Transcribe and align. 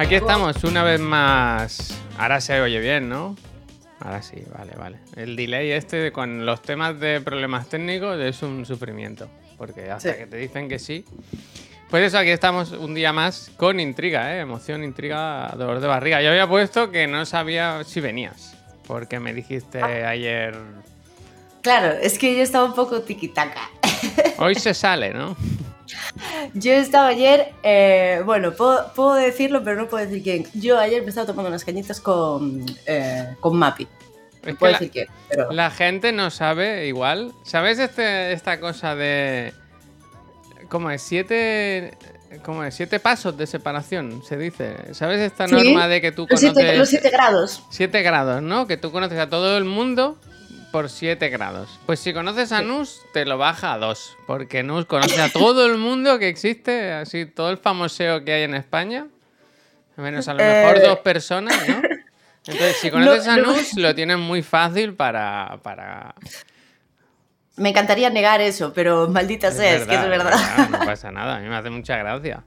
Aquí 0.00 0.14
estamos 0.14 0.64
una 0.64 0.82
vez 0.82 0.98
más. 0.98 1.94
Ahora 2.16 2.40
se 2.40 2.58
oye 2.58 2.80
bien, 2.80 3.08
¿no? 3.10 3.36
Ahora 4.00 4.22
sí, 4.22 4.42
vale, 4.56 4.72
vale. 4.74 4.96
El 5.14 5.36
delay 5.36 5.72
este 5.72 6.10
con 6.10 6.46
los 6.46 6.62
temas 6.62 6.98
de 6.98 7.20
problemas 7.20 7.68
técnicos 7.68 8.18
es 8.18 8.42
un 8.42 8.64
sufrimiento. 8.64 9.28
Porque 9.58 9.90
hasta 9.90 10.12
Sí. 10.12 10.18
que 10.18 10.26
te 10.26 10.38
dicen 10.38 10.70
que 10.70 10.78
sí. 10.78 11.04
Pues 11.90 12.04
eso, 12.04 12.16
aquí 12.18 12.30
estamos 12.30 12.70
un 12.72 12.94
día 12.94 13.12
más 13.12 13.50
con 13.58 13.78
intriga, 13.78 14.34
¿eh? 14.34 14.40
Emoción, 14.40 14.84
intriga, 14.84 15.48
dolor 15.58 15.80
de 15.80 15.86
barriga. 15.86 16.22
Yo 16.22 16.30
había 16.30 16.48
puesto 16.48 16.90
que 16.90 17.06
no 17.06 17.26
sabía 17.26 17.84
si 17.84 18.00
venías. 18.00 18.56
Porque 18.86 19.20
me 19.20 19.34
dijiste 19.34 19.82
ayer. 19.82 20.56
Claro, 21.60 21.92
es 22.00 22.18
que 22.18 22.34
yo 22.34 22.42
estaba 22.42 22.64
un 22.64 22.74
poco 22.74 23.02
tiquitaca. 23.02 23.68
Hoy 24.38 24.54
se 24.54 24.72
sale, 24.72 25.12
¿no? 25.12 25.36
Yo 26.54 26.72
estaba 26.72 27.08
ayer, 27.08 27.52
eh, 27.62 28.22
bueno, 28.24 28.52
puedo, 28.52 28.92
puedo 28.94 29.14
decirlo, 29.14 29.62
pero 29.64 29.76
no 29.76 29.88
puedo 29.88 30.04
decir 30.06 30.22
quién. 30.22 30.46
Yo 30.54 30.78
ayer 30.78 31.02
me 31.02 31.08
estaba 31.08 31.26
tomando 31.26 31.48
unas 31.48 31.64
cañitas 31.64 32.00
con, 32.00 32.64
eh, 32.86 33.34
con 33.40 33.56
Mapi. 33.56 33.86
Es 34.44 34.56
puedo 34.56 34.58
que 34.58 34.64
la- 34.64 34.78
decir 34.78 34.90
quién, 34.90 35.06
pero... 35.28 35.52
La 35.52 35.70
gente 35.70 36.12
no 36.12 36.30
sabe 36.30 36.86
igual. 36.86 37.32
¿Sabes 37.44 37.78
este, 37.78 38.32
esta 38.32 38.58
cosa 38.60 38.94
de. 38.94 39.52
¿Cómo 40.68 40.90
es? 40.90 41.02
Siete. 41.02 41.96
¿Cómo 42.44 42.62
es? 42.64 42.74
Siete 42.74 43.00
pasos 43.00 43.36
de 43.36 43.46
separación, 43.46 44.22
se 44.24 44.36
dice. 44.36 44.94
¿Sabes 44.94 45.20
esta 45.20 45.48
Sí, 45.48 45.54
norma 45.54 45.88
de 45.88 46.00
que 46.00 46.12
tú 46.12 46.26
Los 46.30 46.40
conoces. 46.40 46.52
siete, 46.62 46.78
los 46.78 46.88
siete 46.88 47.10
grados. 47.10 47.64
siete 47.70 48.02
grados, 48.02 48.40
¿no? 48.40 48.66
Que 48.68 48.76
tú 48.76 48.92
conoces 48.92 49.18
a 49.18 49.28
todo 49.28 49.58
el 49.58 49.64
mundo 49.64 50.16
por 50.70 50.88
7 50.88 51.28
grados. 51.28 51.78
Pues 51.86 52.00
si 52.00 52.12
conoces 52.12 52.52
a. 52.52 52.62
Nus, 52.62 53.00
te 53.12 53.24
lo 53.24 53.38
baja 53.38 53.74
a 53.74 53.78
2. 53.78 54.16
Porque 54.26 54.62
Nus 54.62 54.86
conoce 54.86 55.20
a 55.20 55.28
todo 55.30 55.66
el 55.66 55.78
mundo 55.78 56.18
que 56.18 56.28
existe, 56.28 56.92
así 56.92 57.26
todo 57.26 57.50
el 57.50 57.58
famoseo 57.58 58.24
que 58.24 58.32
hay 58.32 58.42
en 58.44 58.54
España. 58.54 59.06
Menos 59.96 60.28
a 60.28 60.34
lo 60.34 60.42
mejor 60.42 60.78
Eh. 60.78 60.82
dos 60.86 60.98
personas, 61.00 61.54
¿no? 61.68 61.82
Entonces, 62.46 62.76
si 62.78 62.90
conoces 62.90 63.26
No, 63.26 63.32
a 63.32 63.36
no. 63.36 63.46
Nus, 63.52 63.74
lo 63.76 63.94
tienes 63.94 64.18
muy 64.18 64.42
fácil 64.42 64.94
para. 64.94 65.58
para... 65.62 66.14
Me 67.56 67.68
encantaría 67.70 68.08
negar 68.08 68.40
eso, 68.40 68.72
pero 68.72 69.08
maldita 69.08 69.50
sea, 69.50 69.74
es 69.76 69.86
que 69.86 69.94
es 69.94 70.08
verdad. 70.08 70.68
No 70.70 70.78
pasa 70.86 71.10
nada, 71.12 71.36
a 71.36 71.40
mí 71.40 71.48
me 71.48 71.56
hace 71.56 71.68
mucha 71.68 71.96
gracia. 71.98 72.44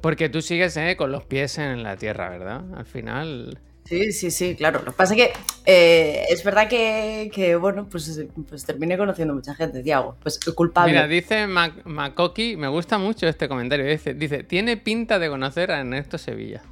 Porque 0.00 0.30
tú 0.30 0.40
sigues 0.40 0.74
eh, 0.78 0.96
con 0.96 1.12
los 1.12 1.24
pies 1.24 1.58
en 1.58 1.82
la 1.82 1.96
tierra, 1.96 2.30
¿verdad? 2.30 2.62
Al 2.74 2.86
final. 2.86 3.58
Sí, 3.90 4.12
sí, 4.12 4.30
sí, 4.30 4.54
claro. 4.54 4.78
Lo 4.84 4.92
que 4.92 4.96
pasa 4.96 5.14
es 5.14 5.20
que 5.20 5.32
eh, 5.66 6.24
es 6.30 6.44
verdad 6.44 6.68
que, 6.68 7.28
que, 7.34 7.56
bueno, 7.56 7.88
pues, 7.90 8.20
pues 8.48 8.64
terminé 8.64 8.96
conociendo 8.96 9.34
mucha 9.34 9.52
gente, 9.56 9.82
Tiago. 9.82 10.16
Pues 10.22 10.38
el 10.46 10.54
culpable. 10.54 10.92
Mira, 10.92 11.08
dice 11.08 11.48
Mac- 11.48 11.84
Makoki, 11.84 12.56
me 12.56 12.68
gusta 12.68 12.98
mucho 12.98 13.26
este 13.26 13.48
comentario. 13.48 13.84
Dice, 13.84 14.14
dice, 14.14 14.44
tiene 14.44 14.76
pinta 14.76 15.18
de 15.18 15.28
conocer 15.28 15.72
a 15.72 15.80
Ernesto 15.80 16.18
Sevilla. 16.18 16.62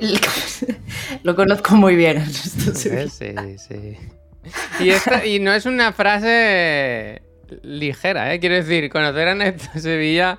Lo 1.22 1.36
conozco 1.36 1.76
muy 1.76 1.94
bien. 1.94 2.16
Ernesto 2.18 2.74
Sevilla. 2.74 3.08
Sí, 3.08 3.58
sí. 3.58 3.96
Y, 4.80 4.90
esta- 4.90 5.24
y 5.24 5.38
no 5.38 5.52
es 5.52 5.66
una 5.66 5.92
frase 5.92 7.22
ligera, 7.62 8.34
¿eh? 8.34 8.40
Quiero 8.40 8.56
decir, 8.56 8.88
conocer 8.90 9.28
a 9.28 9.30
Ernesto 9.32 9.78
Sevilla 9.78 10.38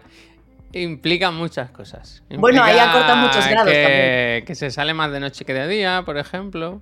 implica 0.73 1.31
muchas 1.31 1.69
cosas. 1.71 2.23
Bueno, 2.29 2.63
ahí 2.63 2.77
acorta 2.79 3.15
muchos 3.15 3.47
grados 3.47 3.71
que, 3.71 3.83
también. 3.83 4.45
que 4.45 4.55
se 4.55 4.71
sale 4.71 4.93
más 4.93 5.11
de 5.11 5.19
noche 5.19 5.45
que 5.45 5.53
de 5.53 5.67
día, 5.67 6.03
por 6.05 6.17
ejemplo. 6.17 6.81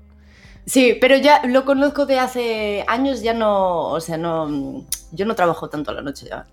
Sí, 0.66 0.98
pero 1.00 1.18
ya 1.18 1.42
lo 1.48 1.66
conozco 1.66 2.06
de 2.06 2.20
hace 2.20 2.86
años, 2.88 3.22
ya 3.24 3.34
no, 3.34 3.88
o 3.88 4.00
sea, 4.00 4.18
no, 4.18 4.86
yo 5.12 5.26
no 5.26 5.34
trabajo 5.36 5.70
tanto 5.70 5.92
a 5.92 5.96
la 5.96 6.02
noche 6.02 6.28
ya. 6.30 6.46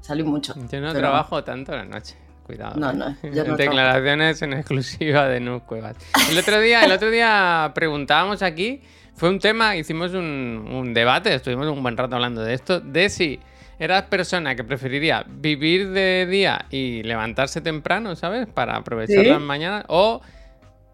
Salí 0.00 0.22
mucho. 0.22 0.54
Yo 0.54 0.80
no 0.80 0.88
pero- 0.88 1.00
trabajo 1.00 1.42
tanto 1.44 1.74
la 1.74 1.84
noche. 1.84 2.16
Cuidado. 2.44 2.74
No, 2.76 2.90
¿eh? 2.90 2.94
no, 2.94 3.16
yo 3.34 3.44
no 3.44 3.56
Declaraciones 3.56 4.42
en 4.42 4.52
exclusiva 4.52 5.28
de 5.28 5.40
Nus 5.40 5.62
Cuevas. 5.62 5.96
El 6.30 6.38
otro 6.38 6.60
día, 6.60 6.84
el 6.84 6.92
otro 6.92 7.10
día 7.10 7.70
preguntábamos 7.74 8.42
aquí, 8.42 8.82
fue 9.14 9.28
un 9.28 9.38
tema, 9.38 9.76
hicimos 9.76 10.12
un, 10.12 10.68
un 10.72 10.92
debate, 10.92 11.32
estuvimos 11.34 11.68
un 11.68 11.82
buen 11.82 11.96
rato 11.96 12.16
hablando 12.16 12.42
de 12.42 12.54
esto, 12.54 12.80
de 12.80 13.08
si 13.08 13.40
eras 13.82 14.02
persona 14.04 14.54
que 14.54 14.62
preferiría 14.64 15.24
vivir 15.28 15.90
de 15.90 16.26
día 16.26 16.66
y 16.70 17.02
levantarse 17.02 17.60
temprano, 17.60 18.14
¿sabes? 18.14 18.46
Para 18.46 18.76
aprovechar 18.76 19.24
Sí. 19.24 19.30
las 19.30 19.40
mañanas, 19.40 19.84
o 19.88 20.20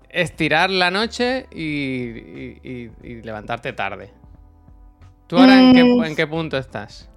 estirar 0.08 0.70
la 0.70 0.90
noche 0.90 1.46
y, 1.52 1.64
y- 1.64 2.60
y- 2.64 2.90
y 3.02 3.22
levantarte 3.22 3.72
tarde. 3.74 4.10
¿Tú 5.26 5.36
ahora 5.36 5.60
en, 5.60 5.74
qué, 5.74 5.84
Mm. 5.84 6.04
en 6.04 6.16
qué 6.16 6.26
punto 6.26 6.56
estás? 6.56 7.10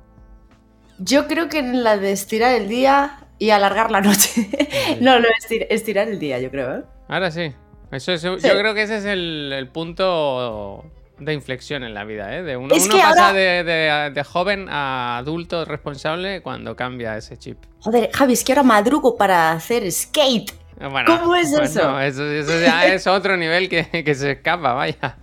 Yo 0.99 1.27
creo 1.27 1.47
que 1.47 1.59
en 1.59 1.83
la 1.83 1.97
de 1.97 2.11
estirar 2.11 2.53
el 2.53 2.67
día 2.67 3.19
y 3.39 3.51
alargar 3.51 3.89
la 3.91 4.01
noche. 4.01 4.49
no, 5.01 5.19
no, 5.19 5.27
estir- 5.41 5.67
estirar 5.69 6.09
el 6.09 6.19
día, 6.19 6.37
yo 6.39 6.51
creo, 6.51 6.79
¿eh? 6.79 6.83
Ahora 7.07 7.31
sí. 7.31 7.53
Eso 7.91 8.11
es- 8.11 8.21
Sí. 8.21 8.27
Yo 8.27 8.57
creo 8.59 8.73
que 8.73 8.83
ese 8.83 8.97
es 8.97 9.05
el, 9.05 9.53
el 9.53 9.67
punto 9.69 10.85
de 11.21 11.33
inflexión 11.33 11.83
en 11.83 11.93
la 11.93 12.03
vida, 12.03 12.35
¿eh? 12.35 12.43
De 12.43 12.57
uno, 12.57 12.73
uno 12.75 12.97
pasa 12.97 13.27
ahora- 13.27 13.33
de, 13.33 13.63
de- 13.63 14.11
de 14.13 14.23
joven 14.23 14.67
a 14.69 15.17
adulto 15.19 15.65
responsable 15.65 16.41
cuando 16.41 16.75
cambia 16.75 17.15
ese 17.15 17.37
chip. 17.37 17.57
Joder, 17.79 18.09
Javi, 18.11 18.33
es 18.33 18.43
que 18.43 18.51
ahora 18.53 18.63
madrugo 18.63 19.15
para 19.17 19.51
hacer 19.51 19.89
skate. 19.91 20.51
Bueno, 20.79 21.05
¿Cómo 21.05 21.35
es 21.35 21.51
bueno, 21.51 21.65
eso? 21.65 21.99
eso? 21.99 22.23
eso 22.23 22.59
ya 22.59 22.85
es 22.93 23.05
otro 23.05 23.37
nivel 23.37 23.69
que, 23.69 24.03
que 24.03 24.15
se 24.15 24.31
escapa, 24.31 24.73
vaya. 24.73 25.17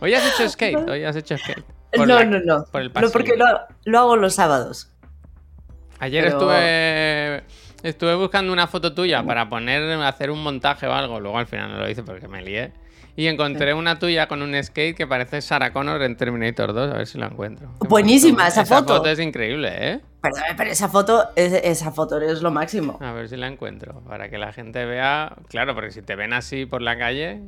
Hoy 0.00 0.12
has 0.12 0.26
hecho 0.34 0.48
skate, 0.48 0.88
hoy 0.88 1.04
has 1.04 1.14
hecho 1.16 1.38
skate. 1.38 1.64
Por 1.92 2.06
no, 2.08 2.16
la- 2.16 2.24
no, 2.24 2.40
no. 2.40 2.64
por 2.70 2.80
el 2.82 2.92
no, 2.92 3.10
porque 3.10 3.36
lo, 3.36 3.46
lo 3.84 3.98
hago 4.00 4.16
los 4.16 4.34
sábados. 4.34 4.90
Ayer 6.00 6.24
pero- 6.24 6.36
estuve 6.36 7.44
estuve 7.82 8.14
buscando 8.16 8.52
una 8.52 8.66
foto 8.66 8.92
tuya 8.92 9.22
para 9.22 9.48
poner 9.48 9.82
hacer 10.02 10.30
un 10.32 10.42
montaje 10.42 10.86
o 10.88 10.92
algo, 10.92 11.20
luego 11.20 11.38
al 11.38 11.46
final 11.46 11.70
no 11.70 11.78
lo 11.78 11.88
hice 11.88 12.02
porque 12.02 12.26
me 12.26 12.42
lié. 12.42 12.72
Y 13.18 13.28
encontré 13.28 13.72
una 13.72 13.98
tuya 13.98 14.28
con 14.28 14.42
un 14.42 14.62
skate 14.62 14.94
que 14.94 15.06
parece 15.06 15.40
Sarah 15.40 15.72
Connor 15.72 16.02
en 16.02 16.16
Terminator 16.16 16.74
2, 16.74 16.92
a 16.92 16.98
ver 16.98 17.06
si 17.06 17.16
la 17.18 17.26
encuentro. 17.28 17.70
Buenísima 17.80 18.46
esa 18.48 18.66
foto. 18.66 18.84
Esa 18.92 18.96
foto 18.98 19.08
es 19.08 19.18
increíble, 19.20 19.70
¿eh? 19.72 20.00
Perdón, 20.20 20.42
pero 20.56 20.70
esa 20.70 20.88
foto, 20.90 21.24
es- 21.34 21.52
esa 21.64 21.92
foto 21.92 22.20
es 22.20 22.42
lo 22.42 22.50
máximo. 22.50 22.98
A 23.00 23.12
ver 23.12 23.28
si 23.30 23.36
la 23.36 23.46
encuentro, 23.46 24.00
para 24.06 24.28
que 24.28 24.36
la 24.36 24.52
gente 24.52 24.84
vea, 24.84 25.34
claro, 25.48 25.74
porque 25.74 25.92
si 25.92 26.02
te 26.02 26.14
ven 26.14 26.34
así 26.34 26.66
por 26.66 26.82
la 26.82 26.98
calle, 26.98 27.40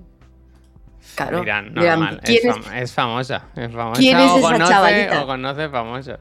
Claro. 1.17 1.41
dirán, 1.41 1.75
normal, 1.75 2.21
¿quién 2.25 2.39
es, 2.39 2.45
es? 2.45 2.51
fam- 2.67 2.75
es 2.83 2.93
famosa, 2.95 3.45
es 3.55 3.71
famosa. 3.73 4.01
¿Quién 4.01 4.19
es 4.19 4.31
o 4.31 4.39
esa 4.39 4.53
conoce, 4.53 4.73
chavalita? 4.73 5.23
O 5.23 5.27
conoce 5.27 5.69
famosos. 5.69 6.19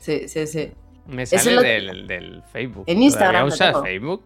Sí, 0.00 0.28
sí, 0.28 0.46
sí. 0.46 0.72
Me 1.06 1.26
sale 1.26 1.60
del, 1.62 2.06
del 2.06 2.42
Facebook. 2.52 2.84
En 2.86 3.02
Instagram 3.02 3.48
¿Todavía 3.48 3.72
lo 3.72 3.78
usas. 3.78 3.82
Facebook? 3.82 4.24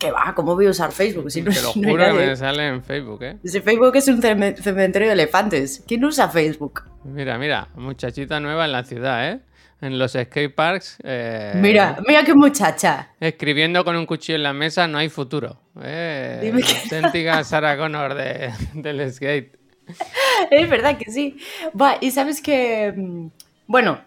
¿Qué 0.00 0.10
va? 0.10 0.32
¿Cómo 0.34 0.54
voy 0.54 0.66
a 0.66 0.70
usar 0.70 0.90
Facebook? 0.92 1.30
Si 1.30 1.42
no, 1.42 1.50
Te 1.52 1.60
lo 1.60 1.66
no 1.68 1.72
juro 1.74 2.04
que 2.04 2.12
nadie. 2.12 2.26
me 2.28 2.36
sale 2.36 2.66
en 2.68 2.82
Facebook, 2.82 3.22
¿eh? 3.22 3.36
Si 3.44 3.60
Facebook 3.60 3.94
es 3.96 4.08
un 4.08 4.20
ceme- 4.22 4.56
cementerio 4.56 5.08
de 5.08 5.14
elefantes. 5.14 5.84
¿Quién 5.86 6.02
usa 6.04 6.28
Facebook? 6.30 6.84
Mira, 7.04 7.36
mira, 7.36 7.68
muchachita 7.76 8.40
nueva 8.40 8.64
en 8.64 8.72
la 8.72 8.82
ciudad, 8.84 9.28
¿eh? 9.30 9.40
En 9.82 9.98
los 9.98 10.12
skateparks. 10.12 10.98
eh, 11.04 11.52
Mira, 11.56 11.98
mira 12.08 12.24
qué 12.24 12.34
muchacha. 12.34 13.10
Escribiendo 13.20 13.84
con 13.84 13.94
un 13.96 14.06
cuchillo 14.06 14.36
en 14.36 14.42
la 14.42 14.52
mesa, 14.54 14.86
no 14.88 14.96
hay 14.98 15.08
futuro. 15.10 15.60
Eh, 15.82 16.40
Dime 16.42 16.62
que- 16.62 16.76
auténtica 16.96 17.44
Sarah 17.44 17.76
Connor 17.76 18.14
de- 18.14 18.52
del 18.74 19.12
skate. 19.12 19.58
Es 20.50 20.68
verdad 20.70 20.96
que 20.96 21.10
sí. 21.10 21.36
Buah, 21.74 21.96
y 22.00 22.10
sabes 22.10 22.40
que. 22.40 22.92
mm, 22.96 23.26
Bueno, 23.66 24.00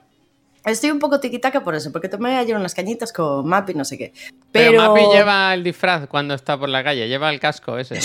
estoy 0.66 0.91
un 0.91 1.00
poco 1.00 1.19
tiquitaca 1.19 1.63
por 1.63 1.75
eso, 1.75 1.91
porque 1.91 2.09
tomé 2.09 2.38
ayer 2.38 2.56
unas 2.56 2.74
cañitas 2.74 3.12
con 3.12 3.47
Mapi, 3.47 3.74
no 3.74 3.85
sé 3.85 3.97
qué. 3.97 4.13
Pero, 4.51 4.72
Pero, 4.72 4.94
Mapi 4.94 5.01
lleva 5.13 5.53
el 5.53 5.63
disfraz 5.63 6.07
cuando 6.07 6.34
está 6.34 6.57
por 6.57 6.69
la 6.69 6.84
calle, 6.84 7.07
lleva 7.07 7.29
el 7.29 7.40
casco 7.40 7.78
ese. 7.78 8.00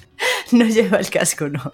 no 0.52 0.64
lleva 0.64 0.98
el 0.98 1.10
casco, 1.10 1.48
no. 1.48 1.72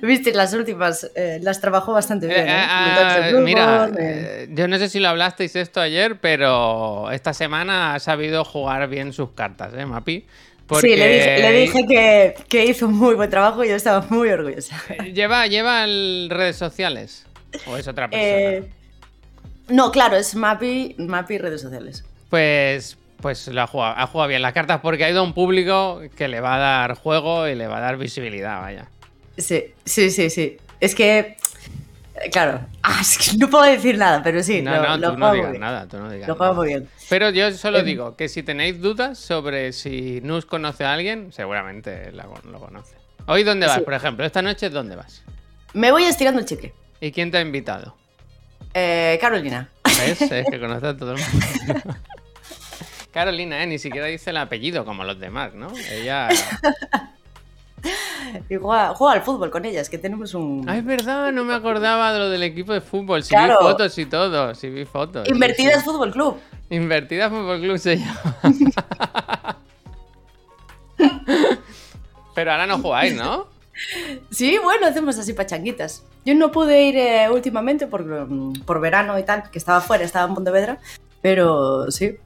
Viste, 0.00 0.32
las 0.32 0.54
últimas 0.54 1.10
eh, 1.14 1.38
las 1.42 1.60
trabajó 1.60 1.92
bastante 1.92 2.26
bien. 2.26 2.40
Eh, 2.40 2.50
¿eh? 2.50 2.66
ah, 2.68 3.28
el 3.28 3.38
mira, 3.40 3.90
eh. 3.98 4.48
yo 4.50 4.66
no 4.66 4.78
sé 4.78 4.88
si 4.88 4.98
lo 4.98 5.08
hablasteis 5.08 5.56
esto 5.56 5.80
ayer, 5.80 6.18
pero 6.20 7.10
esta 7.10 7.34
semana 7.34 7.94
ha 7.94 8.00
sabido 8.00 8.44
jugar 8.44 8.88
bien 8.88 9.12
sus 9.12 9.30
cartas, 9.32 9.74
¿eh, 9.76 9.84
Mapi? 9.84 10.26
Sí, 10.80 10.96
le 10.96 11.08
dije, 11.08 11.38
le 11.38 11.52
dije 11.52 11.86
que, 11.86 12.34
que 12.48 12.64
hizo 12.64 12.86
un 12.86 12.94
muy 12.94 13.14
buen 13.14 13.28
trabajo 13.28 13.62
y 13.62 13.68
yo 13.68 13.76
estaba 13.76 14.06
muy 14.08 14.30
orgullosa. 14.30 14.80
¿Lleva, 15.12 15.46
lleva 15.46 15.84
el 15.84 16.28
redes 16.30 16.56
sociales? 16.56 17.26
¿O 17.66 17.76
es 17.76 17.86
otra 17.86 18.08
persona? 18.08 18.66
No, 19.68 19.90
claro, 19.90 20.16
es 20.16 20.34
Mapi, 20.34 20.94
Mapi 20.98 21.38
redes 21.38 21.62
sociales. 21.62 22.04
Pues, 22.30 22.96
pues 23.20 23.48
lo 23.48 23.62
ha 23.62 23.66
jugado, 23.66 23.94
ha 23.96 24.06
jugado 24.06 24.28
bien 24.28 24.42
las 24.42 24.52
cartas 24.52 24.80
porque 24.80 25.04
ha 25.04 25.10
ido 25.10 25.20
a 25.20 25.22
un 25.22 25.32
público 25.32 26.02
que 26.16 26.28
le 26.28 26.40
va 26.40 26.56
a 26.56 26.58
dar 26.58 26.94
juego 26.94 27.48
y 27.48 27.54
le 27.54 27.66
va 27.66 27.78
a 27.78 27.80
dar 27.80 27.96
visibilidad, 27.96 28.60
vaya. 28.60 28.86
Sí, 29.38 29.64
sí, 29.84 30.10
sí, 30.10 30.28
sí. 30.30 30.58
Es 30.80 30.94
que, 30.94 31.18
eh, 31.18 32.30
claro, 32.30 32.60
ah, 32.82 32.98
es 33.00 33.16
que 33.16 33.36
no 33.38 33.48
puedo 33.48 33.64
decir 33.64 33.96
nada, 33.96 34.22
pero 34.22 34.42
sí, 34.42 34.60
no, 34.60 34.72
lo, 34.76 34.82
no, 34.82 34.96
lo 34.98 35.12
tú 35.12 35.18
no 35.18 35.32
digas 35.32 35.58
nada, 35.58 35.88
tú 35.88 35.96
no 35.98 36.10
digas 36.10 36.28
Lo 36.28 36.34
juego 36.36 36.52
nada. 36.52 36.62
muy 36.62 36.68
bien. 36.68 36.88
Pero 37.08 37.30
yo 37.30 37.50
solo 37.52 37.78
Em. 37.78 37.86
digo 37.86 38.16
que 38.16 38.28
si 38.28 38.42
tenéis 38.42 38.80
dudas 38.80 39.18
sobre 39.18 39.72
si 39.72 40.20
Nus 40.22 40.44
conoce 40.44 40.84
a 40.84 40.92
alguien, 40.92 41.32
seguramente 41.32 42.12
la 42.12 42.24
lo 42.24 42.60
conoce. 42.60 42.96
Hoy, 43.26 43.42
¿dónde 43.44 43.66
vas, 43.66 43.76
Sí. 43.78 43.82
por 43.82 43.94
ejemplo? 43.94 44.26
Esta 44.26 44.42
noche, 44.42 44.68
¿dónde 44.68 44.96
vas? 44.96 45.22
Me 45.72 45.90
voy 45.90 46.04
estirando 46.04 46.40
el 46.40 46.46
chicle. 46.46 46.74
¿Y 47.00 47.10
quién 47.10 47.30
te 47.30 47.38
ha 47.38 47.40
invitado? 47.40 47.96
Eh, 48.74 49.18
Carolina. 49.20 49.68
¿Ves? 49.84 50.20
Es 50.20 50.46
que 50.50 50.60
conoce 50.60 50.86
a 50.86 50.96
todo 50.96 51.14
el 51.14 51.20
mundo. 51.20 51.94
Carolina, 53.12 53.62
¿eh? 53.62 53.66
Ni 53.68 53.78
siquiera 53.78 54.08
dice 54.08 54.30
el 54.30 54.36
apellido 54.38 54.84
como 54.84 55.04
los 55.04 55.18
demás, 55.18 55.54
¿no? 55.54 55.68
Ella... 55.90 56.28
Y 58.48 58.56
juega, 58.56 58.94
juega 58.94 59.12
al 59.12 59.22
fútbol 59.22 59.50
con 59.50 59.66
ellas, 59.66 59.90
que 59.90 59.98
tenemos 59.98 60.32
un... 60.32 60.64
Ah, 60.66 60.78
es 60.78 60.84
verdad, 60.84 61.30
no 61.32 61.44
me 61.44 61.52
acordaba 61.52 62.14
de 62.14 62.18
lo 62.18 62.30
del 62.30 62.42
equipo 62.42 62.72
de 62.72 62.80
fútbol. 62.80 63.22
Claro. 63.22 63.58
vi 63.60 63.64
fotos 63.66 63.98
y 63.98 64.06
todo, 64.06 64.54
sí 64.54 64.70
vi 64.70 64.86
fotos. 64.86 65.28
Invertidas 65.28 65.80
sí. 65.80 65.84
Fútbol 65.84 66.10
Club. 66.10 66.40
Invertidas 66.70 67.30
Fútbol 67.30 67.60
Club 67.60 67.78
se 67.78 67.98
llama. 67.98 69.58
Pero 72.34 72.52
ahora 72.52 72.66
no 72.66 72.78
jugáis, 72.78 73.14
¿no? 73.14 73.53
Sí, 74.30 74.58
bueno, 74.62 74.86
hacemos 74.86 75.18
así 75.18 75.32
pachanguitas. 75.32 76.04
Yo 76.24 76.34
no 76.34 76.50
pude 76.50 76.82
ir 76.82 76.96
eh, 76.96 77.28
últimamente 77.30 77.86
por, 77.86 78.04
por 78.64 78.80
verano 78.80 79.18
y 79.18 79.22
tal, 79.24 79.50
que 79.50 79.58
estaba 79.58 79.80
fuera, 79.80 80.04
estaba 80.04 80.28
en 80.28 80.34
Pontevedra, 80.34 80.78
pero 81.22 81.90
sí. 81.90 82.16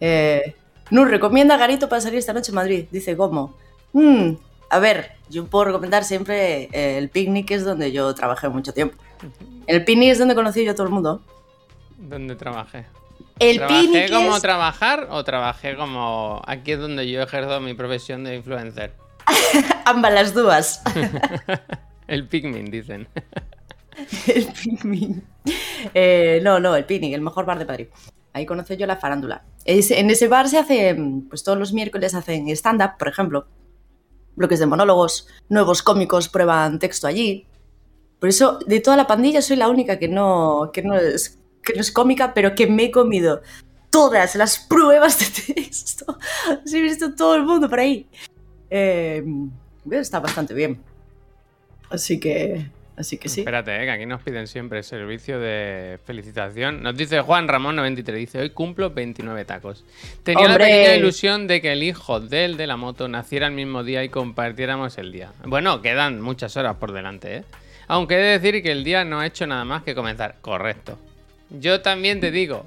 Eh, 0.00 0.54
Nur 0.90 1.10
recomienda 1.10 1.54
a 1.54 1.58
Garito 1.58 1.88
para 1.88 2.00
salir 2.00 2.18
esta 2.18 2.32
noche 2.32 2.52
a 2.52 2.54
Madrid. 2.54 2.86
Dice, 2.90 3.16
¿cómo? 3.16 3.54
Mm, 3.92 4.32
a 4.70 4.78
ver, 4.78 5.12
yo 5.28 5.46
puedo 5.46 5.66
recomendar 5.66 6.04
siempre 6.04 6.68
eh, 6.72 6.98
el 6.98 7.08
picnic, 7.08 7.50
es 7.50 7.64
donde 7.64 7.92
yo 7.92 8.14
trabajé 8.14 8.48
mucho 8.48 8.72
tiempo. 8.72 8.96
El 9.66 9.84
picnic 9.84 10.12
es 10.12 10.18
donde 10.18 10.34
conocí 10.34 10.64
yo 10.64 10.72
a 10.72 10.74
todo 10.74 10.86
el 10.86 10.92
mundo. 10.92 11.22
¿Dónde 11.98 12.36
trabajé? 12.36 12.86
El 13.38 13.58
¿Trabajé 13.58 14.10
como 14.10 14.36
es... 14.36 14.42
trabajar 14.42 15.08
o 15.10 15.22
trabajé 15.24 15.76
como... 15.76 16.42
Aquí 16.46 16.72
es 16.72 16.78
donde 16.80 17.08
yo 17.10 17.22
ejerzo 17.22 17.60
mi 17.60 17.74
profesión 17.74 18.24
de 18.24 18.36
influencer? 18.36 18.94
Ambas 19.84 20.12
las 20.12 20.34
dos. 20.34 20.80
El 22.06 22.26
Pikmin, 22.26 22.70
dicen. 22.70 23.06
el 24.26 24.46
picnic. 24.46 25.22
Eh, 25.92 26.40
no, 26.42 26.60
no, 26.60 26.74
el 26.76 26.84
picnic, 26.84 27.12
el 27.14 27.20
mejor 27.20 27.44
bar 27.44 27.58
de 27.58 27.64
Madrid. 27.66 27.88
Ahí 28.32 28.46
conocí 28.46 28.76
yo 28.76 28.86
la 28.86 28.96
farándula. 28.96 29.44
Es- 29.64 29.90
en 29.90 30.08
ese 30.10 30.28
bar 30.28 30.48
se 30.48 30.58
hace, 30.58 30.96
pues 31.28 31.42
todos 31.44 31.58
los 31.58 31.72
miércoles 31.72 32.14
hacen 32.14 32.48
stand-up, 32.50 32.92
por 32.98 33.08
ejemplo. 33.08 33.46
Bloques 34.36 34.60
de 34.60 34.66
monólogos, 34.66 35.26
nuevos 35.48 35.82
cómicos 35.82 36.28
prueban 36.28 36.78
texto 36.78 37.06
allí. 37.06 37.46
Por 38.20 38.28
eso, 38.28 38.58
de 38.66 38.80
toda 38.80 38.96
la 38.96 39.06
pandilla, 39.06 39.42
soy 39.42 39.56
la 39.56 39.68
única 39.68 39.98
que 39.98 40.08
no, 40.08 40.70
que 40.72 40.82
no, 40.82 40.94
es, 40.96 41.38
que 41.62 41.74
no 41.74 41.80
es 41.80 41.92
cómica, 41.92 42.32
pero 42.34 42.54
que 42.54 42.66
me 42.68 42.84
he 42.84 42.90
comido 42.90 43.42
todas 43.90 44.34
las 44.36 44.58
pruebas 44.60 45.18
de 45.18 45.54
texto. 45.54 46.18
Sí, 46.64 46.78
he 46.78 46.82
visto 46.82 47.14
todo 47.14 47.34
el 47.34 47.42
mundo 47.44 47.68
por 47.68 47.80
ahí. 47.80 48.06
Eh, 48.70 49.24
está 49.90 50.20
bastante 50.20 50.54
bien. 50.54 50.78
Así 51.90 52.20
que, 52.20 52.66
así 52.96 53.16
que 53.16 53.28
sí. 53.28 53.40
Espérate, 53.40 53.74
eh, 53.74 53.84
que 53.84 53.90
aquí 53.90 54.06
nos 54.06 54.22
piden 54.22 54.46
siempre 54.46 54.82
servicio 54.82 55.40
de 55.40 55.98
felicitación. 56.04 56.82
Nos 56.82 56.96
dice 56.96 57.20
Juan 57.20 57.48
Ramón 57.48 57.76
93, 57.76 58.18
dice, 58.18 58.38
hoy 58.40 58.50
cumplo 58.50 58.90
29 58.90 59.44
tacos. 59.44 59.84
Tenía 60.22 60.46
¡Hombre! 60.46 60.64
la 60.64 60.70
pequeña 60.70 60.96
ilusión 60.96 61.46
de 61.46 61.60
que 61.60 61.72
el 61.72 61.82
hijo 61.82 62.20
del 62.20 62.56
de 62.56 62.66
la 62.66 62.76
moto 62.76 63.08
naciera 63.08 63.46
el 63.46 63.54
mismo 63.54 63.84
día 63.84 64.04
y 64.04 64.10
compartiéramos 64.10 64.98
el 64.98 65.12
día. 65.12 65.32
Bueno, 65.44 65.80
quedan 65.80 66.20
muchas 66.20 66.56
horas 66.56 66.76
por 66.76 66.92
delante, 66.92 67.36
¿eh? 67.38 67.44
Aunque 67.86 68.16
he 68.16 68.18
de 68.18 68.38
decir 68.38 68.62
que 68.62 68.70
el 68.70 68.84
día 68.84 69.04
no 69.04 69.20
ha 69.20 69.26
hecho 69.26 69.46
nada 69.46 69.64
más 69.64 69.82
que 69.82 69.94
comenzar. 69.94 70.36
Correcto. 70.42 70.98
Yo 71.48 71.80
también 71.80 72.20
te 72.20 72.30
digo. 72.30 72.66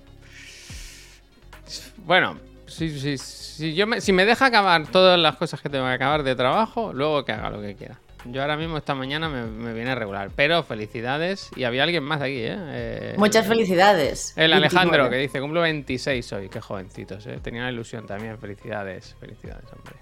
Bueno, 1.98 2.39
si, 2.72 3.00
si, 3.00 3.18
si, 3.18 3.74
yo 3.76 3.86
me, 3.88 4.02
si 4.02 4.12
me 4.14 4.26
deja 4.26 4.48
acabar 4.48 4.88
todas 4.88 5.20
las 5.20 5.36
cosas 5.36 5.62
que 5.62 5.70
tengo 5.70 5.86
que 5.86 5.94
acabar 5.94 6.24
de 6.24 6.36
trabajo, 6.36 6.92
luego 6.94 7.24
que 7.26 7.32
haga 7.34 7.50
lo 7.52 7.62
que 7.62 7.76
quiera. 7.76 8.00
Yo 8.26 8.42
ahora 8.42 8.56
mismo 8.56 8.78
esta 8.78 8.94
mañana 8.94 9.30
me, 9.30 9.46
me 9.46 9.74
viene 9.74 9.96
regular. 9.96 10.30
Pero 10.36 10.62
felicidades. 10.62 11.50
Y 11.56 11.64
había 11.64 11.82
alguien 11.84 12.04
más 12.04 12.22
aquí, 12.22 12.38
¿eh? 12.38 12.56
Eh, 12.56 13.16
Muchas 13.18 13.48
felicidades. 13.48 14.34
El 14.36 14.54
Alejandro 14.54 15.04
29. 15.04 15.10
que 15.16 15.22
dice, 15.22 15.42
cumplo 15.42 15.62
26 15.62 16.34
hoy. 16.34 16.50
Qué 16.50 16.62
jovencitos, 16.62 17.26
¿eh? 17.26 17.40
Tenía 17.42 17.64
la 17.64 17.72
ilusión 17.72 18.06
también. 18.06 18.38
Felicidades, 18.38 19.16
felicidades, 19.20 19.66
hombre. 19.76 19.96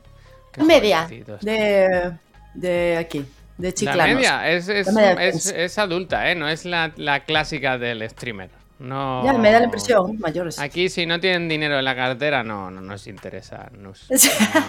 Qué 0.52 0.64
Media 0.64 1.08
de, 1.42 2.12
de 2.56 2.98
aquí, 2.98 3.26
de 3.58 3.68
La 3.70 3.74
Chiclanos. 3.74 4.16
media 4.16 4.50
es, 4.50 4.68
es, 4.68 4.88
La 4.88 5.16
media 5.16 5.30
es 5.30 5.78
adulta, 5.78 6.30
¿eh? 6.30 6.36
No 6.36 6.50
es 6.50 6.66
la, 6.66 6.92
la 6.98 7.22
clásica 7.22 7.78
del 7.78 8.08
streamer. 8.10 8.50
No... 8.80 9.24
Ya 9.26 9.34
me 9.34 9.52
da 9.52 9.60
la 9.60 9.66
impresión, 9.66 10.18
mayores. 10.20 10.58
Aquí 10.60 10.90
si 10.90 11.06
no 11.06 11.20
tienen 11.20 11.50
dinero 11.50 11.78
en 11.80 11.86
la 11.86 11.96
cartera, 11.96 12.44
no, 12.44 12.72
no 12.72 12.80
nos 12.82 13.08
interesa. 13.08 13.70
nos- 13.78 14.10
no, 14.10 14.18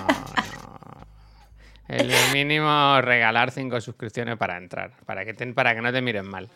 no. 0.07 1.07
El 1.89 2.11
mínimo 2.33 3.01
regalar 3.01 3.51
cinco 3.51 3.81
suscripciones 3.81 4.37
para 4.37 4.57
entrar, 4.57 4.93
para 5.07 5.25
que, 5.25 5.35
te- 5.35 5.53
para 5.53 5.75
que 5.75 5.81
no 5.83 5.93
te 5.93 6.01
miren 6.03 6.27
mal. 6.27 6.49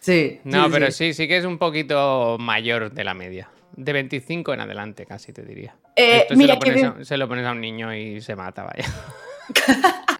Sí. 0.00 0.40
No, 0.44 0.64
sí, 0.66 0.70
pero 0.72 0.86
sí. 0.86 0.92
sí, 1.12 1.14
sí 1.14 1.28
que 1.28 1.36
es 1.38 1.44
un 1.44 1.58
poquito 1.58 2.36
mayor 2.38 2.90
de 2.92 3.04
la 3.04 3.14
media. 3.14 3.48
De 3.76 3.92
25 3.92 4.54
en 4.54 4.60
adelante, 4.60 5.04
casi 5.06 5.32
te 5.32 5.42
diría. 5.42 5.76
Eh, 5.94 6.18
Esto 6.22 6.34
mira 6.36 6.54
se, 6.54 6.54
lo 6.54 6.60
que 6.60 6.66
pones 6.70 6.82
bien. 6.82 7.02
a, 7.02 7.04
se 7.04 7.16
lo 7.16 7.28
pones 7.28 7.46
a 7.46 7.52
un 7.52 7.60
niño 7.60 7.94
y 7.94 8.20
se 8.20 8.34
mata, 8.34 8.64
vaya. 8.64 8.84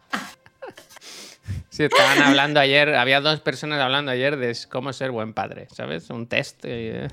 Sí, 1.79 1.85
estaban 1.85 2.21
hablando 2.21 2.59
ayer, 2.59 2.97
había 2.97 3.21
dos 3.21 3.39
personas 3.39 3.81
hablando 3.81 4.11
ayer 4.11 4.37
de 4.37 4.53
cómo 4.69 4.93
ser 4.93 5.13
buen 5.13 5.33
padre, 5.33 5.69
¿sabes? 5.73 6.11
Un 6.11 6.27
test. 6.27 6.59
eh, 6.65 7.07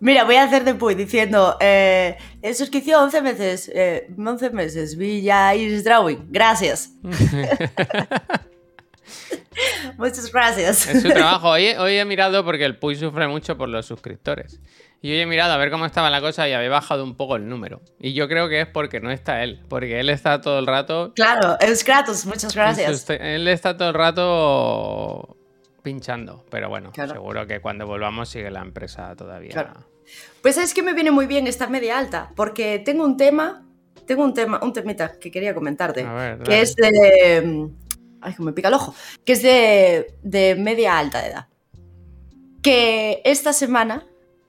Mira, 0.00 0.24
voy 0.24 0.34
a 0.34 0.42
hacer 0.42 0.64
de 0.64 0.74
Puy 0.74 0.96
diciendo: 0.96 1.56
eh, 1.60 2.16
eh, 2.42 2.54
suscripción 2.54 3.04
11 3.04 3.22
meses. 3.22 3.70
Eh, 3.72 4.08
11 4.18 4.50
meses. 4.50 4.96
Villa 4.96 5.54
is 5.54 5.84
Drawing. 5.84 6.26
Gracias. 6.28 6.90
Muchas 9.98 10.30
gracias. 10.32 10.86
Es 10.88 11.02
su 11.02 11.08
trabajo. 11.10 11.48
Hoy, 11.52 11.66
he- 11.66 11.78
hoy 11.78 11.94
he 11.96 12.04
mirado 12.04 12.44
porque 12.44 12.64
el 12.64 12.76
Puy 12.78 12.96
sufre 12.96 13.28
mucho 13.28 13.56
por 13.56 13.68
los 13.68 13.86
suscriptores. 13.86 14.60
Y 15.02 15.10
hoy 15.12 15.20
he 15.20 15.26
mirado 15.26 15.52
a 15.52 15.58
ver 15.58 15.70
cómo 15.70 15.84
estaba 15.84 16.08
la 16.08 16.22
cosa 16.22 16.48
y 16.48 16.54
había 16.54 16.70
bajado 16.70 17.04
un 17.04 17.14
poco 17.14 17.36
el 17.36 17.46
número. 17.46 17.82
Y 18.00 18.14
yo 18.14 18.26
creo 18.26 18.48
que 18.48 18.62
es 18.62 18.66
porque 18.66 19.00
no 19.00 19.10
está 19.10 19.42
él. 19.42 19.60
Porque 19.68 20.00
él 20.00 20.08
está 20.08 20.40
todo 20.40 20.58
el 20.58 20.66
rato. 20.66 21.12
Claro, 21.14 21.58
es 21.60 21.84
Kratos. 21.84 22.24
Muchas 22.24 22.54
gracias. 22.54 23.10
Él 23.10 23.46
está 23.48 23.76
todo 23.76 23.88
el 23.90 23.94
rato 23.94 25.36
pinchando. 25.82 26.44
Pero 26.50 26.68
bueno, 26.70 26.90
Claro. 26.92 27.12
seguro 27.12 27.46
que 27.46 27.60
cuando 27.60 27.86
volvamos 27.86 28.30
sigue 28.30 28.50
la 28.50 28.60
empresa 28.62 29.14
todavía. 29.14 29.50
Claro. 29.50 29.74
Pues 30.42 30.56
es 30.56 30.72
que 30.72 30.82
me 30.82 30.94
viene 30.94 31.10
muy 31.10 31.26
bien 31.26 31.46
esta 31.46 31.66
media 31.66 31.98
alta, 31.98 32.30
porque 32.36 32.78
tengo 32.78 33.04
un 33.04 33.16
tema, 33.16 33.66
tengo 34.06 34.24
un 34.24 34.34
tema, 34.34 34.60
un 34.62 34.72
temita 34.72 35.18
que 35.18 35.30
quería 35.30 35.54
comentarte, 35.54 36.02
A 36.02 36.12
ver, 36.14 36.38
que 36.42 36.60
es 36.60 36.74
de, 36.76 37.68
ay, 38.24 38.34
que 38.34 38.42
me 38.42 38.52
pica 38.52 38.68
el 38.68 38.74
ojo, 38.74 38.94
que 39.24 39.32
es 39.34 39.42
de, 39.42 40.14
de 40.22 40.54
media 40.56 40.98
alta 40.98 41.26
edad. 41.26 41.46
Que 42.62 43.20
esta 43.24 43.52
semana 43.52 44.04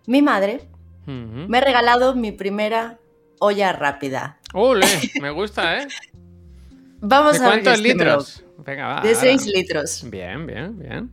mi 0.08 0.22
madre 0.22 0.68
me 1.06 1.58
ha 1.58 1.62
regalado 1.62 2.16
mi 2.16 2.32
primera 2.32 2.98
olla 3.40 3.74
rápida. 3.74 4.40
¡Ole! 4.54 4.88
Me 5.22 5.30
gusta, 5.30 5.82
¿eh? 5.82 5.88
Vamos 7.02 7.40
¿De 7.40 7.46
a 7.46 7.50
ver 7.50 7.64
cuántos 7.64 7.82
melón. 7.82 7.98
litros? 7.98 8.44
Venga, 8.66 8.88
va. 8.88 9.02
De 9.02 9.10
ahora. 9.10 9.20
6 9.20 9.46
litros. 9.48 10.10
Bien, 10.10 10.48
bien, 10.48 10.80
bien. 10.80 11.12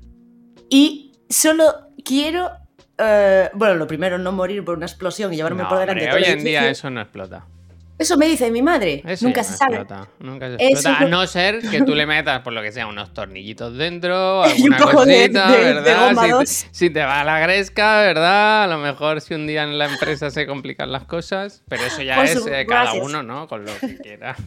Y 0.70 1.12
solo 1.28 1.88
quiero, 2.04 2.50
eh, 2.96 3.50
bueno, 3.52 3.74
lo 3.74 3.86
primero, 3.86 4.16
no 4.16 4.32
morir 4.32 4.64
por 4.64 4.76
una 4.76 4.86
explosión 4.86 5.32
y 5.32 5.36
llevarme 5.36 5.64
No, 5.64 5.68
por 5.68 5.78
delante 5.78 6.04
hombre, 6.04 6.20
todo 6.22 6.32
hoy 6.32 6.38
en 6.38 6.44
día 6.44 6.70
eso 6.70 6.88
no 6.88 7.00
explota. 7.00 7.44
Eso 7.98 8.16
me 8.16 8.26
dice 8.26 8.50
mi 8.50 8.62
madre. 8.62 9.02
Eso 9.06 9.26
Nunca 9.26 9.44
se 9.44 9.56
sabe. 9.56 9.76
explota, 9.76 10.08
Nunca 10.18 10.48
se 10.48 10.54
Eso 10.56 10.88
explota. 10.88 10.98
A 11.04 11.08
no- 11.08 11.26
ser 11.26 11.60
que 11.70 11.82
tú 11.82 11.94
le 11.94 12.04
metas, 12.06 12.40
por 12.40 12.52
lo 12.52 12.60
que 12.62 12.72
sea, 12.72 12.86
unos 12.88 13.12
tornillitos 13.14 13.76
dentro, 13.76 14.42
alguna 14.44 14.78
cosita, 14.78 15.52
de- 15.52 15.64
de 15.74 15.74
¿verdad? 15.82 16.40
si, 16.44 16.62
te, 16.64 16.68
si 16.72 16.90
te 16.90 17.04
va 17.04 17.22
la 17.22 17.38
gresca, 17.38 18.00
¿verdad? 18.00 18.64
A 18.64 18.66
lo 18.66 18.78
mejor 18.78 19.20
si 19.20 19.34
un 19.34 19.46
día 19.46 19.62
en 19.62 19.78
la 19.78 19.84
empresa 19.86 20.30
se 20.30 20.46
complican 20.46 20.90
las 20.90 21.04
cosas, 21.04 21.62
pero 21.68 21.84
eso 21.84 22.02
ya 22.02 22.16
Por 22.16 22.24
es 22.24 22.44
eh, 22.46 22.66
cada 22.68 22.94
uno, 22.94 23.22
¿no? 23.22 23.46
Con 23.46 23.64
lo 23.64 23.72
que 23.78 23.96
quiera. 23.98 24.36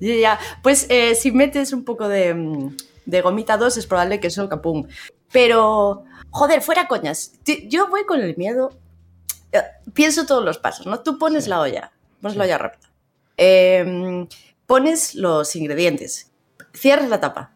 Ya, 0.00 0.14
ya. 0.16 0.38
Pues 0.60 0.86
eh, 0.88 1.14
si 1.14 1.30
metes 1.30 1.72
un 1.72 1.84
poco 1.84 2.08
de, 2.08 2.34
mm, 2.34 2.76
de 3.06 3.20
gomita 3.20 3.56
2 3.56 3.76
es 3.76 3.86
probable 3.86 4.18
que 4.18 4.26
eso 4.26 4.48
capum. 4.48 4.88
Pero, 5.30 6.02
joder, 6.30 6.62
fuera 6.62 6.88
coñas. 6.88 7.34
Yo 7.68 7.86
voy 7.88 8.04
con 8.04 8.20
el 8.20 8.36
miedo. 8.36 8.76
eh, 9.52 9.60
Pienso 9.94 10.26
todos 10.26 10.44
los 10.44 10.58
pasos, 10.58 10.86
¿no? 10.86 10.98
Tú 11.00 11.16
pones 11.16 11.46
la 11.46 11.60
olla, 11.60 11.92
pones 12.22 12.36
la 12.38 12.44
olla 12.44 12.58
rápida. 12.58 12.88
Eh, 13.36 14.26
pones 14.66 15.14
los 15.14 15.54
ingredientes, 15.56 16.30
cierras 16.72 17.08
la 17.08 17.20
tapa, 17.20 17.50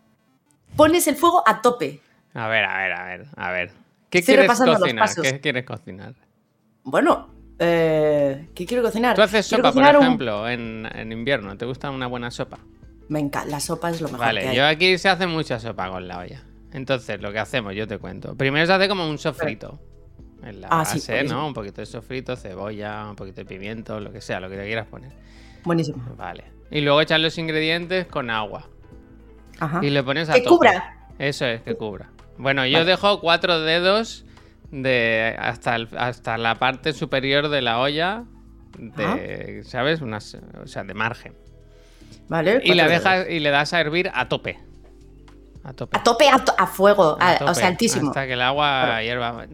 pones 0.76 1.06
el 1.08 1.16
fuego 1.16 1.42
a 1.46 1.62
tope. 1.62 2.00
A 2.35 2.49
ver, 2.49 2.64
a 2.64 2.76
ver, 2.78 2.92
a 2.92 3.04
ver, 3.06 3.26
a 3.37 3.50
ver. 3.50 3.70
¿Qué 4.11 4.18
Estoy 4.18 4.35
quieres 4.37 4.58
cocinar? 4.58 5.08
¿Qué 5.23 5.40
quieres 5.40 5.64
cocinar? 5.64 6.14
Bueno, 6.85 7.28
eh, 7.58 8.49
¿qué 8.54 8.66
quiero 8.66 8.82
cocinar? 8.82 9.16
Tú 9.16 9.23
haces 9.23 9.46
sopa, 9.46 9.73
por 9.73 9.82
un- 9.82 9.88
ejemplo, 9.88 10.49
en, 10.49 10.87
en 10.94 11.12
invierno. 11.12 11.56
¿Te 11.56 11.64
gusta 11.64 11.90
una 11.90 12.06
buena 12.06 12.30
sopa? 12.30 12.58
Me 13.08 13.20
encanta, 13.20 13.49
la 13.50 13.61
sopa 13.61 13.90
es 13.90 14.00
lo 14.00 14.08
mejor 14.08 14.20
que 14.20 14.25
Vale, 14.26 14.49
hay. 14.49 14.56
yo 14.56 14.66
aquí 14.66 14.99
se 14.99 15.08
hace 15.08 15.26
mucha 15.26 15.58
sopa 15.61 15.88
con 15.90 16.06
la 16.08 16.18
olla. 16.18 16.42
Entonces, 16.73 17.20
lo 17.20 17.32
que 17.32 17.38
hacemos, 17.38 17.75
yo 17.75 17.87
te 17.88 17.99
cuento. 17.99 18.35
Primero 18.37 18.66
se 18.66 18.73
hace 18.73 18.88
como 18.88 19.08
un 19.08 19.18
sofrito. 19.18 19.80
En 20.46 20.60
la 20.60 20.68
Ah, 20.70 20.84
sí, 20.84 20.98
base, 20.98 21.12
buenísimo. 21.12 21.40
¿no? 21.40 21.46
Un 21.48 21.54
poquito 21.54 21.80
de 21.80 21.86
sofrito, 21.86 22.36
cebolla, 22.36 23.08
un 23.10 23.16
poquito 23.16 23.36
de 23.40 23.44
pimiento, 23.44 23.98
lo 24.00 24.12
que 24.12 24.20
sea, 24.20 24.38
lo 24.40 24.48
que 24.48 24.56
te 24.56 24.64
quieras 24.64 24.86
poner. 24.86 25.10
Buenísimo. 25.64 26.02
Vale. 26.16 26.44
Y 26.70 26.80
luego 26.80 27.00
echas 27.00 27.20
los 27.20 27.36
ingredientes 27.38 28.06
con 28.06 28.30
agua. 28.30 28.68
Ajá. 29.58 29.80
Y 29.82 29.90
le 29.90 30.02
pones 30.02 30.28
a 30.28 30.34
Que 30.34 30.40
tope. 30.40 30.48
cubra. 30.56 30.96
Eso 31.18 31.46
es, 31.46 31.62
que 31.62 31.74
cubra. 31.74 32.10
Bueno, 32.38 32.66
yo 32.66 32.78
Vale. 32.78 32.90
dejo 32.90 33.20
cuatro 33.20 33.60
dedos 33.60 34.24
de 34.70 35.34
hasta, 35.38 35.74
el- 35.76 35.88
hasta 35.96 36.36
la 36.38 36.56
parte 36.56 36.92
superior 36.92 37.48
de 37.48 37.62
la 37.62 37.80
olla, 37.80 38.24
de, 38.78 39.62
¿sabes? 39.64 40.00
Unas, 40.00 40.36
o 40.62 40.66
sea, 40.66 40.84
de 40.84 40.92
margen. 40.94 41.34
¿Vale? 42.28 42.60
Y, 42.64 42.74
la 42.74 42.86
dejas, 42.88 43.26
y 43.30 43.38
le 43.40 43.50
das 43.50 43.72
a 43.72 43.80
hervir 43.80 44.10
a 44.12 44.28
tope. 44.28 44.58
A 45.64 45.72
tope. 45.72 45.96
A 45.98 46.02
tope, 46.02 46.28
a, 46.28 46.38
to- 46.44 46.54
a 46.58 46.66
fuego, 46.66 47.16
A 47.18 47.30
a- 47.30 47.38
tope, 47.38 47.50
o 47.50 47.54
sea, 47.54 47.68
altísimo. 47.68 48.08
Hasta 48.10 48.26
que 48.26 48.34
el 48.34 48.42
agua 48.42 49.02
hierva. 49.02 49.46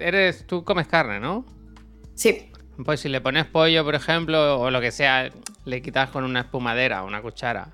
Eres, 0.00 0.46
tú 0.46 0.64
comes 0.64 0.86
carne, 0.88 1.20
¿no? 1.20 1.44
Sí, 2.14 2.50
Pues 2.84 3.00
si 3.00 3.08
le 3.10 3.20
pones 3.20 3.44
pollo, 3.46 3.84
por 3.84 3.94
ejemplo, 3.94 4.58
o 4.60 4.70
lo 4.70 4.80
que 4.80 4.90
sea, 4.90 5.30
le 5.66 5.82
quitas 5.82 6.08
con 6.10 6.24
una 6.24 6.40
espumadera, 6.40 7.02
una 7.02 7.20
cuchara, 7.20 7.68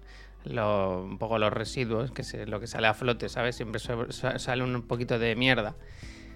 lo- 0.45 1.03
un 1.05 1.19
poco 1.19 1.39
los 1.39 1.53
residuos, 1.53 2.11
que 2.11 2.23
es 2.23 2.35
lo 2.49 2.59
que 2.59 2.67
sale 2.67 2.89
a 2.89 2.95
flote, 2.95 3.29
¿sabes? 3.29 3.55
Siempre 3.57 3.81
sale 3.81 4.63
un 4.65 4.83
poquito 4.83 5.19
de 5.21 5.37
mierda. 5.37 5.77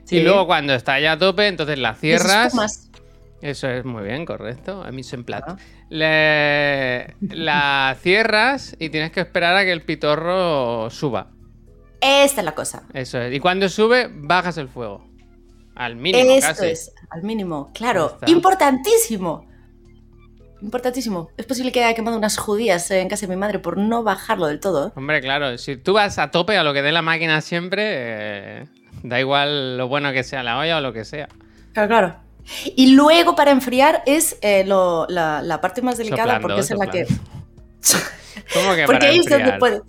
Sí. 0.05 0.19
Y 0.19 0.23
luego 0.23 0.47
cuando 0.47 0.73
está 0.75 0.99
ya 1.01 1.13
a 1.13 1.19
tope, 1.19 1.49
entonces 1.49 1.79
la 1.79 1.95
cierras. 1.95 2.55
Eso 3.43 3.69
es 3.69 3.85
muy 3.85 4.05
bien, 4.05 4.25
correcto. 4.27 4.83
A 4.85 4.91
mí 4.93 5.03
se 5.03 5.19
plat. 5.19 5.45
Ah. 5.49 5.57
Le- 5.89 7.15
la 7.35 7.97
cierras 8.01 8.77
y 8.79 8.91
tienes 8.91 9.11
que 9.13 9.21
esperar 9.21 9.57
a 9.57 9.65
que 9.65 9.73
el 9.73 9.83
pitorro 9.83 10.91
suba. 10.91 11.29
Esta 12.01 12.41
es 12.41 12.45
la 12.45 12.53
cosa. 12.55 12.85
Eso 12.95 13.21
es. 13.21 13.35
Y 13.35 13.41
cuando 13.41 13.69
sube, 13.69 14.09
bajas 14.13 14.57
el 14.59 14.69
fuego. 14.69 15.10
Al 15.81 15.97
mínimo, 15.97 16.31
Esto 16.31 16.49
casi. 16.49 16.67
es, 16.67 16.93
al 17.09 17.23
mínimo, 17.23 17.71
claro. 17.73 18.19
Importantísimo. 18.27 19.47
Importantísimo. 20.61 21.31
Es 21.39 21.47
posible 21.47 21.73
que 21.73 21.83
haya 21.83 21.95
quemado 21.95 22.19
unas 22.19 22.37
judías 22.37 22.91
en 22.91 23.09
casa 23.09 23.27
de 23.27 23.35
mi 23.35 23.41
madre 23.41 23.61
por 23.61 23.79
no 23.79 24.03
bajarlo 24.03 24.47
del 24.47 24.61
todo. 24.61 24.93
Hombre, 24.95 25.23
claro, 25.23 25.57
si 25.57 25.77
tú 25.77 25.95
vas 25.95 26.19
a 26.19 26.31
tope 26.31 26.59
a 26.59 26.63
lo 26.65 26.75
que 26.75 26.83
dé 26.83 26.93
la 26.93 27.01
máquina 27.01 27.41
siempre, 27.41 27.83
eh, 27.87 28.67
da 29.03 29.19
igual 29.19 29.79
lo 29.79 29.89
bueno 29.89 30.13
que 30.13 30.23
sea 30.23 30.43
la 30.43 30.59
olla 30.59 30.77
o 30.77 30.81
lo 30.83 30.93
que 30.93 31.07
sea. 31.07 31.29
Claro, 31.73 31.89
claro. 31.89 32.17
Y 32.77 32.93
luego 32.95 33.35
para 33.35 33.51
enfriar 33.53 34.03
es 34.05 34.37
eh, 34.43 34.65
lo- 34.67 35.07
la, 35.09 35.41
la 35.41 35.63
parte 35.63 35.81
más 35.81 35.97
delicada 35.97 36.35
Soplando, 36.35 36.49
porque 36.49 36.61
es 36.61 36.71
en 36.71 36.79
la 36.79 36.87
que... 36.91 37.07
¿Cómo 38.53 38.75
que 38.75 38.85
Porque 38.85 38.99
para 38.99 39.07
ahí 39.13 39.19
es 39.19 39.27
donde 39.31 39.53
puede... 39.55 39.81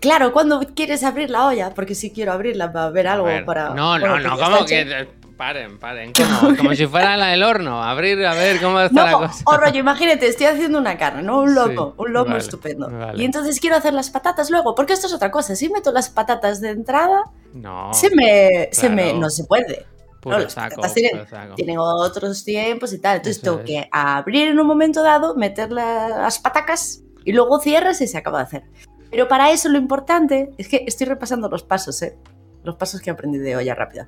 Claro, 0.00 0.32
cuando 0.32 0.60
quieres 0.74 1.04
abrir 1.04 1.30
la 1.30 1.46
olla, 1.46 1.70
porque 1.74 1.94
si 1.94 2.10
quiero 2.10 2.32
abrirla 2.32 2.72
para 2.72 2.90
ver 2.90 3.06
algo 3.06 3.26
ver, 3.26 3.44
para... 3.44 3.74
No, 3.74 3.98
no, 3.98 4.18
no, 4.18 4.36
como 4.38 4.64
que... 4.64 5.06
Paren, 5.40 5.78
paren. 5.78 6.12
Como, 6.12 6.54
como 6.58 6.74
si 6.74 6.86
fuera 6.86 7.16
la 7.16 7.28
del 7.28 7.42
horno. 7.42 7.82
Abrir, 7.82 8.26
a 8.26 8.34
ver 8.34 8.60
cómo 8.60 8.78
está 8.78 9.04
la 9.06 9.10
No, 9.12 9.18
cosa. 9.20 9.42
o 9.46 9.56
rollo, 9.56 9.80
imagínate, 9.80 10.26
estoy 10.26 10.44
haciendo 10.44 10.78
una 10.78 10.98
carne, 10.98 11.22
¿no? 11.22 11.40
Un 11.40 11.54
lomo, 11.54 11.86
Sí, 11.92 11.94
un 11.96 12.12
lomo 12.12 12.26
vale, 12.26 12.38
estupendo. 12.40 12.90
vale. 12.90 13.22
Y 13.22 13.24
entonces 13.24 13.58
quiero 13.58 13.76
hacer 13.76 13.94
las 13.94 14.10
patatas 14.10 14.50
luego, 14.50 14.74
porque 14.74 14.92
esto 14.92 15.06
es 15.06 15.14
otra 15.14 15.30
cosa. 15.30 15.56
Si 15.56 15.70
meto 15.70 15.92
las 15.92 16.10
patatas 16.10 16.60
de 16.60 16.68
entrada, 16.68 17.22
No, 17.54 17.88
se 17.94 18.14
me, 18.14 18.68
se 18.70 18.90
me, 18.90 19.04
claro. 19.04 19.18
no 19.18 19.30
se 19.30 19.44
puede. 19.44 19.86
puro 20.20 20.36
No, 20.36 20.42
las 20.44 20.52
saco, 20.52 20.76
patatas 20.76 20.92
tienen, 20.92 21.26
saco. 21.26 21.54
tienen 21.54 21.78
otros 21.78 22.44
tiempos 22.44 22.92
y 22.92 22.98
tal. 22.98 23.16
Entonces 23.16 23.38
Eso 23.42 23.52
tengo 23.56 23.60
es. 23.60 23.64
que 23.64 23.88
abrir 23.90 24.48
en 24.48 24.60
un 24.60 24.66
momento 24.66 25.02
dado, 25.02 25.34
meter 25.36 25.72
la- 25.72 26.08
las 26.10 26.38
patacas 26.38 27.00
y 27.24 27.32
luego 27.32 27.58
cierras 27.60 27.98
y 28.02 28.06
se 28.08 28.18
acaba 28.18 28.40
de 28.40 28.44
hacer. 28.44 28.62
Pero 29.10 29.26
para 29.26 29.50
eso 29.52 29.70
lo 29.70 29.78
importante 29.78 30.50
es 30.58 30.68
que 30.68 30.84
estoy 30.86 31.06
repasando 31.06 31.48
los 31.48 31.62
pasos, 31.62 32.02
¿eh? 32.02 32.18
Los 32.62 32.76
pasos 32.76 33.00
que 33.00 33.08
aprendí 33.10 33.38
de 33.38 33.56
olla 33.56 33.74
rápida. 33.74 34.06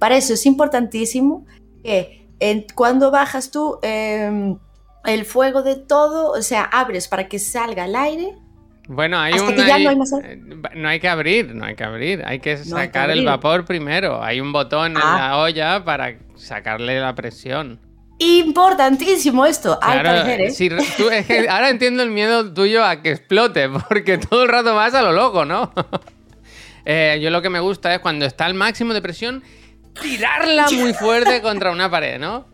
Para 0.00 0.16
eso 0.16 0.34
es 0.34 0.44
importantísimo 0.46 1.46
que 1.84 2.26
en- 2.40 2.66
cuando 2.74 3.12
bajas 3.12 3.52
tú 3.52 3.78
eh, 3.82 4.56
el 5.04 5.24
fuego 5.24 5.62
de 5.62 5.76
todo, 5.76 6.32
o 6.32 6.42
sea, 6.42 6.62
abres 6.64 7.06
para 7.06 7.28
que 7.28 7.38
salga 7.38 7.84
el 7.84 7.94
aire. 7.94 8.34
Bueno, 8.88 9.20
hay 9.20 9.34
Hasta 9.34 9.46
un... 9.50 9.54
que 9.54 9.66
ya 9.66 9.76
ahí- 9.76 9.84
no 9.84 9.90
hay 9.90 9.96
más- 9.96 10.12
no 10.74 10.88
hay 10.88 10.98
que 10.98 11.08
abrir, 11.08 11.54
no 11.54 11.64
hay 11.64 11.76
que 11.76 11.84
abrir. 11.84 12.22
Hay 12.26 12.40
que 12.40 12.54
No 12.66 12.76
hay 12.78 12.88
que 12.88 12.94
sacar 12.94 13.10
el 13.10 13.24
vapor 13.24 13.64
primero. 13.64 14.20
Hay 14.20 14.40
un 14.40 14.52
botón 14.52 14.92
en 14.92 14.96
Ah. 15.02 15.16
la 15.18 15.36
olla 15.38 15.84
para 15.84 16.18
sacarle 16.34 16.98
la 16.98 17.14
presión. 17.14 17.78
Importantísimo 18.18 19.46
esto, 19.46 19.78
al 19.80 20.00
Claro, 20.00 20.18
parecer, 20.20 20.40
¿eh? 20.40 20.50
si 20.50 20.68
re- 20.68 20.84
tú- 20.96 21.08
es 21.08 21.26
que 21.26 21.48
ahora 21.48 21.70
entiendo 21.70 22.02
el 22.02 22.10
miedo 22.10 22.52
tuyo 22.52 22.84
a 22.84 23.00
que 23.00 23.12
explote, 23.12 23.68
porque 23.68 24.18
todo 24.18 24.42
el 24.42 24.48
rato 24.48 24.74
vas 24.74 24.92
a 24.94 25.02
lo 25.02 25.12
loco, 25.12 25.44
¿no? 25.44 25.72
Eh, 26.86 27.20
yo 27.22 27.28
lo 27.30 27.42
que 27.42 27.50
me 27.50 27.60
gusta 27.60 27.94
es 27.94 28.00
cuando 28.00 28.24
está 28.24 28.46
al 28.46 28.54
máximo 28.54 28.94
de 28.94 29.02
presión, 29.02 29.44
tirarla 30.00 30.66
muy 30.70 30.92
fuerte 30.94 31.40
contra 31.42 31.70
una 31.70 31.90
pared, 31.90 32.18
¿no? 32.18 32.46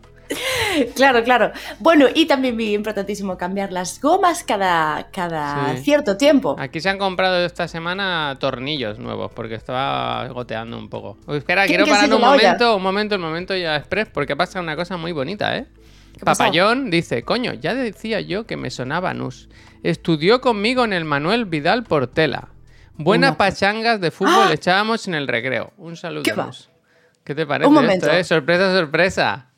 Claro, 0.95 1.23
claro. 1.23 1.51
Bueno, 1.79 2.07
y 2.13 2.25
también 2.25 2.57
vi 2.57 2.73
importantísimo 2.73 3.37
cambiar 3.37 3.71
las 3.71 4.01
gomas 4.01 4.43
cada, 4.43 5.09
cada 5.11 5.75
Sí. 5.77 5.83
cierto 5.83 6.17
tiempo. 6.17 6.57
Aquí 6.59 6.81
se 6.81 6.89
han 6.89 6.97
comprado 6.97 7.45
esta 7.45 7.67
semana 7.69 8.35
tornillos 8.37 8.99
nuevos, 8.99 9.31
porque 9.33 9.55
estaba 9.55 10.27
goteando 10.27 10.77
un 10.77 10.89
poco. 10.89 11.17
Uy, 11.27 11.37
espera, 11.37 11.65
¿Quién 11.65 11.77
quiero 11.83 11.89
parar 11.89 12.09
un 12.09 12.15
olla? 12.15 12.27
momento, 12.27 12.75
un 12.75 12.83
momento, 12.83 13.15
un 13.15 13.21
momento 13.21 13.55
ya 13.55 13.77
express, 13.77 14.09
porque 14.13 14.35
pasa 14.35 14.59
una 14.59 14.75
cosa 14.75 14.97
muy 14.97 15.13
bonita, 15.13 15.55
¿eh? 15.57 15.65
Papayón 16.23 16.89
dice, 16.89 17.23
coño, 17.23 17.53
ya 17.53 17.73
decía 17.73 18.19
yo 18.19 18.45
que 18.45 18.57
me 18.57 18.69
sonaba 18.69 19.13
Nus. 19.13 19.47
Estudió 19.83 20.41
conmigo 20.41 20.83
en 20.83 20.91
el 20.91 21.05
Manuel 21.05 21.45
Vidal 21.45 21.83
Portela. 21.83 22.49
Buenas 22.95 23.29
Una 23.29 23.37
pachangas 23.37 24.01
de 24.01 24.09
fútbol 24.11 24.47
¡Ah! 24.49 24.53
echábamos 24.53 25.07
en 25.07 25.13
el 25.13 25.27
recreo. 25.27 25.71
Un 25.77 25.95
saludo, 25.95 26.23
¿Qué? 26.23 26.33
Nus. 26.35 26.69
¿Qué 27.27 27.35
te 27.35 27.45
parece 27.45 27.67
Un 27.67 27.73
momento. 27.73 28.05
esto, 28.05 28.17
eh? 28.17 28.23
Sorpresa, 28.23 28.73
sorpresa. 28.73 29.49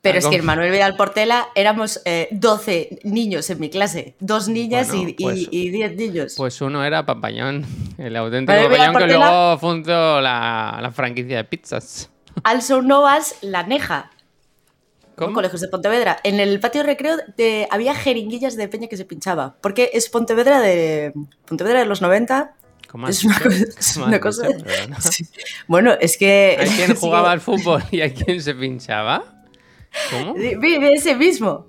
Pero 0.00 0.18
es 0.18 0.26
que 0.26 0.34
en 0.34 0.44
Manuel 0.44 0.72
Vidal 0.72 0.96
Portela 0.96 1.46
éramos 1.54 2.02
eh, 2.04 2.26
12 2.32 2.98
niños 3.04 3.48
en 3.50 3.60
mi 3.60 3.70
clase. 3.70 4.16
Dos 4.18 4.48
niñas 4.48 4.88
Bueno, 4.88 5.08
y- 5.10 5.12
pues- 5.22 5.48
y 5.52 5.68
10 5.70 5.94
niños. 5.94 6.34
Pues 6.36 6.60
uno 6.60 6.84
era 6.84 7.06
Papayón, 7.06 7.64
el 7.96 8.16
auténtico 8.16 8.52
Manuel 8.52 8.72
Vidal 8.72 8.92
Papayón 8.92 9.08
que 9.08 9.14
luego 9.16 9.58
fundó 9.58 10.20
la, 10.20 10.80
la 10.82 10.90
franquicia 10.90 11.36
de 11.36 11.44
pizzas. 11.44 12.10
Also 12.42 12.82
Novas 12.82 13.36
La 13.42 13.62
Neja. 13.62 14.10
¿Cómo? 15.14 15.34
Colegios 15.34 15.60
de 15.60 15.68
Pontevedra. 15.68 16.18
En 16.24 16.40
el 16.40 16.58
patio 16.58 16.80
de 16.80 16.86
recreo 16.88 17.16
de- 17.36 17.68
había 17.70 17.94
jeringuillas 17.94 18.56
de 18.56 18.66
peña 18.66 18.88
que 18.88 18.96
se 18.96 19.04
pinchaba. 19.04 19.54
Porque 19.60 19.90
es 19.92 20.08
Pontevedra 20.08 20.58
de, 20.60 21.12
Pontevedra 21.46 21.78
de 21.78 21.86
los 21.86 22.02
90. 22.02 22.54
¿Cómo 22.92 23.06
has 23.06 23.24
Es 23.24 23.96
una 23.96 24.20
cosa-. 24.20 24.46
Bueno, 25.66 25.92
es 25.98 26.16
que... 26.18 26.56
¿Hay 26.60 26.68
quien 26.68 26.94
jugaba 26.96 27.32
al 27.32 27.40
fútbol 27.40 27.82
y 27.90 28.02
hay 28.02 28.12
quien 28.12 28.40
se 28.42 28.54
pinchaba? 28.54 29.44
¿Cómo? 30.10 30.34
De 30.34 30.92
ese 30.94 31.16
mismo. 31.16 31.66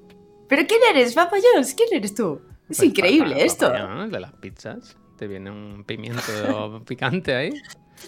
¿Pero 0.49 0.67
quién 0.67 0.81
eres, 0.91 1.13
Papa 1.13 1.37
John's? 1.41 1.73
¿Quién 1.73 1.89
eres 1.93 2.13
tú? 2.13 2.41
Es 2.69 2.77
Pues 2.77 2.83
increíble 2.83 3.31
papá- 3.35 3.45
esto. 3.45 3.73
el 3.73 4.11
de 4.11 4.19
las 4.19 4.33
pizzas. 4.33 4.97
Te 5.17 5.27
viene 5.27 5.49
un 5.49 5.83
pimiento 5.85 6.83
picante 6.85 7.33
ahí. 7.33 7.53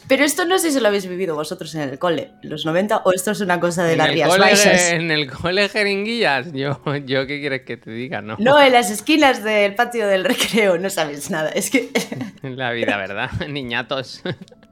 Pero 0.08 0.24
esto 0.24 0.46
no 0.46 0.60
sé 0.60 0.72
si 0.72 0.80
lo 0.80 0.88
habéis 0.88 1.08
vivido 1.08 1.36
vosotros 1.36 1.74
en 1.76 1.82
el 1.82 2.00
cole, 2.00 2.32
los 2.42 2.66
90, 2.66 2.98
o 3.06 3.12
esto 3.12 3.32
es 3.32 3.42
una 3.42 3.60
cosa 3.60 3.84
de 3.84 3.96
las 3.96 4.12
Rías 4.12 4.38
Baixas. 4.38 4.92
en 4.92 5.12
el 5.12 5.32
cole 5.32 5.68
jeringuillas, 5.70 6.52
yo, 6.54 6.80
yo 7.06 7.26
qué 7.28 7.40
quieres 7.40 7.62
que 7.62 7.78
te 7.78 7.92
diga, 7.92 8.22
¿no? 8.22 8.36
No, 8.40 8.62
en 8.62 8.74
las 8.74 8.92
esquinas 8.92 9.44
del 9.44 9.76
patio 9.76 10.08
del 10.08 10.24
recreo, 10.26 10.78
no 10.78 10.90
sabes 10.90 11.30
nada. 11.30 11.50
Es 11.50 11.70
que. 11.70 11.90
La 12.42 12.72
vida, 12.72 12.98
¿verdad? 12.98 13.32
Niñatos. 13.50 14.22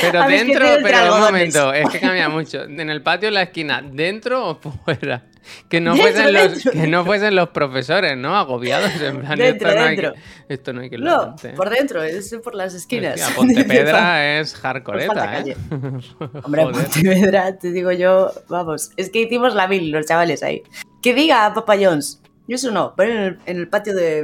Pero 0.00 0.22
A 0.22 0.26
ver, 0.26 0.36
es 0.36 0.42
que 0.42 0.52
dentro, 0.52 0.68
pero 0.82 1.14
un 1.14 1.20
momento, 1.20 1.72
es 1.72 1.88
que 1.90 2.00
cambia 2.00 2.28
mucho. 2.28 2.64
En 2.64 2.90
el 2.90 3.02
patio, 3.02 3.28
en 3.28 3.34
la 3.34 3.42
esquina, 3.42 3.82
¿dentro 3.82 4.48
o 4.48 4.54
fuera? 4.56 5.24
Que 5.68 5.80
no, 5.80 5.94
Dentro, 5.94 6.12
fuesen, 6.12 6.32
los, 6.34 6.52
dentro, 6.52 6.72
que 6.72 6.86
no 6.88 7.04
fuesen 7.04 7.34
los 7.34 7.48
profesores, 7.50 8.16
¿no? 8.16 8.36
Agobiados, 8.36 9.00
en 9.00 9.20
plan, 9.20 9.38
Dentro, 9.38 9.70
esto, 9.70 9.80
no. 9.80 9.86
Hay 9.86 9.96
que, 9.96 10.12
esto 10.48 10.72
no 10.72 10.80
hay 10.82 10.90
que 10.90 10.98
No, 10.98 11.36
por 11.56 11.70
dentro, 11.70 12.02
es 12.02 12.36
por 12.42 12.54
las 12.54 12.74
esquinas. 12.74 13.20
Hostia, 13.20 13.34
Pontepedra 13.34 14.38
es 14.40 14.54
hardcoreta, 14.54 15.40
¿eh? 15.40 15.56
Hombre. 16.42 16.64
Pontevedra, 16.64 17.56
te 17.56 17.72
digo 17.72 17.92
yo, 17.92 18.30
vamos. 18.48 18.90
Es 18.96 19.10
que 19.10 19.22
hicimos 19.22 19.54
la 19.54 19.68
mil, 19.68 19.90
los 19.90 20.06
chavales 20.06 20.42
ahí. 20.42 20.62
Que 21.02 21.14
diga 21.14 21.52
Papa 21.54 21.76
John's. 21.80 22.20
Yo 22.46 22.56
eso 22.56 22.70
no, 22.70 22.94
pero 22.96 23.12
en 23.12 23.18
el, 23.18 23.38
en 23.46 23.56
el 23.58 23.68
patio 23.68 23.94
de. 23.94 24.20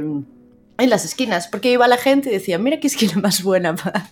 En 0.77 0.89
las 0.89 1.05
esquinas, 1.05 1.47
porque 1.47 1.71
iba 1.71 1.87
la 1.87 1.97
gente 1.97 2.29
y 2.29 2.33
decía, 2.33 2.57
mira 2.57 2.79
qué 2.79 2.87
esquina 2.87 3.13
más 3.15 3.41
buena 3.41 3.75
para. 3.75 4.09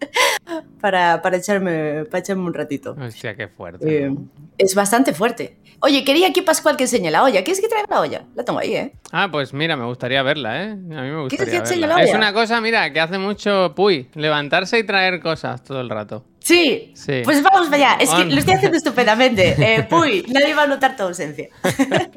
Para, 0.80 1.20
para, 1.22 1.38
echarme, 1.38 2.04
para 2.04 2.20
echarme 2.20 2.44
un 2.44 2.54
ratito. 2.54 2.96
Hostia, 3.00 3.34
qué 3.34 3.48
fuerte. 3.48 4.04
Eh, 4.06 4.14
es 4.58 4.74
bastante 4.74 5.12
fuerte. 5.12 5.56
Oye, 5.80 6.04
quería 6.04 6.28
aquí 6.28 6.42
Pascual 6.42 6.76
que 6.76 6.84
enseñe 6.84 7.10
la 7.10 7.24
olla. 7.24 7.42
¿Quieres 7.42 7.60
que 7.60 7.68
traiga 7.68 7.88
la 7.90 8.00
olla? 8.00 8.24
La 8.36 8.44
tengo 8.44 8.58
ahí, 8.60 8.74
¿eh? 8.76 8.92
Ah, 9.10 9.28
pues 9.30 9.52
mira, 9.52 9.76
me 9.76 9.84
gustaría 9.86 10.22
verla, 10.22 10.62
¿eh? 10.62 10.70
A 10.70 10.74
mí 10.74 10.86
me 10.86 11.28
¿Quieres 11.28 11.48
gustaría 11.48 11.62
que 11.62 11.68
verla. 11.70 11.86
la 11.88 12.02
Es 12.02 12.10
olla? 12.10 12.18
una 12.18 12.32
cosa, 12.32 12.60
mira, 12.60 12.92
que 12.92 13.00
hace 13.00 13.18
mucho 13.18 13.74
Puy, 13.74 14.08
levantarse 14.14 14.78
y 14.78 14.84
traer 14.84 15.20
cosas 15.20 15.64
todo 15.64 15.80
el 15.80 15.90
rato. 15.90 16.24
Sí. 16.38 16.92
Sí. 16.94 17.22
Pues 17.24 17.42
vamos 17.42 17.68
para 17.68 17.94
allá. 17.94 17.96
Es 18.00 18.10
que 18.10 18.24
lo 18.24 18.38
estoy 18.38 18.54
haciendo 18.54 18.76
estupendamente. 18.78 19.56
Eh, 19.58 19.82
puy, 19.90 20.24
nadie 20.28 20.54
va 20.54 20.62
a 20.62 20.66
notar 20.68 20.96
tu 20.96 21.02
ausencia. 21.02 21.48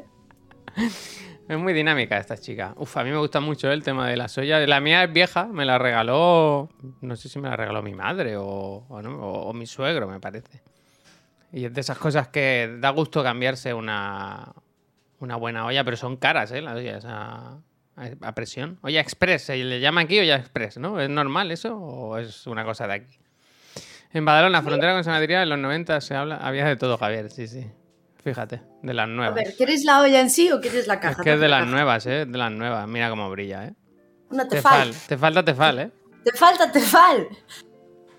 Es 1.50 1.58
muy 1.58 1.72
dinámica 1.72 2.16
esta 2.16 2.36
chica. 2.38 2.74
Uf, 2.76 2.96
a 2.96 3.02
mí 3.02 3.10
me 3.10 3.16
gusta 3.18 3.40
mucho 3.40 3.72
el 3.72 3.82
tema 3.82 4.08
de 4.08 4.16
las 4.16 4.38
ollas. 4.38 4.68
La 4.68 4.78
mía 4.80 5.02
es 5.02 5.12
vieja, 5.12 5.46
me 5.46 5.64
la 5.64 5.78
regaló, 5.78 6.68
no 7.00 7.16
sé 7.16 7.28
si 7.28 7.40
me 7.40 7.48
la 7.48 7.56
regaló 7.56 7.82
mi 7.82 7.92
madre 7.92 8.36
o, 8.36 8.86
no, 9.02 9.18
o- 9.18 9.52
mi 9.52 9.66
suegro, 9.66 10.06
me 10.06 10.20
parece. 10.20 10.62
Y 11.52 11.64
es 11.64 11.74
de 11.74 11.80
esas 11.80 11.98
cosas 11.98 12.28
que 12.28 12.76
da 12.78 12.90
gusto 12.90 13.24
cambiarse 13.24 13.74
una, 13.74 14.52
una 15.18 15.34
buena 15.34 15.66
olla, 15.66 15.82
pero 15.82 15.96
son 15.96 16.16
caras, 16.18 16.52
¿eh? 16.52 16.62
Las 16.62 16.76
ollas 16.76 17.04
a 17.04 17.58
presión. 18.36 18.78
Olla 18.82 19.00
express, 19.00 19.42
se 19.42 19.56
le 19.56 19.80
llama 19.80 20.02
aquí 20.02 20.20
olla 20.20 20.36
express, 20.36 20.78
¿no? 20.78 21.00
¿Es 21.00 21.10
normal 21.10 21.50
eso 21.50 21.76
o 21.76 22.16
es 22.16 22.46
una 22.46 22.64
cosa 22.64 22.86
de 22.86 22.94
aquí? 22.94 23.18
En 24.12 24.24
Badalona, 24.24 24.62
frontera 24.62 24.92
con 24.94 25.02
San 25.02 25.14
Adrián, 25.14 25.42
en 25.42 25.48
los 25.48 25.58
90 25.58 26.00
se 26.00 26.14
habla, 26.14 26.36
había 26.36 26.64
de 26.64 26.76
todo, 26.76 26.96
Javier, 26.96 27.28
sí, 27.28 27.48
sí. 27.48 27.66
Fíjate, 28.22 28.60
de 28.82 28.94
las 28.94 29.04
A 29.04 29.06
nuevas. 29.08 29.34
ver, 29.34 29.54
¿quieres 29.56 29.84
la 29.84 30.00
olla 30.02 30.20
en 30.20 30.28
sí 30.30 30.50
o 30.52 30.60
quieres 30.60 30.86
la 30.86 30.94
es 30.94 31.00
caja? 31.00 31.22
que 31.22 31.32
es 31.34 31.40
de 31.40 31.48
La 31.48 31.56
las 31.58 31.60
caja. 31.66 31.70
nuevas, 31.72 32.06
¿eh? 32.06 32.26
De 32.26 32.38
las 32.38 32.52
nuevas. 32.52 32.86
Mira 32.88 33.08
cómo 33.10 33.30
brilla, 33.30 33.66
¿eh? 33.66 33.74
Una 34.30 34.46
Tefal. 34.46 34.90
tefal. 34.90 35.06
Te 35.08 35.16
falta 35.18 35.44
Tefal, 35.44 35.78
¿eh? 35.78 35.90
Te 36.24 36.32
falta 36.32 36.70
tefal. 36.70 37.28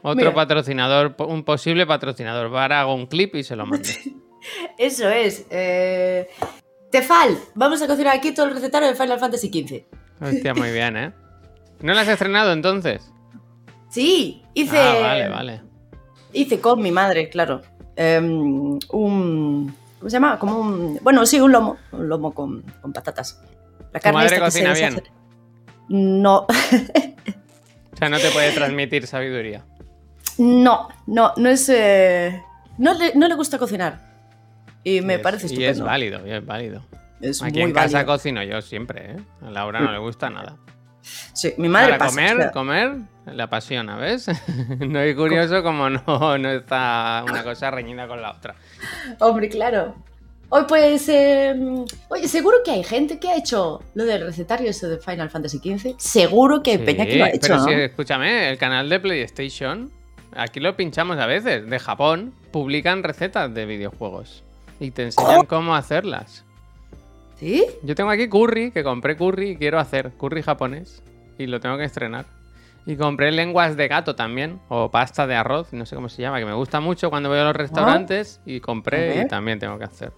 Otro 0.01 0.15
Mira. 0.15 0.33
patrocinador, 0.33 1.15
un 1.19 1.43
posible 1.43 1.85
patrocinador. 1.85 2.47
Ahora 2.47 2.81
hago 2.81 2.95
un 2.95 3.05
clip 3.05 3.35
y 3.35 3.43
se 3.43 3.55
lo 3.55 3.65
mando. 3.67 3.87
Eso 4.77 5.07
es. 5.09 5.45
eh, 5.51 6.27
Tefal. 6.91 7.37
Vamos 7.53 7.81
a 7.83 7.87
cocinar 7.87 8.15
aquí 8.17 8.33
todo 8.33 8.47
el 8.47 8.53
recetario 8.55 8.87
de 8.87 8.95
Final 8.95 9.19
Fantasy 9.19 9.47
XV. 9.49 9.85
Hostia, 10.25 10.53
muy 10.55 10.71
bien, 10.71 10.97
¿eh? 10.97 11.13
¿No 11.81 11.93
la 11.93 12.01
has 12.01 12.07
estrenado 12.07 12.51
entonces? 12.53 13.11
Sí, 13.89 14.43
hice. 14.55 14.79
Ah, 14.79 14.97
vale, 14.99 15.29
vale. 15.29 15.61
Hice 16.33 16.59
con 16.59 16.81
mi 16.81 16.91
madre, 16.91 17.29
claro. 17.29 17.61
em, 17.95 18.79
un. 18.91 19.75
¿Cómo 20.01 20.09
se 20.09 20.15
llama? 20.15 20.37
Como 20.39 20.59
un. 20.59 20.99
Bueno, 21.03 21.25
sí, 21.27 21.39
un 21.39 21.51
lomo. 21.51 21.77
Un 21.91 22.09
lomo 22.09 22.33
con, 22.33 22.63
con 22.81 22.91
patatas. 22.91 23.39
La 23.93 23.99
¿Tu 23.99 24.11
madre 24.11 24.25
esta 24.25 24.37
que 24.39 24.41
cocina 24.45 24.75
se 24.75 24.81
bien? 24.81 25.03
No, 25.89 26.39
O 26.47 27.97
sea, 27.97 28.09
no 28.09 28.17
te 28.17 28.29
puede 28.31 28.51
transmitir 28.51 29.05
sabiduría. 29.05 29.63
no, 30.39 30.89
no, 31.05 31.33
no 31.37 31.49
es. 31.49 31.69
eh, 31.69 32.41
No, 32.79 32.93
le, 32.95 33.13
no 33.15 33.27
le 33.27 33.35
gusta 33.35 33.59
cocinar. 33.59 34.09
Y 34.83 35.01
me 35.01 35.13
Y 35.13 35.15
es- 35.17 35.21
parece 35.21 35.43
Y 35.43 35.49
es 35.49 35.53
estupendo. 35.71 35.85
válido, 35.85 36.25
y 36.27 36.31
es 36.31 36.43
válido. 36.45 36.83
Es 37.21 37.43
Aquí 37.43 37.53
muy 37.59 37.61
en 37.69 37.71
casa 37.73 37.97
válido. 37.99 38.13
cocino 38.13 38.41
yo 38.43 38.59
siempre, 38.63 39.11
¿eh? 39.11 39.17
A 39.45 39.51
Laura 39.51 39.79
no 39.81 39.91
le 39.91 39.99
gusta 39.99 40.31
nada. 40.31 40.57
Sí, 41.01 41.53
mi 41.57 41.67
madre 41.69 41.97
Para 41.97 42.05
pasa. 42.05 42.11
comer, 42.15 42.35
o 42.37 42.41
sea, 42.41 42.51
comer, 42.51 42.95
le 43.33 43.43
apasiona, 43.43 43.97
¿ves? 43.97 44.27
no 44.79 44.99
es 44.99 45.15
curioso 45.15 45.63
como 45.63 45.89
no, 45.89 46.37
no 46.37 46.51
está 46.51 47.23
una 47.27 47.43
cosa 47.43 47.71
reñida 47.71 48.07
con 48.07 48.21
la 48.21 48.31
otra. 48.31 48.55
Hombre, 49.19 49.49
claro. 49.49 49.95
Hoy 50.53 50.63
pues, 50.67 51.07
eh, 51.07 51.55
oye, 52.09 52.27
seguro 52.27 52.57
que 52.65 52.71
hay 52.71 52.83
gente 52.83 53.19
que 53.19 53.29
ha 53.29 53.37
hecho 53.37 53.81
lo 53.93 54.03
del 54.03 54.25
recetario 54.25 54.69
eso 54.69 54.89
de 54.89 54.97
Final 54.97 55.29
Fantasy 55.29 55.59
XV. 55.59 55.95
Seguro 55.97 56.61
que 56.61 56.71
hay 56.71 56.77
Sí, 56.79 56.83
peña 56.83 57.05
que 57.05 57.15
lo 57.15 57.23
ha 57.23 57.29
hecho, 57.29 57.39
pero 57.41 57.57
¿no? 57.57 57.63
sí, 57.65 57.71
escúchame, 57.73 58.49
el 58.49 58.57
canal 58.57 58.89
de 58.89 58.99
PlayStation, 58.99 59.89
aquí 60.35 60.59
lo 60.59 60.75
pinchamos 60.75 61.17
a 61.19 61.25
veces, 61.25 61.69
de 61.69 61.79
Japón, 61.79 62.33
publican 62.51 63.01
recetas 63.01 63.53
de 63.53 63.65
videojuegos 63.65 64.43
y 64.81 64.91
te 64.91 65.03
enseñan 65.03 65.45
cómo 65.45 65.73
hacerlas. 65.73 66.43
¿Sí? 67.41 67.65
Yo 67.83 67.93
tengo 67.95 68.09
aquí 68.11 68.29
curry, 68.29 68.71
que 68.71 68.83
compré 68.83 69.17
curry 69.17 69.49
y 69.49 69.55
quiero 69.57 69.79
hacer 69.79 70.11
curry 70.11 70.41
japonés 70.43 71.03
y 71.37 71.47
lo 71.47 71.59
tengo 71.59 71.77
que 71.77 71.83
estrenar. 71.83 72.25
Y 72.85 72.95
compré 72.95 73.31
lenguas 73.31 73.75
de 73.75 73.87
gato 73.89 74.15
también, 74.15 74.59
o 74.69 74.89
pasta 74.89 75.27
de 75.27 75.35
arroz, 75.35 75.73
no 75.73 75.85
sé 75.85 75.95
cómo 75.95 76.07
se 76.07 76.21
llama, 76.21 76.39
que 76.39 76.45
me 76.45 76.53
gusta 76.53 76.79
mucho 76.79 77.09
cuando 77.09 77.27
voy 77.29 77.37
a 77.39 77.43
los 77.43 77.55
restaurantes 77.55 78.39
y 78.45 78.59
compré 78.59 79.21
y 79.23 79.27
también 79.27 79.59
tengo 79.59 79.77
que 79.77 79.83
hacer. 79.83 80.11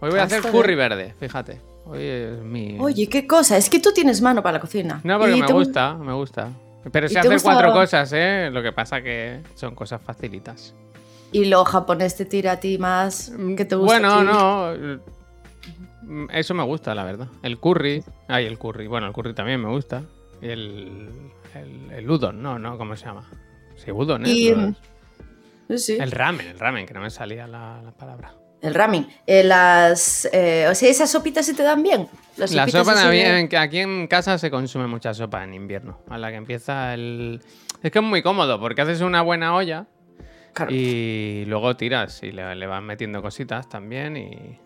Hoy 0.00 0.10
voy 0.10 0.20
a 0.20 0.22
hacer 0.22 0.42
curry 0.42 0.74
verde, 0.74 1.14
fíjate. 1.18 1.60
Hoy 1.86 2.02
es 2.02 2.38
mi... 2.42 2.76
Oye, 2.80 3.08
qué 3.08 3.26
cosa. 3.26 3.56
Es 3.56 3.68
que 3.70 3.80
tú 3.80 3.92
tienes 3.92 4.20
mano 4.20 4.42
para 4.42 4.54
la 4.54 4.60
cocina. 4.60 5.00
No, 5.04 5.18
porque 5.18 5.36
me 5.36 5.46
te- 5.46 5.52
gusta, 5.52 5.94
me 5.94 6.12
gusta. 6.12 6.50
Pero 6.92 7.06
¿Y 7.06 7.10
sé 7.10 7.18
hacer 7.18 7.32
gusta- 7.32 7.50
cuatro 7.52 7.72
cosas, 7.72 8.12
¿eh? 8.14 8.50
Lo 8.52 8.62
que 8.62 8.72
pasa 8.72 9.02
que 9.02 9.40
son 9.54 9.74
cosas 9.74 10.00
facilitas. 10.00 10.74
Y 11.32 11.46
lo 11.46 11.64
japonés 11.64 12.16
te 12.16 12.24
tira 12.26 12.52
a 12.52 12.60
ti 12.60 12.78
más. 12.78 13.32
¿Qué 13.56 13.64
te 13.64 13.74
gusta? 13.74 13.98
Bueno, 13.98 14.22
no. 14.22 15.00
Mm, 16.08 16.26
Eso 16.32 16.54
me 16.54 16.62
gusta, 16.64 16.94
la 16.94 17.04
verdad. 17.04 17.28
El 17.42 17.58
curry. 17.58 18.02
Ay, 18.28 18.46
el 18.46 18.58
curry. 18.58 18.86
Bueno, 18.86 19.06
el 19.06 19.12
curry 19.12 19.34
también 19.34 19.60
me 19.62 19.68
gusta. 19.68 20.02
Y 20.42 20.48
el, 20.48 21.10
el, 21.54 21.90
el 21.92 22.10
udon, 22.10 22.42
no, 22.42 22.58
no, 22.58 22.76
¿cómo 22.78 22.96
se 22.96 23.04
llama? 23.06 23.28
Sí, 23.76 23.90
udon, 23.92 24.26
¿eh? 24.26 24.30
Y, 24.30 24.50
Los- 24.54 24.76
Sí, 25.68 25.78
sí. 25.78 25.98
El 26.00 26.10
ramen, 26.12 26.46
el 26.46 26.58
ramen, 26.58 26.86
que 26.86 26.94
no 26.94 27.00
me 27.02 27.10
salía 27.10 27.46
la, 27.46 27.82
la 27.82 27.90
palabra. 27.92 28.32
El 28.62 28.74
ramen. 28.74 29.06
Eh, 29.26 29.44
las, 29.44 30.26
eh, 30.32 30.66
o 30.70 30.74
sea, 30.74 30.88
esas 30.88 31.10
sopitas 31.10 31.44
se 31.44 31.52
te 31.52 31.62
dan 31.62 31.82
bien. 31.82 32.08
Las 32.38 32.52
La 32.52 32.62
sopitas 32.62 32.86
sopa 32.86 32.94
también, 32.98 33.48
que 33.48 33.58
aquí 33.58 33.80
en 33.80 34.06
casa 34.06 34.38
se 34.38 34.50
consume 34.50 34.86
mucha 34.86 35.12
sopa 35.12 35.44
en 35.44 35.52
invierno. 35.52 36.00
A 36.08 36.16
la 36.16 36.30
que 36.30 36.36
empieza 36.36 36.94
el... 36.94 37.42
Es 37.82 37.92
que 37.92 37.98
es 37.98 38.04
muy 38.04 38.22
cómodo 38.22 38.58
porque 38.58 38.80
haces 38.80 39.02
una 39.02 39.20
buena 39.22 39.54
olla 39.54 39.86
Claro. 40.54 40.72
y 40.74 41.44
luego 41.46 41.76
tiras 41.76 42.22
y 42.22 42.32
le, 42.32 42.54
le 42.56 42.66
vas 42.66 42.82
metiendo 42.82 43.20
cositas 43.20 43.68
también 43.68 44.16
y... 44.16 44.58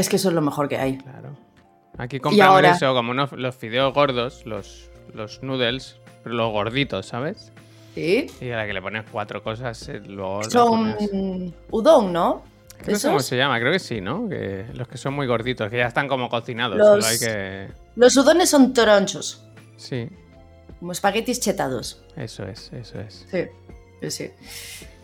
Es 0.00 0.08
que 0.08 0.16
eso 0.16 0.28
es 0.28 0.34
lo 0.34 0.40
mejor 0.40 0.68
que 0.68 0.78
hay. 0.78 0.98
Claro. 0.98 1.36
Aquí 1.98 2.18
compramos 2.20 2.54
ahora- 2.56 2.70
eso, 2.72 2.94
como 2.94 3.10
unos, 3.10 3.32
los 3.32 3.54
fideos 3.54 3.92
gordos, 3.92 4.46
los, 4.46 4.90
los 5.12 5.42
noodles, 5.42 5.96
pero 6.22 6.34
los 6.34 6.50
gorditos, 6.50 7.06
¿sabes? 7.06 7.52
Sí. 7.94 8.26
Y 8.40 8.50
a 8.50 8.56
la 8.58 8.66
que 8.66 8.72
le 8.72 8.80
pones 8.80 9.04
cuatro 9.10 9.42
cosas, 9.42 9.88
eh, 9.88 10.00
luego... 10.00 10.42
Son 10.44 10.94
pones- 10.96 11.52
udon, 11.70 12.12
¿no? 12.12 12.42
Creo 12.82 12.96
que 12.98 13.06
cómo 13.08 13.20
se 13.20 13.36
llama, 13.36 13.58
creo 13.60 13.72
que 13.72 13.78
sí, 13.78 14.00
¿no? 14.00 14.26
Que 14.28 14.64
los 14.72 14.88
que 14.88 14.96
son 14.96 15.12
muy 15.12 15.26
gorditos, 15.26 15.68
que 15.68 15.76
ya 15.76 15.86
están 15.86 16.08
como 16.08 16.30
cocinados, 16.30 16.78
Los- 16.78 17.04
solo 17.04 17.06
hay 17.06 17.18
que... 17.18 17.68
Los 17.96 18.16
udones 18.16 18.48
son 18.48 18.72
toronchos. 18.72 19.44
Sí, 19.76 20.08
Como 20.78 20.92
espaguetis 20.92 21.40
chetados. 21.40 22.02
eso 22.16 22.44
es, 22.46 22.72
eso 22.72 22.98
es. 23.00 23.26
Sí, 23.30 23.44
sí, 24.00 24.10
sí. 24.10 24.30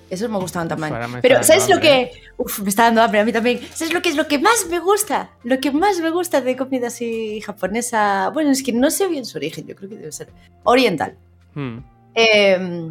Esos 0.09 0.31
me 0.31 0.39
gustaban 0.39 0.69
también. 0.69 0.95
Pero, 1.21 1.43
¿sabes 1.43 1.69
lo 1.69 1.81
que...? 1.81 2.13
Uf, 2.37 2.61
me 2.61 2.69
está 2.69 2.85
dando 2.85 3.03
hambre 3.03 3.21
a 3.21 3.25
mí 3.25 3.33
también. 3.33 3.61
¿Sabes 3.73 3.93
lo 3.93 4.01
que 4.03 4.11
es 4.11 4.17
lo 4.17 4.29
que 4.29 4.39
más 4.39 4.67
me 4.71 4.79
gusta? 4.79 5.31
Lo 5.43 5.59
que 5.59 5.73
más 5.73 5.99
me 6.01 6.11
gusta 6.11 6.41
de 6.41 6.57
comida 6.57 6.89
así 6.89 7.41
japonesa... 7.41 8.31
Bueno, 8.31 8.51
es 8.51 8.63
que 8.63 8.73
no 8.73 8.91
sé 8.91 9.09
bien 9.09 9.25
su 9.25 9.39
origen, 9.39 9.67
yo 9.67 9.75
creo 9.75 9.91
que 9.91 9.97
debe 9.97 10.13
ser 10.13 10.29
oriental. 10.63 11.17
Hmm. 11.55 11.79
Eh, 12.15 12.91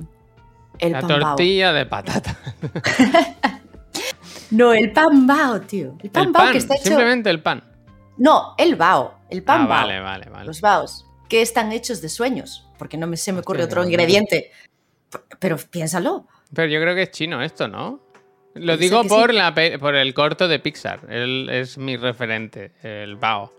el 0.79 0.91
La 0.91 0.99
pan 0.99 1.09
bao. 1.09 1.19
tortilla 1.19 1.73
de 1.73 1.85
patata. 1.85 2.37
No, 4.51 4.73
el 4.73 4.91
pan 4.91 5.25
bao, 5.25 5.61
tío. 5.61 5.97
El 6.01 6.11
pan 6.11 6.27
el 6.27 6.31
bao 6.31 6.51
que 6.51 6.57
está 6.59 6.75
hecho... 6.75 6.85
simplemente 6.85 7.29
el 7.29 7.41
pan. 7.41 7.63
No, 8.17 8.53
el 8.57 8.75
bao. 8.75 9.19
El 9.29 9.43
pan 9.43 9.61
ah, 9.61 9.67
bao. 9.67 9.79
vale, 9.81 9.99
vale, 9.99 10.29
vale. 10.29 10.45
Los 10.45 10.61
baos. 10.61 11.05
Que 11.27 11.41
están 11.41 11.71
hechos 11.71 12.01
de 12.01 12.09
sueños. 12.09 12.67
Porque 12.77 12.97
no 12.97 13.07
me, 13.07 13.17
se 13.17 13.33
me 13.33 13.39
ocurre 13.39 13.63
Hostia, 13.63 13.79
otro 13.79 13.89
ingrediente. 13.89 14.51
Pero 15.39 15.57
piénsalo. 15.57 16.27
Pero 16.53 16.67
yo 16.67 16.79
creo 16.81 16.95
que 16.95 17.03
es 17.03 17.11
chino 17.11 17.41
esto, 17.41 17.67
¿no? 17.67 17.99
Lo 18.53 18.77
digo 18.77 19.03
por, 19.05 19.31
sí. 19.31 19.35
la 19.37 19.53
pe- 19.53 19.77
por 19.79 19.95
el 19.95 20.13
corto 20.13 20.47
de 20.47 20.59
Pixar. 20.59 21.01
Él 21.09 21.49
es 21.51 21.77
mi 21.77 21.97
referente, 21.97 22.71
el 22.83 23.17
Bao. 23.17 23.51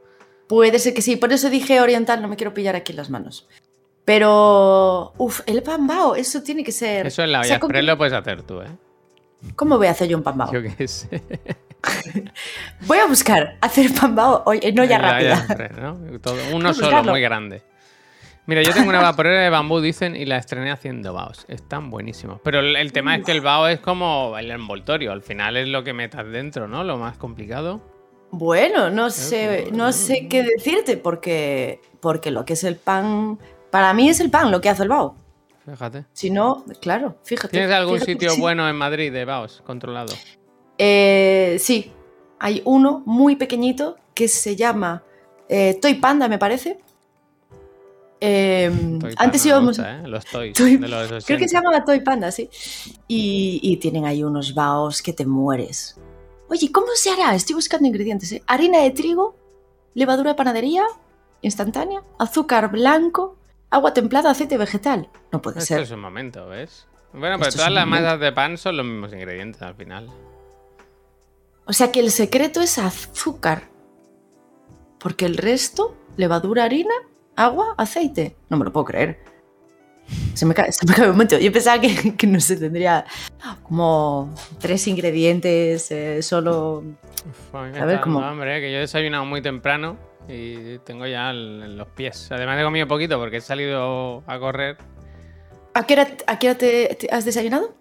Puede 0.49 0.79
ser 0.79 0.95
que 0.95 1.03
sí. 1.03 1.17
Por 1.17 1.33
eso 1.33 1.51
dije 1.51 1.81
oriental, 1.81 2.23
no 2.23 2.29
me 2.29 2.37
quiero 2.37 2.55
pillar 2.55 2.77
aquí 2.77 2.93
las 2.93 3.11
manos. 3.11 3.47
Pero. 4.05 5.13
Uf, 5.19 5.41
el 5.47 5.63
pan 5.63 5.87
bao, 5.87 6.15
eso 6.15 6.43
tiene 6.43 6.63
que 6.65 6.73
ser. 6.73 7.07
Eso 7.09 7.23
en 7.25 7.33
la 7.33 7.39
o 7.41 7.41
olla 7.43 7.49
sea, 7.49 7.61
¿con 7.61 7.71
express 7.71 7.83
qué- 7.83 7.87
lo 7.87 7.99
puedes 7.99 8.15
hacer 8.15 8.43
tú, 8.43 8.63
¿eh? 8.63 8.69
¿Cómo 9.55 9.77
voy 9.77 9.89
a 9.89 9.91
hacer 9.91 10.09
yo 10.09 10.17
un 10.17 10.23
pan 10.23 10.39
bao? 10.39 10.53
Yo 10.53 10.63
qué 10.63 10.89
sé. 10.89 11.23
Voy 12.87 12.99
a 12.99 13.07
buscar 13.07 13.59
hacer 13.61 13.93
pan 13.95 14.15
bao 14.15 14.43
hoy 14.47 14.59
en 14.63 14.79
olla 14.81 14.97
En 14.97 15.03
la 15.03 15.09
olla 15.09 15.13
rápida. 15.13 15.35
express, 15.35 15.73
¿no? 15.79 16.21
Todo- 16.21 16.39
uno 16.55 16.73
solo, 16.75 17.05
muy 17.05 17.21
grande. 17.21 17.63
Mira, 18.47 18.63
yo 18.63 18.73
tengo 18.73 18.89
una 18.89 19.01
vaporera 19.01 19.43
de 19.43 19.51
bambú, 19.51 19.81
dicen, 19.81 20.15
y 20.15 20.25
la 20.25 20.37
estrené 20.37 20.71
haciendo 20.71 21.13
baos. 21.13 21.45
Están 21.49 21.91
buenísimos. 21.91 22.41
Pero 22.45 22.61
el, 22.61 22.77
el 22.77 22.93
tema 22.93 23.17
es 23.17 23.25
que 23.25 23.33
el 23.33 23.41
bao 23.41 23.67
es 23.67 23.81
como 23.81 24.39
el 24.39 24.51
envoltorio. 24.53 25.11
Al 25.11 25.23
final 25.23 25.57
es 25.57 25.67
lo 25.67 25.83
que 25.83 25.93
metas 25.93 26.27
dentro, 26.31 26.69
¿no? 26.69 26.85
Lo 26.85 26.97
más 26.97 27.17
complicado. 27.17 27.81
Bueno, 28.31 28.91
no 28.91 29.11
sé, 29.11 29.71
no 29.73 29.93
sé 29.93 30.29
qué 30.29 30.43
decirte, 30.43 30.97
porque, 30.97 31.81
porque 32.01 32.31
lo 32.31 32.45
que 32.45 32.53
es 32.53 32.65
el 32.65 32.77
pan. 32.77 33.39
Para 33.71 33.93
mí 33.95 34.09
es 34.09 34.21
el 34.21 34.31
pan 34.31 34.51
lo 34.51 34.61
que 34.61 34.69
hace 34.69 34.85
el 34.85 34.91
bao. 34.91 35.17
Fíjate. 35.65 36.05
Si 36.13 36.31
no, 36.31 36.65
claro, 36.81 37.19
fíjate. 37.25 37.49
¿Tienes 37.49 37.73
algún 37.73 37.95
fíjate 37.95 38.13
sitio 38.13 38.31
sí. 38.31 38.41
bueno 38.41 38.69
en 38.69 38.77
Madrid 38.77 39.13
de 39.13 39.25
baos 39.25 39.63
controlado? 39.67 40.15
Eh, 40.79 41.57
sí, 41.59 41.93
hay 42.39 42.63
uno 42.65 43.03
muy 43.07 43.35
pequeñito 43.35 43.97
que 44.15 44.29
se 44.29 44.55
llama 44.55 45.03
eh, 45.49 45.79
Toy 45.81 45.95
Panda, 45.95 46.29
me 46.29 46.39
parece. 46.39 46.79
Eh, 48.21 48.71
Toy 49.01 49.15
antes 49.19 49.45
íbamos. 49.45 49.77
gusta, 49.77 50.01
¿eh? 50.01 50.09
Los 50.09 50.25
toys 50.25 50.55
Toy- 50.55 50.77
de 50.79 50.89
los 50.89 51.03
80. 51.11 51.27
Creo 51.27 51.39
que 51.39 51.49
se 51.49 51.55
llama 51.57 51.85
Toy 51.85 52.01
Panda, 52.01 52.31
sí. 52.31 52.49
Y, 53.09 53.61
y 53.63 53.77
tienen 53.77 54.07
ahí 54.07 54.23
unos 54.25 54.55
baos 54.55 55.03
que 55.03 55.13
te 55.13 55.27
mueres. 55.27 55.97
Oye, 56.49 56.71
¿cómo 56.73 56.87
se 56.95 57.11
hará? 57.11 57.35
Estoy 57.35 57.55
buscando 57.57 57.87
ingredientes. 57.89 58.33
¿eh? 58.33 58.43
Harina 58.47 58.81
de 58.81 58.91
trigo, 58.93 59.37
levadura 59.95 60.31
de 60.31 60.37
panadería 60.37 60.85
instantánea, 61.43 62.03
azúcar 62.19 62.71
blanco, 62.71 63.37
agua 63.71 63.93
templada, 63.93 64.31
aceite 64.31 64.57
vegetal. 64.57 65.09
No 65.33 65.43
puede 65.43 65.59
Esto 65.59 65.75
ser. 65.75 65.83
es 65.83 65.91
un 65.91 66.01
momento, 66.01 66.47
¿ves? 66.49 66.87
Bueno, 67.13 67.37
pero 67.37 67.49
Esto 67.49 67.59
todas 67.59 67.73
las 67.73 67.87
masas 67.87 68.19
de 68.21 68.33
pan 68.33 68.57
son 68.57 68.77
los 68.79 68.87
mismos 68.87 69.13
ingredientes 69.13 69.61
al 69.63 69.75
final. 69.75 70.09
O 71.67 71.73
sea 71.73 71.91
que 71.93 72.01
el 72.01 72.11
secreto 72.11 72.61
es 72.63 72.79
azúcar. 72.79 73.65
Porque 74.99 75.27
el 75.27 75.37
resto, 75.37 75.95
levadura, 76.17 76.65
harina, 76.65 76.95
agua, 77.37 77.75
aceite. 77.79 78.37
No 78.49 78.57
me 78.57 78.65
lo 78.65 78.73
puedo 78.73 78.85
creer. 78.87 79.19
Se 80.35 80.47
me 80.47 80.55
cae, 80.55 80.71
se 80.73 80.87
me 80.87 80.95
cae 80.95 81.07
un 81.07 81.13
momento. 81.13 81.39
Yo 81.39 81.53
pensaba 81.53 81.81
que, 81.81 82.15
que 82.17 82.27
no 82.27 82.41
se 82.41 82.57
tendría 82.57 83.05
como 83.63 84.35
tres 84.61 84.87
ingredientes, 84.89 85.91
eh, 85.91 86.23
solo. 86.23 86.85
Uf, 87.29 87.55
a 87.55 87.85
ver, 87.85 88.01
¿cómo? 88.01 88.21
hambre, 88.23 88.59
¿eh? 88.59 88.61
que 88.61 88.71
yo 88.71 88.79
he 88.79 88.81
desayunado 88.81 89.25
muy 89.25 89.43
temprano 89.43 89.97
y 90.29 90.79
tengo 90.79 91.07
ya 91.07 91.31
el- 91.31 91.77
los 91.77 91.89
pies. 91.89 92.31
Además 92.31 92.61
he 92.61 92.65
comido 92.65 92.87
poquito 92.87 93.19
porque 93.19 93.39
he 93.39 93.41
salido 93.41 94.23
a 94.27 94.39
correr. 94.39 94.77
¿A 95.75 95.85
qué 95.87 95.95
hora, 95.95 96.07
a 96.27 96.39
qué 96.39 96.51
hora 96.51 96.59
te, 96.59 96.95
te 96.99 97.09
has 97.13 97.25
desayunado? 97.25 97.75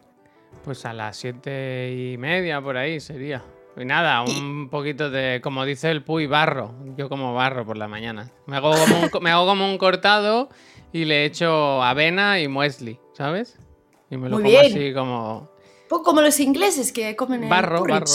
Pues 0.64 0.84
a 0.86 0.94
las 0.94 1.16
siete 1.18 1.94
y 1.96 2.18
media 2.18 2.60
por 2.60 2.76
ahí 2.76 3.00
sería. 3.00 3.44
Y 3.78 3.86
nada, 3.86 4.22
un 4.22 4.70
poquito 4.70 5.10
de, 5.10 5.42
como 5.44 5.66
dice 5.66 5.92
el 5.92 6.04
Puy, 6.04 6.28
barro. 6.28 6.74
Yo 6.98 7.10
como 7.10 7.34
barro 7.34 7.66
por 7.66 7.78
la 7.78 7.88
mañana. 7.88 8.32
Me 8.46 8.56
hago 8.58 8.72
como 8.72 9.00
un, 9.02 9.10
me 9.24 9.32
hago 9.32 9.46
como 9.46 9.66
un 9.70 9.78
cortado 9.78 10.50
y 10.94 11.06
le 11.06 11.26
echo 11.26 11.84
avena 11.84 12.40
y 12.40 12.48
muesli, 12.48 13.00
¿sabes? 13.14 13.60
Y 14.10 14.18
me 14.18 14.30
lo 14.30 14.38
Muy 14.40 14.44
como 14.44 14.50
bien. 14.62 14.66
así 14.72 14.94
como 14.94 15.50
como 16.04 16.22
los 16.22 16.40
ingleses 16.40 16.92
que 16.92 17.16
comen 17.16 17.48
barro, 17.50 17.84
barro, 17.84 18.06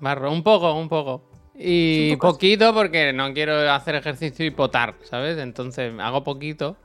barro. 0.00 0.32
Un 0.32 0.42
poco, 0.42 0.72
un 0.74 0.88
poco. 0.88 1.22
Y 1.56 2.10
Un 2.12 2.18
poco. 2.18 2.32
poquito 2.32 2.74
porque 2.74 3.12
no 3.12 3.32
quiero 3.32 3.70
hacer 3.70 3.94
ejercicio 3.94 4.44
y 4.44 4.50
potar, 4.50 4.96
¿sabes? 5.02 5.38
Entonces 5.38 5.92
hago 6.00 6.24
poquito. 6.24 6.76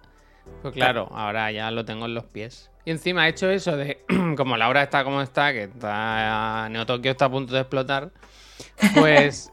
Pues 0.61 0.73
claro, 0.73 1.09
ahora 1.13 1.51
ya 1.51 1.71
lo 1.71 1.85
tengo 1.85 2.05
en 2.05 2.13
los 2.13 2.25
pies. 2.25 2.69
Y 2.85 2.91
encima 2.91 3.27
he 3.27 3.29
hecho 3.31 3.49
eso 3.49 3.77
de, 3.77 4.03
como 4.37 4.57
Laura 4.57 4.83
está 4.83 5.03
como 5.03 5.21
está, 5.21 5.53
que 5.53 5.63
está, 5.63 6.67
Neo 6.69 6.85
Tokio 6.85 7.11
está 7.11 7.25
a 7.25 7.29
punto 7.31 7.53
de 7.53 7.61
explotar, 7.61 8.11
pues 8.95 9.51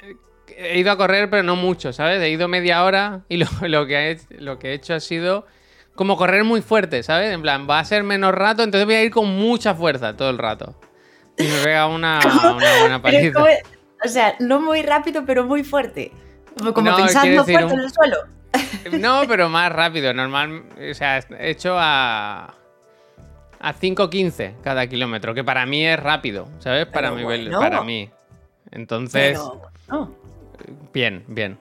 he 0.56 0.78
ido 0.78 0.90
a 0.90 0.96
correr, 0.96 1.28
pero 1.30 1.42
no 1.42 1.56
mucho, 1.56 1.92
¿sabes? 1.92 2.20
He 2.22 2.30
ido 2.30 2.48
media 2.48 2.84
hora 2.84 3.20
y 3.28 3.36
lo, 3.38 3.46
lo 3.62 3.86
que, 3.86 4.10
he, 4.12 4.18
lo 4.40 4.58
que 4.58 4.70
he 4.70 4.74
hecho 4.74 4.94
ha 4.94 5.00
sido 5.00 5.46
como 5.94 6.16
correr 6.16 6.44
muy 6.44 6.62
fuerte, 6.62 7.02
¿sabes? 7.02 7.32
En 7.32 7.42
plan, 7.42 7.66
va 7.68 7.80
a 7.80 7.84
ser 7.84 8.04
menos 8.04 8.32
rato, 8.32 8.62
entonces 8.62 8.86
voy 8.86 8.94
a 8.94 9.02
ir 9.02 9.10
con 9.10 9.26
mucha 9.36 9.74
fuerza 9.74 10.16
todo 10.16 10.30
el 10.30 10.38
rato. 10.38 10.78
Y 11.36 11.42
me 11.44 11.58
pega 11.64 11.86
una, 11.88 12.20
una 12.56 12.80
buena 12.80 13.02
paliza. 13.02 13.32
como- 13.32 13.46
o 14.04 14.08
sea, 14.08 14.36
no 14.38 14.60
muy 14.60 14.82
rápido, 14.82 15.24
pero 15.26 15.44
muy 15.44 15.64
fuerte. 15.64 16.12
Como, 16.72 16.90
No, 16.90 16.96
pensando 16.96 17.42
decir, 17.42 17.54
fuerte 17.56 17.72
un- 17.74 17.80
en 17.80 17.84
el 17.86 17.92
suelo. 17.92 18.16
No, 18.98 19.22
pero 19.28 19.48
más 19.48 19.70
rápido, 19.72 20.12
normal. 20.14 20.64
O 20.90 20.94
sea, 20.94 21.18
he 21.18 21.50
hecho 21.50 21.74
a. 21.78 22.54
A 23.60 23.74
5.15 23.74 24.54
cada 24.62 24.86
kilómetro, 24.86 25.34
que 25.34 25.42
para 25.42 25.66
mí 25.66 25.84
es 25.84 25.98
rápido, 25.98 26.48
¿sabes? 26.60 26.86
Para, 26.86 27.10
mi, 27.10 27.24
bueno. 27.24 27.58
para 27.58 27.82
mí. 27.82 28.08
Entonces, 28.70 29.36
Pero, 29.36 29.62
no. 29.88 30.14
bien, 30.92 31.24
bien. 31.26 31.58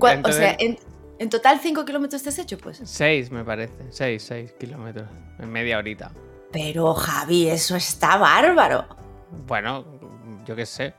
Entonces- 0.00 0.34
o 0.34 0.38
sea, 0.38 0.56
en, 0.58 0.76
en 1.20 1.30
total 1.30 1.60
5 1.60 1.84
kilómetros 1.84 2.24
te 2.24 2.30
has 2.30 2.38
hecho, 2.40 2.58
pues. 2.58 2.80
6 2.82 3.30
me 3.30 3.44
parece, 3.44 3.72
6, 3.90 4.20
6 4.20 4.52
kilómetros 4.58 5.06
en 5.38 5.48
media 5.52 5.78
horita. 5.78 6.10
Pero 6.50 6.92
Javi, 6.94 7.48
eso 7.48 7.76
está 7.76 8.16
bárbaro. 8.16 8.84
Bueno, 9.46 9.84
yo 10.44 10.56
qué 10.56 10.66
sé. 10.66 10.92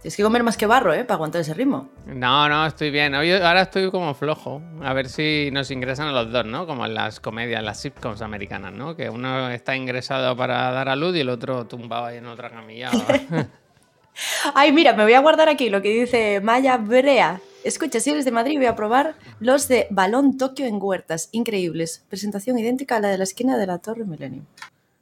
Tienes 0.00 0.16
que 0.16 0.22
comer 0.22 0.44
más 0.44 0.56
que 0.56 0.66
barro, 0.66 0.94
¿eh? 0.94 1.04
Para 1.04 1.16
aguantar 1.16 1.40
ese 1.40 1.54
ritmo. 1.54 1.88
No, 2.06 2.48
no, 2.48 2.66
estoy 2.66 2.90
bien. 2.90 3.16
Hoy, 3.16 3.32
ahora 3.32 3.62
estoy 3.62 3.90
como 3.90 4.14
flojo. 4.14 4.62
A 4.80 4.92
ver 4.92 5.08
si 5.08 5.50
nos 5.52 5.72
ingresan 5.72 6.06
a 6.06 6.12
los 6.12 6.30
dos, 6.30 6.46
¿no? 6.46 6.68
Como 6.68 6.86
en 6.86 6.94
las 6.94 7.18
comedias, 7.18 7.64
las 7.64 7.80
sitcoms 7.80 8.22
americanas, 8.22 8.72
¿no? 8.72 8.94
Que 8.94 9.10
uno 9.10 9.50
está 9.50 9.74
ingresado 9.74 10.36
para 10.36 10.70
dar 10.70 10.88
a 10.88 10.94
luz 10.94 11.16
y 11.16 11.20
el 11.20 11.28
otro 11.28 11.66
tumbado 11.66 12.06
ahí 12.06 12.18
en 12.18 12.26
otra 12.26 12.48
camilla. 12.48 12.92
Ay, 14.54 14.70
mira, 14.70 14.92
me 14.92 15.02
voy 15.02 15.14
a 15.14 15.20
guardar 15.20 15.48
aquí 15.48 15.68
lo 15.68 15.82
que 15.82 15.90
dice 15.90 16.40
Maya 16.40 16.76
Brea. 16.76 17.40
Escucha, 17.64 17.98
si 17.98 18.10
eres 18.10 18.24
de 18.24 18.30
Madrid, 18.30 18.56
voy 18.56 18.66
a 18.66 18.76
probar 18.76 19.16
los 19.40 19.66
de 19.66 19.88
Balón 19.90 20.38
Tokio 20.38 20.66
en 20.66 20.78
Huertas. 20.80 21.28
Increíbles. 21.32 22.04
Presentación 22.08 22.56
idéntica 22.56 22.96
a 22.96 23.00
la 23.00 23.08
de 23.08 23.18
la 23.18 23.24
esquina 23.24 23.58
de 23.58 23.66
la 23.66 23.78
Torre 23.78 24.04
Millennium. 24.04 24.44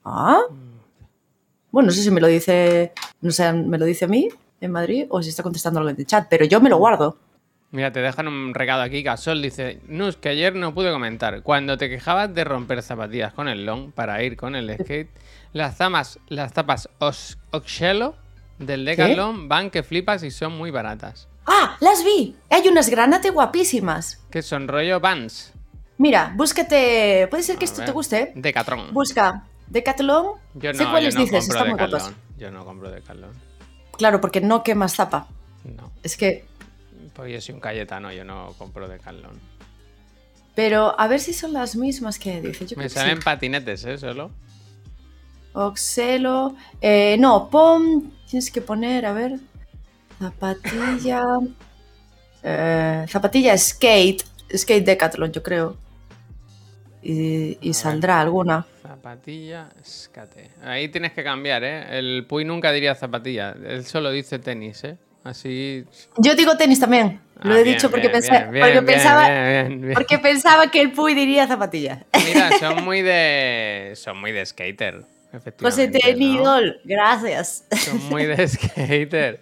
Ah. 0.07 0.41
Bueno, 1.71 1.89
no 1.89 1.93
sé 1.93 2.03
si 2.03 2.11
me 2.11 2.23
lo 2.23 2.29
dice, 2.29 2.95
no 3.21 3.31
sé, 3.31 3.53
me 3.53 3.77
lo 3.77 3.85
dice 3.85 4.07
a 4.07 4.09
mí 4.09 4.31
en 4.61 4.71
Madrid 4.73 5.07
o 5.11 5.23
si 5.23 5.31
está 5.31 5.43
contestando 5.43 5.81
algo 5.81 5.91
en 5.91 5.97
el 5.99 6.07
chat, 6.07 6.27
pero 6.29 6.45
yo 6.45 6.61
me 6.61 6.71
lo 6.71 6.79
guardo. 6.79 7.19
Mira, 7.73 7.93
te 7.93 8.01
dejan 8.01 8.29
un 8.29 8.55
recado 8.55 8.83
aquí. 8.83 9.03
Gasol 9.03 9.43
dice: 9.43 9.81
Nus, 9.89 10.17
que 10.17 10.29
ayer 10.29 10.55
no 10.55 10.73
pude 10.73 10.93
comentar. 10.93 11.43
Cuando 11.43 11.77
te 11.77 11.89
quejabas 11.89 12.33
de 12.33 12.45
romper 12.45 12.83
zapatillas 12.83 13.33
con 13.35 13.49
el 13.49 13.67
long 13.67 13.91
para 13.93 14.23
ir 14.23 14.37
con 14.37 14.55
el 14.55 14.73
skate, 14.79 15.11
las 15.53 15.77
zamas, 15.77 16.19
las 16.29 16.53
tapas 16.53 16.89
Os- 17.01 17.39
Oxello 17.51 18.15
del 18.59 18.85
Decathlon 18.85 19.49
van 19.49 19.71
que 19.71 19.83
flipas 19.83 20.23
y 20.23 20.31
son 20.31 20.57
muy 20.57 20.71
baratas. 20.71 21.29
¡Ah! 21.45 21.77
¡Las 21.81 22.05
vi! 22.05 22.37
Hay 22.51 22.67
unas 22.69 22.89
granate 22.89 23.31
guapísimas. 23.31 24.25
Que 24.31 24.43
son 24.43 24.69
rollo 24.69 25.01
Vans. 25.01 25.53
Mira, 25.99 26.33
búscate. 26.37 27.27
Puede 27.31 27.43
ser 27.43 27.57
que 27.57 27.65
A 27.65 27.67
esto 27.67 27.79
ver, 27.79 27.87
te 27.87 27.93
guste. 27.93 28.33
Decathlon. 28.37 28.95
Busca 28.95 29.45
Decathlon. 29.67 30.33
Yo 30.55 30.73
sé 30.73 30.85
no, 30.85 30.91
cuáles 30.91 31.15
yo 31.15 31.21
no 31.21 31.25
dices, 31.27 31.49
están 31.49 31.69
muy. 31.71 31.79
Yo 32.39 32.51
no 32.51 32.65
compro 32.65 32.91
Decathlon. 32.91 33.31
Claro, 33.97 34.21
porque 34.21 34.41
no 34.41 34.63
quemas 34.63 34.95
zapa. 34.95 35.27
No. 35.65 35.91
Es 36.03 36.17
que. 36.17 36.45
Pues 37.15 37.33
yo 37.33 37.41
soy 37.41 37.55
un 37.55 37.61
Cayetano, 37.61 38.13
yo 38.13 38.25
no 38.25 38.55
compro 38.59 38.89
Decathlon. 38.89 39.41
Pero 40.55 40.99
a 40.99 41.07
ver 41.07 41.21
si 41.21 41.33
son 41.33 41.53
las 41.53 41.77
mismas 41.77 42.19
que 42.19 42.41
dice. 42.41 42.67
Yo 42.67 42.77
Me 42.77 42.89
salen 42.89 43.19
sí. 43.19 43.25
patinetes, 43.25 43.85
¿eh? 43.85 43.99
Solo. 43.99 44.31
Oxelo. 45.53 46.57
Eh, 46.81 47.17
no, 47.19 47.49
pon. 47.51 48.13
Tienes 48.29 48.51
que 48.51 48.61
poner, 48.61 49.07
a 49.07 49.13
ver. 49.13 49.39
Zapatilla. 50.19 51.23
eh, 52.43 53.07
zapatilla 53.09 53.57
skate. 53.57 54.25
Skate 54.55 54.85
Decathlon, 54.85 55.33
yo 55.33 55.43
creo. 55.43 55.77
Y, 57.03 57.59
y 57.61 57.75
saldrá 57.75 58.21
alguna. 58.21 58.67
Zapatilla, 59.07 59.69
escate. 59.81 60.51
Ahí 60.65 60.89
tienes 60.89 61.13
que 61.13 61.23
cambiar, 61.23 61.63
¿eh? 61.63 61.97
El 61.97 62.27
Puy 62.27 62.45
nunca 62.45 62.73
diría 62.73 62.93
zapatilla. 62.97 63.55
Él 63.65 63.85
solo 63.85 64.11
dice 64.11 64.41
tenis, 64.41 64.83
¿eh? 64.83 64.97
Así. 65.23 65.85
Yo 66.19 66.35
digo 66.35 66.57
tenis 66.57 66.81
también. 66.81 67.21
Lo 67.41 67.55
he 67.55 67.63
bien, 67.63 67.77
dicho 67.77 67.89
porque, 67.89 68.09
bien, 68.09 68.51
bien, 68.51 68.85
pensaba. 68.85 69.29
Porque 69.95 70.19
pensaba 70.19 70.73
que 70.73 70.81
el 70.81 70.91
Puy 70.91 71.15
diría 71.15 71.47
zapatilla. 71.47 72.05
Mira, 72.27 72.51
son 72.59 72.85
muy 72.85 73.03
de. 73.03 73.93
Son 73.95 74.19
muy 74.19 74.33
de 74.33 74.45
skater. 74.45 75.03
José 75.31 75.37
Efectivamente. 75.37 75.99
¿no? 75.99 76.01
Tenidol, 76.01 76.81
gracias. 76.83 77.65
Son 77.79 78.09
muy 78.09 78.27
de 78.27 78.49
skater. 78.49 79.41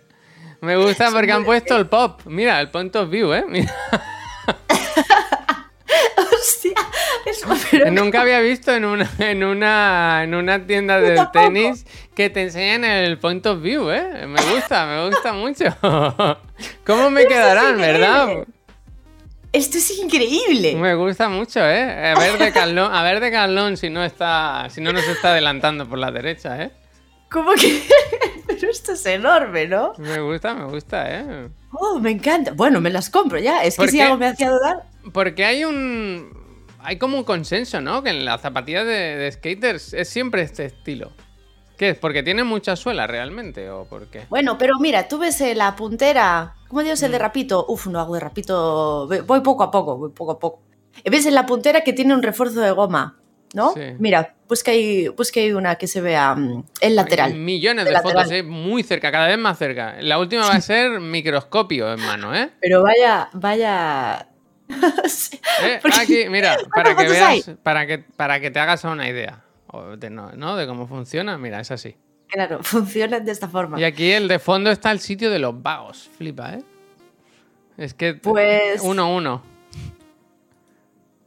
Me 0.61 0.77
gusta 0.77 1.11
porque 1.11 1.33
han 1.33 1.47
puesto 1.47 1.75
el 1.75 1.87
pop. 1.87 2.21
Mira, 2.27 2.61
el 2.61 2.71
point 2.71 2.95
of 2.97 3.09
view, 3.09 3.33
¿eh? 3.33 3.47
Mira. 3.49 3.73
Hostia, 6.45 6.73
eso, 7.25 7.49
pero 7.71 7.91
Nunca 7.91 8.21
había 8.21 8.41
visto 8.41 8.73
en 8.73 8.85
una, 8.85 9.11
en 9.19 9.45
una, 9.45 10.25
en 10.25 10.35
una 10.35 10.67
tienda 10.67 11.01
de 11.01 11.27
tenis 11.33 11.87
que 12.15 12.29
te 12.29 12.43
enseñan 12.43 12.85
el 12.85 13.19
point 13.19 13.45
of 13.47 13.63
view, 13.63 13.91
¿eh? 13.91 14.27
Me 14.27 14.43
gusta, 14.53 14.87
me 14.87 15.09
gusta 15.09 15.33
mucho. 15.33 15.65
¿Cómo 16.87 17.11
me 17.11 17.27
quedarán, 17.27 17.79
verdad? 17.79 18.47
esto 19.53 19.79
es 19.79 19.99
increíble. 19.99 20.75
Me 20.75 20.95
gusta 20.97 21.29
mucho, 21.29 21.61
¿eh? 21.61 22.13
A 22.13 22.19
ver 22.19 22.39
de 22.39 22.53
Carlón, 22.53 22.93
a 22.93 23.03
ver 23.03 23.21
de 23.21 23.31
Carlón 23.31 23.77
si 23.77 23.89
no 23.89 24.05
está, 24.05 24.67
si 24.69 24.81
no 24.81 24.93
nos 24.93 25.07
está 25.07 25.31
adelantando 25.31 25.89
por 25.89 25.99
la 25.99 26.11
derecha, 26.11 26.61
¿eh? 26.63 26.73
¿Cómo 27.31 27.53
que? 27.55 27.83
Pero 28.47 28.71
esto 28.71 28.93
es 28.93 29.07
enorme, 29.07 29.67
¿no? 29.67 29.93
Me 29.99 30.21
gusta, 30.21 30.55
me 30.55 30.65
gusta, 30.67 31.07
¿eh? 31.09 31.49
Oh, 31.73 31.99
me 31.99 32.11
encanta. 32.11 32.53
Bueno, 32.53 32.81
me 32.81 32.91
las 32.91 33.11
compro 33.11 33.39
ya. 33.39 33.65
Es 33.65 33.75
que 33.75 33.83
¿Por 33.83 33.91
si 33.91 33.97
qué? 33.97 34.03
algo 34.03 34.19
me 34.19 34.27
hacía 34.27 34.51
dudar. 34.51 34.94
Porque 35.13 35.45
hay 35.45 35.65
un, 35.65 36.31
hay 36.81 36.99
como 36.99 37.19
un 37.19 37.25
consenso, 37.25 37.81
¿no? 37.81 38.03
Que 38.03 38.11
en 38.11 38.25
las 38.25 38.41
zapatillas 38.41 38.85
de, 38.87 39.17
de 39.17 39.33
skaters 39.33 39.93
es 39.95 40.09
siempre 40.09 40.43
este 40.43 40.65
estilo. 40.67 41.13
¿Qué 41.77 41.91
es? 41.91 41.99
¿Porque 41.99 42.23
tiene 42.23 42.45
mucha 42.45 42.77
suela 42.77 43.07
realmente 43.07 43.69
o 43.69 43.85
por 43.85 44.07
qué? 44.07 44.27
Bueno, 44.29 44.57
pero 44.59 44.75
mira, 44.79 45.09
tú 45.09 45.19
ves 45.19 45.41
eh, 45.41 45.55
la 45.55 45.75
puntera. 45.75 46.55
¿Cómo 46.69 46.83
Mm. 46.83 47.05
el 47.05 47.13
de 47.13 47.19
rapito? 47.19 47.67
Uf, 47.69 47.87
no 47.89 47.99
hago 48.01 48.15
de 48.15 48.21
rapito. 48.21 49.09
Voy 49.27 49.41
poco 49.41 49.63
a 49.65 49.71
poco, 49.71 49.97
voy 49.97 50.11
poco 50.11 50.33
a 50.33 50.39
poco. 50.39 50.63
Ves 51.05 51.27
en 51.27 51.35
la 51.35 51.47
puntera 51.47 51.81
que 51.83 51.93
tiene 51.93 52.15
un 52.15 52.23
refuerzo 52.23 52.61
de 52.61 52.71
goma, 52.71 53.19
¿no? 53.55 53.73
Sí. 53.75 53.81
Mira, 53.99 54.35
busca 54.49 54.71
ahí, 54.71 55.09
busca 55.09 55.41
ahí 55.41 55.53
una 55.53 55.75
que 55.75 55.89
se 55.89 56.01
vea 56.01 56.35
mm, 56.37 56.65
el 56.81 56.95
lateral. 56.97 57.33
Hay 57.33 57.39
millones 57.39 57.85
De 57.87 58.01
fotos. 58.01 58.31
¿eh? 58.31 58.43
Muy 58.45 58.85
cerca, 58.85 59.11
cada 59.11 59.27
vez 59.27 59.39
más 59.39 59.59
cerca. 59.59 59.97
La 60.01 60.19
última 60.21 60.43
va 60.49 60.55
a 60.55 60.61
ser 60.61 61.01
microscopio 61.01 61.93
en 61.93 62.01
mano, 62.01 62.35
¿eh? 62.35 62.51
Pero 62.61 62.83
vaya, 62.83 63.29
vaya. 63.33 64.29
Sí. 65.09 65.41
¿Eh? 65.63 65.79
Porque- 65.83 66.01
Aquí, 66.01 66.29
mira, 66.29 66.57
para 66.75 66.97
que 66.97 67.09
veas, 67.09 67.51
para 67.63 67.87
que, 67.87 67.99
para 67.99 68.41
que 68.41 68.51
te 68.51 68.59
hagas 68.61 68.85
una 68.85 69.09
idea 69.09 69.45
de, 69.99 70.11
no, 70.11 70.33
¿no? 70.33 70.57
de 70.57 70.67
cómo 70.67 70.87
funciona, 70.87 71.37
mira, 71.39 71.61
es 71.61 71.71
así. 71.71 71.97
Claro, 72.29 72.63
funcionan 72.63 73.25
de 73.25 73.33
esta 73.33 73.49
forma. 73.49 73.79
Y 73.79 73.85
aquí 73.85 74.11
el 74.13 74.29
de 74.29 74.39
fondo 74.39 74.71
está 74.71 74.91
el 74.91 75.01
sitio 75.01 75.31
de 75.31 75.39
los 75.39 75.61
vagos, 75.63 76.11
flipa, 76.17 76.55
¿eh? 76.55 76.63
Es 77.77 77.93
que 77.95 78.15
Pues- 78.15 78.81
uno 78.83 79.13
uno. 79.15 79.43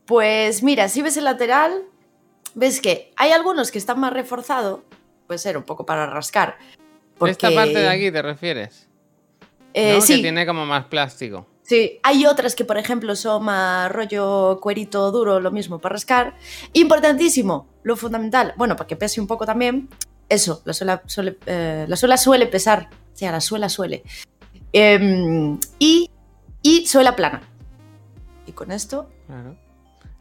Pues 0.06 0.64
mira, 0.64 0.88
si 0.88 1.02
ves 1.02 1.18
el 1.18 1.26
lateral, 1.26 1.84
ves 2.56 2.80
que 2.82 3.12
hay 3.18 3.32
algunos 3.32 3.72
que 3.72 3.78
están 3.78 4.00
más 4.00 4.14
reforzados, 4.14 4.80
puede 5.28 5.38
ser 5.38 5.58
un 5.58 5.64
poco 5.64 5.86
para 5.86 6.06
rascar. 6.08 6.58
Porque, 7.18 7.32
Esta 7.32 7.52
parte 7.52 7.74
de 7.80 7.90
aquí 7.90 8.12
te 8.12 8.22
refieres, 8.22 8.88
eh, 9.74 9.96
¿no? 9.96 10.02
sí, 10.02 10.16
Que 10.18 10.22
tiene 10.22 10.46
como 10.46 10.66
más 10.66 10.86
plástico. 10.86 11.48
Sí. 11.68 12.00
Hay 12.02 12.26
otras 12.26 12.56
que, 12.56 12.66
por 12.66 12.80
ejemplo, 12.80 13.16
son 13.16 13.44
más 13.46 13.92
rollo 13.92 14.60
cuerito 14.60 15.12
duro, 15.12 15.40
lo 15.40 15.52
mismo 15.52 15.78
para 15.78 15.94
rascar. 15.94 16.36
Importantísimo, 16.74 17.68
lo 17.84 17.96
fundamental, 17.96 18.54
bueno, 18.58 18.76
para 18.76 18.88
que 18.88 18.96
pese 18.96 19.22
un 19.22 19.28
poco 19.28 19.46
también, 19.46 19.90
eso, 20.30 20.62
la 20.66 20.74
suela 20.74 21.04
suele, 21.06 21.38
eh, 21.46 21.86
la 21.88 21.96
suela 21.96 22.18
suele 22.18 22.48
pesar, 22.48 22.90
o 23.14 23.18
sea, 23.18 23.32
la 23.32 23.42
suela 23.42 23.70
suele. 23.70 24.04
Em, 24.74 25.60
y, 25.78 26.10
y 26.62 26.88
suela 26.88 27.16
plana. 27.16 27.42
Y 28.46 28.54
con 28.54 28.72
esto, 28.72 29.10
Claro. 29.28 29.56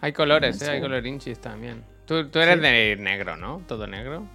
Hay 0.01 0.13
colores, 0.13 0.61
¿eh? 0.61 0.65
Sí. 0.65 0.71
Hay 0.71 0.81
colorinchis 0.81 1.39
también. 1.39 1.85
Tú, 2.07 2.29
tú 2.29 2.39
eres 2.39 2.61
de 2.61 2.97
negro, 2.99 3.37
¿no? 3.37 3.63
Todo 3.67 3.87
negro. 3.87 4.27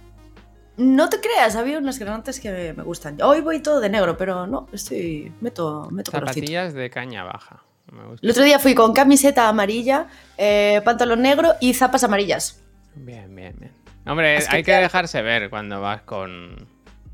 No 0.76 1.08
te 1.10 1.20
creas, 1.20 1.54
había 1.56 1.78
unas 1.78 1.98
granates 1.98 2.40
que 2.40 2.72
me, 2.76 2.82
gustan. 2.82 3.20
Hoy 3.22 3.40
voy 3.40 3.60
todo 3.60 3.80
de 3.80 3.90
negro, 3.90 4.16
pero 4.16 4.46
no, 4.46 4.68
estoy. 4.72 5.32
Meto, 5.40 5.88
meto 5.90 6.10
colorcito. 6.10 6.40
Zapatillas 6.40 6.74
de 6.74 6.88
caña 6.90 7.24
baja. 7.24 7.62
Me 7.92 8.06
gusta. 8.06 8.24
El 8.26 8.30
otro 8.30 8.42
día 8.42 8.58
fui 8.58 8.74
con 8.74 8.94
camiseta 8.94 9.48
amarilla, 9.48 10.06
eh, 10.38 10.80
pantalón 10.84 11.20
negro 11.20 11.52
y 11.60 11.74
zapas 11.74 12.04
amarillas. 12.04 12.62
Bien, 12.94 13.34
bien, 13.34 13.54
bien. 13.58 13.72
Hombre, 14.06 14.36
Es 14.36 14.48
que 14.48 14.56
hay 14.56 14.62
que 14.62 14.72
dejarse 14.72 15.22
ver 15.22 15.50
cuando 15.50 15.80
vas 15.80 16.02
con, 16.02 16.66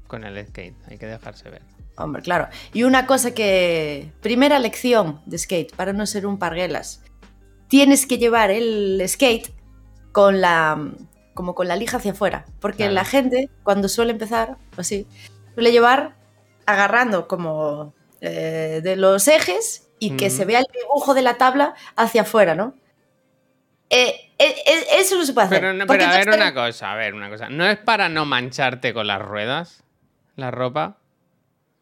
con 0.07 0.25
el 0.25 0.47
skate. 0.47 0.77
Hay 0.89 0.99
que 0.99 1.07
dejarse 1.07 1.51
ver. 1.51 1.63
Hombre, 1.97 2.23
claro. 2.23 2.49
Y 2.73 2.85
una 2.85 3.07
cosa 3.07 3.35
que. 3.35 4.13
Primera 4.23 4.59
lección 4.59 5.21
de 5.27 5.37
skate, 5.37 5.75
para 5.75 5.93
no 5.93 6.07
ser 6.07 6.27
un 6.27 6.39
parguelas. 6.39 7.03
Tienes 7.67 8.07
que 8.07 8.19
llevar 8.19 8.51
el 8.51 9.03
skate 9.07 9.53
con 10.13 10.41
la. 10.41 10.93
Como 11.39 11.55
con 11.55 11.69
la 11.69 11.77
lija 11.77 11.99
hacia 11.99 12.11
afuera. 12.11 12.45
Porque 12.61 12.79
Claro. 12.79 12.95
la 12.95 13.05
gente, 13.05 13.49
cuando 13.63 13.89
suele 13.89 14.11
empezar, 14.11 14.57
o 14.77 14.81
así, 14.81 15.07
suele 15.55 15.71
llevar 15.71 16.17
agarrando 16.67 17.29
como 17.29 17.95
eh, 18.21 18.81
de 18.83 18.97
los 18.97 19.29
ejes 19.29 19.89
y 20.01 20.17
que 20.17 20.31
se 20.31 20.45
vea 20.45 20.59
el 20.59 20.67
dibujo 20.83 21.15
de 21.15 21.23
la 21.23 21.35
tabla 21.35 21.75
hacia 21.95 22.23
afuera, 22.23 22.57
¿no? 22.57 22.75
Eh, 23.91 24.33
eh, 24.39 24.55
eso 24.99 25.15
no 25.17 25.25
se 25.25 25.33
puede 25.33 25.47
hacer. 25.47 25.61
Pero, 25.61 25.73
no- 25.75 25.87
pero 25.87 26.05
a 26.05 26.11
ver 26.19 26.29
una 26.29 26.53
cosa, 26.53 26.91
a 26.93 26.97
ver 26.97 27.15
una 27.15 27.31
cosa. 27.31 27.49
¿No 27.49 27.65
es 27.65 27.79
para 27.79 28.09
no 28.09 28.25
mancharte 28.25 28.93
con 28.93 29.07
las 29.07 29.23
ruedas? 29.23 29.85
La 30.35 30.51
ropa. 30.51 30.99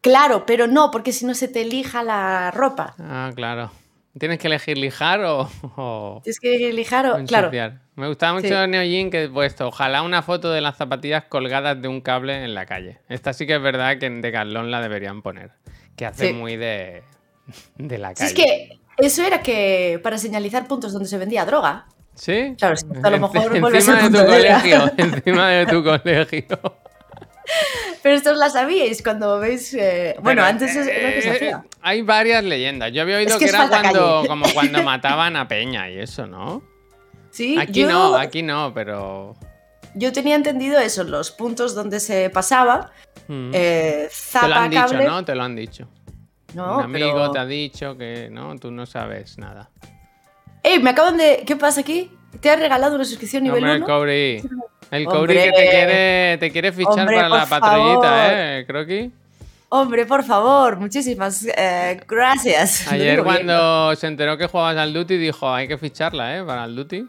Claro, 0.01 0.45
pero 0.45 0.67
no, 0.67 0.91
porque 0.91 1.11
si 1.11 1.25
no 1.25 1.33
se 1.33 1.47
te 1.47 1.65
lija 1.65 2.03
la 2.03 2.51
ropa. 2.51 2.93
Ah, 2.99 3.31
claro. 3.35 3.71
¿Tienes 4.17 4.37
que 4.39 4.47
elegir 4.47 4.77
lijar 4.77 5.23
o, 5.25 5.49
o 5.75 6.21
Tienes 6.23 6.39
que 6.39 6.71
lijar 6.73 7.07
o. 7.07 7.25
Claro. 7.25 7.49
Me 7.97 8.07
gustaba 8.07 8.33
mucho 8.35 8.47
Sí. 8.47 8.67
Neo 8.69 8.83
Jin 8.83 9.09
que 9.09 9.23
he 9.23 9.29
puesto, 9.29 9.67
ojalá 9.67 10.01
una 10.03 10.21
foto 10.21 10.51
de 10.51 10.61
las 10.61 10.77
zapatillas 10.77 11.25
colgadas 11.25 11.81
de 11.81 11.87
un 11.87 11.99
cable 12.01 12.43
en 12.43 12.53
la 12.53 12.65
calle. 12.65 12.99
Esta 13.09 13.33
sí 13.33 13.45
que 13.47 13.55
es 13.55 13.61
verdad 13.61 13.97
que 13.97 14.05
en 14.05 14.21
Decathlon 14.21 14.71
la 14.71 14.81
deberían 14.81 15.21
poner. 15.21 15.51
Que 15.95 16.05
hace 16.05 16.27
Sí. 16.27 16.33
muy 16.33 16.55
de, 16.57 17.03
de 17.75 17.97
la 17.97 18.13
calle. 18.13 18.27
es 18.29 18.33
que 18.33 18.79
eso 18.97 19.23
era 19.25 19.41
que 19.41 19.99
para 20.03 20.17
señalizar 20.19 20.67
puntos 20.67 20.93
donde 20.93 21.09
se 21.09 21.17
vendía 21.17 21.43
droga. 21.45 21.87
¿Sí? 22.13 22.55
Claro, 22.57 22.75
a 23.03 23.09
lo 23.09 23.19
mejor 23.19 23.55
En- 23.55 23.63
a 23.65 23.67
encima 23.69 24.01
de 24.01 24.09
tu 24.19 24.25
colegio. 24.25 24.91
Encima 24.97 25.47
de 25.49 25.65
tu 25.65 25.83
colegio. 25.83 26.57
Pero 28.03 28.15
esto 28.15 28.33
la 28.35 28.49
sabíais 28.49 29.01
cuando 29.01 29.39
veis. 29.39 29.73
eh, 29.73 30.15
Bueno, 30.21 30.41
Pero, 30.41 30.43
antes 30.43 30.75
es 30.75 30.87
eh, 30.87 31.01
lo 31.03 31.13
que 31.13 31.21
se 31.21 31.29
eh, 31.29 31.31
hacía. 31.31 31.63
Hay 31.81 32.01
varias 32.01 32.43
leyendas. 32.43 32.91
Yo 32.91 33.01
había 33.03 33.17
oído 33.17 33.29
Es 33.31 33.37
que 33.37 33.45
que, 33.45 33.49
era 33.49 33.67
cuando, 33.69 34.15
calle. 34.17 34.27
como 34.27 34.45
cuando 34.53 34.83
mataban 34.83 35.35
a 35.35 35.47
Peña 35.47 35.89
y 35.89 35.99
eso, 35.99 36.27
¿no? 36.27 36.61
Sí, 37.37 37.55
Aquí 37.59 37.81
yo, 37.81 37.87
no, 37.87 38.15
aquí 38.15 38.41
no, 38.41 38.73
pero. 38.73 39.35
yo 39.93 40.11
tenía 40.11 40.33
entendido 40.35 40.79
eso, 40.79 41.03
los 41.03 41.29
puntos 41.29 41.75
donde 41.75 41.99
se 41.99 42.31
pasaba. 42.31 42.89
Mm. 43.27 43.51
eh, 43.53 44.09
te 44.31 44.47
lo 44.47 44.55
han 44.55 44.69
dicho. 44.71 44.93
¿no? 45.03 45.23
Te 45.23 45.35
lo 45.35 45.43
han 45.43 45.55
dicho. 45.55 45.87
No, 46.55 46.77
Un 46.77 46.83
amigo 46.85 47.11
pero- 47.13 47.31
te 47.31 47.37
ha 47.37 47.45
dicho 47.45 47.95
que 47.95 48.29
no, 48.31 48.57
tú 48.57 48.71
no 48.71 48.87
sabes 48.87 49.37
nada. 49.37 49.69
¡Ey! 50.63 50.79
Me 50.81 50.89
acaban 50.89 51.15
de. 51.15 51.43
¿Qué 51.45 51.55
pasa 51.55 51.81
aquí? 51.81 52.11
Te 52.41 52.49
has 52.49 52.59
regalado 52.59 52.95
una 52.95 53.05
suscripción 53.05 53.43
nivel 53.43 53.59
Hombre, 53.63 53.75
el 53.75 53.83
1. 53.83 53.85
Cobri. 53.85 54.43
El 54.89 55.05
Cobri 55.05 55.35
que 55.35 55.51
te 55.51 55.69
quiere, 55.69 56.37
te 56.39 56.51
quiere 56.51 56.71
fichar 56.71 57.01
Hombre, 57.01 57.17
para 57.17 57.29
la 57.29 57.45
patrullita, 57.45 58.01
favor. 58.01 58.31
¿eh, 58.31 58.65
Croqui? 58.65 59.11
Hombre, 59.69 60.05
por 60.07 60.23
favor, 60.23 60.77
muchísimas 60.77 61.45
eh, 61.55 62.01
gracias. 62.07 62.87
Ayer 62.91 63.21
bien, 63.21 63.23
cuando 63.23 63.95
se 63.95 64.07
enteró 64.07 64.39
que 64.39 64.47
jugabas 64.47 64.77
al 64.77 64.91
Duty 64.91 65.17
dijo, 65.17 65.53
hay 65.53 65.67
que 65.67 65.77
ficharla, 65.77 66.35
¿eh? 66.37 66.43
Para 66.43 66.63
el 66.63 66.75
Duty. 66.75 67.07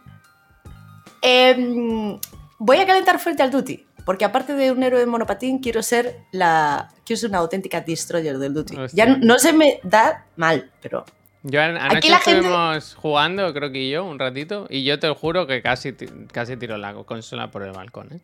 Em, 1.22 2.18
voy 2.58 2.76
a 2.78 2.86
calentar 2.86 3.18
fuerte 3.18 3.42
al 3.42 3.50
Duty. 3.50 3.84
Porque 4.04 4.24
aparte 4.24 4.54
de 4.54 4.72
un 4.72 4.82
héroe 4.82 5.00
de 5.00 5.06
monopatín, 5.06 5.58
quiero 5.58 5.82
ser 5.82 6.16
la. 6.32 6.88
Quiero 7.04 7.20
ser 7.20 7.28
una 7.30 7.38
auténtica 7.38 7.82
destroyer 7.82 8.38
del 8.38 8.54
Duty. 8.54 8.76
Hostia. 8.76 9.04
Ya 9.06 9.16
no, 9.16 9.38
se 9.38 9.52
me 9.52 9.80
da 9.82 10.24
mal, 10.36 10.70
pero. 10.80 11.04
Yo 11.42 11.60
an- 11.60 11.76
anoche 11.76 11.98
Aquí 11.98 12.08
la 12.08 12.18
gente- 12.18 12.40
estuvimos 12.40 12.94
jugando, 12.94 13.52
creo 13.54 13.70
que 13.70 13.88
yo, 13.90 14.04
un 14.04 14.18
ratito, 14.18 14.66
y 14.70 14.82
yo 14.84 14.98
te 14.98 15.06
lo 15.06 15.14
juro 15.14 15.46
que 15.46 15.62
casi, 15.62 15.92
casi 16.32 16.56
tiro 16.56 16.78
la 16.78 16.94
consola 16.94 17.50
por 17.50 17.62
el 17.62 17.72
balcón, 17.72 18.08
¿eh? 18.12 18.20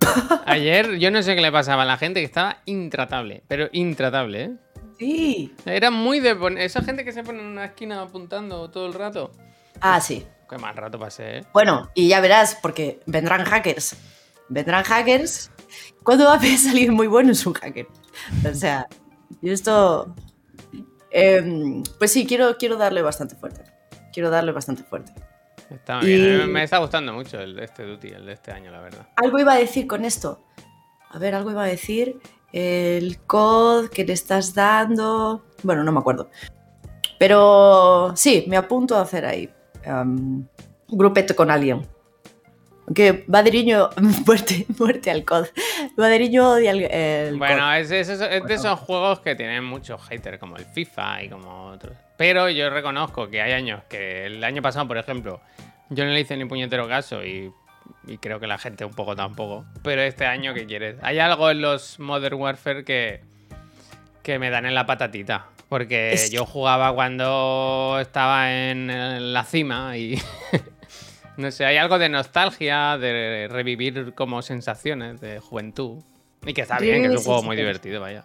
Ayer 0.46 0.96
yo 0.98 1.10
no 1.10 1.22
sé 1.22 1.34
qué 1.34 1.42
le 1.42 1.52
pasaba 1.52 1.82
a 1.82 1.86
la 1.86 1.96
gente 1.98 2.20
que 2.20 2.26
estaba 2.26 2.58
intratable, 2.64 3.42
pero 3.48 3.68
intratable, 3.72 4.42
¿eh? 4.44 4.50
Sí. 4.98 5.52
Era 5.66 5.90
muy 5.90 6.20
de 6.20 6.34
pon- 6.36 6.56
esa 6.56 6.82
gente 6.82 7.04
que 7.04 7.12
se 7.12 7.22
pone 7.24 7.40
en 7.40 7.46
una 7.46 7.66
esquina 7.66 8.00
apuntando 8.00 8.70
todo 8.70 8.86
el 8.86 8.94
rato. 8.94 9.30
Ah, 9.80 10.00
sí. 10.00 10.24
Qué 10.48 10.58
mal 10.58 10.76
rato 10.76 10.98
pasé, 10.98 11.38
¿eh? 11.38 11.44
Bueno, 11.52 11.90
y 11.94 12.08
ya 12.08 12.20
verás, 12.20 12.56
porque 12.62 13.00
vendrán 13.06 13.44
hackers. 13.44 13.96
Vendrán 14.48 14.84
hackers. 14.84 15.50
¿Cuándo 16.04 16.24
va 16.26 16.34
a 16.34 16.40
salir 16.58 16.92
muy 16.92 17.06
bueno 17.08 17.32
es 17.32 17.44
un 17.46 17.54
hacker? 17.54 17.88
O 18.48 18.54
sea, 18.54 18.86
yo 19.42 19.52
esto. 19.52 20.14
em, 21.10 21.82
pues 21.98 22.12
sí, 22.12 22.26
quiero, 22.26 22.56
quiero 22.56 22.76
darle 22.76 23.02
bastante 23.02 23.34
fuerte. 23.36 23.62
Quiero 24.12 24.30
darle 24.30 24.52
bastante 24.52 24.82
fuerte. 24.84 25.12
Está 25.68 25.98
bien, 25.98 26.20
Y- 26.38 26.42
a 26.42 26.46
mí 26.46 26.52
me 26.52 26.62
está 26.62 26.78
gustando 26.78 27.12
mucho 27.12 27.40
el 27.40 27.56
de 27.56 27.64
este 27.64 27.82
Duty, 27.82 28.08
el 28.08 28.24
de 28.26 28.32
este 28.34 28.52
año, 28.52 28.70
la 28.70 28.80
verdad. 28.80 29.08
Algo 29.16 29.38
iba 29.40 29.52
a 29.54 29.58
decir 29.58 29.86
con 29.88 30.04
esto. 30.04 30.44
A 31.10 31.18
ver, 31.18 31.34
algo 31.34 31.50
iba 31.50 31.64
a 31.64 31.66
decir. 31.66 32.20
El 32.52 33.18
code 33.26 33.90
que 33.90 34.04
le 34.04 34.12
estás 34.12 34.54
dando. 34.54 35.44
Bueno, 35.64 35.82
no 35.82 35.90
me 35.90 35.98
acuerdo. 35.98 36.30
Pero 37.18 38.12
sí, 38.14 38.44
me 38.46 38.56
apunto 38.56 38.96
a 38.96 39.00
hacer 39.02 39.24
ahí 39.26 39.50
um, 39.86 40.46
un 40.88 40.98
grupeto 40.98 41.34
con 41.34 41.50
alguien. 41.50 41.86
Aunque 42.86 43.24
Baderiño, 43.26 43.90
muerte, 44.26 44.64
muerte 44.78 45.10
al 45.10 45.24
code. 45.24 45.50
Baderiño 45.96 46.50
odia 46.52 46.70
el, 46.70 46.82
el 46.84 47.36
Bueno, 47.38 47.62
COD. 47.64 47.76
es, 47.78 47.90
es- 47.90 48.08
es 48.20 48.44
de 48.44 48.54
esos 48.54 48.78
juegos 48.78 49.20
que 49.20 49.34
tienen 49.34 49.64
muchos 49.64 50.00
haters, 50.08 50.38
como 50.38 50.56
el 50.56 50.64
FIFA 50.66 51.24
y 51.24 51.28
como 51.28 51.66
otros. 51.66 51.96
Pero 52.16 52.48
yo 52.48 52.70
reconozco 52.70 53.28
que 53.28 53.42
hay 53.42 53.52
años 53.52 53.82
que 53.88 54.26
el 54.26 54.42
año 54.44 54.62
pasado, 54.62 54.86
por 54.86 54.98
ejemplo, 54.98 55.40
yo 55.90 56.04
no 56.04 56.10
le 56.12 56.20
hice 56.20 56.36
ni 56.36 56.44
puñetero 56.44 56.86
caso 56.88 57.24
y, 57.24 57.52
y 58.06 58.18
creo 58.18 58.38
que 58.38 58.46
la 58.46 58.56
gente 58.58 58.84
un 58.84 58.94
poco 58.94 59.16
tampoco. 59.16 59.64
Pero 59.82 60.02
este 60.02 60.24
año, 60.24 60.54
¿qué 60.54 60.64
quieres? 60.66 60.96
Hay 61.02 61.18
algo 61.18 61.50
en 61.50 61.60
los 61.62 61.98
Modern 61.98 62.36
Warfare 62.36 62.84
que, 62.84 63.20
que 64.22 64.38
me 64.38 64.48
dan 64.50 64.64
en 64.64 64.74
la 64.76 64.86
patatita. 64.86 65.48
Porque 65.68 66.12
Es- 66.12 66.30
yo 66.30 66.46
jugaba 66.46 66.94
cuando 66.94 67.98
estaba 68.00 68.52
en, 68.52 68.88
en 68.90 69.32
la 69.32 69.44
cima 69.44 69.96
y... 69.96 70.20
No 71.36 71.50
sé, 71.50 71.66
hay 71.66 71.76
algo 71.76 71.98
de 71.98 72.08
nostalgia, 72.08 72.96
de 72.96 73.46
revivir 73.50 74.14
como 74.14 74.40
sensaciones 74.40 75.20
de 75.20 75.38
juventud. 75.38 76.02
Y 76.46 76.54
que 76.54 76.62
está 76.62 76.78
bien, 76.78 77.02
que 77.02 77.08
es 77.08 77.18
un 77.18 77.24
juego 77.24 77.42
muy 77.42 77.56
divertido, 77.56 78.00
vaya. 78.00 78.24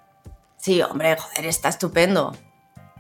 Sí, 0.55 0.81
hombre, 0.81 1.17
joder, 1.17 1.45
está 1.45 1.67
estupendo. 1.67 2.33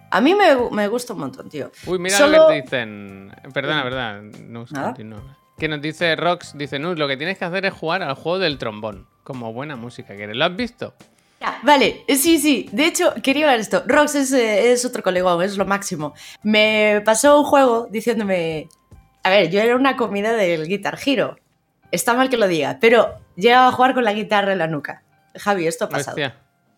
A 0.09 0.19
mí 0.19 0.35
me, 0.35 0.53
me 0.71 0.89
gusta 0.89 1.13
un 1.13 1.19
montón, 1.21 1.47
tío. 1.47 1.71
Uy, 1.85 1.97
mira 1.97 2.17
Solo- 2.17 2.39
lo 2.39 2.47
que 2.49 2.55
te 2.55 2.61
dicen. 2.63 3.33
Perdona, 3.53 3.85
verdad. 3.85 4.21
No, 4.21 4.65
continúa. 4.65 5.37
Que 5.57 5.69
nos 5.69 5.81
dice 5.81 6.13
Rox, 6.17 6.57
dice 6.57 6.77
Nus, 6.77 6.97
lo 6.99 7.07
que 7.07 7.15
tienes 7.15 7.37
que 7.37 7.45
hacer 7.45 7.65
es 7.65 7.73
jugar 7.73 8.03
al 8.03 8.15
juego 8.15 8.39
del 8.39 8.57
trombón. 8.57 9.07
Como 9.23 9.53
buena 9.53 9.77
música 9.77 10.13
que 10.17 10.23
eres. 10.23 10.35
¿Lo 10.35 10.43
has 10.43 10.55
visto? 10.57 10.93
Ya, 11.41 11.59
Vale, 11.63 12.03
eh, 12.07 12.15
sí, 12.17 12.37
sí. 12.37 12.69
De 12.71 12.85
hecho, 12.85 13.15
quería 13.23 13.45
hablar 13.45 13.59
esto. 13.59 13.83
Rox 13.87 14.13
es, 14.13 14.31
eh, 14.31 14.71
es 14.71 14.85
otro 14.85 15.01
colegón, 15.01 15.41
es 15.41 15.57
lo 15.57 15.65
máximo. 15.65 16.13
Me 16.43 17.01
pasó 17.03 17.39
un 17.39 17.45
juego 17.45 17.87
diciéndome. 17.89 18.69
A 19.23 19.29
ver, 19.31 19.49
yo 19.49 19.59
era 19.59 19.75
una 19.75 19.97
comida 19.97 20.33
del 20.33 20.67
Guitar 20.67 20.99
Hero. 21.03 21.37
Está 21.89 22.13
mal 22.13 22.29
que 22.29 22.37
lo 22.37 22.47
diga, 22.47 22.77
pero 22.79 23.15
llegaba 23.35 23.67
a 23.67 23.71
jugar 23.71 23.95
con 23.95 24.03
la 24.03 24.13
guitarra 24.13 24.51
en 24.51 24.59
la 24.59 24.67
nuca. 24.67 25.03
Javi, 25.35 25.65
esto 25.65 25.85
ha 25.85 25.89
pasado. 25.89 26.15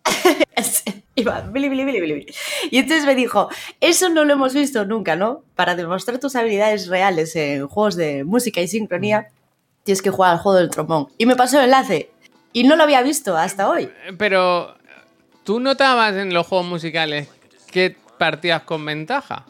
Iba, 1.14 1.42
bili, 1.42 1.68
bili, 1.68 1.84
bili, 1.84 2.00
bili, 2.00 2.14
bili. 2.14 2.34
Y 2.70 2.78
entonces 2.78 3.06
me 3.06 3.14
dijo, 3.14 3.48
eso 3.80 4.08
no 4.08 4.24
lo 4.24 4.32
hemos 4.32 4.54
visto 4.54 4.84
nunca, 4.84 5.14
¿no? 5.14 5.44
Para 5.54 5.76
demostrar 5.76 6.18
tus 6.18 6.34
habilidades 6.36 6.88
reales 6.88 7.36
en 7.36 7.68
juegos 7.68 7.96
de 7.96 8.24
música 8.24 8.60
y 8.60 8.68
sincronía, 8.68 9.28
tienes 9.84 10.02
que 10.02 10.10
jugar 10.10 10.32
al 10.32 10.38
juego 10.38 10.58
del 10.58 10.70
trombón. 10.70 11.08
Y 11.18 11.26
me 11.26 11.36
pasó 11.36 11.58
el 11.58 11.64
enlace. 11.66 12.10
Y 12.54 12.62
no 12.62 12.76
lo 12.76 12.84
había 12.84 13.02
visto 13.02 13.36
hasta 13.36 13.68
hoy. 13.68 13.90
Pero, 14.16 14.76
¿tú 15.42 15.58
notabas 15.58 16.14
en 16.14 16.32
los 16.32 16.46
juegos 16.46 16.66
musicales 16.66 17.28
que 17.70 17.96
partías 18.16 18.62
con 18.62 18.86
ventaja? 18.86 19.44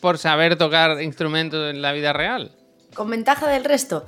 Por 0.00 0.16
saber 0.16 0.56
tocar 0.56 1.02
instrumentos 1.02 1.70
en 1.70 1.82
la 1.82 1.92
vida 1.92 2.14
real. 2.14 2.50
¿Con 2.94 3.10
ventaja 3.10 3.46
del 3.46 3.64
resto? 3.64 4.06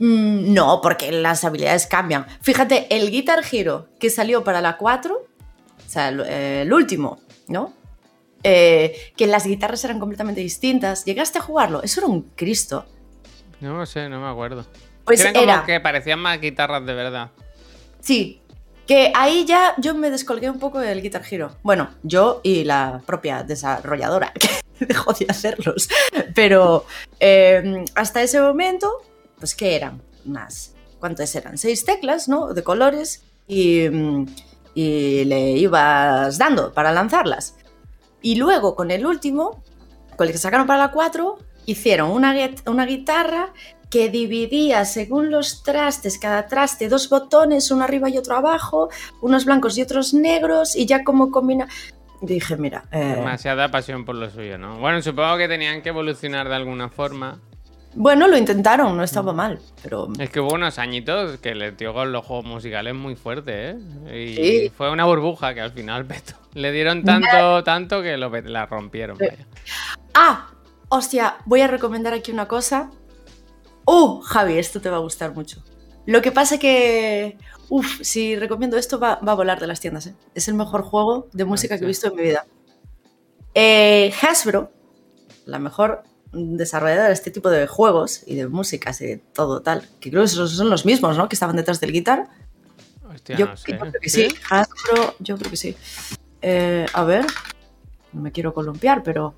Mm, 0.00 0.52
no, 0.52 0.80
porque 0.82 1.12
las 1.12 1.44
habilidades 1.44 1.86
cambian. 1.86 2.26
Fíjate, 2.40 2.88
el 2.90 3.12
Guitar 3.12 3.44
Hero 3.50 3.88
que 4.00 4.10
salió 4.10 4.42
para 4.42 4.60
la 4.60 4.76
4, 4.76 5.14
o 5.14 5.88
sea, 5.88 6.08
el, 6.08 6.20
eh, 6.26 6.62
el 6.62 6.72
último, 6.72 7.20
¿no? 7.46 7.74
Eh, 8.42 9.12
que 9.16 9.28
las 9.28 9.46
guitarras 9.46 9.84
eran 9.84 10.00
completamente 10.00 10.40
distintas. 10.40 11.04
¿Llegaste 11.04 11.38
a 11.38 11.42
jugarlo? 11.42 11.80
Eso 11.84 12.00
era 12.00 12.08
un 12.08 12.22
Cristo. 12.34 12.86
No 13.60 13.78
lo 13.78 13.86
sé, 13.86 14.08
no 14.08 14.20
me 14.20 14.28
acuerdo. 14.28 14.66
Pues 15.04 15.20
Eran 15.20 15.34
como 15.34 15.44
era, 15.44 15.64
que 15.64 15.78
parecían 15.78 16.18
más 16.18 16.40
guitarras 16.40 16.84
de 16.84 16.94
verdad. 16.94 17.30
Sí, 18.02 18.42
que 18.86 19.10
ahí 19.14 19.46
ya 19.46 19.74
yo 19.78 19.94
me 19.94 20.10
descolgué 20.10 20.50
un 20.50 20.58
poco 20.58 20.78
del 20.78 21.00
Guitar 21.00 21.22
Hero. 21.28 21.56
Bueno, 21.62 21.88
yo 22.02 22.40
y 22.42 22.64
la 22.64 23.00
propia 23.06 23.42
desarrolladora, 23.42 24.32
que 24.38 24.48
dejó 24.84 25.14
de 25.14 25.26
hacerlos. 25.28 25.88
Pero 26.34 26.84
eh, 27.20 27.84
hasta 27.94 28.22
ese 28.22 28.40
momento, 28.40 29.02
pues 29.38 29.54
¿qué 29.54 29.76
eran? 29.76 30.02
Unas 30.26 30.74
¿cuántas 31.02 31.34
eran? 31.34 31.58
Seis 31.58 31.84
teclas, 31.84 32.28
¿no? 32.28 32.54
De 32.54 32.62
colores 32.62 33.24
y, 33.48 33.88
mm, 33.88 34.26
y 34.74 35.24
le 35.24 35.50
ibas 35.52 36.38
dando 36.38 36.72
para 36.72 36.92
lanzarlas. 36.92 37.56
Y 38.20 38.36
luego 38.36 38.76
con 38.76 38.92
el 38.92 39.04
último, 39.04 39.64
con 40.16 40.28
el 40.28 40.32
que 40.32 40.38
sacaron 40.38 40.68
para 40.68 40.78
la 40.78 40.92
4, 40.92 41.38
hicieron 41.66 42.10
una, 42.10 42.34
una 42.66 42.86
guitarra 42.86 43.52
que 43.92 44.08
dividía 44.08 44.84
según 44.86 45.30
los 45.30 45.62
trastes, 45.62 46.18
cada 46.18 46.48
traste, 46.48 46.88
dos 46.88 47.08
botones, 47.10 47.70
uno 47.70 47.84
arriba 47.84 48.08
y 48.08 48.16
otro 48.16 48.34
abajo, 48.36 48.88
unos 49.20 49.44
blancos 49.44 49.76
y 49.76 49.82
otros 49.82 50.14
negros, 50.14 50.74
y 50.74 50.86
ya 50.86 51.04
como 51.04 51.30
combina... 51.30 51.68
Dije, 52.22 52.56
mira, 52.56 52.84
eh, 52.92 53.14
Demasiada 53.16 53.70
pasión 53.70 54.04
por 54.04 54.14
lo 54.14 54.30
suyo, 54.30 54.56
¿no? 54.56 54.78
Bueno, 54.78 55.02
supongo 55.02 55.36
que 55.36 55.46
tenían 55.48 55.82
que 55.82 55.90
evolucionar 55.90 56.48
de 56.48 56.54
alguna 56.54 56.88
forma. 56.88 57.38
bueno, 57.94 58.28
lo 58.28 58.38
intentaron, 58.38 58.96
no 58.96 59.02
estaba 59.02 59.32
mal, 59.34 59.58
pero 59.82 60.08
Es 60.18 60.30
que 60.30 60.40
hubo 60.40 60.54
unos 60.54 60.78
añitos 60.78 61.38
que 61.40 61.54
le 61.54 61.72
dio 61.72 61.92
con 61.92 62.12
los 62.12 62.24
juegos 62.24 62.46
musicales 62.46 62.94
muy 62.94 63.14
fuerte, 63.16 63.70
¿eh? 63.70 63.76
Y 64.14 64.34
Sí. 64.36 64.72
fue 64.74 64.90
una 64.90 65.04
burbuja 65.04 65.52
que 65.52 65.60
al 65.60 65.72
final 65.72 66.06
petó. 66.06 66.34
Le 66.54 66.72
dieron 66.72 67.04
tanto, 67.04 67.62
tanto 67.64 68.00
que 68.02 68.16
lo, 68.16 68.30
la 68.30 68.64
rompieron. 68.66 69.18
Sí. 69.18 69.26
vaya. 69.28 69.46
Ah, 70.14 70.48
hostia, 70.88 71.36
voy 71.44 71.60
a 71.60 71.66
recomendar 71.66 72.14
aquí 72.14 72.30
una 72.32 72.46
cosa. 72.48 72.90
Uh, 73.84 74.20
Javi, 74.20 74.58
esto 74.58 74.80
te 74.80 74.90
va 74.90 74.96
a 74.96 75.00
gustar 75.00 75.34
mucho. 75.34 75.62
Lo 76.06 76.22
que 76.22 76.32
pasa 76.32 76.58
que, 76.58 77.38
uff, 77.68 78.00
si 78.02 78.36
recomiendo 78.36 78.76
esto 78.76 78.98
va, 78.98 79.16
va 79.16 79.32
a 79.32 79.36
volar 79.36 79.60
de 79.60 79.66
las 79.66 79.80
tiendas. 79.80 80.06
¿eh? 80.06 80.14
Es 80.34 80.48
el 80.48 80.54
mejor 80.54 80.82
juego 80.82 81.28
de 81.32 81.44
música 81.44 81.78
que 81.78 81.84
he 81.84 81.88
visto 81.88 82.08
en 82.08 82.16
mi 82.16 82.22
vida. 82.22 82.46
Eh, 83.54 84.12
Hasbro, 84.22 84.72
la 85.46 85.58
mejor 85.58 86.02
desarrolladora 86.32 87.08
de 87.08 87.12
este 87.12 87.30
tipo 87.30 87.50
de 87.50 87.66
juegos 87.66 88.22
y 88.26 88.36
de 88.36 88.48
músicas 88.48 89.00
y 89.02 89.06
de 89.06 89.16
todo 89.18 89.60
tal, 89.60 89.86
que 90.00 90.10
creo 90.10 90.22
que 90.22 90.28
son 90.28 90.70
los 90.70 90.86
mismos, 90.86 91.16
¿no? 91.16 91.28
Que 91.28 91.36
estaban 91.36 91.56
detrás 91.56 91.80
del 91.80 91.92
guitar. 91.92 92.28
Hostia, 93.12 93.36
yo, 93.36 93.46
no 93.46 93.56
sé. 93.56 93.72
yo 93.72 93.78
creo 93.78 93.92
que 94.00 94.08
sí. 94.08 94.28
Hasbro, 94.48 95.14
yo 95.18 95.36
creo 95.36 95.50
que 95.50 95.56
sí. 95.56 95.76
Eh, 96.40 96.86
a 96.92 97.04
ver, 97.04 97.26
no 98.12 98.22
me 98.22 98.32
quiero 98.32 98.54
columpiar, 98.54 99.02
pero, 99.02 99.34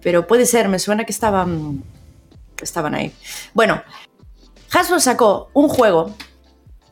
pero 0.00 0.26
puede 0.26 0.46
ser, 0.46 0.68
me 0.68 0.78
suena 0.78 1.04
que 1.04 1.12
estaban, 1.12 1.82
que 2.64 2.68
estaban 2.70 2.94
ahí. 2.94 3.12
Bueno, 3.52 3.82
Hasbro 4.72 4.98
sacó 5.00 5.50
un 5.52 5.68
juego 5.68 6.14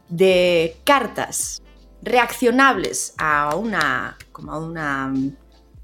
de 0.09 0.77
cartas 0.85 1.63
reaccionables 2.03 3.15
a 3.19 3.57
una, 3.57 4.19
como 4.33 4.53
a 4.53 4.59
una 4.59 5.13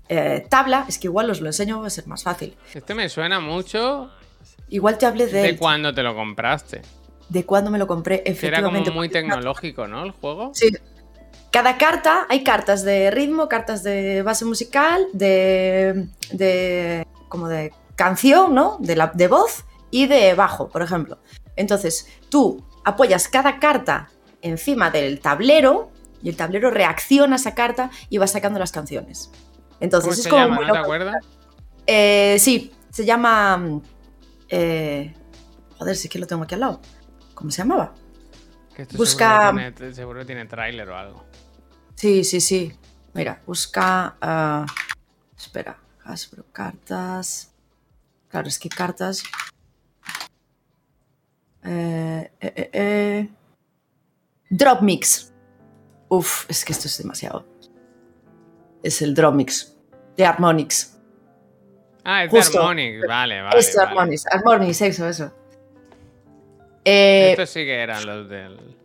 eh, 0.08 0.46
tabla. 0.48 0.84
Es 0.88 0.98
que 0.98 1.06
igual 1.06 1.30
os 1.30 1.40
lo 1.40 1.46
enseño, 1.46 1.80
va 1.80 1.86
a 1.86 1.90
ser 1.90 2.06
más 2.06 2.22
fácil. 2.22 2.56
Este 2.74 2.94
me 2.94 3.08
suena 3.08 3.40
mucho 3.40 4.10
Igual 4.68 4.98
te 4.98 5.06
hablé 5.06 5.26
de, 5.26 5.32
de 5.40 5.48
él, 5.50 5.58
cuando 5.58 5.94
te 5.94 6.02
lo 6.02 6.14
compraste. 6.14 6.82
de 7.30 7.44
cuando 7.46 7.70
me 7.70 7.78
lo 7.78 7.86
compré, 7.86 8.22
Que 8.22 8.30
era 8.30 8.36
como 8.62 8.76
efectivamente. 8.76 8.90
muy 8.90 9.08
tecnológico, 9.08 9.86
¿no? 9.88 10.04
El 10.04 10.10
juego. 10.10 10.50
Sí. 10.54 10.68
Cada 11.50 11.78
carta, 11.78 12.26
hay 12.28 12.44
cartas 12.44 12.84
de 12.84 13.10
ritmo, 13.10 13.48
cartas 13.48 13.82
de 13.82 14.20
base 14.22 14.44
musical, 14.44 15.06
de, 15.14 16.06
de 16.32 17.06
como 17.28 17.48
de 17.48 17.72
canción, 17.96 18.54
¿no? 18.54 18.76
De, 18.80 18.94
la, 18.94 19.10
de 19.14 19.26
voz 19.28 19.64
y 19.90 20.06
de 20.06 20.34
bajo, 20.34 20.68
por 20.68 20.82
ejemplo. 20.82 21.18
Entonces, 21.56 22.08
tú 22.28 22.64
apoyas 22.84 23.28
cada 23.28 23.58
carta 23.58 24.08
encima 24.42 24.90
del 24.90 25.20
tablero 25.20 25.90
y 26.22 26.28
el 26.28 26.36
tablero 26.36 26.70
reacciona 26.70 27.34
a 27.34 27.38
esa 27.38 27.54
carta 27.54 27.90
y 28.08 28.18
va 28.18 28.26
sacando 28.26 28.58
las 28.58 28.72
canciones. 28.72 29.30
Entonces, 29.80 30.08
¿Cómo 30.10 30.14
es 30.14 30.22
se 30.22 30.28
como 30.30 30.42
llama? 30.42 30.56
muy 30.56 30.66
¿No 30.66 30.72
te 30.72 30.78
acuerdas? 30.78 31.24
Eh, 31.86 32.36
sí, 32.40 32.72
se 32.90 33.04
llama... 33.04 33.80
eh, 34.48 35.14
joder, 35.78 35.96
sí 35.96 36.08
que 36.08 36.18
lo 36.18 36.26
tengo 36.26 36.42
aquí 36.44 36.54
al 36.54 36.60
lado. 36.60 36.80
¿Cómo 37.34 37.50
se 37.50 37.58
llamaba? 37.58 37.94
Que 38.74 38.82
esto 38.82 38.96
Busca- 38.96 39.48
Seguro 39.50 39.72
tiene, 39.74 39.94
seguro 39.94 40.26
tiene 40.26 40.44
tráiler 40.46 40.88
o 40.88 40.96
algo. 40.96 41.24
Sí, 41.94 42.24
sí, 42.24 42.40
sí. 42.40 42.72
Mira, 43.14 43.42
busca. 43.46 44.16
ah, 44.20 44.66
espera, 45.36 45.78
Hasbro, 46.04 46.44
cartas. 46.52 47.52
Claro, 48.28 48.48
es 48.48 48.58
que 48.58 48.68
cartas. 48.68 49.22
Eh, 51.64 52.30
eh, 52.40 52.70
eh. 52.72 53.28
Drop 54.50 54.80
Mix. 54.82 55.32
Uf, 56.08 56.48
es 56.48 56.64
que 56.64 56.72
esto 56.72 56.88
es 56.88 56.98
demasiado. 56.98 57.46
Es 58.82 59.02
el 59.02 59.14
Drop 59.14 59.34
Mix 59.34 59.78
de 60.18 60.26
Harmonix. 60.26 60.98
Ah, 62.04 62.24
es 62.24 62.30
Justo. 62.30 62.58
de 62.58 62.58
Harmonix. 62.58 63.06
Vale, 63.06 63.42
vale. 63.42 63.58
es 63.58 63.72
de 63.72 63.78
vale. 63.78 63.90
Harmonix. 63.90 64.26
Harmonix, 64.26 64.82
eso, 64.82 65.08
eso. 65.08 65.32
Estos 66.84 67.50
sí 67.50 67.64
que 67.64 67.74
eran 67.74 68.04
los 68.04 68.28
del. 68.28 68.76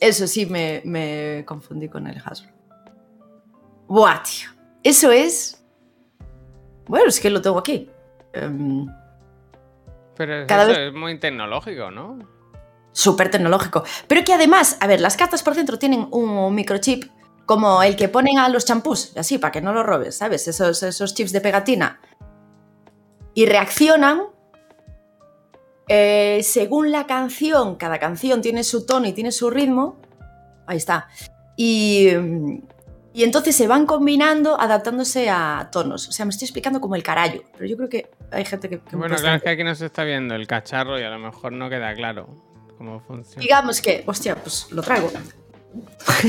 Eso 0.00 0.26
sí, 0.26 0.46
me, 0.46 0.82
me 0.84 1.44
confundí 1.46 1.88
con 1.88 2.06
el 2.06 2.20
Hasbro. 2.22 2.52
Buah, 3.88 4.22
tío. 4.22 4.50
Eso 4.82 5.10
es. 5.10 5.64
Bueno, 6.86 7.08
es 7.08 7.18
que 7.18 7.30
lo 7.30 7.40
tengo 7.40 7.58
aquí. 7.58 7.90
Em, 8.32 8.86
Pero 10.16 10.46
Cada 10.46 10.62
eso, 10.64 10.72
vez- 10.72 10.88
es 10.88 10.94
muy 10.94 11.18
tecnológico, 11.18 11.90
¿no? 11.90 12.18
Súper 12.92 13.30
tecnológico. 13.30 13.84
Pero 14.08 14.24
que 14.24 14.32
además, 14.32 14.78
a 14.80 14.86
ver, 14.86 15.00
las 15.00 15.16
cartas 15.16 15.42
por 15.42 15.54
dentro 15.54 15.78
tienen 15.78 16.08
un 16.10 16.54
microchip 16.54 17.04
como 17.44 17.82
el 17.82 17.94
que 17.94 18.08
ponen 18.08 18.38
a 18.38 18.48
los 18.48 18.64
champús, 18.64 19.16
así, 19.16 19.38
para 19.38 19.52
que 19.52 19.60
no 19.60 19.72
lo 19.72 19.82
robes, 19.82 20.16
¿sabes? 20.16 20.48
Esos, 20.48 20.82
esos 20.82 21.14
chips 21.14 21.32
de 21.32 21.40
pegatina. 21.40 22.00
Y 23.34 23.44
reaccionan 23.46 24.22
eh, 25.88 26.40
según 26.42 26.90
la 26.90 27.06
canción. 27.06 27.76
Cada 27.76 27.98
canción 27.98 28.40
tiene 28.40 28.64
su 28.64 28.86
tono 28.86 29.06
y 29.06 29.12
tiene 29.12 29.30
su 29.30 29.50
ritmo. 29.50 29.98
Ahí 30.66 30.78
está. 30.78 31.08
Y, 31.56 32.08
mm, 32.18 32.58
y 33.16 33.24
entonces 33.24 33.56
se 33.56 33.66
van 33.66 33.86
combinando, 33.86 34.60
adaptándose 34.60 35.30
a 35.30 35.70
tonos. 35.72 36.06
O 36.06 36.12
sea, 36.12 36.26
me 36.26 36.32
estoy 36.32 36.44
explicando 36.44 36.82
como 36.82 36.96
el 36.96 37.02
carallo. 37.02 37.44
Pero 37.54 37.64
yo 37.64 37.74
creo 37.78 37.88
que 37.88 38.10
hay 38.30 38.44
gente 38.44 38.68
que... 38.68 38.76
Bueno, 38.92 39.16
claro, 39.16 39.36
es 39.36 39.42
que 39.42 39.48
aquí 39.48 39.64
no 39.64 39.74
se 39.74 39.86
está 39.86 40.04
viendo 40.04 40.34
el 40.34 40.46
cacharro 40.46 41.00
y 41.00 41.02
a 41.02 41.08
lo 41.08 41.18
mejor 41.18 41.52
no 41.52 41.70
queda 41.70 41.94
claro 41.94 42.28
cómo 42.76 43.00
funciona. 43.00 43.40
Digamos 43.40 43.80
que, 43.80 44.04
hostia, 44.06 44.34
pues 44.34 44.70
lo 44.70 44.82
traigo. 44.82 45.10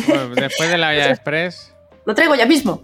Bueno, 0.08 0.30
después 0.30 0.70
de 0.70 0.78
la 0.78 0.92
Vía 0.92 1.10
Express. 1.12 1.76
Lo 2.06 2.16
traigo 2.16 2.36
ya 2.36 2.46
mismo. 2.46 2.82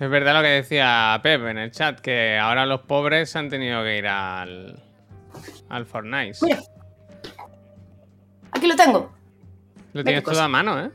Es 0.00 0.08
verdad 0.08 0.32
lo 0.32 0.40
que 0.40 0.48
decía 0.48 1.20
Pep 1.22 1.42
en 1.44 1.58
el 1.58 1.72
chat, 1.72 2.00
que 2.00 2.38
ahora 2.38 2.64
los 2.64 2.80
pobres 2.80 3.36
han 3.36 3.50
tenido 3.50 3.82
que 3.82 3.98
ir 3.98 4.06
al, 4.06 4.82
al 5.68 5.84
Fortnite. 5.84 6.38
Mira. 6.40 6.62
Aquí 8.62 8.68
lo 8.68 8.76
tengo. 8.76 9.10
Lo 9.92 10.04
tienes 10.04 10.22
todo 10.22 10.40
a 10.40 10.46
mano, 10.46 10.80
¿eh? 10.80 10.88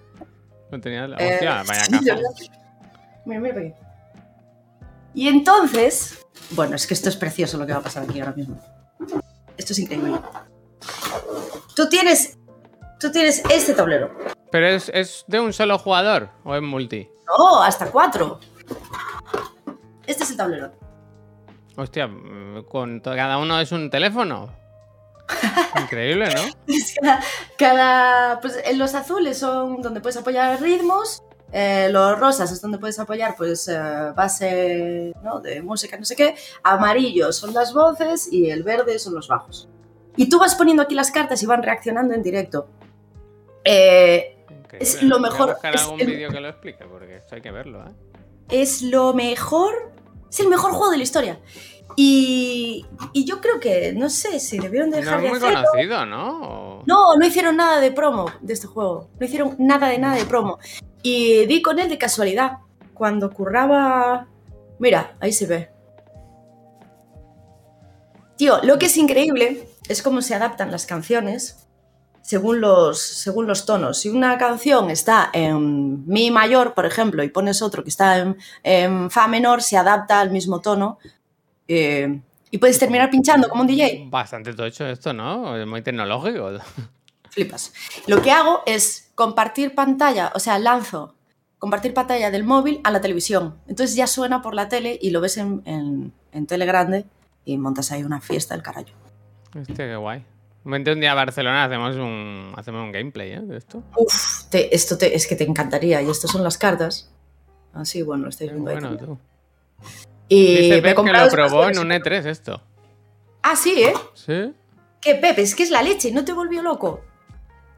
Lo 0.72 0.80
tenías... 0.80 1.10
Eh, 1.20 1.34
Hostia, 1.34 1.64
vaya 1.68 1.82
caja. 1.92 2.22
Mira, 3.26 3.42
mira 3.42 3.60
aquí. 3.60 3.74
Y 5.14 5.28
entonces, 5.28 6.26
bueno, 6.52 6.78
es 6.78 6.88
que 6.88 6.94
esto 6.94 7.10
es 7.10 7.18
precioso 7.18 7.58
lo 7.58 7.66
que 7.66 7.74
va 7.74 7.80
a 7.80 7.82
pasar 7.82 8.04
aquí 8.04 8.22
ahora 8.22 8.32
mismo. 8.32 8.58
Esto 9.58 9.74
es 9.74 9.80
increíble. 9.80 10.18
Tú 11.76 11.90
tienes, 11.90 12.38
tú 13.02 13.12
tienes 13.12 13.44
este 13.50 13.74
tablero. 13.74 14.18
¿Pero 14.50 14.68
es, 14.68 14.90
es 14.94 15.26
de 15.28 15.42
un 15.42 15.52
solo 15.52 15.78
jugador 15.78 16.30
o 16.46 16.56
es 16.56 16.62
multi? 16.62 17.10
No, 17.38 17.62
hasta 17.62 17.92
cuatro. 17.92 18.40
Este 20.06 20.24
es 20.24 20.32
el 20.32 20.38
tablero. 20.38 20.72
Hostia, 21.76 22.08
mm, 22.08 22.64
con 22.70 23.02
cada 23.02 23.38
uno 23.38 23.60
es 23.60 23.74
un 23.74 23.90
teléfono. 23.90 24.56
Increíble, 25.82 26.30
¿no? 26.34 26.42
Cada, 27.02 27.22
cada- 27.58 28.40
pues 28.42 28.60
en 28.66 28.78
los 28.78 28.96
azules 28.96 29.38
son 29.38 29.82
donde 29.82 30.00
puedes 30.02 30.18
apoyar 30.18 30.62
ritmos, 30.62 31.24
eh, 31.52 31.88
los 31.92 32.20
rosas 32.20 32.52
es 32.52 32.62
donde 32.62 32.78
puedes 32.78 33.00
apoyar 33.00 33.36
pues 33.38 33.68
eh, 33.68 33.78
base 34.16 35.14
¿no? 35.24 35.40
de 35.40 35.62
música, 35.62 35.98
no 35.98 36.06
sé 36.06 36.16
qué, 36.16 36.36
amarillos 36.64 37.36
son 37.38 37.54
las 37.54 37.74
voces 37.74 38.28
y 38.32 38.50
el 38.50 38.64
verde 38.64 39.00
son 39.00 39.14
los 39.16 39.28
bajos. 39.28 39.68
Y 40.16 40.30
tú 40.30 40.40
vas 40.40 40.56
poniendo 40.56 40.84
aquí 40.84 40.96
las 40.96 41.12
cartas 41.12 41.42
y 41.44 41.46
van 41.46 41.62
reaccionando 41.64 42.14
en 42.14 42.24
directo. 42.24 42.68
Eh. 43.64 44.34
Es 44.80 45.02
lo 45.02 45.20
Voy 45.20 45.28
a 45.28 45.32
mejor, 45.32 45.58
es 45.74 45.88
el- 46.00 46.08
vídeo 46.08 46.30
que 46.30 46.40
lo 46.40 46.50
explique, 46.50 46.86
porque 46.86 47.18
esto 47.18 47.36
hay 47.36 47.42
que 47.42 47.52
verlo, 47.52 47.84
¿eh? 47.86 47.92
es 48.50 48.82
lo 48.82 49.14
mejor, 49.14 49.92
es 50.30 50.40
el 50.40 50.48
mejor 50.50 50.72
juego 50.72 50.92
de 50.92 50.98
la 50.98 51.04
historia. 51.04 51.40
Y, 52.00 52.86
y 53.12 53.26
yo 53.26 53.42
creo 53.42 53.60
que, 53.60 53.92
no 53.94 54.08
sé 54.12 54.40
si 54.40 54.60
debieron 54.60 54.92
No 54.92 54.98
dejar 54.98 55.16
es 55.18 55.24
de 55.24 55.30
muy 55.30 55.38
hacerlo. 55.40 55.64
conocido, 55.72 56.06
¿no? 56.06 56.84
No, 56.86 57.16
no 57.18 57.26
hicieron 57.26 57.58
nada 57.58 57.80
de 57.82 57.92
promo 57.92 58.32
de 58.40 58.54
este 58.54 58.68
juego. 58.68 59.10
No 59.20 59.26
hicieron 59.26 59.56
nada 59.58 59.88
de 59.88 59.98
nada 59.98 60.16
de 60.16 60.26
promo. 60.26 60.60
Y 61.02 61.48
di 61.48 61.64
con 61.64 61.80
él 61.80 61.90
de 61.90 61.98
casualidad. 61.98 62.60
Cuando 62.94 63.32
curraba. 63.32 64.28
Mira, 64.78 65.18
ahí 65.20 65.34
se 65.34 65.48
ve. 65.48 65.72
Tío, 68.38 68.60
lo 68.62 68.78
que 68.78 68.86
es 68.86 68.98
increíble 68.98 69.68
es 69.90 70.04
cómo 70.04 70.22
se 70.22 70.36
adaptan 70.36 70.72
las 70.72 70.86
canciones 70.86 71.68
según 72.22 72.62
los, 72.62 73.00
según 73.02 73.48
los 73.48 73.66
tonos. 73.66 74.00
Si 74.02 74.10
una 74.10 74.38
canción 74.38 74.92
está 74.92 75.30
en 75.34 76.06
Mi 76.06 76.30
mayor, 76.30 76.76
por 76.76 76.86
ejemplo, 76.86 77.24
y 77.24 77.30
pones 77.30 77.62
otro 77.64 77.84
que 77.84 77.90
está 77.90 78.18
en, 78.20 78.38
en 78.64 79.10
Fa 79.10 79.28
menor, 79.28 79.64
se 79.64 79.78
adapta 79.78 80.20
al 80.20 80.30
mismo 80.30 80.60
tono. 80.62 81.00
Eh, 81.68 82.22
Y 82.52 82.58
puedes 82.58 82.80
terminar 82.80 83.10
pinchando 83.10 83.50
como 83.50 83.62
un 83.62 83.68
DJ. 83.68 84.08
Bastante 84.10 84.54
tocho 84.54 84.88
esto, 84.88 85.14
¿no? 85.14 85.56
Es 85.58 85.68
muy 85.68 85.82
tecnológico. 85.82 86.52
Flipas. 87.30 87.74
Lo 88.08 88.22
que 88.22 88.32
hago 88.32 88.64
es 88.66 89.12
compartir 89.16 89.76
pantalla, 89.76 90.32
o 90.34 90.40
sea, 90.40 90.58
lanzo 90.60 91.18
compartir 91.60 91.94
pantalla 91.94 92.32
del 92.32 92.44
móvil 92.44 92.82
a 92.84 92.92
la 92.92 93.02
televisión. 93.02 93.58
Entonces 93.68 93.96
ya 93.96 94.08
suena 94.08 94.42
por 94.42 94.54
la 94.54 94.70
tele 94.70 94.98
y 95.02 95.10
lo 95.10 95.22
ves 95.22 95.38
en, 95.38 95.62
en, 95.66 96.14
en 96.32 96.48
tele 96.48 96.66
grande 96.66 97.06
y 97.46 97.58
montas 97.58 97.92
ahí 97.92 98.04
una 98.04 98.22
fiesta 98.22 98.54
del 98.54 98.64
carajo. 98.64 98.90
Hostia, 99.60 99.76
qué 99.76 99.96
guay. 99.96 100.24
Vente 100.64 100.92
un 100.92 101.00
día 101.00 101.14
a 101.14 101.16
Barcelona, 101.16 101.64
hacemos 101.64 101.96
un, 101.96 102.54
hacemos 102.58 102.84
un 102.84 102.92
gameplay 102.92 103.32
¿eh? 103.32 103.42
de 103.42 103.58
esto. 103.58 103.84
Uf, 103.96 104.44
te, 104.50 104.76
esto 104.76 104.98
te, 104.98 105.16
es 105.16 105.26
que 105.26 105.36
te 105.36 105.46
encantaría. 105.46 106.02
Y 106.02 106.10
estas 106.10 106.30
son 106.30 106.44
las 106.44 106.58
cartas. 106.58 107.10
Así, 107.74 108.02
bueno, 108.02 108.24
lo 108.24 108.30
estáis 108.30 108.52
viendo 108.52 108.70
bueno, 108.70 108.98
tú. 108.98 109.18
Y 110.30 110.58
Dice 110.58 110.76
me 110.76 110.82
Pep 110.82 111.06
que 111.06 111.12
lo 111.14 111.30
probó 111.30 111.70
en 111.70 111.80
un 111.80 111.90
E3 111.90 112.26
esto. 112.26 112.62
Ah, 113.42 113.56
sí, 113.56 113.84
¿eh? 113.84 113.94
¿Sí? 114.14 114.54
Que 115.00 115.16
Pepe, 115.16 115.42
es 115.42 115.56
que 115.56 115.64
es 115.64 115.72
la 115.72 115.82
leche, 115.82 116.12
no 116.12 116.26
te 116.26 116.34
volvió 116.34 116.62
loco. 116.62 117.02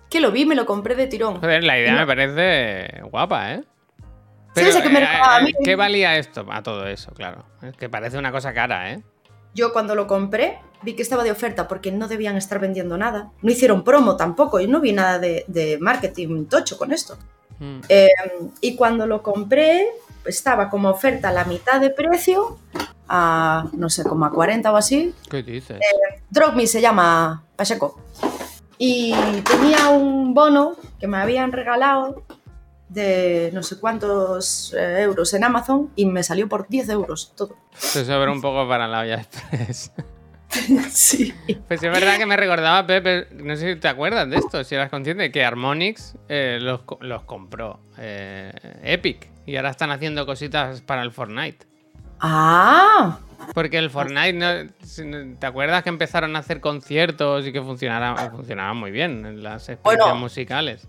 Que 0.09 0.19
lo 0.19 0.31
vi, 0.31 0.45
me 0.45 0.55
lo 0.55 0.65
compré 0.65 0.95
de 0.95 1.07
tirón. 1.07 1.39
Joder, 1.39 1.63
la 1.63 1.77
idea 1.77 1.93
No. 1.93 1.99
me 1.99 2.07
parece 2.07 3.01
guapa, 3.11 3.53
¿eh? 3.53 3.63
¿Sabes 4.55 4.75
a 4.75 4.81
qué 4.81 4.89
me 4.89 4.99
eh, 4.99 5.07
a 5.07 5.39
mí? 5.41 5.51
¿Qué 5.63 5.75
valía 5.75 6.17
esto? 6.17 6.45
A 6.49 6.63
todo 6.63 6.87
eso, 6.87 7.13
claro. 7.13 7.45
Es 7.61 7.77
que 7.77 7.87
parece 7.87 8.17
una 8.17 8.31
cosa 8.31 8.53
cara, 8.53 8.91
¿eh? 8.91 9.03
Yo 9.53 9.71
cuando 9.73 9.93
lo 9.95 10.07
compré 10.07 10.59
vi 10.81 10.95
que 10.95 11.01
estaba 11.01 11.23
de 11.23 11.31
oferta 11.31 11.67
porque 11.67 11.91
no 11.91 12.07
debían 12.07 12.35
estar 12.37 12.59
vendiendo 12.59 12.97
nada. 12.97 13.31
No 13.41 13.51
hicieron 13.51 13.83
promo 13.83 14.15
tampoco 14.17 14.59
y 14.59 14.67
no 14.67 14.79
vi 14.79 14.93
nada 14.93 15.19
de, 15.19 15.45
de 15.47 15.77
marketing 15.79 16.45
tocho 16.45 16.77
con 16.77 16.91
esto. 16.91 17.17
Mm. 17.59 17.79
Eh, 17.89 18.09
y 18.61 18.75
cuando 18.75 19.05
lo 19.05 19.21
compré 19.21 19.85
estaba 20.25 20.69
como 20.69 20.89
oferta 20.89 21.29
a 21.29 21.33
la 21.33 21.45
mitad 21.45 21.79
de 21.79 21.89
precio, 21.89 22.57
a 23.07 23.65
no 23.73 23.89
sé, 23.89 24.03
como 24.03 24.25
a 24.25 24.31
40 24.31 24.71
o 24.71 24.75
así. 24.75 25.13
¿Qué 25.29 25.43
dices? 25.43 25.79
Drop 26.29 26.55
Me 26.55 26.67
se 26.67 26.81
llama 26.81 27.43
Pacheco. 27.55 27.99
Y 28.77 29.13
tenía 29.43 29.89
un 29.89 30.33
bono 30.33 30.75
que 30.99 31.07
me 31.07 31.17
habían 31.17 31.51
regalado 31.51 32.23
de 32.87 33.51
no 33.53 33.61
sé 33.61 33.79
cuántos 33.79 34.73
eh, 34.73 35.01
euros 35.01 35.33
en 35.33 35.43
Amazon 35.43 35.91
y 35.95 36.05
me 36.05 36.23
salió 36.23 36.47
por 36.49 36.67
10 36.67 36.89
euros 36.89 37.33
todo. 37.35 37.55
Te 37.71 38.05
sobra 38.05 38.31
un 38.31 38.41
poco 38.41 38.67
para 38.67 38.87
la 38.87 39.01
olla 39.01 39.15
express. 39.21 39.91
sí. 40.89 41.33
Pues 41.67 41.83
es 41.83 41.91
verdad 41.91 42.17
que 42.17 42.25
me 42.25 42.35
recordaba, 42.35 42.85
Pepe, 42.87 43.27
no 43.35 43.55
sé 43.55 43.73
si 43.73 43.79
te 43.79 43.87
acuerdas 43.87 44.29
de 44.29 44.37
esto, 44.37 44.63
si 44.63 44.75
eras 44.75 44.89
consciente, 44.89 45.31
que 45.31 45.45
Harmonix 45.45 46.15
eh, 46.27 46.57
los, 46.59 46.81
los 47.01 47.23
compró 47.23 47.79
eh, 47.97 48.51
Epic 48.83 49.29
y 49.49 49.57
ahora 49.57 49.69
están 49.71 49.91
haciendo 49.91 50.25
cositas 50.25 50.81
para 50.81 51.01
el 51.01 51.11
Fortnite. 51.11 51.65
Ah, 52.21 53.19
Porque 53.53 53.77
el 53.77 53.89
Fortnite, 53.89 54.33
no- 54.33 55.35
¿te 55.39 55.45
acuerdas 55.47 55.81
que 55.83 55.89
empezaron 55.89 56.35
a 56.35 56.39
hacer 56.39 56.59
conciertos 56.59 57.47
y 57.47 57.51
que 57.53 57.61
funcionaban 57.61 58.77
muy 58.77 58.91
bien 58.91 59.25
en 59.25 59.43
las 59.43 59.69
experiencias 59.69 60.07
Bueno. 60.09 60.15
musicales? 60.19 60.87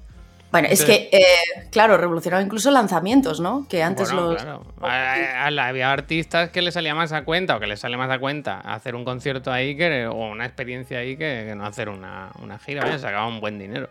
bueno, 0.52 0.66
es 0.68 0.84
que, 0.84 1.08
eh, 1.12 1.68
claro, 1.70 1.96
revolucionaron 1.96 2.44
incluso 2.44 2.72
lanzamientos, 2.72 3.38
¿no? 3.38 3.66
Que 3.68 3.84
antes 3.84 4.10
Bueno, 4.10 4.32
los... 4.32 4.42
claro. 4.42 4.66
A- 4.82 5.46
a- 5.46 5.46
a- 5.46 5.68
había 5.68 5.92
artistas 5.92 6.50
que 6.50 6.60
les 6.60 6.74
salía 6.74 6.92
más 6.92 7.12
a 7.12 7.22
cuenta 7.24 7.56
o 7.56 7.60
que 7.60 7.68
les 7.68 7.78
sale 7.78 7.96
más 7.96 8.10
a 8.10 8.18
cuenta 8.18 8.58
hacer 8.58 8.96
un 8.96 9.04
concierto 9.04 9.52
ahí 9.52 9.76
que, 9.76 10.08
o 10.08 10.14
una 10.28 10.44
experiencia 10.44 10.98
ahí 10.98 11.16
que, 11.16 11.44
que 11.48 11.54
no 11.54 11.64
hacer 11.64 11.88
una, 11.88 12.30
una 12.42 12.58
gira. 12.58 12.82
Vaya, 12.82 12.98
sacaban 12.98 13.34
un 13.34 13.40
buen 13.40 13.60
dinero. 13.60 13.88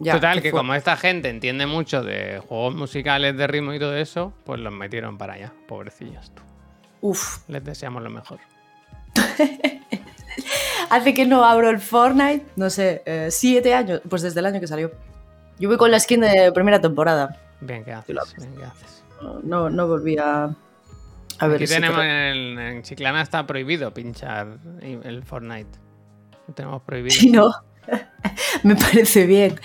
Ya, 0.00 0.14
Total, 0.14 0.40
que 0.40 0.50
fue- 0.50 0.60
como 0.60 0.74
esta 0.74 0.96
gente 0.96 1.28
entiende 1.28 1.66
mucho 1.66 2.02
de 2.02 2.40
juegos 2.46 2.74
musicales, 2.74 3.36
de 3.36 3.46
ritmo 3.48 3.72
y 3.74 3.78
todo 3.80 3.96
eso, 3.96 4.32
pues 4.44 4.60
los 4.60 4.72
metieron 4.72 5.18
para 5.18 5.34
allá, 5.34 5.52
pobrecillos. 5.66 6.30
tú. 6.34 6.42
Uf, 7.00 7.38
Les 7.48 7.64
deseamos 7.64 8.02
lo 8.02 8.10
mejor. 8.10 8.38
hace 10.90 11.14
que 11.14 11.26
no 11.26 11.44
abro 11.44 11.70
el 11.70 11.80
Fortnite, 11.80 12.46
no 12.56 12.70
sé, 12.70 13.02
eh, 13.06 13.28
siete 13.30 13.74
años, 13.74 14.00
pues 14.08 14.22
desde 14.22 14.40
el 14.40 14.46
año 14.46 14.60
que 14.60 14.66
salió. 14.66 14.92
Yo 15.58 15.68
voy 15.68 15.76
con 15.78 15.90
la 15.90 15.98
skin 15.98 16.20
de 16.20 16.52
primera 16.52 16.80
temporada. 16.80 17.36
Bien, 17.60 17.84
¿qué 17.84 17.92
haces? 17.92 18.14
lo 18.14 18.22
Bien, 18.36 18.54
¿qué 18.56 18.64
haces? 18.64 19.04
No, 19.42 19.68
no 19.68 19.88
volví 19.88 20.16
a, 20.16 20.44
a 21.40 21.46
ver 21.48 21.56
Aquí 21.56 21.66
si 21.66 21.74
tenemos 21.74 22.00
en, 22.04 22.58
en 22.58 22.82
Chiclana 22.82 23.22
está 23.22 23.44
prohibido 23.46 23.92
pinchar 23.92 24.58
el 24.80 25.24
Fortnite. 25.24 25.78
Lo 26.46 26.54
tenemos 26.54 26.82
prohibido. 26.86 27.14
Sí, 27.16 27.30
no. 27.30 27.50
Me 28.62 28.76
parece 28.76 29.26
bien. 29.26 29.58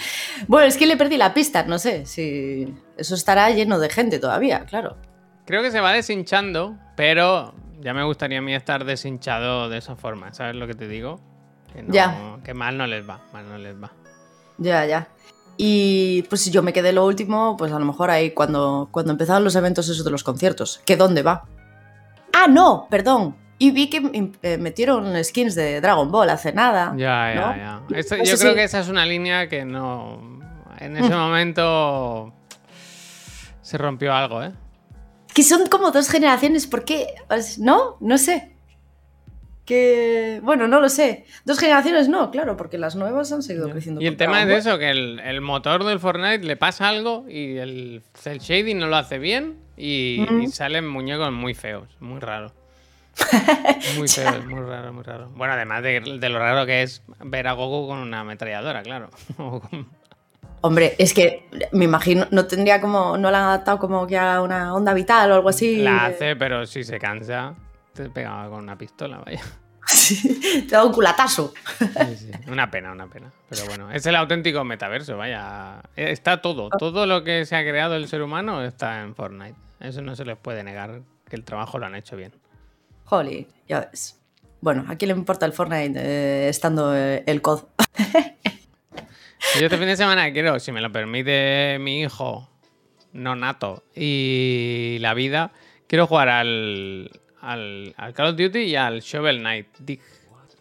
Bueno, 0.47 0.67
es 0.67 0.77
que 0.77 0.85
le 0.85 0.97
perdí 0.97 1.17
la 1.17 1.33
pista, 1.33 1.63
no 1.63 1.79
sé 1.79 2.05
si 2.05 2.73
eso 2.97 3.15
estará 3.15 3.49
lleno 3.51 3.79
de 3.79 3.89
gente 3.89 4.19
todavía, 4.19 4.65
claro. 4.65 4.97
Creo 5.45 5.61
que 5.61 5.71
se 5.71 5.79
va 5.81 5.91
deshinchando, 5.91 6.77
pero 6.95 7.53
ya 7.81 7.93
me 7.93 8.03
gustaría 8.03 8.39
a 8.39 8.41
mí 8.41 8.53
estar 8.55 8.85
deshinchado 8.85 9.69
de 9.69 9.77
esa 9.77 9.95
forma, 9.95 10.33
¿sabes 10.33 10.55
lo 10.55 10.67
que 10.67 10.73
te 10.73 10.87
digo? 10.87 11.19
Que, 11.73 11.83
no- 11.83 11.93
Ya. 11.93 12.37
que 12.43 12.53
mal 12.53 12.77
no 12.77 12.87
les 12.87 13.07
va, 13.07 13.19
mal 13.33 13.47
no 13.49 13.57
les 13.57 13.75
va. 13.81 13.91
Ya, 14.57 14.85
ya. 14.85 15.07
Y 15.57 16.23
pues 16.29 16.49
yo 16.51 16.63
me 16.63 16.73
quedé 16.73 16.93
lo 16.93 17.05
último, 17.05 17.57
pues 17.57 17.71
a 17.71 17.79
lo 17.79 17.85
mejor 17.85 18.09
ahí 18.09 18.31
cuando, 18.31 18.87
cuando 18.91 19.11
empezaron 19.11 19.43
los 19.43 19.55
eventos 19.55 19.87
esos 19.89 20.03
de 20.05 20.11
los 20.11 20.23
conciertos. 20.23 20.81
¿Que 20.85 20.95
dónde 20.97 21.21
va? 21.23 21.45
Ah, 22.33 22.47
no, 22.47 22.87
perdón. 22.89 23.35
Y 23.59 23.71
vi 23.71 23.89
que 23.89 24.01
im- 24.01 24.33
eh, 24.41 24.57
metieron 24.57 25.23
skins 25.23 25.55
de 25.55 25.79
Dragon 25.79 26.11
Ball 26.11 26.29
hace 26.29 26.51
nada. 26.53 26.93
Ya, 26.97 27.33
ya, 27.33 27.35
¿no? 27.35 27.55
ya. 27.91 27.97
Esto- 27.97 28.17
yo 28.17 28.37
creo 28.37 28.55
que 28.55 28.63
esa 28.63 28.79
es 28.79 28.89
una 28.89 29.05
línea 29.05 29.47
que 29.47 29.63
no. 29.65 30.41
En 30.79 30.97
ese 30.97 31.15
momento. 31.15 32.33
Se 33.61 33.77
rompió 33.77 34.13
algo, 34.13 34.43
¿eh? 34.43 34.51
Que 35.33 35.43
son 35.43 35.67
como 35.67 35.91
dos 35.91 36.09
generaciones, 36.09 36.67
¿por 36.67 36.83
qué? 36.83 37.07
Pues, 37.27 37.57
¿No? 37.57 37.97
No 38.01 38.17
sé. 38.17 38.51
Que. 39.65 40.41
Bueno, 40.43 40.67
no 40.67 40.81
lo 40.81 40.89
sé. 40.89 41.25
Dos 41.45 41.57
generaciones 41.57 42.09
no, 42.09 42.29
claro, 42.31 42.57
porque 42.57 42.77
las 42.77 42.95
nuevas 42.97 43.31
han 43.31 43.41
seguido 43.41 43.69
creciendo. 43.69 44.01
Y 44.01 44.07
el 44.07 44.17
tema 44.17 44.43
es 44.43 44.49
eso, 44.65 44.77
que 44.77 44.89
el, 44.89 45.21
el 45.21 45.39
motor 45.39 45.85
del 45.85 45.99
Fortnite 45.99 46.39
le 46.43 46.57
pasa 46.57 46.89
algo 46.89 47.25
y 47.29 47.57
el 47.57 48.03
cel 48.13 48.39
shading 48.39 48.77
no 48.77 48.87
lo 48.87 48.97
hace 48.97 49.19
bien 49.19 49.57
y, 49.77 50.25
Mm. 50.29 50.41
y 50.41 50.47
salen 50.47 50.85
muñecos 50.87 51.31
muy 51.31 51.53
feos, 51.53 51.87
muy 52.01 52.19
raros. 52.19 52.51
Muy 53.97 54.07
feos, 54.07 54.45
muy 54.45 54.61
raro, 54.61 54.91
muy 54.91 55.03
raro. 55.03 55.29
Bueno, 55.35 55.53
además 55.53 55.83
de, 55.83 56.17
de 56.19 56.29
lo 56.29 56.39
raro 56.39 56.65
que 56.65 56.81
es 56.81 57.03
ver 57.23 57.47
a 57.47 57.53
Goku 57.53 57.87
con 57.87 57.99
una 57.99 58.21
ametralladora, 58.21 58.81
claro. 58.81 59.09
Hombre, 60.61 60.95
es 60.97 61.13
que 61.13 61.45
me 61.73 61.85
imagino, 61.85 62.25
no 62.31 62.45
tendría 62.45 62.79
como, 62.79 63.17
no 63.17 63.29
la 63.29 63.39
han 63.39 63.43
adaptado 63.45 63.79
como 63.79 64.07
que 64.07 64.17
a 64.17 64.41
una 64.41 64.73
onda 64.73 64.93
vital 64.93 65.29
o 65.31 65.35
algo 65.35 65.49
así. 65.49 65.77
La 65.77 66.05
hace, 66.05 66.37
pero 66.37 66.65
si 66.65 66.85
se 66.85 66.99
cansa, 66.99 67.53
te 67.93 68.09
pegaba 68.09 68.49
con 68.49 68.63
una 68.63 68.77
pistola, 68.77 69.21
vaya. 69.25 69.41
Sí, 69.85 70.65
te 70.67 70.75
da 70.75 70.85
un 70.85 70.93
culatazo. 70.93 71.53
Sí, 71.77 72.15
sí. 72.15 72.31
Una 72.47 72.71
pena, 72.71 72.93
una 72.93 73.07
pena. 73.07 73.31
Pero 73.49 73.65
bueno, 73.65 73.91
es 73.91 74.05
el 74.05 74.15
auténtico 74.15 74.63
metaverso, 74.63 75.17
vaya. 75.17 75.81
Está 75.97 76.41
todo, 76.41 76.69
todo 76.69 77.05
lo 77.05 77.25
que 77.25 77.45
se 77.45 77.57
ha 77.57 77.61
creado 77.63 77.95
el 77.95 78.07
ser 78.07 78.21
humano 78.21 78.63
está 78.63 79.01
en 79.01 79.13
Fortnite. 79.13 79.55
Eso 79.81 80.01
no 80.01 80.15
se 80.15 80.23
les 80.23 80.37
puede 80.37 80.63
negar, 80.63 81.01
que 81.29 81.35
el 81.35 81.43
trabajo 81.43 81.79
lo 81.79 81.85
han 81.85 81.95
hecho 81.95 82.15
bien. 82.15 82.33
Ya 83.67 83.81
ves. 83.91 84.19
Bueno, 84.61 84.85
¿a 84.87 84.95
quién 84.95 85.09
le 85.09 85.15
importa 85.15 85.45
el 85.45 85.53
Fortnite 85.53 85.93
eh, 85.99 86.49
estando 86.49 86.95
eh, 86.95 87.23
el 87.27 87.41
COD? 87.41 87.63
Yo 89.59 89.65
este 89.65 89.77
fin 89.77 89.87
de 89.87 89.97
semana 89.97 90.31
quiero, 90.31 90.59
si 90.59 90.71
me 90.71 90.81
lo 90.81 90.91
permite 90.91 91.77
mi 91.79 92.01
hijo, 92.01 92.49
no 93.11 93.35
nato, 93.35 93.83
y 93.93 94.97
la 95.01 95.13
vida, 95.13 95.51
quiero 95.87 96.07
jugar 96.07 96.29
al, 96.29 97.11
al, 97.41 97.93
al 97.97 98.13
Call 98.13 98.27
of 98.29 98.37
Duty 98.37 98.59
y 98.59 98.75
al 98.75 99.01
Shovel 99.01 99.39
Knight. 99.39 99.67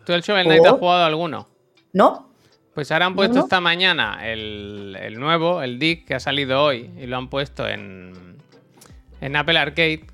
¿Tú 0.04 0.12
el 0.12 0.22
Shovel 0.22 0.46
Knight 0.46 0.62
Oh. 0.64 0.74
has 0.74 0.78
jugado 0.80 1.04
alguno? 1.04 1.48
¿No? 1.92 2.32
Pues 2.74 2.90
ahora 2.90 3.06
han 3.06 3.14
puesto 3.14 3.36
no. 3.38 3.42
esta 3.44 3.60
mañana 3.60 4.26
el, 4.26 4.96
el 5.00 5.18
nuevo, 5.20 5.62
el 5.62 5.78
Dig, 5.78 6.04
que 6.04 6.14
ha 6.14 6.20
salido 6.20 6.62
hoy, 6.62 6.90
y 6.98 7.06
lo 7.06 7.16
han 7.18 7.28
puesto 7.28 7.68
en, 7.68 8.36
en 9.20 9.36
Apple 9.36 9.58
Arcade. 9.58 10.04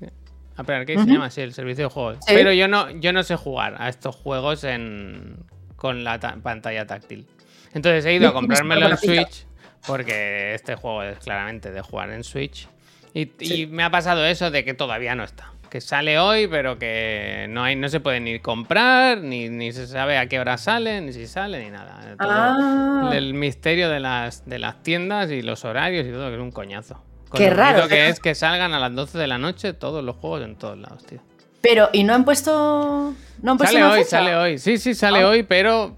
Apple 0.59 0.75
Arcade 0.75 0.99
se 1.03 1.05
llama 1.11 1.25
así, 1.25 1.41
el 1.41 1.53
servicio 1.53 1.85
de 1.85 1.89
juegos. 1.89 2.17
Sí. 2.27 2.33
Pero 2.35 2.51
yo 2.53 2.67
no, 2.67 2.89
yo 2.91 3.13
no 3.13 3.23
sé 3.23 3.35
jugar 3.35 3.75
a 3.79 3.89
estos 3.89 4.15
juegos 4.15 4.63
en, 4.63 5.37
con 5.75 6.03
la 6.03 6.19
ta- 6.19 6.37
pantalla 6.43 6.85
táctil. 6.85 7.27
Entonces 7.73 8.05
he 8.05 8.13
ido 8.13 8.27
a 8.29 8.33
comprármelo 8.33 8.87
en. 8.89 8.97
Switch, 8.97 9.45
porque 9.87 10.53
este 10.53 10.75
juego 10.75 11.03
es 11.03 11.19
claramente 11.19 11.71
de 11.71 11.81
jugar 11.81 12.11
en 12.11 12.23
Switch. 12.23 12.67
Y, 13.13 13.65
me 13.67 13.83
ha 13.83 13.89
pasado 13.89 14.25
eso 14.25 14.51
de 14.51 14.63
que 14.63 14.73
todavía 14.73 15.15
no 15.15 15.23
está. 15.23 15.51
Que 15.69 15.81
sale 15.81 16.17
hoy, 16.19 16.47
pero 16.47 16.77
que 16.79 17.45
no 17.49 17.63
hay, 17.63 17.75
no 17.75 17.89
se 17.89 17.99
puede 17.99 18.19
ni 18.19 18.39
comprar, 18.39 19.19
ni, 19.19 19.49
ni 19.49 19.71
se 19.71 19.85
sabe 19.87 20.17
a 20.17 20.27
qué 20.27 20.39
hora 20.39 20.57
sale, 20.57 20.99
ni 21.01 21.13
si 21.13 21.27
sale, 21.27 21.63
ni 21.63 21.69
nada. 21.69 22.15
Todo- 22.17 22.27
Ah. 22.31 23.11
el 23.13 23.33
misterio 23.33 23.89
de 23.89 23.99
las, 23.99 24.45
de 24.47 24.59
las 24.59 24.81
tiendas 24.83 25.31
y 25.31 25.41
los 25.41 25.65
horarios 25.65 26.05
y 26.07 26.11
todo, 26.11 26.27
que 26.29 26.35
es 26.35 26.41
un 26.41 26.51
coñazo. 26.51 27.03
Con 27.29 27.37
Qué 27.39 27.49
lo 27.49 27.55
raro, 27.55 27.87
que 27.87 28.09
es 28.09 28.19
que 28.19 28.33
salgan 28.35 28.73
a 28.73 28.79
las 28.79 28.93
12 28.93 29.17
de 29.17 29.27
la 29.27 29.37
noche 29.37 29.73
todos 29.73 30.03
los 30.03 30.15
juegos 30.15 30.41
en 30.41 30.55
todos 30.55 30.77
lados, 30.77 31.05
tío. 31.05 31.19
Pero, 31.61 31.89
¿y 31.93 32.03
no 32.03 32.13
han 32.15 32.25
puesto. 32.25 33.13
No 33.41 33.51
han 33.51 33.57
puesto 33.57 33.73
Sale 33.73 33.85
una 33.85 33.93
hoy, 33.93 33.99
fecha? 33.99 34.09
sale 34.09 34.35
hoy. 34.35 34.57
Sí, 34.57 34.77
sí, 34.77 34.95
sale 34.95 35.21
Ah. 35.21 35.27
hoy, 35.29 35.43
pero. 35.43 35.95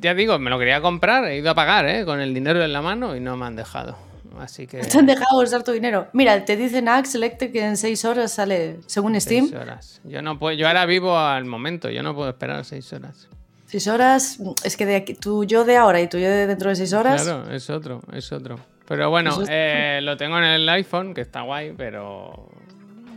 Ya 0.00 0.14
digo, 0.14 0.38
me 0.38 0.50
lo 0.50 0.58
quería 0.58 0.80
comprar, 0.80 1.24
he 1.24 1.36
ido 1.38 1.50
a 1.50 1.54
pagar, 1.54 1.86
¿eh? 1.88 2.04
Con 2.04 2.20
el 2.20 2.32
dinero 2.32 2.62
en 2.62 2.72
la 2.72 2.80
mano 2.80 3.16
y 3.16 3.20
no 3.20 3.36
me 3.36 3.46
han 3.46 3.56
dejado. 3.56 3.96
Así 4.38 4.66
que. 4.66 4.78
Te 4.78 4.98
han 4.98 5.06
dejado 5.06 5.40
usar 5.42 5.62
tu 5.62 5.72
dinero. 5.72 6.06
Mira, 6.12 6.44
te 6.44 6.56
dicen 6.56 6.88
Axe 6.88 7.16
Electric 7.16 7.52
que 7.52 7.64
en 7.64 7.76
6 7.76 8.04
horas 8.04 8.32
sale, 8.32 8.78
según 8.86 9.20
Steam. 9.20 9.48
Seis 9.48 9.60
horas. 9.60 10.00
Yo 10.04 10.22
no 10.22 10.38
puedo, 10.38 10.56
yo 10.56 10.68
ahora 10.68 10.86
vivo 10.86 11.18
al 11.18 11.44
momento, 11.44 11.90
yo 11.90 12.02
no 12.02 12.14
puedo 12.14 12.30
esperar 12.30 12.64
seis 12.64 12.92
horas. 12.92 13.28
6 13.66 13.88
horas, 13.88 14.38
es 14.64 14.76
que 14.76 14.84
de 14.86 14.96
aquí, 14.96 15.14
tu 15.14 15.44
yo 15.44 15.64
de 15.64 15.76
ahora 15.78 16.00
y 16.00 16.06
tu 16.08 16.18
yo 16.18 16.28
de 16.28 16.46
dentro 16.46 16.68
de 16.70 16.76
6 16.76 16.92
horas. 16.92 17.22
Claro, 17.22 17.50
es 17.50 17.68
otro, 17.70 18.02
es 18.12 18.30
otro. 18.32 18.58
Pero 18.92 19.08
bueno, 19.08 19.38
eh, 19.48 20.00
lo 20.02 20.18
tengo 20.18 20.36
en 20.36 20.44
el 20.44 20.68
iPhone, 20.68 21.14
que 21.14 21.22
está 21.22 21.40
guay, 21.40 21.72
pero 21.74 22.50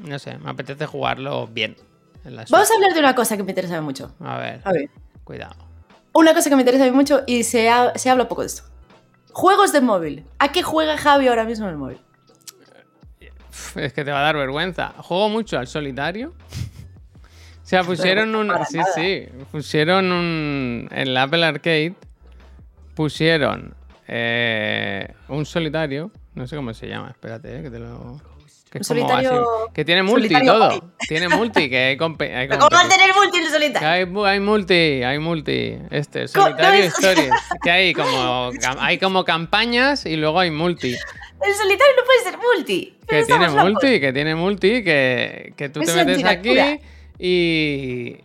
no 0.07 0.19
sé, 0.19 0.37
me 0.37 0.49
apetece 0.51 0.85
jugarlo 0.85 1.47
bien. 1.47 1.75
en 2.23 2.37
la 2.37 2.45
Vamos 2.49 2.71
a 2.71 2.75
hablar 2.75 2.93
de 2.93 2.99
una 3.01 3.13
cosa 3.13 3.35
que 3.35 3.43
me 3.43 3.51
interesa 3.51 3.81
mucho. 3.81 4.15
a 4.21 4.37
ver, 4.37 4.61
A 4.63 4.71
ver. 4.71 4.89
cuidado. 5.25 5.55
Una 6.13 6.33
cosa 6.33 6.49
que 6.49 6.55
me 6.55 6.61
interesa 6.61 6.89
mucho 6.93 7.23
y 7.27 7.43
se, 7.43 7.69
ha- 7.69 7.91
se 7.95 8.09
habla 8.09 8.29
poco 8.29 8.41
de 8.41 8.47
esto. 8.47 8.63
Juegos 9.33 9.73
de 9.73 9.81
móvil. 9.81 10.23
¿A 10.39 10.53
qué 10.53 10.63
juega 10.63 10.97
Javi 10.97 11.27
ahora 11.27 11.43
mismo 11.43 11.65
en 11.65 11.71
el 11.71 11.77
móvil? 11.77 11.97
Es 13.75 13.91
que 13.91 14.05
te 14.05 14.11
va 14.11 14.19
a 14.19 14.23
dar 14.23 14.37
vergüenza. 14.37 14.93
Juego 14.99 15.27
mucho 15.27 15.59
al 15.59 15.67
solitario. 15.67 16.29
O 16.29 17.65
sea, 17.67 17.83
pusieron 17.83 18.33
un. 18.33 18.49
Sí, 18.69 18.77
nada. 18.77 18.91
sí. 18.95 19.27
Pusieron 19.51 20.09
un. 20.13 20.87
En 20.89 21.07
el 21.09 21.17
Apple 21.17 21.43
Arcade. 21.43 21.95
Pusieron. 22.95 23.75
Eh, 24.07 25.13
un 25.29 25.45
solitario. 25.45 26.11
No 26.33 26.47
sé 26.47 26.55
cómo 26.55 26.73
se 26.73 26.87
llama. 26.87 27.09
Espérate, 27.11 27.59
eh, 27.59 27.63
que 27.63 27.69
te 27.69 27.79
lo. 27.79 28.21
Que, 28.69 28.79
es 28.79 28.87
solitario- 28.87 29.45
que 29.73 29.85
tiene 29.85 30.03
multi 30.03 30.27
solitario 30.27 30.53
todo. 30.53 30.91
Tiene 31.07 31.29
multi, 31.29 31.69
que 31.69 31.77
hay, 31.77 31.91
hay 31.91 32.47
¿Cómo 32.49 32.67
va 32.69 32.81
a 32.81 32.89
tener 32.89 33.09
multi 33.15 33.37
en 33.37 33.43
el 33.45 33.49
solitario? 33.49 33.87
hay, 33.87 34.05
mu- 34.05 34.25
hay 34.25 34.39
multi, 34.41 34.73
hay 35.03 35.17
multi. 35.17 35.77
Este, 35.91 36.27
solitario 36.27 36.81
No 36.81 36.85
stories. 36.87 37.29
Que 37.63 37.71
hay 37.71 37.93
como, 37.93 38.51
hay 38.79 38.97
como 38.97 39.23
campañas 39.23 40.05
y 40.05 40.17
luego 40.17 40.39
hay 40.41 40.51
multi. 40.51 40.89
El 40.91 41.53
solitario 41.53 41.93
no 41.97 42.03
puede 42.05 42.19
ser 42.23 42.37
multi. 42.37 42.97
Que 43.07 43.23
tiene 43.23 43.47
multi, 43.49 43.99
que 44.01 44.11
tiene 44.11 44.35
multi, 44.35 44.83
que, 44.83 45.53
que 45.55 45.69
tú 45.69 45.79
te 45.79 45.91
Es 45.91 45.95
metes 45.95 46.25
aquí 46.25 46.57
y. 47.17 48.17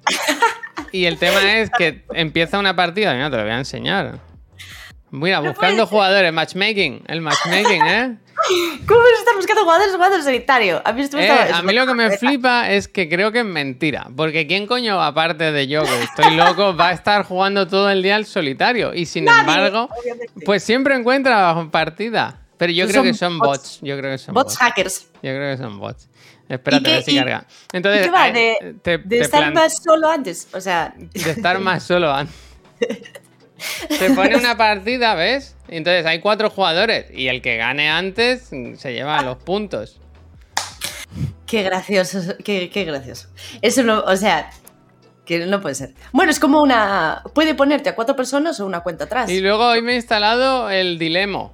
Y 0.93 1.05
el 1.05 1.17
tema 1.19 1.59
es 1.61 1.71
que 1.71 2.03
empieza 2.15 2.59
una 2.59 2.75
partida. 2.75 3.15
Mira, 3.15 3.31
te 3.31 3.37
lo 3.37 3.43
voy 3.45 3.53
a 3.53 3.59
enseñar. 3.59 4.19
Mira, 5.11 5.41
buscando 5.41 5.87
jugadores, 5.87 6.33
matchmaking. 6.33 7.03
El 7.09 7.21
matchmaking, 7.21 7.83
¿eh? 7.87 8.17
¿Cómo 8.87 9.01
a 9.01 9.19
estar 9.19 9.35
buscando 9.37 9.63
jugadores 9.63 9.93
jugando 9.95 10.17
en 10.17 10.23
solitario? 10.23 10.81
A 10.85 10.93
mí, 10.93 11.03
esto 11.03 11.17
me 11.17 11.27
Eh, 11.27 11.51
a 11.53 11.63
mí 11.63 11.73
lo 11.75 11.87
que 11.87 11.95
me 11.95 12.17
flipa 12.17 12.71
es 12.71 12.89
que 12.89 13.09
creo 13.09 13.33
que 13.33 13.41
es 13.41 13.45
mentira. 13.45 14.09
Porque 14.17 14.47
¿quién 14.47 14.67
coño, 14.67 15.01
aparte 15.03 15.53
de 15.53 15.67
yo, 15.69 15.83
que 15.85 16.03
estoy 16.05 16.35
loco, 16.37 16.75
va 16.75 16.89
a 16.89 16.93
estar 16.93 17.25
jugando 17.25 17.67
todo 17.67 17.91
el 17.91 18.03
día 18.03 18.17
al 18.17 18.25
solitario? 18.25 18.95
Y 18.95 19.05
sin 19.07 19.25
Nadie, 19.27 19.41
embargo, 19.41 19.89
obviamente. 20.01 20.33
pues 20.47 20.63
siempre 20.63 20.95
encuentra 20.95 21.55
partida. 21.71 22.39
Pero 22.57 22.73
yo 22.73 22.85
Pues 22.85 22.93
creo 22.93 23.03
que 23.05 23.15
son 23.15 23.39
bots. 23.39 23.49
bots. 23.59 23.81
Yo 23.83 23.99
creo 23.99 24.11
que 24.13 24.19
son 24.19 24.35
Bots 24.35 24.45
bots. 24.53 24.59
hackers. 24.59 25.01
Yo 25.15 25.21
creo 25.35 25.57
que 25.57 25.63
son 25.63 25.79
bots. 25.79 26.09
Espérate, 26.49 26.91
a 26.91 26.95
ver 26.95 27.03
si 27.05 27.17
carga. 27.17 27.47
Entonces, 27.73 28.01
¿Y 28.03 28.05
qué 28.07 28.11
va? 28.11 28.29
eh, 28.29 28.33
De, 28.33 28.75
te- 28.83 28.99
de 28.99 29.05
te 29.19 29.19
estar 29.21 29.53
más 29.55 29.83
solo 29.83 30.09
antes. 30.09 30.49
O 30.53 30.61
sea, 30.61 30.95
de 30.97 31.31
estar 31.31 31.59
más 31.61 31.83
solo 31.83 32.13
antes. 32.13 32.35
Te 33.89 34.11
pone 34.11 34.37
una 34.37 34.57
partida, 34.59 35.15
¿ves? 35.15 35.57
Entonces 35.69 36.07
hay 36.07 36.21
cuatro 36.21 36.51
jugadores 36.51 37.07
y 37.13 37.29
el 37.29 37.43
que 37.43 37.57
gane 37.57 37.89
antes 37.89 38.51
se 38.77 38.93
lleva 38.93 39.23
los 39.23 39.39
puntos. 39.39 40.01
qué 41.47 41.63
gracioso. 41.63 42.37
Qué, 42.45 42.71
qué 42.71 42.85
gracioso. 42.85 43.29
Eso 43.63 43.83
no, 43.83 44.01
o 44.01 44.17
sea, 44.17 44.51
que 45.25 45.47
no 45.47 45.61
puede 45.61 45.75
ser. 45.75 45.91
Bueno, 46.13 46.33
es 46.33 46.41
como 46.41 46.61
una. 46.61 47.23
Puede 47.35 47.55
ponerte 47.55 47.89
a 47.89 47.95
cuatro 47.95 48.17
personas 48.17 48.59
o 48.61 48.67
una 48.67 48.81
cuenta 48.81 49.05
atrás. 49.05 49.31
Y 49.31 49.41
luego 49.41 49.69
hoy 49.69 49.83
me 49.83 49.93
he 49.93 49.97
instalado 49.97 50.71
el 50.71 50.99
Dilemo. 50.99 51.53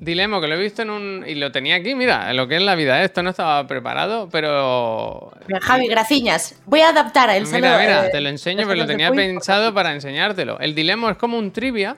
Dilemo, 0.00 0.40
que 0.40 0.46
lo 0.46 0.54
he 0.54 0.58
visto 0.58 0.82
en 0.82 0.90
un. 0.90 1.24
Y 1.26 1.34
lo 1.34 1.50
tenía 1.52 1.76
aquí, 1.76 1.94
mira, 1.94 2.32
lo 2.32 2.46
que 2.46 2.56
es 2.56 2.62
la 2.62 2.74
vida. 2.74 3.02
Esto 3.02 3.22
no 3.22 3.30
estaba 3.30 3.66
preparado, 3.66 4.28
pero. 4.30 5.32
Javi, 5.60 5.88
graciñas. 5.88 6.60
Voy 6.66 6.80
a 6.80 6.90
adaptar 6.90 7.30
a 7.30 7.36
él. 7.36 7.44
Mira, 7.52 7.78
mira, 7.78 8.06
eh, 8.06 8.10
te 8.10 8.20
lo 8.20 8.28
enseño, 8.28 8.64
pero 8.66 8.80
lo 8.80 8.86
tenía 8.86 9.10
pensado 9.10 9.74
para 9.74 9.92
enseñártelo. 9.92 10.58
El 10.60 10.74
Dilemo 10.74 11.10
es 11.10 11.16
como 11.16 11.36
un 11.38 11.50
trivia 11.50 11.96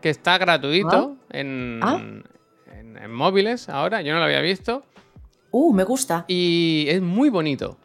que 0.00 0.10
está 0.10 0.38
gratuito 0.38 1.16
en, 1.30 1.80
Ah. 1.82 1.98
en- 2.00 2.24
en 2.96 3.12
móviles 3.12 3.68
ahora. 3.68 4.00
Yo 4.02 4.12
no 4.14 4.18
lo 4.20 4.24
había 4.24 4.40
visto. 4.40 4.84
Uh, 5.50 5.72
me 5.74 5.84
gusta. 5.84 6.24
Y 6.28 6.86
es 6.88 7.00
muy 7.02 7.28
bonito. 7.28 7.76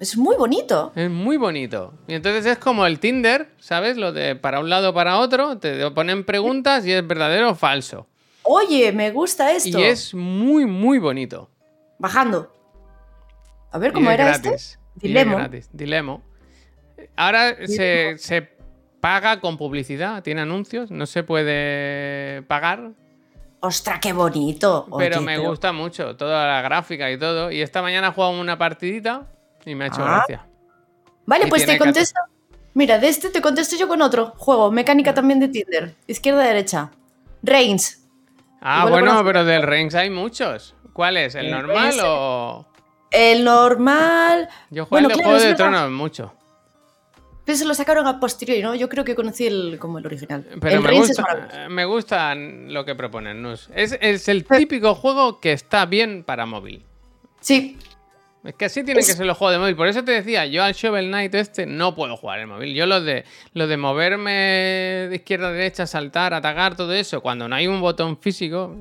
Es 0.00 0.16
muy 0.16 0.34
bonito. 0.36 0.92
Es 0.96 1.10
muy 1.10 1.36
bonito. 1.36 1.92
Y 2.08 2.14
entonces 2.14 2.44
es 2.46 2.58
como 2.58 2.86
el 2.86 2.98
Tinder, 2.98 3.50
¿sabes? 3.60 3.96
Lo 3.96 4.12
de 4.12 4.34
para 4.34 4.58
un 4.58 4.68
lado 4.70 4.92
para 4.94 5.18
otro, 5.18 5.58
te 5.58 5.88
ponen 5.92 6.24
preguntas 6.24 6.84
y 6.86 6.92
es 6.92 7.06
verdadero 7.06 7.50
o 7.50 7.54
falso. 7.54 8.08
Oye, 8.54 8.92
me 8.92 9.10
gusta 9.10 9.50
esto. 9.52 9.78
Y 9.78 9.82
es 9.82 10.12
muy, 10.14 10.66
muy 10.66 10.98
bonito. 10.98 11.48
Bajando. 11.98 12.52
A 13.70 13.78
ver 13.78 13.90
Y 13.90 13.94
cómo 13.94 14.10
es 14.10 14.14
era 14.14 14.24
gratis. 14.26 14.52
este. 14.52 14.78
Y 14.94 14.96
es 14.96 15.02
Dilemo. 15.02 15.36
gratis. 15.36 15.70
Dilemo. 15.72 16.22
Ahora 17.16 17.56
se, 17.66 18.16
se 18.18 18.48
paga 19.00 19.40
con 19.40 19.56
publicidad, 19.56 20.22
tiene 20.22 20.42
anuncios, 20.42 20.90
no 20.90 21.06
se 21.06 21.22
puede 21.24 22.42
pagar, 22.42 22.90
Ostras, 23.64 24.00
qué 24.00 24.12
bonito. 24.12 24.88
pero 24.98 25.18
Oye, 25.18 25.24
me 25.26 25.38
gusta 25.38 25.72
mucho 25.72 26.16
toda 26.16 26.46
la 26.48 26.62
gráfica 26.62 27.08
y 27.12 27.16
todo. 27.16 27.50
Y 27.52 27.62
esta 27.62 27.80
mañana 27.80 28.08
he 28.08 28.10
jugado 28.12 28.32
una 28.40 28.58
partidita 28.58 29.30
y 29.64 29.76
me 29.76 29.84
ha 29.84 29.86
hecho 29.86 30.02
Ah. 30.04 30.16
gracia. 30.26 30.46
Vale, 31.26 31.46
y 31.46 31.48
pues 31.48 31.64
te 31.64 31.78
contesto. 31.78 32.18
Mira, 32.74 32.98
de 32.98 33.06
este 33.08 33.30
te 33.30 33.40
contesto 33.40 33.76
yo 33.76 33.86
con 33.86 34.02
otro 34.02 34.32
juego. 34.36 34.72
Mecánica 34.72 35.14
también 35.14 35.38
de 35.38 35.46
Tinder. 35.46 35.94
Izquierda-derecha. 36.08 36.90
Reigns. 37.44 38.01
Ah, 38.62 38.84
Igual 38.86 39.02
bueno, 39.02 39.24
pero 39.24 39.44
del 39.44 39.62
Reigns 39.62 39.94
hay 39.94 40.08
muchos. 40.08 40.74
¿Cuál 40.92 41.16
es? 41.16 41.34
¿El 41.34 41.46
El 41.46 41.52
normal 41.52 41.94
o...? 42.04 42.66
El 43.10 43.44
normal. 43.44 44.48
Yo 44.70 44.86
juego 44.86 45.06
Bueno, 45.06 45.08
el 45.08 45.16
de 45.16 45.22
claro, 45.22 45.38
Juego 45.38 45.48
de. 45.48 45.54
Tronos 45.54 45.90
mucho. 45.90 46.34
Pero 47.44 47.58
se 47.58 47.64
lo 47.64 47.74
sacaron 47.74 48.06
a 48.06 48.20
posteriori, 48.20 48.62
¿no? 48.62 48.74
Yo 48.74 48.88
creo 48.88 49.04
que 49.04 49.14
conocí 49.14 49.46
el, 49.46 49.76
como 49.78 49.98
el 49.98 50.06
original. 50.06 50.46
Pero 50.60 50.76
el 50.76 50.82
me 50.82 50.92
gusta, 50.92 51.68
me 51.68 51.84
gusta 51.84 52.34
lo 52.34 52.84
que 52.84 52.94
proponen. 52.94 53.42
Nus. 53.42 53.68
Es, 53.74 53.98
es 54.00 54.28
el 54.28 54.44
típico 54.46 54.94
juego 54.94 55.40
que 55.40 55.52
está 55.52 55.84
bien 55.86 56.22
para 56.24 56.46
móvil. 56.46 56.84
Sí, 57.40 57.76
Es 58.44 58.54
que 58.54 58.64
así 58.64 58.82
tienen 58.82 59.00
Es- 59.00 59.06
que 59.06 59.12
ser 59.14 59.26
los 59.26 59.36
juegos 59.38 59.54
de 59.54 59.58
móvil. 59.60 59.76
Por 59.76 59.86
eso 59.86 60.02
te 60.04 60.10
decía, 60.12 60.46
yo 60.46 60.64
al 60.64 60.72
Shovel 60.74 61.06
Knight 61.08 61.34
este 61.34 61.64
no 61.66 61.94
puedo 61.94 62.16
jugar 62.16 62.40
en 62.40 62.48
móvil. 62.48 62.74
Yo 62.74 62.86
lo 62.86 63.00
de, 63.00 63.24
lo 63.54 63.66
de 63.68 63.76
moverme 63.76 64.32
de 65.08 65.14
izquierda 65.14 65.48
a 65.48 65.52
derecha, 65.52 65.86
saltar, 65.86 66.34
atacar, 66.34 66.74
todo 66.76 66.92
eso, 66.92 67.20
cuando 67.20 67.48
no 67.48 67.54
hay 67.54 67.66
un 67.68 67.80
botón 67.80 68.18
físico, 68.18 68.76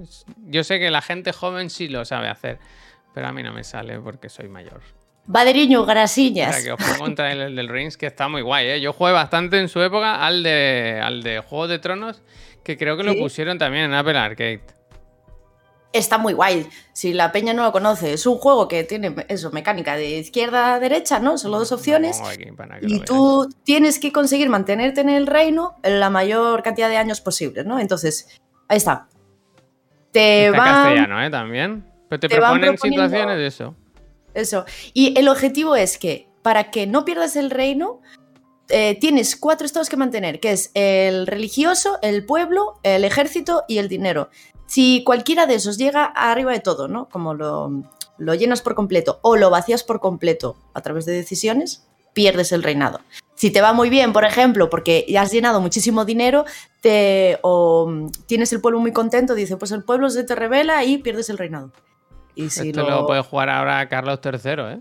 yo 0.47 0.63
sé 0.63 0.79
que 0.79 0.89
la 0.89 1.01
gente 1.01 1.31
joven 1.31 1.69
sí 1.69 1.87
lo 1.89 2.05
sabe 2.05 2.27
hacer. 2.27 2.57
Pero 3.13 3.27
a 3.27 3.33
mí 3.33 3.43
no 3.43 3.53
me 3.53 3.63
sale 3.63 3.99
porque 3.99 4.29
soy 4.29 4.47
mayor. 4.47 4.81
Baderiño, 5.25 5.81
O 5.81 5.85
Grasiñas. 5.85 6.55
sea, 6.55 6.63
que 6.63 6.71
os 6.71 6.79
pongo 6.79 6.97
contra 7.05 7.31
el, 7.31 7.41
el 7.41 7.55
del 7.55 7.67
Reigns, 7.67 7.95
que 7.97 8.07
está 8.07 8.27
muy 8.27 8.41
guay, 8.41 8.67
¿eh? 8.67 8.81
Yo 8.81 8.91
jugué 8.93 9.11
bastante 9.11 9.59
en 9.59 9.69
su 9.69 9.79
época 9.81 10.25
al 10.25 10.41
de, 10.41 10.99
al 11.03 11.21
de 11.21 11.39
Juego 11.39 11.67
de 11.67 11.77
Tronos, 11.77 12.23
que 12.63 12.77
creo 12.77 12.97
que 12.97 13.03
lo 13.03 13.15
pusieron 13.15 13.57
también 13.59 13.85
en 13.85 13.93
Apple 13.93 14.17
Arcade. 14.17 14.61
Está 15.93 16.17
muy 16.17 16.33
guay. 16.33 16.67
Si 16.93 17.11
la 17.11 17.31
peña 17.31 17.53
no 17.53 17.63
lo 17.63 17.71
conoce, 17.71 18.13
es 18.13 18.25
un 18.25 18.37
juego 18.37 18.67
que 18.67 18.83
tiene 18.83 19.13
eso, 19.27 19.51
mecánica 19.51 19.95
de 19.95 20.19
izquierda 20.19 20.75
a 20.75 20.79
derecha, 20.79 21.19
¿no? 21.19 21.37
Solo 21.37 21.59
dos 21.59 21.71
opciones. 21.73 22.21
Aquí 22.21 22.45
Y 22.83 22.99
tú 23.01 23.49
tienes 23.63 23.99
que 23.99 24.13
conseguir 24.13 24.49
mantenerte 24.49 25.01
en 25.01 25.09
el 25.09 25.27
reino 25.27 25.75
la 25.83 26.09
mayor 26.09 26.63
cantidad 26.63 26.87
de 26.87 26.97
años 26.97 27.19
posible, 27.19 27.65
¿no? 27.65 27.79
Entonces, 27.79 28.39
ahí 28.69 28.77
está. 28.77 29.07
Te 30.11 30.47
Está 30.47 30.57
van. 30.57 30.67
castellano, 30.67 31.23
¿eh? 31.23 31.29
También. 31.29 31.85
Pero 32.07 32.19
te, 32.19 32.29
te 32.29 32.37
proponen 32.37 32.77
situaciones 32.77 33.37
de 33.37 33.47
eso. 33.47 33.75
Eso. 34.33 34.65
Y 34.93 35.17
el 35.19 35.27
objetivo 35.27 35.75
es 35.75 35.97
que 35.97 36.29
para 36.41 36.71
que 36.71 36.87
no 36.87 37.05
pierdas 37.05 37.35
el 37.35 37.49
reino, 37.49 38.01
eh, 38.69 38.97
tienes 38.99 39.35
cuatro 39.35 39.65
estados 39.65 39.89
que 39.89 39.97
mantener, 39.97 40.39
que 40.39 40.51
es 40.51 40.71
el 40.73 41.27
religioso, 41.27 41.99
el 42.01 42.25
pueblo, 42.25 42.79
el 42.83 43.03
ejército 43.03 43.65
y 43.67 43.79
el 43.79 43.89
dinero. 43.89 44.29
Si 44.71 45.03
cualquiera 45.03 45.47
de 45.47 45.55
esos 45.55 45.77
llega 45.77 46.05
arriba 46.05 46.53
de 46.53 46.61
todo, 46.61 46.87
¿no? 46.87 47.09
Como 47.09 47.33
lo, 47.33 47.83
lo 48.17 48.33
llenas 48.35 48.61
por 48.61 48.73
completo 48.73 49.19
o 49.21 49.35
lo 49.35 49.49
vacías 49.49 49.83
por 49.83 49.99
completo 49.99 50.55
a 50.73 50.79
través 50.79 51.05
de 51.05 51.11
decisiones, 51.11 51.85
pierdes 52.13 52.53
el 52.53 52.63
reinado. 52.63 53.01
Si 53.35 53.51
te 53.51 53.59
va 53.59 53.73
muy 53.73 53.89
bien, 53.89 54.13
por 54.13 54.23
ejemplo, 54.23 54.69
porque 54.69 55.05
ya 55.09 55.23
has 55.23 55.31
llenado 55.33 55.59
muchísimo 55.59 56.05
dinero, 56.05 56.45
te, 56.79 57.37
o 57.41 58.07
tienes 58.27 58.53
el 58.53 58.61
pueblo 58.61 58.79
muy 58.79 58.93
contento, 58.93 59.35
dice, 59.35 59.57
pues 59.57 59.73
el 59.73 59.83
pueblo 59.83 60.09
se 60.09 60.23
te 60.23 60.35
revela 60.35 60.85
y 60.85 60.99
pierdes 60.99 61.29
el 61.29 61.37
reinado. 61.37 61.73
Y 62.33 62.49
si 62.49 62.69
Esto 62.69 62.89
lo... 62.89 63.05
puede 63.05 63.23
jugar 63.23 63.49
ahora 63.49 63.89
Carlos 63.89 64.21
III, 64.23 64.51
¿eh? 64.61 64.79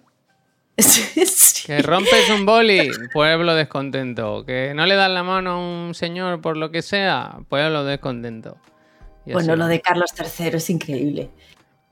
Sí, 0.79 1.27
sí. 1.27 1.67
Que 1.67 1.83
rompes 1.83 2.31
un 2.31 2.47
boli, 2.47 2.93
pueblo 3.13 3.57
descontento. 3.57 4.45
Que 4.47 4.73
no 4.73 4.87
le 4.87 4.95
das 4.95 5.11
la 5.11 5.25
mano 5.25 5.51
a 5.51 5.59
un 5.59 5.95
señor 5.97 6.41
por 6.41 6.57
lo 6.57 6.71
que 6.71 6.81
sea, 6.81 7.41
pueblo 7.49 7.83
descontento. 7.83 8.57
Bueno, 9.33 9.57
lo 9.57 9.67
de 9.67 9.81
Carlos 9.81 10.13
III 10.19 10.49
es 10.55 10.71
increíble. 10.71 11.31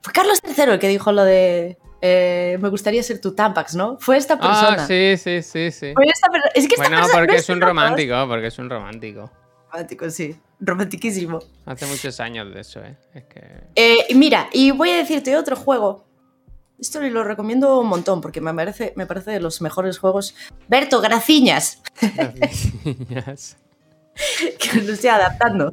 Fue 0.03 0.12
Carlos 0.12 0.41
III 0.45 0.72
el 0.72 0.78
que 0.78 0.89
dijo 0.89 1.12
lo 1.12 1.24
de 1.24 1.78
eh, 2.01 2.59
me 2.61 2.68
gustaría 2.68 3.03
ser 3.03 3.20
tu 3.20 3.34
Tampax, 3.34 3.74
¿no? 3.74 3.99
Fue 3.99 4.16
esta 4.16 4.39
persona. 4.39 4.82
Ah, 4.82 4.86
sí, 4.86 5.16
sí, 5.16 5.43
sí, 5.43 5.70
sí. 5.70 5.93
Fue 5.95 6.05
esta 6.07 6.28
Es 6.55 6.68
que 6.68 6.74
esta 6.74 6.89
Bueno, 6.89 7.07
porque 7.12 7.32
no 7.32 7.39
es 7.39 7.49
un 7.49 7.59
loco, 7.59 7.68
romántico, 7.68 8.28
porque 8.28 8.47
es 8.47 8.59
un 8.59 8.70
romántico. 8.70 9.30
Romántico, 9.70 10.11
sí. 10.11 10.36
romantiquísimo. 10.61 11.41
Hace 11.66 11.86
muchos 11.86 12.20
años 12.20 12.55
de 12.55 12.61
eso, 12.61 12.80
¿eh? 12.80 12.97
Es 13.14 13.24
que... 13.24 13.41
Eh, 13.74 14.14
mira, 14.14 14.49
y 14.53 14.70
voy 14.70 14.91
a 14.91 14.97
decirte 14.97 15.36
otro 15.36 15.57
juego. 15.57 16.07
Esto 16.78 17.01
lo 17.01 17.24
recomiendo 17.24 17.80
un 17.80 17.89
montón 17.89 18.20
porque 18.20 18.41
me 18.41 18.55
parece, 18.55 18.93
me 18.95 19.07
parece 19.07 19.32
de 19.32 19.41
los 19.41 19.61
mejores 19.61 19.99
juegos. 19.99 20.36
Berto, 20.68 21.01
graciñas. 21.01 21.82
Gracias. 23.11 23.57
que 24.59 24.82
lo 24.82 24.93
estoy 24.93 25.11
adaptando. 25.11 25.72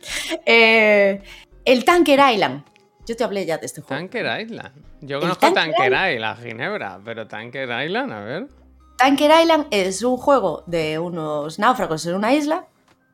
Eh, 0.46 1.22
el 1.64 1.84
Tanker 1.84 2.20
Island. 2.32 2.64
Yo 3.06 3.16
te 3.16 3.24
hablé 3.24 3.44
ya 3.44 3.58
de 3.58 3.66
este 3.66 3.80
juego. 3.80 4.00
Tanker 4.00 4.40
Island. 4.40 4.72
Yo 5.00 5.20
conozco 5.20 5.52
Tanker 5.52 5.74
Tanker 5.74 6.14
Island, 6.14 6.42
Ginebra, 6.42 7.00
pero 7.04 7.26
Tanker 7.26 7.84
Island, 7.84 8.12
a 8.12 8.20
ver. 8.20 8.48
Tanker 8.96 9.30
Island 9.42 9.66
es 9.70 10.02
un 10.02 10.16
juego 10.16 10.62
de 10.66 10.98
unos 10.98 11.58
náufragos 11.58 12.04
en 12.06 12.14
una 12.14 12.32
isla. 12.32 12.66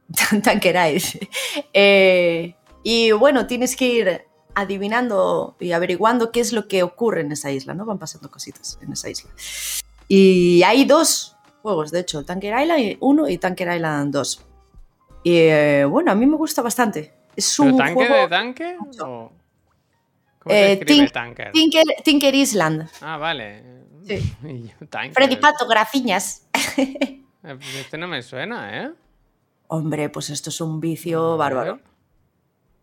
Tanker 0.42 0.76
Island. 0.94 1.28
Eh, 1.72 2.54
y 2.82 3.12
bueno, 3.12 3.46
tienes 3.46 3.76
que 3.76 3.86
ir 3.86 4.22
adivinando 4.54 5.56
y 5.60 5.72
averiguando 5.72 6.32
qué 6.32 6.40
es 6.40 6.52
lo 6.52 6.68
que 6.68 6.82
ocurre 6.82 7.20
en 7.20 7.32
esa 7.32 7.50
isla, 7.50 7.74
¿no? 7.74 7.84
Van 7.84 7.98
pasando 7.98 8.30
cositas 8.30 8.78
en 8.80 8.92
esa 8.92 9.10
isla. 9.10 9.30
Y 10.08 10.62
hay 10.62 10.84
dos 10.84 11.36
juegos, 11.62 11.90
de 11.90 12.00
hecho, 12.00 12.24
Tanker 12.24 12.58
Island 12.60 12.96
1 13.00 13.28
y 13.28 13.38
Tanker 13.38 13.74
Island 13.74 14.12
2. 14.12 14.46
Y 15.26 15.38
eh, 15.38 15.84
bueno, 15.84 16.12
a 16.12 16.14
mí 16.14 16.24
me 16.24 16.36
gusta 16.36 16.62
bastante. 16.62 17.12
Es 17.34 17.56
¿Pero 17.58 17.70
un 17.72 17.76
tanque 17.78 17.94
juego... 17.94 18.14
de 18.14 18.28
tanque? 18.28 18.76
o- 19.00 19.32
¿Cómo 20.38 20.54
Eh, 20.54 20.58
se 20.66 20.72
escribe 20.74 21.04
Tink- 21.06 21.10
tanker? 21.12 21.50
Tinker, 21.50 21.82
Tinker 22.04 22.32
Island. 22.36 22.88
Ah, 23.00 23.16
vale. 23.16 23.64
Sí. 24.06 24.34
Freddy 25.12 25.34
Pato, 25.34 25.66
graciñas. 25.66 26.46
Eh, 26.76 27.24
pues 27.42 27.74
Este 27.74 27.98
no 27.98 28.06
me 28.06 28.22
suena, 28.22 28.84
¿eh? 28.84 28.92
Hombre, 29.66 30.10
pues 30.10 30.30
esto 30.30 30.50
es 30.50 30.60
un 30.60 30.78
vicio 30.80 31.36
bárbaro. 31.36 31.80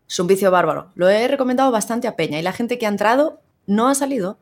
Es 0.06 0.18
un 0.20 0.26
vicio 0.26 0.50
bárbaro. 0.50 0.90
Lo 0.96 1.08
he 1.08 1.26
recomendado 1.26 1.70
bastante 1.70 2.08
a 2.08 2.14
Peña 2.14 2.38
y 2.38 2.42
la 2.42 2.52
gente 2.52 2.76
que 2.76 2.84
ha 2.84 2.90
entrado 2.90 3.40
no 3.66 3.88
ha 3.88 3.94
salido. 3.94 4.38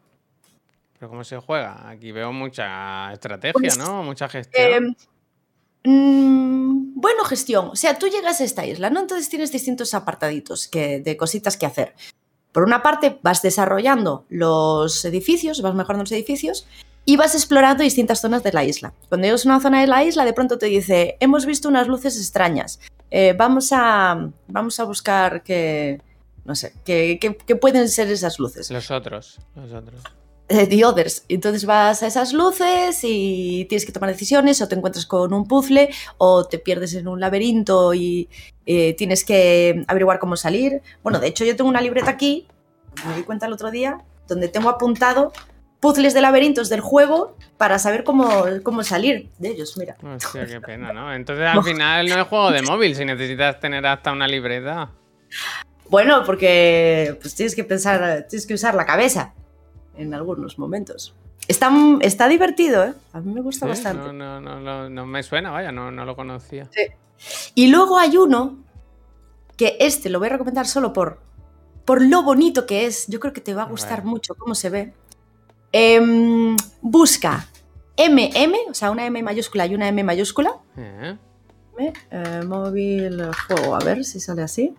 Pero 0.99 1.09
¿cómo 1.09 1.23
se 1.23 1.39
juega? 1.39 1.89
Aquí 1.89 2.11
veo 2.11 2.33
mucha 2.33 3.13
estrategia, 3.13 3.53
Pues, 3.53 3.79
¿no? 3.79 4.03
Mucha 4.03 4.29
gestión. 4.29 4.87
Eh, 4.87 4.97
mm, 5.85 7.01
bueno, 7.01 7.25
gestión. 7.25 7.69
O 7.69 7.77
sea, 7.77 7.99
tú 7.99 8.09
llegas 8.09 8.41
a 8.41 8.45
esta 8.45 8.67
isla, 8.67 8.91
¿no? 8.91 9.01
Entonces 9.01 9.29
tienes 9.29 9.53
distintos 9.53 9.95
apartaditos 9.95 10.69
que, 10.69 11.01
de 11.01 11.17
cositas 11.17 11.57
que 11.57 11.67
hacer. 11.67 11.95
Por 12.53 12.65
una 12.65 12.83
parte, 12.83 13.19
vas 13.23 13.43
desarrollando 13.43 14.27
los 14.29 15.05
edificios, 15.05 15.63
vas 15.63 15.75
mejorando 15.75 16.05
los 16.05 16.13
edificios 16.13 16.67
y 17.05 17.17
vas 17.17 17.35
explorando 17.35 17.83
distintas 17.83 18.21
zonas 18.21 18.43
de 18.43 18.53
la 18.53 18.65
isla. 18.65 18.93
Cuando 19.09 19.27
llegas 19.27 19.45
a 19.45 19.49
una 19.49 19.61
zona 19.61 19.81
de 19.81 19.87
la 19.87 20.05
isla, 20.05 20.25
de 20.25 20.33
pronto 20.33 20.59
te 20.59 20.67
dice, 20.67 21.17
hemos 21.21 21.47
visto 21.47 21.69
unas 21.69 21.89
luces 21.89 22.17
extrañas. 22.17 22.79
Eh, 23.11 23.35
vamos, 23.37 23.71
a, 23.73 24.31
vamos 24.49 24.79
a 24.79 24.85
buscar 24.85 25.43
que, 25.43 26.01
no 26.45 26.55
sé, 26.55 26.75
qué 26.85 27.57
pueden 27.61 27.89
ser 27.89 28.11
esas 28.11 28.39
luces. 28.39 28.71
Los 28.71 28.91
otros, 28.91 29.39
los 29.57 29.73
otros. 29.73 30.03
Eh, 30.49 30.67
The 30.67 30.85
Others. 30.85 31.25
Entonces 31.29 31.65
vas 31.65 32.03
a 32.03 32.07
esas 32.07 32.33
luces 32.33 33.01
y 33.03 33.65
tienes 33.69 33.87
que 33.87 33.93
tomar 33.93 34.11
decisiones 34.11 34.61
o 34.61 34.69
te 34.69 34.75
encuentras 34.75 35.07
con 35.07 35.33
un 35.33 35.47
puzzle 35.47 35.89
o 36.19 36.45
te 36.45 36.59
pierdes 36.59 36.95
en 36.95 37.09
un 37.09 37.21
laberinto 37.21 37.95
y 37.95 38.29
eh, 38.67 38.95
tienes 38.95 39.25
que 39.25 39.85
averiguar 39.87 40.19
cómo 40.19 40.37
salir. 40.37 40.83
Bueno, 41.03 41.21
de 41.21 41.29
hecho 41.29 41.45
yo 41.45 41.57
tengo 41.57 41.71
una 41.71 41.81
libreta 41.81 42.11
aquí, 42.11 42.47
me 43.07 43.17
di 43.17 43.23
cuenta 43.23 43.47
el 43.47 43.53
otro 43.53 43.71
día, 43.71 43.99
donde 44.29 44.49
tengo 44.49 44.69
apuntado 44.69 45.33
puzzles 45.81 46.15
de 46.15 46.21
laberintos 46.21 46.69
del 46.69 46.81
juego 46.81 47.37
para 47.57 47.79
saber 47.79 48.05
cómo, 48.05 48.45
cómo 48.63 48.85
salir 48.85 49.31
de 49.39 49.49
ellos, 49.49 49.77
mira. 49.77 49.97
Hostia, 50.03 50.47
qué 50.47 50.61
pena, 50.61 50.93
¿no? 50.93 51.13
Entonces 51.13 51.47
al 51.47 51.63
final 51.65 52.09
no 52.09 52.21
es 52.21 52.29
juego 52.29 52.51
de 52.53 52.63
móvil 52.63 52.95
si 52.95 53.05
necesitas 53.05 53.59
tener 53.59 53.85
hasta 53.87 54.13
una 54.13 54.29
libreta. 54.29 54.91
Bueno, 55.89 56.23
porque 56.25 57.19
pues 57.21 57.35
tienes 57.35 57.57
que 57.57 57.65
pensar, 57.65 58.27
tienes 58.29 58.47
que 58.47 58.55
usar 58.55 58.75
la 58.75 58.87
cabeza 58.87 59.35
en 59.97 60.15
algunos 60.15 60.59
momentos. 60.59 61.15
Está, 61.49 61.73
está 62.01 62.29
divertido, 62.29 62.85
¿eh? 62.85 62.95
A 63.13 63.21
mí 63.21 63.33
me 63.33 63.41
gusta 63.41 63.67
Sí, 63.67 63.71
bastante. 63.71 64.13
No, 64.13 64.13
no, 64.13 64.41
no, 64.41 64.61
no, 64.61 64.89
no 64.89 65.07
me 65.07 65.23
suena, 65.23 65.51
vaya, 65.51 65.73
no, 65.73 65.91
no 65.91 66.05
lo 66.05 66.15
conocía. 66.15 66.69
Y 67.55 67.69
luego 67.69 67.99
hay 67.99 68.17
uno 68.17 68.59
que 69.57 69.77
este 69.81 70.09
lo 70.09 70.19
voy 70.19 70.29
a 70.29 70.33
recomendar 70.33 70.67
solo 70.67 70.93
por, 70.93 71.21
por 71.85 72.03
lo 72.03 72.23
bonito 72.23 72.67
que 72.67 72.87
es. 72.87 73.07
Yo 73.09 73.21
creo 73.21 73.33
que 73.33 73.41
te 73.41 73.55
va 73.55 73.63
a 73.63 73.67
gustar 73.67 74.05
mucho 74.05 74.35
cómo 74.35 74.55
se 74.55 74.71
ve. 74.71 74.95
Em, 75.73 76.57
busca 76.81 77.49
MM, 77.97 78.55
o 78.71 78.75
sea, 78.75 78.91
una 78.91 79.07
M 79.07 79.23
mayúscula 79.23 79.67
y 79.67 79.75
una 79.75 79.89
M 79.89 80.05
mayúscula. 80.05 80.59
Eh, 80.77 81.17
¿eh? 81.79 82.43
Móvil 82.47 83.23
juego, 83.47 83.75
a 83.75 83.81
ver 83.81 84.05
si 84.05 84.21
sale 84.21 84.43
así. 84.43 84.75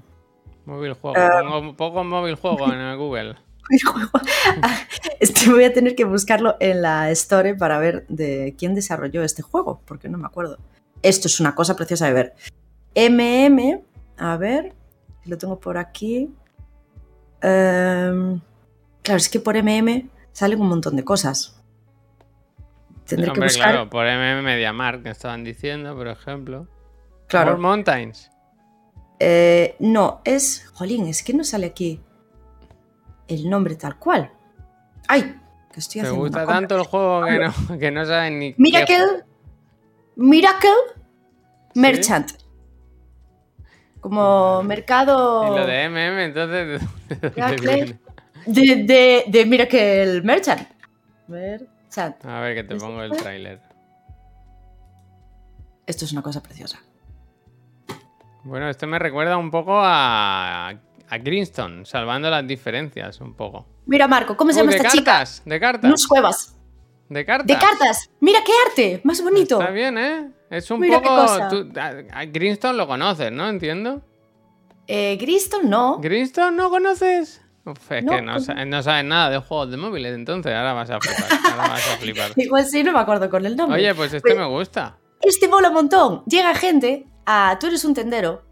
Móvil 0.65 0.93
juego. 0.93 1.17
Pongo, 1.41 1.75
pongo 1.75 2.03
móvil 2.03 2.35
juego 2.35 2.71
en 2.71 2.97
Google. 2.97 3.35
Este 5.23 5.49
voy 5.49 5.63
a 5.63 5.71
tener 5.71 5.95
que 5.95 6.03
buscarlo 6.03 6.57
en 6.59 6.81
la 6.81 7.09
Store 7.11 7.55
para 7.55 7.79
ver 7.79 8.05
de 8.09 8.55
quién 8.57 8.75
desarrolló 8.75 9.23
este 9.23 9.41
juego, 9.41 9.81
porque 9.85 10.09
no 10.09 10.17
me 10.17 10.25
acuerdo. 10.25 10.57
Esto 11.01 11.29
es 11.29 11.39
una 11.39 11.55
cosa 11.55 11.77
preciosa 11.77 12.07
de 12.07 12.13
ver. 12.13 12.33
MM, 12.93 13.81
a 14.17 14.35
ver, 14.35 14.73
lo 15.23 15.37
tengo 15.37 15.61
por 15.61 15.77
aquí. 15.77 16.29
Em, 17.41 18.41
claro, 19.01 19.17
es 19.17 19.29
que 19.29 19.39
por 19.39 19.55
MM 19.55 20.09
salen 20.33 20.59
un 20.59 20.67
montón 20.67 20.97
de 20.97 21.05
cosas. 21.05 21.57
Tendré 23.05 23.29
Hombre, 23.29 23.47
que 23.47 23.53
buscar. 23.53 23.71
claro, 23.71 23.89
por 23.89 24.05
MM 24.05 24.43
MediaMark 24.43 25.03
que 25.03 25.09
estaban 25.09 25.45
diciendo, 25.45 25.95
por 25.95 26.09
ejemplo. 26.09 26.67
Claro. 27.27 27.51
More 27.51 27.61
Mountains. 27.61 28.29
Eh, 29.19 29.77
no, 29.79 30.19
es. 30.25 30.65
Jolín, 30.73 31.07
es 31.07 31.23
que 31.23 31.33
no 31.33 31.45
sale 31.45 31.67
aquí 31.67 32.01
el 33.29 33.49
nombre 33.49 33.75
tal 33.75 33.97
cual. 33.97 34.29
¡Ay! 35.07 35.39
Que 35.71 35.79
estoy 35.79 36.01
Te 36.01 36.07
haciendo 36.07 36.21
una 36.21 36.29
gusta 36.43 36.45
tanto 36.45 36.75
el 36.75 36.83
juego 36.83 37.25
que 37.25 37.39
no, 37.39 37.79
que 37.79 37.91
no 37.91 38.05
saben 38.05 38.39
ni 38.39 38.53
qué 38.53 38.61
Miracle. 38.61 39.23
Miracle 40.15 40.69
Merchant. 41.75 42.31
Como 43.99 44.61
mercado 44.63 45.47
Y 45.47 45.59
lo 45.59 45.65
de 45.65 45.89
MM, 45.89 46.19
entonces, 46.25 46.81
¿de 47.09 47.29
Miracle. 47.31 47.99
de, 48.45 48.75
de, 48.83 49.23
de 49.27 49.45
Miracle 49.45 50.21
Merchant. 50.21 50.67
Merchant. 51.27 52.23
A 52.25 52.39
ver, 52.41 52.55
que 52.55 52.63
te 52.63 52.75
pongo 52.75 53.01
el 53.01 53.11
tráiler. 53.11 53.61
Esto 55.85 56.05
es 56.05 56.11
una 56.11 56.21
cosa 56.21 56.41
preciosa. 56.43 56.79
Bueno, 58.43 58.69
esto 58.69 58.87
me 58.87 58.99
recuerda 58.99 59.37
un 59.37 59.49
poco 59.51 59.79
a, 59.79 60.67
a 60.69 61.17
Greenstone, 61.17 61.85
salvando 61.85 62.29
las 62.29 62.45
diferencias 62.45 63.21
un 63.21 63.33
poco. 63.33 63.65
Mira, 63.85 64.07
Marco, 64.07 64.35
¿cómo 64.37 64.51
se 64.51 64.59
llama 64.59 64.71
de 64.71 64.77
esta 64.77 64.89
chica? 64.89 65.03
cartas, 65.11 65.41
de 65.45 65.59
cartas. 65.59 65.91
Luz 65.91 66.07
Cuevas. 66.07 66.55
De 67.09 67.25
cartas. 67.25 67.47
De 67.47 67.57
cartas. 67.57 68.09
Mira 68.21 68.39
qué 68.45 68.51
arte, 68.67 69.01
más 69.03 69.21
bonito. 69.21 69.59
Está 69.59 69.71
bien, 69.71 69.97
¿eh? 69.97 70.31
Es 70.49 70.69
un 70.71 70.79
Mira 70.79 71.01
qué 71.01 71.07
poco. 71.07 71.21
cosa. 71.21 71.47
tú- 71.49 71.69
a- 71.79 72.19
a 72.19 72.25
Greenstone 72.25 72.77
lo 72.77 72.87
conoces, 72.87 73.31
¿no? 73.31 73.47
Entiendo. 73.49 74.01
Eh, 74.87 75.17
Griston 75.19 75.69
no. 75.69 75.99
¿Greenstone 75.99 76.55
no 76.55 76.69
conoces? 76.69 77.41
Uf, 77.65 77.91
es 77.93 78.03
No, 78.03 78.11
que 78.11 78.21
no, 78.21 78.33
pues- 78.33 78.49
no 78.67 78.83
sabes 78.83 79.05
nada 79.05 79.29
de 79.29 79.37
juegos 79.37 79.71
de 79.71 79.77
móviles, 79.77 80.13
entonces 80.15 80.53
ahora 80.53 80.73
vas 80.73 80.89
a 80.89 80.99
flipar. 80.99 81.39
Ahora 81.51 81.67
vas 81.69 81.87
a 81.87 81.97
flipar. 81.97 82.31
Igual 82.35 82.65
sí, 82.65 82.83
no 82.83 82.91
me 82.91 82.99
acuerdo 82.99 83.29
con 83.29 83.45
el 83.45 83.55
nombre. 83.55 83.79
Oye, 83.79 83.95
pues 83.95 84.13
este 84.13 84.21
Pues- 84.29 84.37
me 84.37 84.45
gusta. 84.45 84.97
este 85.21 85.47
mola 85.47 85.69
un 85.69 85.75
montón. 85.75 86.23
Llega 86.25 86.53
gente 86.55 87.07
a. 87.25 87.57
Tú 87.59 87.67
eres 87.67 87.85
un 87.85 87.93
tendero. 87.93 88.43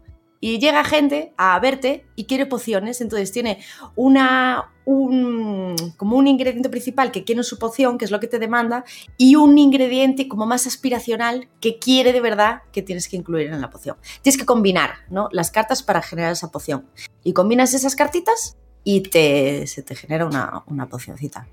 Y 0.44 0.58
llega 0.58 0.82
gente 0.82 1.32
a 1.36 1.56
verte 1.60 2.04
y 2.16 2.24
quiere 2.24 2.46
pociones. 2.46 3.00
Entonces 3.00 3.30
tiene 3.30 3.60
una. 3.94 4.68
Un, 4.84 5.76
como 5.96 6.16
un 6.16 6.26
ingrediente 6.26 6.68
principal 6.68 7.12
que 7.12 7.22
quiere 7.22 7.44
su 7.44 7.60
poción, 7.60 7.96
que 7.96 8.04
es 8.04 8.10
lo 8.10 8.18
que 8.18 8.26
te 8.26 8.40
demanda, 8.40 8.82
y 9.16 9.36
un 9.36 9.56
ingrediente 9.56 10.26
como 10.26 10.44
más 10.44 10.66
aspiracional 10.66 11.48
que 11.60 11.78
quiere 11.78 12.12
de 12.12 12.20
verdad 12.20 12.62
que 12.72 12.82
tienes 12.82 13.06
que 13.06 13.16
incluir 13.16 13.52
en 13.52 13.60
la 13.60 13.70
poción. 13.70 13.96
Tienes 14.22 14.36
que 14.36 14.44
combinar 14.44 14.94
¿no? 15.08 15.28
las 15.30 15.52
cartas 15.52 15.84
para 15.84 16.02
generar 16.02 16.32
esa 16.32 16.50
poción. 16.50 16.88
Y 17.22 17.34
combinas 17.34 17.74
esas 17.74 17.94
cartitas 17.94 18.56
y 18.82 19.02
te, 19.02 19.68
se 19.68 19.84
te 19.84 19.94
genera 19.94 20.26
una, 20.26 20.64
una 20.66 20.88
pocioncita. 20.88 21.46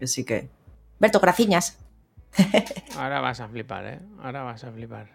Así 0.00 0.22
que. 0.22 0.48
Berto, 1.00 1.18
graciñas. 1.18 1.80
Ahora 2.96 3.20
vas 3.20 3.40
a 3.40 3.48
flipar, 3.48 3.86
¿eh? 3.86 4.00
Ahora 4.22 4.44
vas 4.44 4.62
a 4.62 4.70
flipar. 4.70 5.08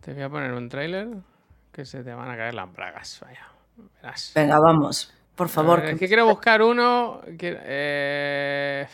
Te 0.00 0.14
voy 0.14 0.22
a 0.22 0.30
poner 0.30 0.54
un 0.54 0.70
tráiler 0.70 1.08
que 1.74 1.84
se 1.84 2.04
te 2.04 2.14
van 2.14 2.30
a 2.30 2.36
caer 2.36 2.54
las 2.54 2.72
bragas. 2.72 3.18
Vaya, 3.20 3.46
verás. 4.00 4.32
Venga, 4.34 4.58
vamos. 4.60 5.12
Por 5.34 5.48
favor. 5.48 5.80
Ver, 5.82 5.90
es 5.94 5.98
que 5.98 6.06
quiero 6.06 6.24
buscar 6.26 6.62
uno. 6.62 7.20
que- 7.36 7.58
eh, 7.60 8.86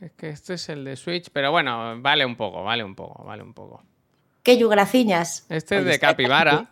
es 0.00 0.12
que 0.12 0.28
este 0.28 0.54
es 0.54 0.68
el 0.68 0.84
de 0.84 0.96
Switch, 0.96 1.30
pero 1.32 1.50
bueno, 1.50 2.00
vale 2.02 2.24
un 2.26 2.36
poco, 2.36 2.62
vale 2.62 2.84
un 2.84 2.94
poco, 2.94 3.24
vale 3.24 3.42
un 3.42 3.54
poco. 3.54 3.82
Que 4.42 4.58
yugraciñas. 4.58 5.46
Este 5.48 5.78
es 5.78 5.84
de 5.84 5.92
está 5.94 6.08
Capybara. 6.08 6.70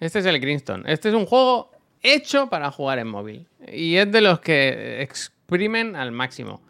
Este 0.00 0.20
es 0.20 0.26
el 0.26 0.40
Greenstone. 0.40 0.90
Este 0.92 1.08
es 1.10 1.14
un 1.14 1.26
juego 1.26 1.70
hecho 2.00 2.48
para 2.48 2.70
jugar 2.70 2.98
en 2.98 3.08
móvil. 3.08 3.46
Y 3.68 3.96
es 3.96 4.10
de 4.10 4.20
los 4.20 4.40
que 4.40 5.02
exprimen 5.02 5.94
al 5.96 6.12
máximo. 6.12 6.60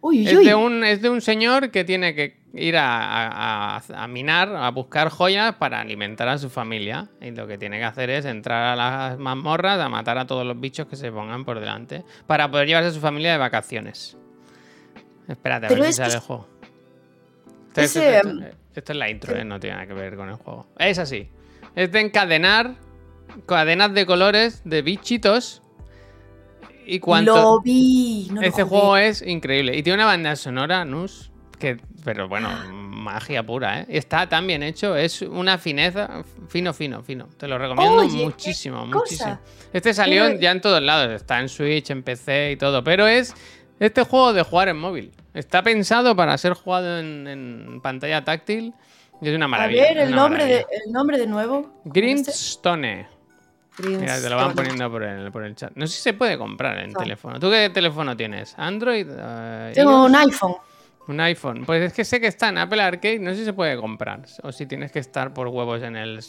Uy, 0.00 0.20
uy, 0.20 0.28
Es 0.28 0.38
de, 0.46 0.54
un, 0.54 0.82
es 0.82 1.02
de 1.02 1.10
un 1.10 1.20
señor 1.20 1.70
que 1.70 1.84
tiene 1.84 2.14
que 2.14 2.39
ir 2.52 2.76
a, 2.76 3.76
a- 3.76 3.82
a 3.94 4.08
minar, 4.08 4.54
a 4.56 4.70
buscar 4.70 5.08
joyas 5.08 5.54
para 5.54 5.80
alimentar 5.80 6.28
a 6.28 6.38
su 6.38 6.50
familia. 6.50 7.08
Y 7.20 7.30
lo 7.30 7.46
que 7.46 7.58
tiene 7.58 7.78
que 7.78 7.84
hacer 7.84 8.10
es 8.10 8.24
entrar 8.24 8.64
a 8.64 8.76
las 8.76 9.18
mazmorras 9.18 9.78
a 9.80 9.88
matar 9.88 10.18
a 10.18 10.26
todos 10.26 10.44
los 10.46 10.58
bichos 10.58 10.86
que 10.86 10.96
se 10.96 11.12
pongan 11.12 11.44
por 11.44 11.60
delante 11.60 12.04
para 12.26 12.50
poder 12.50 12.66
llevarse 12.66 12.88
a 12.88 12.92
su 12.92 13.00
familia 13.00 13.32
de 13.32 13.38
vacaciones. 13.38 14.16
Espérate, 15.28 15.66
a 15.66 15.68
Pero 15.68 15.82
ver 15.82 15.92
si 15.92 15.98
que 16.00 16.04
sale 16.04 16.14
el 16.14 16.20
juego. 16.20 16.48
Esto, 17.68 17.80
esto- 17.82 18.00
ese, 18.00 18.16
esto- 18.16 18.28
em, 18.30 18.44
esto 18.74 18.92
es 18.92 18.98
la 18.98 19.10
intro, 19.10 19.36
¿eh? 19.36 19.44
no 19.44 19.60
tiene 19.60 19.76
nada 19.76 19.86
que 19.86 19.94
ver 19.94 20.16
con 20.16 20.28
el 20.28 20.34
juego. 20.34 20.66
Es 20.78 20.98
así. 20.98 21.28
Es 21.76 21.92
de 21.92 22.00
encadenar 22.00 22.74
cadenas 23.46 23.94
de 23.94 24.06
colores 24.06 24.62
de 24.64 24.82
bichitos. 24.82 25.62
Y 26.84 26.98
cuánto. 26.98 27.36
Lo 27.36 27.60
vi. 27.60 28.28
No 28.32 28.42
Este 28.42 28.64
juego 28.64 28.96
es 28.96 29.22
increíble. 29.22 29.76
Y 29.76 29.84
tiene 29.84 29.98
una 29.98 30.06
banda 30.06 30.34
sonora, 30.34 30.84
Nus, 30.84 31.29
que, 31.60 31.76
pero 32.04 32.26
bueno, 32.28 32.48
magia 32.72 33.44
pura, 33.44 33.80
¿eh? 33.82 33.86
Está 33.88 34.28
tan 34.28 34.46
bien 34.46 34.62
hecho, 34.64 34.96
es 34.96 35.22
una 35.22 35.58
fineza, 35.58 36.24
fino, 36.48 36.74
fino, 36.74 37.02
fino. 37.02 37.28
Te 37.38 37.46
lo 37.46 37.56
recomiendo 37.58 37.98
Oye, 37.98 38.24
muchísimo, 38.24 38.84
muchísimo. 38.86 39.38
Este 39.72 39.94
salió 39.94 40.26
Qué- 40.26 40.38
ya 40.40 40.50
en 40.50 40.60
todos 40.60 40.82
lados, 40.82 41.10
está 41.12 41.38
en 41.38 41.48
Switch, 41.48 41.90
en 41.90 42.02
PC 42.02 42.52
y 42.52 42.56
todo, 42.56 42.82
pero 42.82 43.06
es 43.06 43.34
este 43.78 44.02
juego 44.02 44.32
de 44.32 44.42
jugar 44.42 44.68
en 44.68 44.78
móvil. 44.78 45.12
Está 45.34 45.62
pensado 45.62 46.16
para 46.16 46.36
ser 46.38 46.54
jugado 46.54 46.98
en, 46.98 47.28
en 47.28 47.80
pantalla 47.80 48.24
táctil 48.24 48.74
y 49.22 49.28
es 49.28 49.36
una 49.36 49.44
A 49.44 49.48
maravilla. 49.48 49.82
ver, 49.82 49.98
es 49.98 50.08
el 50.08 50.14
nombre, 50.16 50.44
de, 50.44 50.66
el 50.86 50.92
nombre 50.92 51.18
de 51.18 51.26
nuevo. 51.28 51.80
Greenstone. 51.84 53.06
Mira, 53.78 54.20
te 54.20 54.28
lo 54.28 54.36
van 54.36 54.54
poniendo 54.54 54.90
por 54.90 55.02
el, 55.04 55.30
por 55.32 55.42
el 55.44 55.54
chat. 55.54 55.72
No 55.74 55.86
sé 55.86 55.94
si 55.96 56.02
se 56.02 56.12
puede 56.12 56.36
comprar 56.36 56.78
en 56.80 56.90
No. 56.90 56.98
teléfono. 57.00 57.38
¿Tú 57.40 57.48
qué 57.50 57.70
teléfono 57.70 58.14
tienes? 58.16 58.54
¿Android? 58.58 59.06
Eh, 59.08 59.72
Tengo 59.74 59.92
iOS? 59.92 60.10
un 60.10 60.16
iPhone. 60.16 60.54
Un 61.08 61.20
iPhone. 61.20 61.64
Pues 61.66 61.82
es 61.82 61.92
que 61.92 62.04
sé 62.04 62.20
que 62.20 62.26
está 62.28 62.48
en 62.50 62.58
Apple 62.58 62.80
Arcade, 62.82 63.18
no 63.18 63.30
sé 63.30 63.38
si 63.38 63.44
se 63.46 63.52
puede 63.52 63.76
comprar. 63.76 64.22
O 64.42 64.52
si 64.52 64.66
tienes 64.66 64.92
que 64.92 64.98
estar 65.00 65.32
por 65.34 65.48
huevos 65.48 65.82
en 65.82 65.96
el 65.96 66.20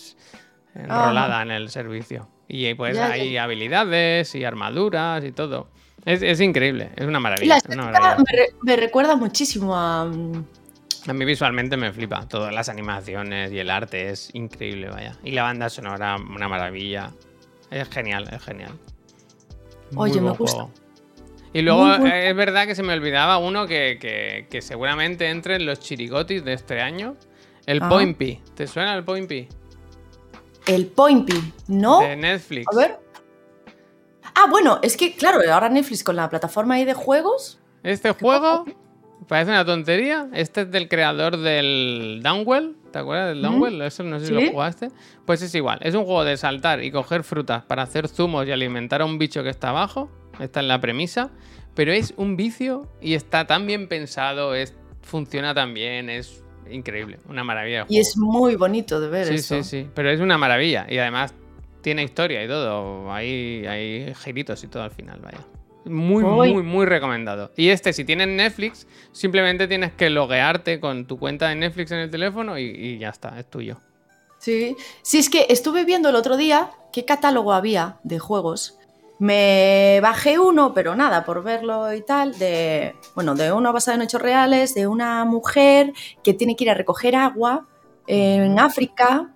enrolada 0.74 1.42
en 1.42 1.52
el 1.52 1.70
servicio. 1.70 2.28
Y 2.48 2.74
pues 2.74 2.96
Ya, 2.96 3.08
ya. 3.08 3.14
hay 3.14 3.38
habilidades 3.38 4.34
y 4.36 4.44
armaduras 4.44 5.24
y 5.24 5.32
todo. 5.32 5.70
Es, 6.06 6.22
es 6.24 6.42
increíble, 6.42 6.90
es 6.96 7.06
una 7.06 7.20
maravilla. 7.20 7.54
la 7.54 7.58
es 7.58 7.66
una 7.66 7.84
estética 7.86 8.00
maravilla. 8.02 8.24
me, 8.32 8.38
re- 8.38 8.54
me 8.64 8.76
recuerda 8.76 9.16
muchísimo 9.16 9.76
a. 9.78 10.06
mm, 10.06 10.46
A 11.08 11.14
mí 11.14 11.26
visualmente 11.26 11.78
me 11.78 11.92
flipa. 11.94 12.28
Todas 12.28 12.52
las 12.54 12.68
animaciones 12.70 13.52
y 13.52 13.60
el 13.60 13.70
arte 13.70 14.10
es 14.10 14.30
increíble, 14.34 14.90
vaya. 14.90 15.16
Y 15.24 15.32
la 15.32 15.44
banda 15.44 15.70
sonora, 15.70 16.16
una 16.16 16.48
maravilla. 16.48 17.12
Es 17.70 17.88
genial, 17.90 18.28
es 18.32 18.42
genial. 18.44 18.72
Oye, 19.96 20.20
me 20.22 20.32
gusta. 20.32 20.58
juego. 20.64 20.72
Y 21.54 21.62
luego 21.62 21.88
eh, 22.06 22.30
es 22.30 22.36
verdad 22.36 22.66
que 22.66 22.76
se 22.76 22.84
me 22.84 22.94
olvidaba 22.94 23.38
uno 23.38 23.68
que, 23.68 23.98
que- 24.00 24.48
que 24.50 24.62
seguramente 24.62 25.30
entre 25.30 25.56
en 25.56 25.66
los 25.66 25.80
chirigotis 25.80 26.44
de 26.46 26.54
este 26.54 26.82
año. 26.82 27.16
El 27.66 27.82
Ah. 27.84 27.90
Point 27.90 28.18
P. 28.18 28.42
¿Te 28.56 28.68
suena 28.68 28.96
el 28.96 29.04
Point 29.04 29.28
P? 29.28 29.50
El 30.68 30.88
Pointy, 30.88 31.54
¿no? 31.68 32.00
De 32.02 32.16
Netflix. 32.16 32.66
A 32.72 32.76
ver. 32.78 33.00
Ah, 34.36 34.48
bueno, 34.50 34.80
es 34.82 34.96
que, 34.96 35.14
claro, 35.16 35.40
ahora 35.52 35.70
Netflix 35.70 36.04
con 36.04 36.16
la 36.16 36.30
plataforma 36.30 36.76
ahí 36.76 36.86
de 36.86 36.94
juegos. 36.94 37.60
Este 37.84 38.12
juego 38.12 38.66
parece 39.28 39.52
una 39.52 39.66
tontería. 39.66 40.30
Este 40.34 40.62
es 40.62 40.72
del 40.72 40.88
creador 40.88 41.38
del 41.38 42.22
Downwell. 42.24 42.76
¿Te 42.92 43.00
acuerdas 43.00 43.30
del. 43.30 43.42
Downwell? 43.42 43.82
Eso 43.82 44.04
no 44.04 44.20
sé 44.20 44.28
si 44.28 44.36
Sí. 44.36 44.46
lo 44.46 44.52
jugaste. 44.52 44.90
Pues 45.26 45.42
es 45.42 45.54
igual. 45.56 45.80
Es 45.82 45.96
un 45.96 46.06
juego 46.06 46.24
de 46.24 46.38
saltar 46.38 46.84
y 46.84 46.92
coger 46.92 47.24
frutas 47.24 47.64
para 47.64 47.84
hacer 47.84 48.08
zumos 48.08 48.48
y 48.48 48.52
alimentar 48.52 49.02
a 49.02 49.06
un 49.06 49.18
bicho 49.18 49.44
que 49.44 49.50
está 49.50 49.70
abajo. 49.70 50.10
Esta 50.42 50.60
es 50.62 50.66
la 50.66 50.82
premisa. 50.82 51.30
Pero 51.76 51.94
es 51.94 52.14
un 52.18 52.36
vicio 52.36 52.88
y 53.02 53.14
está 53.14 53.48
tan 53.48 53.66
bien 53.66 53.88
pensado. 53.88 54.56
Es, 54.56 54.74
funciona 55.02 55.54
tan 55.54 55.74
bien. 55.74 56.10
Es 56.10 56.44
increíble. 56.70 57.20
Una 57.30 57.44
maravilla. 57.44 57.86
de 57.86 57.94
Y 57.96 58.00
es 58.00 58.18
muy 58.18 58.56
bonito 58.56 59.00
de 59.00 59.08
ver 59.08 59.28
Sí, 59.28 59.36
esto. 59.36 59.64
sí, 59.64 59.64
sí. 59.84 59.88
Pero 59.94 60.10
es 60.10 60.20
una 60.20 60.38
maravilla. 60.38 60.86
Y 60.90 60.98
además 60.98 61.34
tiene 61.82 62.04
historia 62.04 62.44
y 62.44 62.48
todo. 62.48 63.12
Hay, 63.12 63.66
hay 63.66 64.14
giritos 64.16 64.64
y 64.64 64.68
todo 64.68 64.84
al 64.84 64.92
final, 64.92 65.20
vaya. 65.22 65.40
Muy, 65.86 66.24
Uy. 66.24 66.54
muy, 66.54 66.64
muy 66.64 66.86
recomendado. 66.86 67.52
Y 67.58 67.70
este, 67.70 67.92
si 67.94 68.06
tienes 68.06 68.28
Netflix, 68.28 68.86
simplemente 69.14 69.68
tienes 69.68 69.92
que 69.94 70.10
loguearte 70.12 70.80
con 70.80 71.06
tu 71.06 71.18
cuenta 71.18 71.50
de 71.50 71.56
Netflix 71.56 71.92
en 71.92 72.00
el 72.00 72.12
teléfono 72.12 72.60
y, 72.60 72.66
y 72.66 72.98
ya 73.00 73.10
está, 73.10 73.40
es 73.40 73.50
tuyo. 73.50 73.78
Sí. 74.38 74.76
Sí, 75.02 75.18
es 75.20 75.30
que 75.30 75.48
estuve 75.50 75.86
viendo 75.86 76.10
el 76.10 76.16
otro 76.16 76.38
día 76.38 76.70
qué 76.94 77.06
catálogo 77.06 77.54
había 77.54 77.98
de 78.04 78.20
juegos. 78.20 78.78
Me 79.22 80.00
bajé 80.02 80.40
uno, 80.40 80.74
pero 80.74 80.96
nada, 80.96 81.24
por 81.24 81.44
verlo 81.44 81.94
y 81.94 82.02
tal, 82.02 82.40
de, 82.40 82.96
bueno, 83.14 83.36
de 83.36 83.52
uno 83.52 83.72
basado 83.72 83.94
en 83.96 84.02
hechos 84.02 84.20
reales, 84.20 84.74
de 84.74 84.88
una 84.88 85.24
mujer 85.26 85.94
que 86.24 86.34
tiene 86.34 86.56
que 86.56 86.64
ir 86.64 86.72
a 86.72 86.74
recoger 86.74 87.16
agua 87.16 87.68
en 88.08 88.58
África. 88.58 89.30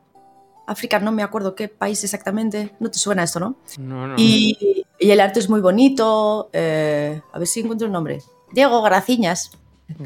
África, 0.65 0.97
no 0.97 1.11
me 1.11 1.21
acuerdo 1.21 1.53
qué 1.53 1.67
país 1.67 2.03
exactamente. 2.03 2.71
No 2.79 2.89
te 2.89 2.97
suena 2.97 3.21
esto, 3.21 3.39
¿no? 3.39 3.57
No, 3.77 4.07
no. 4.07 4.15
Y, 4.17 4.83
y 4.97 5.11
el 5.11 5.19
arte 5.19 5.39
es 5.39 5.51
muy 5.51 5.61
bonito. 5.61 6.49
eh, 6.51 7.21
a 7.31 7.37
ver 7.37 7.47
si 7.47 7.59
encuentro 7.59 7.85
el 7.85 7.93
nombre. 7.93 8.23
Diego 8.53 8.81
Graciñas. 8.81 9.51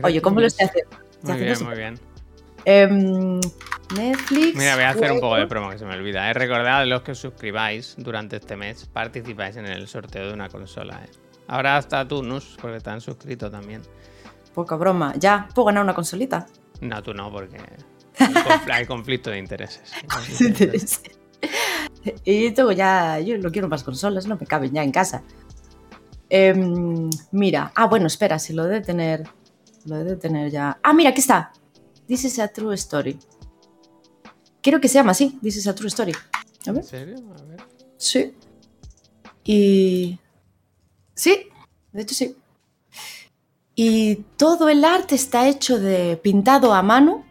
Oye, 0.04 0.22
¿cómo 0.22 0.42
lo 0.42 0.48
estoy 0.48 0.68
haciendo? 0.68 0.98
Muy 1.24 1.38
bien, 1.38 1.64
muy 1.64 1.76
bien. 1.78 2.00
Em, 2.66 3.40
Netflix. 3.96 4.56
Mira, 4.56 4.76
voy 4.76 4.84
a 4.84 4.90
hacer 4.90 5.12
un 5.12 5.20
poco 5.20 5.36
de 5.36 5.48
promo 5.48 5.70
que 5.70 5.78
se 5.80 5.86
me 5.86 5.94
olvida. 5.96 6.30
¿eh? 6.30 6.34
Recordad 6.34 6.86
los 6.86 7.02
que 7.02 7.12
os 7.14 7.20
suscribáis 7.20 7.96
durante 7.98 8.36
este 8.38 8.56
mes, 8.56 8.86
participáis 8.86 9.56
en 9.58 9.66
el 9.66 9.88
sorteo 9.88 10.28
de 10.28 10.34
una 10.34 10.50
consola. 10.50 11.02
¿eh? 11.06 11.10
Ahora 11.48 11.78
hasta 11.78 12.08
tú, 12.08 12.22
Nus, 12.24 12.58
porque 12.62 12.80
te 12.80 12.90
han 12.90 13.02
suscrito 13.02 13.50
también. 13.50 13.82
Poca 14.54 14.76
broma. 14.76 15.14
Ya, 15.18 15.48
puedo 15.56 15.68
ganar 15.68 15.84
una 15.84 15.94
consolita. 15.96 16.46
No, 16.82 17.02
tú 17.02 17.14
no, 17.14 17.32
porque 17.32 17.58
hay 18.20 18.28
confl- 18.34 18.72
hay 18.72 18.86
conflicto 18.86 19.30
de 19.32 19.40
intereses. 19.40 19.92
Conflicto 20.08 20.44
de 20.44 20.50
intereses. 20.50 21.02
y 22.26 22.52
tengo 22.52 22.72
ya. 22.72 23.20
Yo 23.20 23.38
no 23.38 23.52
quiero 23.52 23.68
más 23.68 23.84
consolas, 23.84 24.28
no 24.28 24.38
me 24.40 24.46
caben 24.46 24.72
ya 24.74 24.84
en 24.84 24.92
casa. 24.92 25.24
Em, 26.30 27.10
mira. 27.32 27.72
Ah, 27.76 27.86
bueno, 27.88 28.08
espera, 28.08 28.38
si 28.40 28.54
lo 28.54 28.66
de 28.66 28.82
tener. 28.82 29.24
Lo 29.86 29.96
de 30.04 30.16
tener 30.16 30.52
ya. 30.52 30.78
Ah, 30.84 30.94
mira, 30.94 31.10
aquí 31.12 31.20
está. 31.22 31.52
This 32.08 32.26
is 32.26 32.40
a 32.40 32.48
true 32.48 32.74
story. 32.76 33.18
Creo 34.62 34.82
que 34.82 34.88
se 34.88 34.95
llama 34.95 35.12
así. 35.12 35.38
Is 35.41 35.68
a 35.68 35.76
true 35.76 35.88
story. 35.88 36.14
A 36.68 36.72
ver. 36.72 36.82
¿En 36.82 36.88
serio? 36.88 37.16
A 37.39 37.43
ver. 37.43 37.62
Sí. 37.97 38.34
Y. 39.43 40.20
Sí, 41.14 41.47
de 41.91 42.01
hecho 42.01 42.16
sí. 42.16 42.36
Y 43.76 44.16
todo 44.38 44.68
el 44.70 44.84
arte 44.84 45.16
está 45.16 45.47
hecho 45.47 45.80
de 45.80 46.18
pintado 46.18 46.74
a 46.74 46.82
mano. 46.82 47.26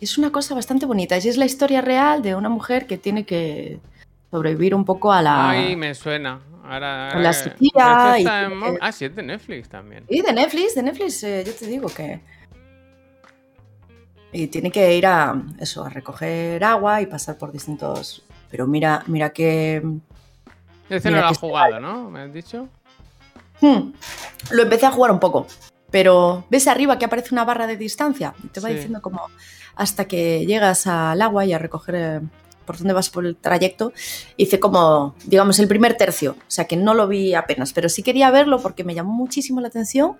Es 0.00 0.18
una 0.18 0.30
cosa 0.32 0.54
bastante 0.54 0.86
bonita. 0.86 1.16
Y 1.18 1.28
es 1.28 1.36
la 1.36 1.44
historia 1.44 1.80
real 1.80 2.22
de 2.22 2.34
una 2.34 2.48
mujer 2.48 2.86
que 2.86 2.98
tiene 2.98 3.24
que 3.24 3.80
sobrevivir 4.30 4.74
un 4.74 4.84
poco 4.84 5.12
a 5.12 5.22
la. 5.22 5.50
Ay, 5.50 5.76
me 5.76 5.94
suena. 5.94 6.40
Ahora, 6.64 7.08
la 7.08 7.10
ahora 7.10 7.30
que- 7.30 7.34
sequía 7.34 8.18
y 8.18 8.22
en 8.22 8.78
Ah, 8.80 8.90
sí, 8.92 9.04
es 9.04 9.14
de 9.14 9.22
Netflix 9.22 9.68
también. 9.68 10.04
Y 10.08 10.22
de 10.22 10.32
Netflix, 10.32 10.74
de 10.74 10.82
Netflix, 10.82 11.22
eh, 11.22 11.44
yo 11.46 11.52
te 11.54 11.66
digo 11.66 11.88
que. 11.88 12.20
Y 14.36 14.48
tiene 14.48 14.72
que 14.72 14.96
ir 14.96 15.06
a 15.06 15.40
eso, 15.60 15.84
a 15.84 15.88
recoger 15.88 16.64
agua 16.64 17.00
y 17.00 17.06
pasar 17.06 17.38
por 17.38 17.52
distintos. 17.52 18.24
Pero 18.50 18.66
mira, 18.66 19.04
mira 19.06 19.30
que. 19.30 19.80
Ese 20.90 21.10
no 21.10 21.20
lo 21.20 21.26
has 21.28 21.38
jugado, 21.38 21.78
¿no? 21.78 22.10
¿Me 22.10 22.20
has 22.22 22.32
dicho? 22.32 22.68
Hmm, 23.60 23.92
Lo 24.50 24.62
empecé 24.64 24.86
a 24.86 24.90
jugar 24.90 25.12
un 25.12 25.20
poco, 25.20 25.46
pero 25.90 26.44
ves 26.50 26.66
arriba 26.66 26.98
que 26.98 27.04
aparece 27.04 27.28
una 27.32 27.44
barra 27.44 27.68
de 27.68 27.76
distancia 27.76 28.34
y 28.42 28.48
te 28.48 28.58
va 28.60 28.68
Sí. 28.68 28.74
diciendo 28.74 29.00
como 29.00 29.20
hasta 29.76 30.06
que 30.06 30.44
llegas 30.44 30.88
al 30.88 31.22
agua 31.22 31.44
y 31.44 31.52
a 31.52 31.58
recoger 31.58 31.94
eh, 31.94 32.20
por 32.66 32.76
dónde 32.76 32.92
vas 32.92 33.10
por 33.10 33.24
el 33.24 33.36
trayecto. 33.36 33.92
Hice 34.36 34.58
como, 34.58 35.14
digamos, 35.24 35.60
el 35.60 35.68
primer 35.68 35.96
tercio, 35.96 36.32
o 36.32 36.50
sea 36.50 36.64
que 36.66 36.76
no 36.76 36.92
lo 36.94 37.06
vi 37.06 37.34
apenas, 37.34 37.72
pero 37.72 37.88
sí 37.88 38.02
quería 38.02 38.30
verlo 38.32 38.60
porque 38.60 38.82
me 38.82 38.94
llamó 38.94 39.12
muchísimo 39.12 39.60
la 39.60 39.68
atención 39.68 40.16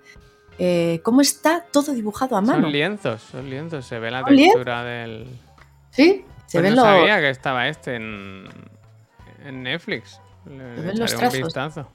eh, 0.59 1.01
cómo 1.03 1.21
está 1.21 1.63
todo 1.71 1.93
dibujado 1.93 2.35
a 2.37 2.41
mano. 2.41 2.61
Son 2.61 2.71
lienzos, 2.71 3.21
son 3.21 3.49
lienzos. 3.49 3.85
Se 3.85 3.99
ve 3.99 4.11
la 4.11 4.23
textura 4.23 4.83
del. 4.83 5.27
Sí, 5.91 6.25
se 6.45 6.59
Pues 6.59 6.75
no 6.75 6.83
sabía 6.83 7.19
que 7.19 7.29
estaba 7.29 7.67
este 7.67 7.95
en, 7.95 8.45
en 9.43 9.63
Netflix. 9.63 10.19
Le, 10.45 10.75
Se 10.75 10.81
ven 10.81 10.99
los 10.99 11.13
un 11.13 11.19
trazos. 11.19 11.39
vistazo. 11.39 11.87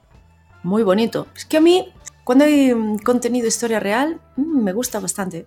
Muy 0.63 0.83
bonito. 0.83 1.27
Es 1.35 1.45
que 1.45 1.57
a 1.57 1.61
mí, 1.61 1.91
cuando 2.23 2.45
hay 2.45 2.73
mm, 2.73 2.99
contenido 2.99 3.47
historia 3.47 3.79
real, 3.79 4.19
mm, 4.35 4.63
me 4.63 4.73
gusta 4.73 4.99
bastante. 4.99 5.45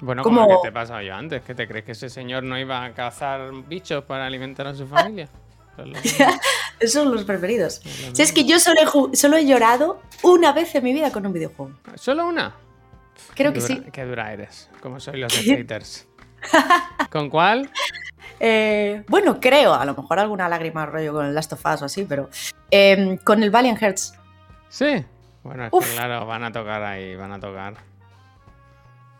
Bueno, 0.00 0.22
como 0.22 0.42
el 0.42 0.48
que 0.48 0.56
te 0.62 0.68
he 0.68 0.72
pasado 0.72 1.00
yo 1.02 1.14
antes. 1.14 1.42
¿Qué 1.42 1.54
te 1.54 1.66
crees 1.66 1.84
que 1.84 1.92
ese 1.92 2.08
señor 2.10 2.42
no 2.42 2.58
iba 2.58 2.84
a 2.84 2.92
cazar 2.92 3.50
bichos 3.68 4.04
para 4.04 4.26
alimentar 4.26 4.66
a 4.66 4.74
su 4.74 4.86
familia? 4.86 5.28
Pues 6.78 6.92
son 6.92 7.12
los 7.12 7.24
preferidos. 7.24 7.80
es 7.84 8.08
lo 8.10 8.14
Si 8.16 8.22
es 8.22 8.32
que 8.32 8.44
yo 8.44 8.58
solo 8.58 8.80
he, 9.12 9.16
solo 9.16 9.36
he 9.36 9.46
llorado 9.46 10.00
una 10.22 10.52
vez 10.52 10.74
en 10.74 10.84
mi 10.84 10.92
vida 10.92 11.10
con 11.12 11.24
un 11.26 11.32
videojuego. 11.32 11.72
¿Solo 11.94 12.26
una? 12.26 12.54
Creo 13.34 13.52
que 13.52 13.60
dura- 13.60 13.74
sí. 13.74 13.82
Qué 13.92 14.04
dura 14.04 14.32
eres, 14.32 14.70
como 14.80 15.00
soy 15.00 15.18
los 15.20 15.32
haters. 15.38 16.06
¿Con 17.10 17.30
cuál? 17.30 17.70
Eh, 18.40 19.04
bueno, 19.08 19.38
creo, 19.40 19.72
a 19.74 19.84
lo 19.84 19.94
mejor 19.94 20.18
alguna 20.18 20.48
lágrima 20.48 20.84
rollo 20.84 21.12
con 21.12 21.26
el 21.26 21.34
Last 21.34 21.52
of 21.52 21.64
Us 21.64 21.82
o 21.82 21.84
así, 21.86 22.04
pero 22.04 22.28
eh, 22.70 23.18
con 23.24 23.42
el 23.42 23.50
Valiant 23.50 23.78
Hearts. 23.78 24.14
Sí. 24.68 25.04
Bueno, 25.42 25.66
es 25.66 25.72
Uf. 25.72 25.88
que 25.88 25.94
claro, 25.96 26.26
van 26.26 26.42
a 26.44 26.52
tocar 26.52 26.82
ahí, 26.82 27.14
van 27.16 27.32
a 27.32 27.38
tocar. 27.40 27.74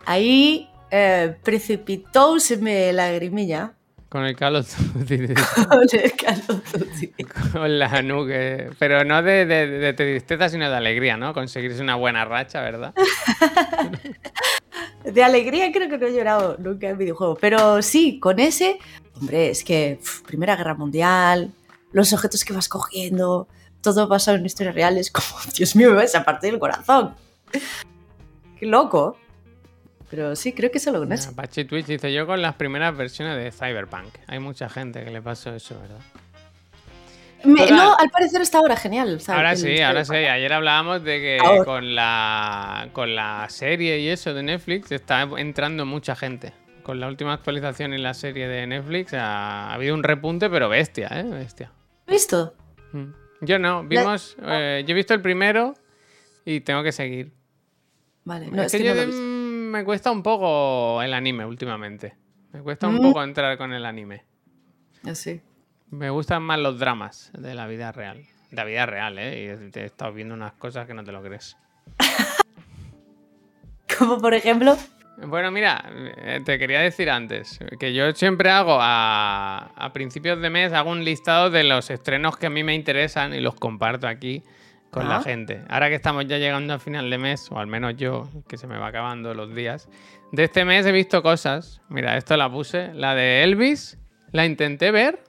ahí 0.05 0.69
eh, 0.91 1.35
precipitóseme 1.43 2.91
lagrimilla. 2.93 3.73
Con 4.15 4.23
el 4.23 4.33
Call 4.37 4.55
of 4.55 4.73
Duty. 4.93 5.33
Con 5.67 5.81
el 5.91 6.11
Call 6.13 6.41
of 6.47 6.71
Duty. 6.71 7.07
Con 7.51 7.79
la 7.79 8.01
nuque. 8.01 8.69
Pero 8.79 9.03
no 9.03 9.21
de, 9.21 9.45
de- 9.45 9.67
de 9.67 9.91
tristeza, 9.91 10.47
sino 10.47 10.69
de 10.69 10.75
alegría, 10.77 11.17
¿no? 11.17 11.33
Conseguirse 11.33 11.81
una 11.81 11.95
buena 11.95 12.23
racha, 12.23 12.61
¿verdad? 12.61 12.93
De 15.03 15.21
alegría 15.21 15.69
creo 15.73 15.89
que 15.89 15.97
no 15.97 16.07
he 16.07 16.13
llorado 16.13 16.55
nunca 16.59 16.87
en 16.87 16.97
videojuego. 16.97 17.35
Pero 17.35 17.81
sí, 17.81 18.17
con 18.21 18.39
ese, 18.39 18.79
hombre, 19.19 19.49
es 19.49 19.65
que 19.65 19.99
Primera 20.25 20.55
Guerra 20.55 20.75
Mundial, 20.75 21.51
los 21.91 22.13
objetos 22.13 22.45
que 22.45 22.53
vas 22.53 22.69
cogiendo, 22.69 23.49
todo 23.81 24.07
basado 24.07 24.37
en 24.37 24.45
historias 24.45 24.75
reales, 24.75 25.11
como, 25.11 25.27
Dios 25.57 25.75
mío, 25.75 25.89
me 25.89 25.97
vas 25.97 26.15
a 26.15 26.23
partir 26.23 26.53
el 26.53 26.59
corazón. 26.59 27.15
Qué 28.57 28.65
loco. 28.65 29.17
Pero 30.15 30.33
sí, 30.37 30.53
creo 30.53 30.71
que 30.71 30.77
eso. 30.77 30.93
Mira, 31.05 31.17
Pachi 31.35 31.65
Twitch 31.65 31.87
dice 31.87 32.13
yo 32.13 32.25
con 32.25 32.41
las 32.41 32.55
primeras 32.55 32.95
versiones 32.95 33.35
de 33.35 33.51
Cyberpunk. 33.51 34.15
Hay 34.27 34.39
mucha 34.39 34.69
gente 34.69 35.03
que 35.03 35.11
le 35.11 35.21
pasó 35.21 35.53
eso, 35.53 35.77
¿verdad? 35.81 35.99
Me- 37.43 37.69
no, 37.69 37.95
al 37.97 38.09
parecer 38.09 38.41
está 38.41 38.59
ahora 38.59 38.77
genial. 38.77 39.19
¿sabes? 39.19 39.37
Ahora 39.37 39.55
sí, 39.57 39.81
ahora 39.81 40.05
sí. 40.05 40.15
Ayer 40.15 40.53
hablábamos 40.53 41.03
de 41.03 41.19
que 41.19 41.37
Ahora. 41.43 41.65
con 41.65 41.95
la, 41.95 42.87
con 42.93 43.13
la 43.13 43.45
serie 43.49 43.99
y 43.99 44.07
eso 44.07 44.33
de 44.33 44.41
Netflix 44.43 44.89
está 44.93 45.23
entrando 45.37 45.85
mucha 45.85 46.15
gente. 46.15 46.53
Con 46.81 47.01
la 47.01 47.07
última 47.07 47.33
actualización 47.33 47.93
en 47.93 48.01
la 48.01 48.13
serie 48.13 48.47
de 48.47 48.65
Netflix 48.67 49.13
ha, 49.15 49.71
ha 49.71 49.73
habido 49.73 49.93
un 49.95 50.03
repunte, 50.03 50.49
pero 50.49 50.69
bestia, 50.69 51.09
¿eh? 51.11 51.23
Bestia. 51.23 51.71
¿Visto? 52.07 52.55
Mm. 52.93 53.05
Yo 53.41 53.59
no, 53.59 53.83
vimos. 53.83 54.37
eh, 54.41 54.83
yo 54.87 54.91
he 54.93 54.95
visto 54.95 55.13
el 55.13 55.21
primero 55.21 55.73
y 56.45 56.61
tengo 56.61 56.83
que 56.83 56.93
seguir. 56.93 57.33
Vale, 58.23 58.47
no, 58.47 58.63
es, 58.63 58.67
es 58.67 58.71
que, 58.71 58.77
que 58.79 58.83
yo 58.85 58.95
no 58.95 59.01
lo 59.01 59.07
me 59.71 59.83
cuesta 59.83 60.11
un 60.11 60.23
poco 60.23 61.01
el 61.01 61.13
anime 61.13 61.45
últimamente. 61.45 62.15
Me 62.53 62.61
cuesta 62.61 62.87
un 62.87 62.95
Mm. 62.95 63.01
poco 63.01 63.23
entrar 63.23 63.57
con 63.57 63.73
el 63.73 63.85
anime. 63.85 64.23
Así. 65.05 65.41
Me 65.91 66.09
gustan 66.09 66.41
más 66.43 66.59
los 66.59 66.79
dramas 66.79 67.31
de 67.37 67.53
la 67.53 67.67
vida 67.67 67.91
real. 67.91 68.17
De 68.49 68.55
la 68.55 68.63
vida 68.63 68.85
real, 68.85 69.17
¿eh? 69.19 69.57
Y 69.67 69.71
te 69.71 69.81
he 69.81 69.85
estado 69.85 70.13
viendo 70.13 70.33
unas 70.33 70.53
cosas 70.53 70.87
que 70.87 70.93
no 70.93 71.03
te 71.03 71.11
lo 71.11 71.21
crees. 71.21 71.57
Como 73.97 74.17
por 74.19 74.33
ejemplo. 74.33 74.75
Bueno, 75.17 75.49
mira, 75.51 75.83
eh, 76.17 76.41
te 76.43 76.59
quería 76.59 76.81
decir 76.81 77.09
antes 77.09 77.59
que 77.79 77.93
yo 77.93 78.11
siempre 78.13 78.49
hago 78.49 78.77
a, 78.81 79.71
a 79.75 79.93
principios 79.93 80.41
de 80.41 80.49
mes, 80.49 80.73
hago 80.73 80.89
un 80.91 81.05
listado 81.05 81.49
de 81.49 81.63
los 81.63 81.89
estrenos 81.89 82.35
que 82.37 82.47
a 82.47 82.49
mí 82.49 82.63
me 82.65 82.75
interesan 82.75 83.33
y 83.33 83.39
los 83.39 83.55
comparto 83.55 84.07
aquí 84.07 84.43
con 84.95 85.07
la 85.09 85.17
Ah. 85.17 85.21
gente. 85.21 85.61
Ahora 85.69 85.89
que 85.89 85.95
estamos 85.95 86.25
ya 86.25 86.37
llegando 86.37 86.73
a 86.73 86.79
final 86.79 87.09
de 87.09 87.17
mes, 87.17 87.51
o 87.51 87.59
al 87.59 87.67
menos 87.67 87.95
yo, 87.97 88.29
que 88.47 88.57
se 88.57 88.65
me 88.65 88.77
va 88.77 88.87
acabando 88.87 89.33
los 89.33 89.53
días, 89.53 89.87
de 90.31 90.45
este 90.45 90.65
mes 90.65 90.85
he 90.85 90.91
visto 90.91 91.21
cosas. 91.21 91.81
Mira, 91.89 92.17
esto 92.17 92.35
la 92.37 92.49
puse, 92.49 92.93
la 92.93 93.13
de 93.13 93.43
Elvis, 93.43 93.97
la 94.31 94.45
intenté 94.45 94.91
ver 94.91 95.21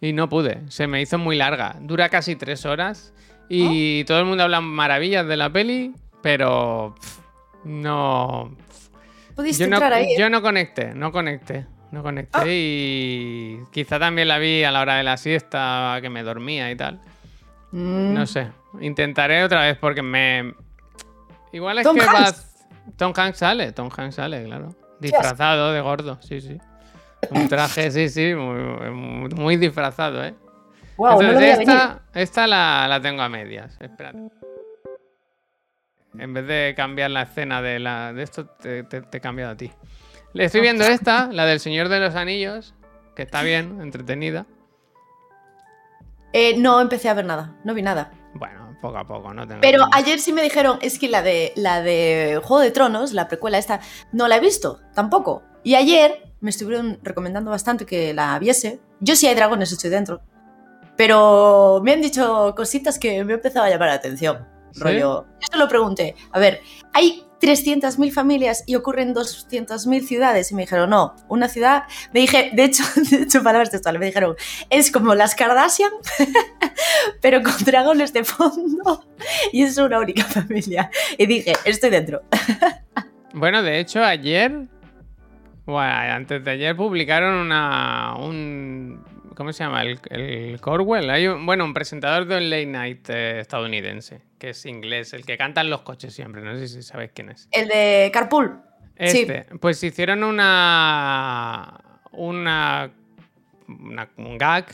y 0.00 0.12
no 0.12 0.28
pude, 0.28 0.60
se 0.68 0.86
me 0.86 1.00
hizo 1.00 1.16
muy 1.18 1.36
larga, 1.36 1.76
dura 1.80 2.08
casi 2.08 2.36
tres 2.36 2.66
horas 2.66 3.14
y 3.48 4.04
todo 4.04 4.18
el 4.20 4.24
mundo 4.26 4.42
habla 4.44 4.60
maravillas 4.60 5.26
de 5.26 5.36
la 5.36 5.50
peli, 5.50 5.94
pero 6.22 6.94
pff, 7.00 7.18
no... 7.64 8.56
Pudiste 9.34 9.64
Yo 9.64 9.70
no, 9.70 9.76
entrar 9.76 9.92
ahí. 9.92 10.12
¿eh? 10.12 10.16
yo 10.18 10.28
no 10.28 10.42
conecté, 10.42 10.94
no 10.94 11.12
conecté, 11.12 11.66
no 11.92 12.02
conecté 12.02 12.38
Ah. 12.38 12.44
y 12.46 13.58
quizá 13.72 13.98
también 13.98 14.28
la 14.28 14.38
vi 14.38 14.64
a 14.64 14.70
la 14.72 14.80
hora 14.80 14.96
de 14.96 15.02
la 15.02 15.16
siesta, 15.16 15.98
que 16.02 16.10
me 16.10 16.22
dormía 16.22 16.70
y 16.70 16.76
tal. 16.76 17.00
Mm. 17.72 18.14
No 18.14 18.26
sé, 18.26 18.48
intentaré 18.80 19.44
otra 19.44 19.62
vez 19.62 19.76
porque 19.78 20.02
me... 20.02 20.54
Igual 21.52 21.78
es 21.78 21.84
Tom 21.84 21.96
que 21.96 22.02
Hanks. 22.02 22.12
vas... 22.12 22.66
Tom 22.96 23.12
Hanks 23.16 23.38
sale, 23.38 23.72
Tom 23.72 23.88
Hanks 23.96 24.16
sale, 24.16 24.44
claro. 24.44 24.74
Disfrazado 24.98 25.72
de 25.72 25.80
gordo, 25.80 26.18
sí, 26.22 26.40
sí. 26.40 26.58
Un 27.30 27.48
traje, 27.48 27.90
sí, 27.90 28.08
sí, 28.08 28.34
muy, 28.34 29.56
disfrazado, 29.56 30.24
¿eh? 30.24 30.34
Entonces, 30.98 31.58
esta, 31.60 32.02
esta 32.14 32.46
la, 32.46 32.86
la 32.88 33.00
tengo 33.00 33.22
a 33.22 33.28
medias. 33.28 33.76
Espérate. 33.80 34.18
En 36.18 36.34
vez 36.34 36.46
de 36.46 36.74
cambiar 36.76 37.10
la 37.10 37.22
escena 37.22 37.62
de, 37.62 37.78
la, 37.78 38.12
de 38.12 38.22
esto, 38.22 38.46
te, 38.46 38.82
te- 38.84 39.02
te 39.02 39.18
he 39.18 39.20
cambiado 39.20 39.52
a 39.52 39.56
ti. 39.56 39.70
Le 40.32 40.44
estoy 40.44 40.60
viendo 40.60 40.84
esta, 40.84 41.28
la 41.32 41.46
del 41.46 41.60
Señor 41.60 41.88
de 41.88 42.00
los 42.00 42.14
Anillos, 42.16 42.74
que 43.14 43.22
está 43.22 43.42
bien, 43.42 43.80
entretenida. 43.80 44.46
Eh, 46.32 46.56
no 46.56 46.80
empecé 46.80 47.08
a 47.08 47.14
ver 47.14 47.24
nada, 47.24 47.56
no 47.64 47.74
vi 47.74 47.82
nada. 47.82 48.12
Bueno, 48.34 48.76
poco 48.80 48.98
a 48.98 49.06
poco, 49.06 49.34
no 49.34 49.46
tengo 49.46 49.60
Pero 49.60 49.86
ayer 49.92 50.20
sí 50.20 50.32
me 50.32 50.42
dijeron, 50.42 50.78
es 50.82 50.98
que 50.98 51.08
la 51.08 51.22
de 51.22 51.52
la 51.56 51.82
de 51.82 52.40
Juego 52.42 52.62
de 52.62 52.70
Tronos, 52.70 53.12
la 53.12 53.28
precuela 53.28 53.58
esta, 53.58 53.80
no 54.12 54.28
la 54.28 54.36
he 54.36 54.40
visto, 54.40 54.80
tampoco. 54.94 55.42
Y 55.64 55.74
ayer 55.74 56.32
me 56.40 56.50
estuvieron 56.50 56.98
recomendando 57.02 57.50
bastante 57.50 57.84
que 57.84 58.14
la 58.14 58.38
viese. 58.38 58.80
Yo 59.00 59.16
sí 59.16 59.26
hay 59.26 59.34
dragones, 59.34 59.72
estoy 59.72 59.90
dentro. 59.90 60.22
Pero 60.96 61.80
me 61.82 61.92
han 61.92 62.02
dicho 62.02 62.54
cositas 62.56 62.98
que 62.98 63.24
me 63.24 63.32
han 63.32 63.38
empezado 63.38 63.66
a 63.66 63.70
llamar 63.70 63.88
la 63.88 63.94
atención. 63.94 64.46
¿Sí? 64.72 64.80
Rollo. 64.80 65.26
Yo 65.40 65.48
se 65.50 65.58
lo 65.58 65.68
pregunté. 65.68 66.14
A 66.32 66.38
ver, 66.38 66.60
hay 66.92 67.24
300.000 67.40 68.12
familias 68.12 68.64
y 68.66 68.74
ocurren 68.74 69.14
200.000 69.14 70.02
ciudades. 70.02 70.50
Y 70.50 70.54
me 70.54 70.62
dijeron, 70.62 70.90
no, 70.90 71.14
una 71.28 71.48
ciudad. 71.48 71.84
Me 72.12 72.20
dije, 72.20 72.50
de 72.52 72.64
hecho, 72.64 72.84
de 73.10 73.22
hecho, 73.22 73.42
palabras 73.42 73.70
textuales, 73.70 74.00
me 74.00 74.06
dijeron, 74.06 74.36
es 74.68 74.90
como 74.90 75.14
las 75.14 75.34
Kardashian, 75.34 75.90
pero 77.20 77.42
con 77.42 77.56
dragones 77.64 78.12
de 78.12 78.24
fondo. 78.24 79.04
Y 79.52 79.62
es 79.62 79.76
una 79.76 79.98
única 79.98 80.24
familia. 80.24 80.90
Y 81.18 81.26
dije, 81.26 81.52
estoy 81.64 81.90
dentro. 81.90 82.22
Bueno, 83.34 83.62
de 83.62 83.78
hecho, 83.78 84.02
ayer, 84.02 84.66
bueno, 85.66 85.92
antes 85.92 86.42
de 86.42 86.50
ayer 86.50 86.74
publicaron 86.74 87.34
una, 87.34 88.14
un, 88.18 89.04
¿cómo 89.40 89.54
se 89.54 89.64
llama? 89.64 89.80
El, 89.84 89.98
el 90.10 90.60
Corwell. 90.60 91.08
Hay 91.08 91.26
un, 91.26 91.46
bueno, 91.46 91.64
un 91.64 91.72
presentador 91.72 92.26
de 92.26 92.36
un 92.36 92.50
late 92.50 92.66
night 92.66 93.08
eh, 93.08 93.40
estadounidense, 93.40 94.20
que 94.38 94.50
es 94.50 94.66
inglés, 94.66 95.14
el 95.14 95.24
que 95.24 95.38
canta 95.38 95.62
en 95.62 95.70
los 95.70 95.80
coches 95.80 96.12
siempre. 96.12 96.42
No 96.42 96.54
sé 96.58 96.68
si 96.68 96.82
sabéis 96.82 97.12
quién 97.14 97.30
es. 97.30 97.48
El 97.50 97.66
de 97.68 98.10
Carpool. 98.12 98.60
Sí. 98.98 99.20
Este, 99.22 99.46
pues 99.58 99.82
hicieron 99.82 100.24
una, 100.24 101.80
una, 102.12 102.90
una- 103.66 104.08
un 104.18 104.36
gag 104.36 104.66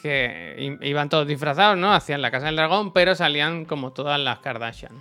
que 0.00 0.76
iban 0.82 1.08
todos 1.08 1.26
disfrazados, 1.26 1.76
¿no? 1.76 1.92
Hacían 1.92 2.22
la 2.22 2.30
casa 2.30 2.46
del 2.46 2.54
dragón, 2.54 2.92
pero 2.92 3.16
salían 3.16 3.64
como 3.64 3.92
todas 3.92 4.20
las 4.20 4.38
Kardashian. 4.38 4.92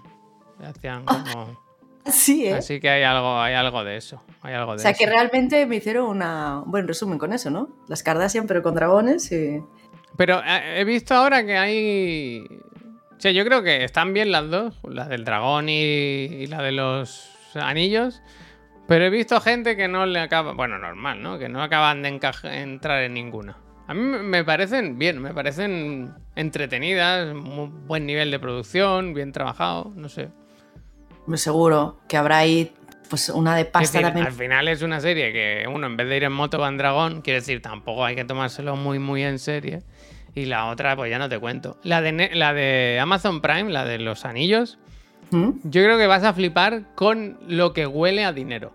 Hacían 0.63 1.05
como... 1.05 1.70
Sí, 2.05 2.47
¿eh? 2.47 2.53
Así 2.53 2.79
que 2.79 2.89
hay 2.89 3.03
algo, 3.03 3.39
hay 3.39 3.53
algo 3.53 3.83
de 3.83 3.97
eso. 3.97 4.21
Hay 4.41 4.53
algo 4.53 4.71
de 4.73 4.77
O 4.77 4.79
sea, 4.79 4.93
que 4.93 5.05
realmente 5.05 5.65
me 5.65 5.75
hicieron 5.77 6.05
una- 6.09 6.61
un 6.61 6.71
buen 6.71 6.87
resumen 6.87 7.17
con 7.19 7.31
eso, 7.33 7.49
¿no? 7.49 7.69
Las 7.87 8.01
Kardashian, 8.03 8.47
pero 8.47 8.63
con 8.63 8.73
dragones 8.73 9.31
y... 9.31 9.61
Pero 10.17 10.41
eh, 10.45 10.79
he 10.79 10.83
visto 10.83 11.13
ahora 11.13 11.45
que 11.45 11.57
hay. 11.57 12.43
O 13.17 13.19
sea, 13.21 13.31
yo 13.31 13.45
creo 13.45 13.61
que 13.63 13.83
están 13.83 14.13
bien 14.13 14.31
las 14.31 14.49
dos, 14.49 14.75
la 14.83 15.07
del 15.07 15.23
dragón 15.25 15.69
y, 15.69 15.73
y 15.83 16.47
la 16.47 16.61
de 16.63 16.71
los 16.71 17.29
anillos. 17.55 18.21
Pero 18.87 19.05
he 19.05 19.09
visto 19.09 19.39
gente 19.39 19.77
que 19.77 19.87
no 19.87 20.05
le 20.05 20.19
acaba. 20.19 20.53
Bueno, 20.53 20.77
normal, 20.79 21.21
¿no? 21.21 21.37
Que 21.39 21.47
no 21.49 21.61
acaban 21.63 22.01
de 22.01 22.19
entrar 22.43 23.03
en 23.03 23.13
ninguna. 23.13 23.57
A 23.87 23.93
mí 23.93 24.01
me- 24.01 24.23
me 24.23 24.43
parecen 24.43 24.97
bien, 24.97 25.21
me 25.21 25.33
parecen 25.33 26.13
entretenidas, 26.35 27.33
muy 27.33 27.67
buen 27.87 28.05
nivel 28.05 28.31
de 28.31 28.39
producción, 28.39 29.13
bien 29.13 29.31
trabajado, 29.31 29.91
no 29.95 30.09
sé. 30.09 30.29
Seguro 31.37 31.99
que 32.07 32.17
habrá 32.17 32.39
ahí 32.39 32.73
pues 33.09 33.27
una 33.29 33.55
de 33.55 33.65
pasta 33.65 33.97
decir, 33.99 34.01
también. 34.07 34.27
al 34.27 34.33
final 34.33 34.67
es 34.69 34.81
una 34.83 35.01
serie 35.01 35.33
que 35.33 35.65
uno 35.67 35.85
en 35.87 35.97
vez 35.97 36.07
de 36.07 36.15
ir 36.17 36.23
en 36.23 36.31
moto 36.31 36.59
va 36.59 36.69
en 36.69 36.77
dragón, 36.77 37.21
quiere 37.21 37.39
decir, 37.41 37.61
tampoco 37.61 38.05
hay 38.05 38.15
que 38.15 38.23
tomárselo 38.23 38.75
muy 38.77 38.99
muy 38.99 39.23
en 39.23 39.37
serie. 39.39 39.81
Y 40.33 40.45
la 40.45 40.67
otra, 40.67 40.95
pues 40.95 41.09
ya 41.11 41.19
no 41.19 41.27
te 41.27 41.37
cuento. 41.39 41.77
La 41.83 42.01
de, 42.01 42.29
la 42.33 42.53
de 42.53 42.99
Amazon 43.01 43.41
Prime, 43.41 43.69
la 43.69 43.83
de 43.83 43.97
los 43.99 44.23
anillos, 44.23 44.77
¿Mm? 45.31 45.49
yo 45.63 45.83
creo 45.83 45.97
que 45.97 46.07
vas 46.07 46.23
a 46.23 46.33
flipar 46.33 46.83
con 46.95 47.37
lo 47.49 47.73
que 47.73 47.85
huele 47.85 48.23
a 48.23 48.31
dinero. 48.31 48.71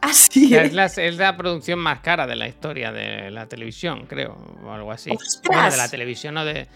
Ah, 0.00 0.08
O 0.08 0.12
sí. 0.14 0.48
sea, 0.48 0.62
¿eh? 0.62 0.66
es, 0.66 0.72
la, 0.72 0.86
es 0.86 1.16
la 1.18 1.36
producción 1.36 1.78
más 1.80 2.00
cara 2.00 2.26
de 2.26 2.36
la 2.36 2.48
historia 2.48 2.92
de 2.92 3.30
la 3.30 3.46
televisión, 3.46 4.06
creo, 4.06 4.38
o 4.64 4.70
algo 4.72 4.90
así. 4.90 5.10
Bueno, 5.46 5.70
de 5.70 5.76
la 5.76 5.88
televisión 5.90 6.36
o 6.38 6.44
de... 6.46 6.66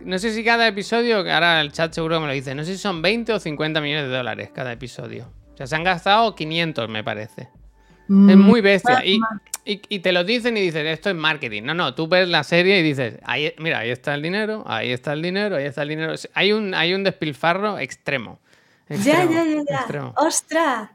No 0.00 0.18
sé 0.18 0.32
si 0.32 0.44
cada 0.44 0.66
episodio, 0.68 1.22
que 1.24 1.30
ahora 1.32 1.60
el 1.60 1.72
chat 1.72 1.92
seguro 1.92 2.16
que 2.16 2.20
me 2.22 2.26
lo 2.28 2.32
dice, 2.32 2.54
no 2.54 2.64
sé 2.64 2.72
si 2.72 2.78
son 2.78 3.02
20 3.02 3.32
o 3.32 3.38
50 3.40 3.80
millones 3.80 4.08
de 4.10 4.16
dólares 4.16 4.50
cada 4.54 4.72
episodio. 4.72 5.28
O 5.54 5.56
sea, 5.56 5.66
se 5.66 5.76
han 5.76 5.84
gastado 5.84 6.34
500, 6.34 6.88
me 6.88 7.02
parece. 7.04 7.42
Es 7.42 7.48
Mm, 8.08 8.40
muy 8.40 8.60
bestia. 8.60 9.04
Y, 9.06 9.18
y- 9.64 9.80
y 9.88 9.98
te 10.00 10.12
lo 10.12 10.24
dicen 10.24 10.56
y 10.56 10.60
dices, 10.60 10.84
esto 10.86 11.08
es 11.10 11.14
marketing. 11.16 11.62
No, 11.62 11.72
no, 11.74 11.94
tú 11.94 12.08
ves 12.08 12.28
la 12.28 12.42
serie 12.42 12.80
y 12.80 12.82
dices, 12.82 13.18
ahí, 13.24 13.54
mira, 13.58 13.78
ahí 13.78 13.90
está 13.90 14.14
el 14.14 14.22
dinero, 14.22 14.64
ahí 14.66 14.90
está 14.90 15.12
el 15.12 15.22
dinero, 15.22 15.56
ahí 15.56 15.64
está 15.64 15.82
el 15.82 15.88
dinero. 15.88 16.14
Hay 16.34 16.52
un, 16.52 16.74
hay 16.74 16.94
un 16.94 17.04
despilfarro 17.04 17.78
extremo. 17.78 18.40
Ya, 18.88 18.96
Extremo, 18.96 19.32
ya, 19.32 19.44
ya, 19.44 19.62
ya. 19.68 19.76
extremo. 19.76 20.14
¡Ostras! 20.16 20.90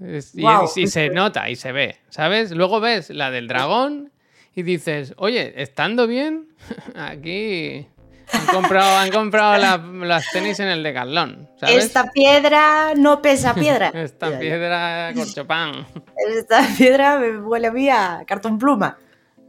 Es- 0.00 0.34
y, 0.34 0.40
Guau. 0.42 0.68
y 0.76 0.86
se 0.86 1.10
nota 1.10 1.50
y 1.50 1.56
se 1.56 1.72
ve, 1.72 1.96
¿sabes? 2.08 2.52
Luego 2.52 2.80
ves 2.80 3.10
la 3.10 3.30
del 3.30 3.46
dragón 3.48 4.10
y 4.54 4.62
dices, 4.62 5.12
oye, 5.16 5.60
estando 5.60 6.06
bien, 6.06 6.48
aquí 6.94 7.86
Han 8.32 8.46
comprado, 8.46 8.96
han 8.96 9.10
comprado 9.10 9.56
la- 9.58 9.76
las 10.06 10.24
tenis 10.32 10.58
en 10.60 10.68
el 10.68 10.82
Decathlon, 10.82 11.48
¿sabes? 11.56 11.84
Esta 11.84 12.10
piedra 12.10 12.94
no 12.96 13.20
pesa 13.22 13.54
piedra. 13.54 13.88
Esta 13.94 14.38
piedra 14.38 15.12
corchopán. 15.14 15.86
Esta 16.36 16.66
piedra 16.76 17.18
me 17.18 17.38
huele 17.38 17.66
a 17.68 17.70
mí 17.72 17.88
a 17.88 18.22
cartón 18.26 18.58
pluma. 18.58 18.96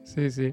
Sí, 0.04 0.30
sí. 0.32 0.52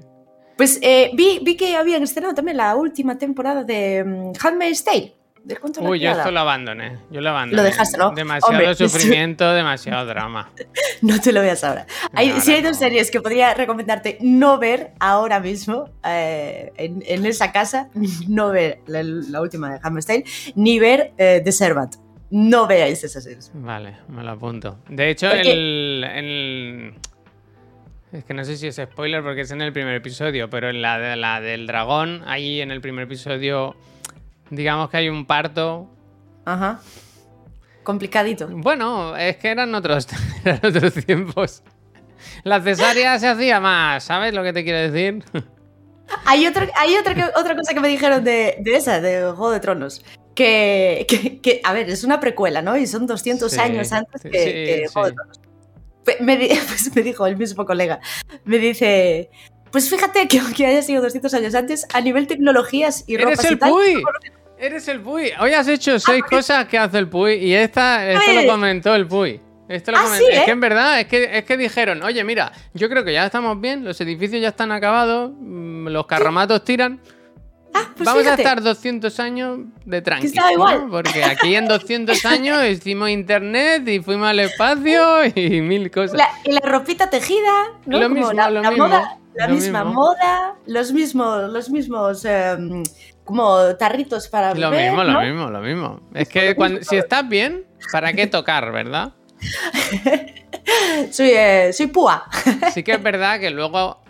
Pues 0.57 0.79
eh, 0.81 1.11
vi, 1.13 1.39
vi 1.43 1.55
que 1.57 1.75
habían 1.75 2.03
estrenado 2.03 2.33
también 2.35 2.57
la 2.57 2.75
última 2.75 3.17
temporada 3.17 3.63
de 3.63 4.03
mm, 4.03 4.31
Handmaid's 4.45 4.83
Tale. 4.83 5.13
Del 5.43 5.59
cuento 5.59 5.79
de 5.79 5.85
la 5.85 5.89
Uy, 5.91 5.99
yo 5.99 6.11
esto 6.11 6.29
lo 6.31 6.39
abandoné. 6.41 6.97
Yo 7.09 7.19
lo 7.21 7.29
abandoné. 7.31 7.57
Lo 7.57 7.63
dejaste, 7.63 7.97
¿no? 7.97 8.11
Demasiado 8.11 8.51
Hombre, 8.53 8.75
sufrimiento, 8.75 9.51
demasiado 9.53 10.05
drama. 10.05 10.51
No 11.01 11.19
te 11.19 11.31
lo 11.33 11.41
veas 11.41 11.63
ahora. 11.63 11.87
Hay, 12.13 12.29
Ahora 12.29 12.43
hay 12.47 12.61
dos 12.61 12.73
no. 12.73 12.77
series 12.77 13.09
que 13.09 13.21
podría 13.21 13.55
recomendarte 13.55 14.19
no 14.21 14.59
ver 14.59 14.91
ahora 14.99 15.39
mismo 15.39 15.89
eh, 16.05 16.71
en, 16.77 17.03
en 17.07 17.25
esa 17.25 17.51
casa, 17.51 17.89
no 18.27 18.49
ver 18.49 18.81
la, 18.85 19.01
la 19.01 19.41
última 19.41 19.73
de 19.73 19.79
Tale, 19.79 20.23
ni 20.53 20.77
ver 20.77 21.13
eh, 21.17 21.41
The 21.43 21.51
Servant. 21.51 21.95
No 22.29 22.67
veáis 22.67 23.03
esas 23.03 23.23
series. 23.23 23.49
Vale, 23.55 23.97
me 24.09 24.23
lo 24.23 24.29
apunto. 24.31 24.77
De 24.89 25.09
hecho, 25.09 25.27
Porque- 25.29 25.51
el, 25.51 26.03
el- 26.13 26.93
Es 28.13 28.23
que 28.23 28.33
no 28.35 28.45
sé 28.45 28.55
si 28.57 28.67
es 28.67 28.75
spoiler 28.75 29.23
porque 29.23 29.41
es 29.41 29.51
en 29.51 29.61
el 29.61 29.73
primer 29.73 29.95
episodio, 29.95 30.49
pero 30.51 30.69
en 30.69 30.81
la, 30.83 30.99
de, 30.99 31.15
la 31.15 31.41
del 31.41 31.65
dragón, 31.65 32.21
ahí 32.27 32.61
en 32.61 32.69
el 32.71 32.79
primer 32.79 33.05
episodio, 33.05 33.75
digamos 34.51 34.89
que 34.91 34.97
hay 34.97 35.09
un 35.09 35.25
parto. 35.25 35.89
Ajá. 36.45 36.79
Complicadito. 37.83 38.47
Bueno, 38.51 39.17
es 39.17 39.37
que 39.37 39.49
eran 39.49 39.73
otros, 39.73 40.07
eran 40.45 40.59
otros 40.63 40.93
tiempos. 41.05 41.63
La 42.43 42.61
cesárea 42.61 43.17
se 43.17 43.27
hacía 43.27 43.59
más, 43.59 44.03
¿sabes 44.03 44.33
lo 44.33 44.43
que 44.43 44.53
te 44.53 44.63
quiero 44.63 44.91
decir? 44.91 45.23
Hay, 46.25 46.45
otro, 46.45 46.67
hay 46.75 46.95
otra, 46.95 47.31
otra 47.35 47.55
cosa 47.55 47.73
que 47.73 47.79
me 47.79 47.87
dijeron 47.87 48.23
de, 48.23 48.57
de 48.59 48.75
esa, 48.75 49.01
de 49.01 49.21
Juego 49.31 49.49
de 49.51 49.59
Tronos. 49.59 50.05
Que, 50.35 51.05
que- 51.09 51.41
que, 51.41 51.61
a 51.63 51.73
ver, 51.73 51.89
es 51.89 52.03
una 52.03 52.19
precuela, 52.19 52.61
¿no? 52.61 52.77
Y 52.77 52.85
son 52.87 53.07
200 53.07 53.51
Sí, 53.51 53.59
años 53.59 53.91
antes 53.91 54.21
que, 54.21 54.29
sí, 54.29 54.33
que 54.33 54.85
Juego 54.93 55.07
de. 55.09 55.13
Tronos. 55.15 55.39
Me, 56.19 56.37
pues 56.67 56.95
me 56.95 57.01
dijo 57.01 57.25
el 57.25 57.37
mismo 57.37 57.65
colega. 57.65 57.99
Me 58.45 58.57
dice. 58.59 59.29
Pues 59.71 59.89
fíjate 59.89 60.27
que 60.27 60.39
aunque 60.39 60.65
haya 60.65 60.81
sido 60.81 61.01
200 61.01 61.33
años 61.33 61.55
antes, 61.55 61.87
a 61.93 62.01
nivel 62.01 62.27
tecnologías 62.27 63.03
y 63.07 63.17
ropas 63.17 63.39
¡Eres 63.39 63.51
el 63.51 63.55
y 63.55 63.59
tal, 63.59 63.69
Puy! 63.71 64.03
¡Eres 64.61 64.87
el 64.89 65.01
Puy! 65.01 65.31
Hoy 65.39 65.53
has 65.53 65.67
hecho 65.67 65.99
seis 65.99 66.21
cosas 66.29 66.67
que 66.67 66.77
hace 66.77 66.99
el 66.99 67.07
Puy 67.09 67.33
y 67.33 67.53
esta, 67.55 68.07
esto 68.07 68.31
lo 68.33 68.47
comentó 68.47 68.93
el 68.93 69.07
Puy. 69.07 69.41
Esto 69.67 69.91
lo 69.91 69.97
Ah, 69.97 70.01
comentó. 70.03 70.25
sí, 70.25 70.31
Es 70.33 70.39
¿eh? 70.39 70.45
que 70.45 70.51
en 70.51 70.59
verdad, 70.59 70.99
es 70.99 71.07
que, 71.07 71.37
es 71.37 71.43
que 71.45 71.57
dijeron, 71.57 72.03
oye, 72.03 72.23
mira, 72.23 72.51
yo 72.75 72.87
creo 72.87 73.03
que 73.03 73.11
ya 73.13 73.25
estamos 73.25 73.59
bien, 73.59 73.83
los 73.83 73.99
edificios 74.01 74.39
ya 74.39 74.49
están 74.49 74.71
acabados, 74.71 75.31
mm, 75.35 75.87
los 75.87 76.05
carromatos 76.05 76.63
tiran. 76.63 76.99
Ah, 77.73 77.89
pues 77.95 78.05
Vamos 78.05 78.21
fíjate. 78.21 78.41
a 78.41 78.45
estar 78.45 78.61
200 78.61 79.19
años 79.19 79.59
de 79.85 80.01
tranqui. 80.03 80.27
estaba 80.27 80.51
¿no? 80.75 80.89
Porque 80.91 81.23
aquí 81.23 81.55
en 81.55 81.67
200 81.67 82.23
años 82.25 82.63
hicimos 82.69 83.09
internet 83.09 83.87
y 83.87 83.99
fuimos 84.01 84.27
al 84.27 84.41
espacio 84.41 85.25
y 85.33 85.61
mil 85.61 85.89
cosas. 85.89 86.17
La, 86.17 86.27
y 86.43 86.51
la 86.51 86.59
ropita 86.63 87.09
tejida, 87.09 87.79
¿no? 87.87 87.97
Lo 87.97 88.03
Como 88.03 88.15
mismo, 88.15 88.33
la, 88.33 88.49
lo 88.51 88.61
la 88.61 88.69
mismo, 88.71 88.87
moda, 88.89 89.17
la 89.35 89.47
misma 89.47 89.85
mismo. 89.85 90.01
moda, 90.01 90.55
los 90.67 90.91
mismos, 90.91 91.49
los 91.51 91.69
mismos 91.69 92.25
em, 92.25 92.83
como 93.31 93.75
tarritos 93.77 94.27
para 94.27 94.53
Lo 94.53 94.69
beber, 94.69 94.91
mismo, 94.91 95.03
¿no? 95.05 95.13
lo 95.13 95.21
mismo, 95.21 95.49
lo 95.49 95.61
mismo. 95.61 96.01
Es 96.13 96.27
que 96.27 96.53
cuando, 96.53 96.83
si 96.83 96.97
estás 96.97 97.27
bien, 97.29 97.65
¿para 97.93 98.11
qué 98.11 98.27
tocar, 98.27 98.71
verdad? 98.73 99.13
Soy, 101.11 101.29
eh, 101.29 101.71
soy 101.73 101.87
púa. 101.87 102.25
Sí 102.73 102.83
que 102.83 102.91
es 102.93 103.01
verdad 103.01 103.39
que 103.39 103.49
luego, 103.49 104.01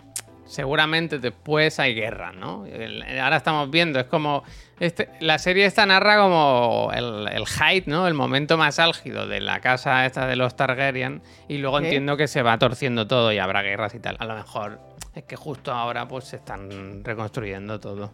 seguramente 0.44 1.18
después 1.18 1.78
hay 1.78 1.94
guerra, 1.94 2.32
¿no? 2.32 2.64
Ahora 3.22 3.36
estamos 3.36 3.70
viendo, 3.70 4.00
es 4.00 4.06
como... 4.06 4.42
Este, 4.80 5.08
la 5.20 5.38
serie 5.38 5.64
esta 5.64 5.86
narra 5.86 6.18
como 6.18 6.90
el, 6.92 7.28
el 7.28 7.44
height, 7.46 7.86
¿no? 7.86 8.08
El 8.08 8.14
momento 8.14 8.58
más 8.58 8.80
álgido 8.80 9.28
de 9.28 9.40
la 9.40 9.60
casa 9.60 10.04
esta 10.04 10.26
de 10.26 10.34
los 10.34 10.56
Targaryen 10.56 11.22
y 11.46 11.58
luego 11.58 11.78
entiendo 11.78 12.16
que 12.16 12.26
se 12.26 12.42
va 12.42 12.58
torciendo 12.58 13.06
todo 13.06 13.32
y 13.32 13.38
habrá 13.38 13.62
guerras 13.62 13.94
y 13.94 14.00
tal. 14.00 14.16
A 14.18 14.24
lo 14.24 14.34
mejor 14.34 14.80
es 15.14 15.22
que 15.22 15.36
justo 15.36 15.72
ahora 15.72 16.08
pues 16.08 16.24
se 16.24 16.36
están 16.36 17.04
reconstruyendo 17.04 17.78
todo. 17.78 18.12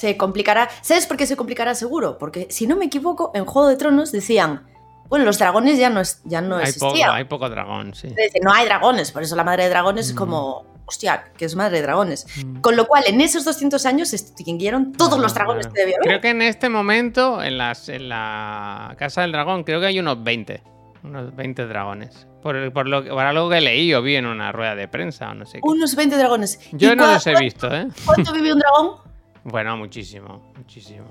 Se 0.00 0.16
complicará. 0.16 0.68
¿Sabes 0.80 1.06
por 1.06 1.16
qué 1.18 1.26
se 1.26 1.36
complicará 1.36 1.74
seguro? 1.74 2.16
Porque 2.16 2.46
si 2.50 2.66
no 2.66 2.74
me 2.76 2.86
equivoco, 2.86 3.32
en 3.34 3.44
Juego 3.44 3.68
de 3.68 3.76
Tronos 3.76 4.12
decían, 4.12 4.62
bueno, 5.10 5.26
los 5.26 5.38
dragones 5.38 5.78
ya 5.78 5.90
no, 5.90 6.00
es, 6.00 6.22
ya 6.24 6.40
no 6.40 6.56
hay, 6.56 6.72
poco, 6.72 6.86
existían. 6.86 7.10
hay 7.10 7.24
poco 7.24 7.50
dragón, 7.50 7.94
sí. 7.94 8.08
No 8.42 8.52
hay 8.52 8.64
dragones, 8.64 9.12
por 9.12 9.22
eso 9.22 9.36
la 9.36 9.44
madre 9.44 9.64
de 9.64 9.68
dragones 9.68 10.06
es 10.06 10.14
Mm. 10.14 10.16
como, 10.16 10.64
hostia, 10.86 11.24
que 11.36 11.44
es 11.44 11.54
madre 11.54 11.76
de 11.78 11.82
dragones. 11.82 12.26
Mm. 12.42 12.60
Con 12.62 12.76
lo 12.76 12.86
cual, 12.86 13.04
en 13.08 13.20
esos 13.20 13.44
200 13.44 13.84
años 13.84 14.08
se 14.08 14.16
extinguieron 14.16 14.92
todos 14.92 15.18
los 15.18 15.34
dragones 15.34 15.66
claro. 15.66 15.74
que 15.74 15.80
debía 15.80 15.96
haber. 15.96 16.08
Creo 16.08 16.20
que 16.22 16.30
en 16.30 16.42
este 16.42 16.68
momento, 16.70 17.42
en, 17.42 17.58
las, 17.58 17.88
en 17.90 18.08
la 18.08 18.94
Casa 18.98 19.20
del 19.20 19.32
Dragón, 19.32 19.64
creo 19.64 19.80
que 19.80 19.86
hay 19.86 19.98
unos 20.00 20.22
20. 20.24 20.62
Unos 21.02 21.34
20 21.36 21.66
dragones. 21.66 22.26
Por, 22.42 22.72
por 22.72 22.86
lo, 22.88 23.02
que- 23.04 23.10
por 23.10 23.24
algo 23.26 23.50
que 23.50 23.60
leí 23.60 23.92
o 23.94 24.00
vi 24.00 24.16
en 24.16 24.24
una 24.26 24.50
rueda 24.52 24.74
de 24.74 24.86
prensa 24.88 25.30
o 25.30 25.34
no 25.34 25.44
sé 25.44 25.54
qué. 25.54 25.60
Unos 25.62 25.94
20 25.96 26.16
dragones. 26.16 26.58
Yo 26.72 26.92
¿Y 26.92 26.96
no 26.96 27.06
los 27.06 27.26
he 27.26 27.34
visto, 27.36 27.66
¿eh? 27.74 27.86
¿Cuánto 28.06 28.32
vive 28.32 28.52
un 28.54 28.60
dragón? 28.60 28.90
Bueno, 29.44 29.76
muchísimo, 29.76 30.52
muchísimo. 30.56 31.06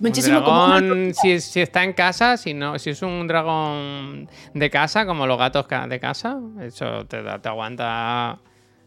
Muchísimo 0.00 0.38
un 0.38 0.44
como 0.44 1.14
si, 1.14 1.40
si 1.40 1.60
está 1.60 1.84
en 1.84 1.92
casa, 1.92 2.38
si 2.38 2.54
no, 2.54 2.78
si 2.78 2.90
es 2.90 3.02
un 3.02 3.26
dragón 3.26 4.28
de 4.54 4.70
casa, 4.70 5.04
como 5.04 5.26
los 5.26 5.38
gatos 5.38 5.66
de 5.88 6.00
casa, 6.00 6.40
eso 6.60 7.04
te, 7.04 7.22
te 7.22 7.48
aguanta. 7.48 8.38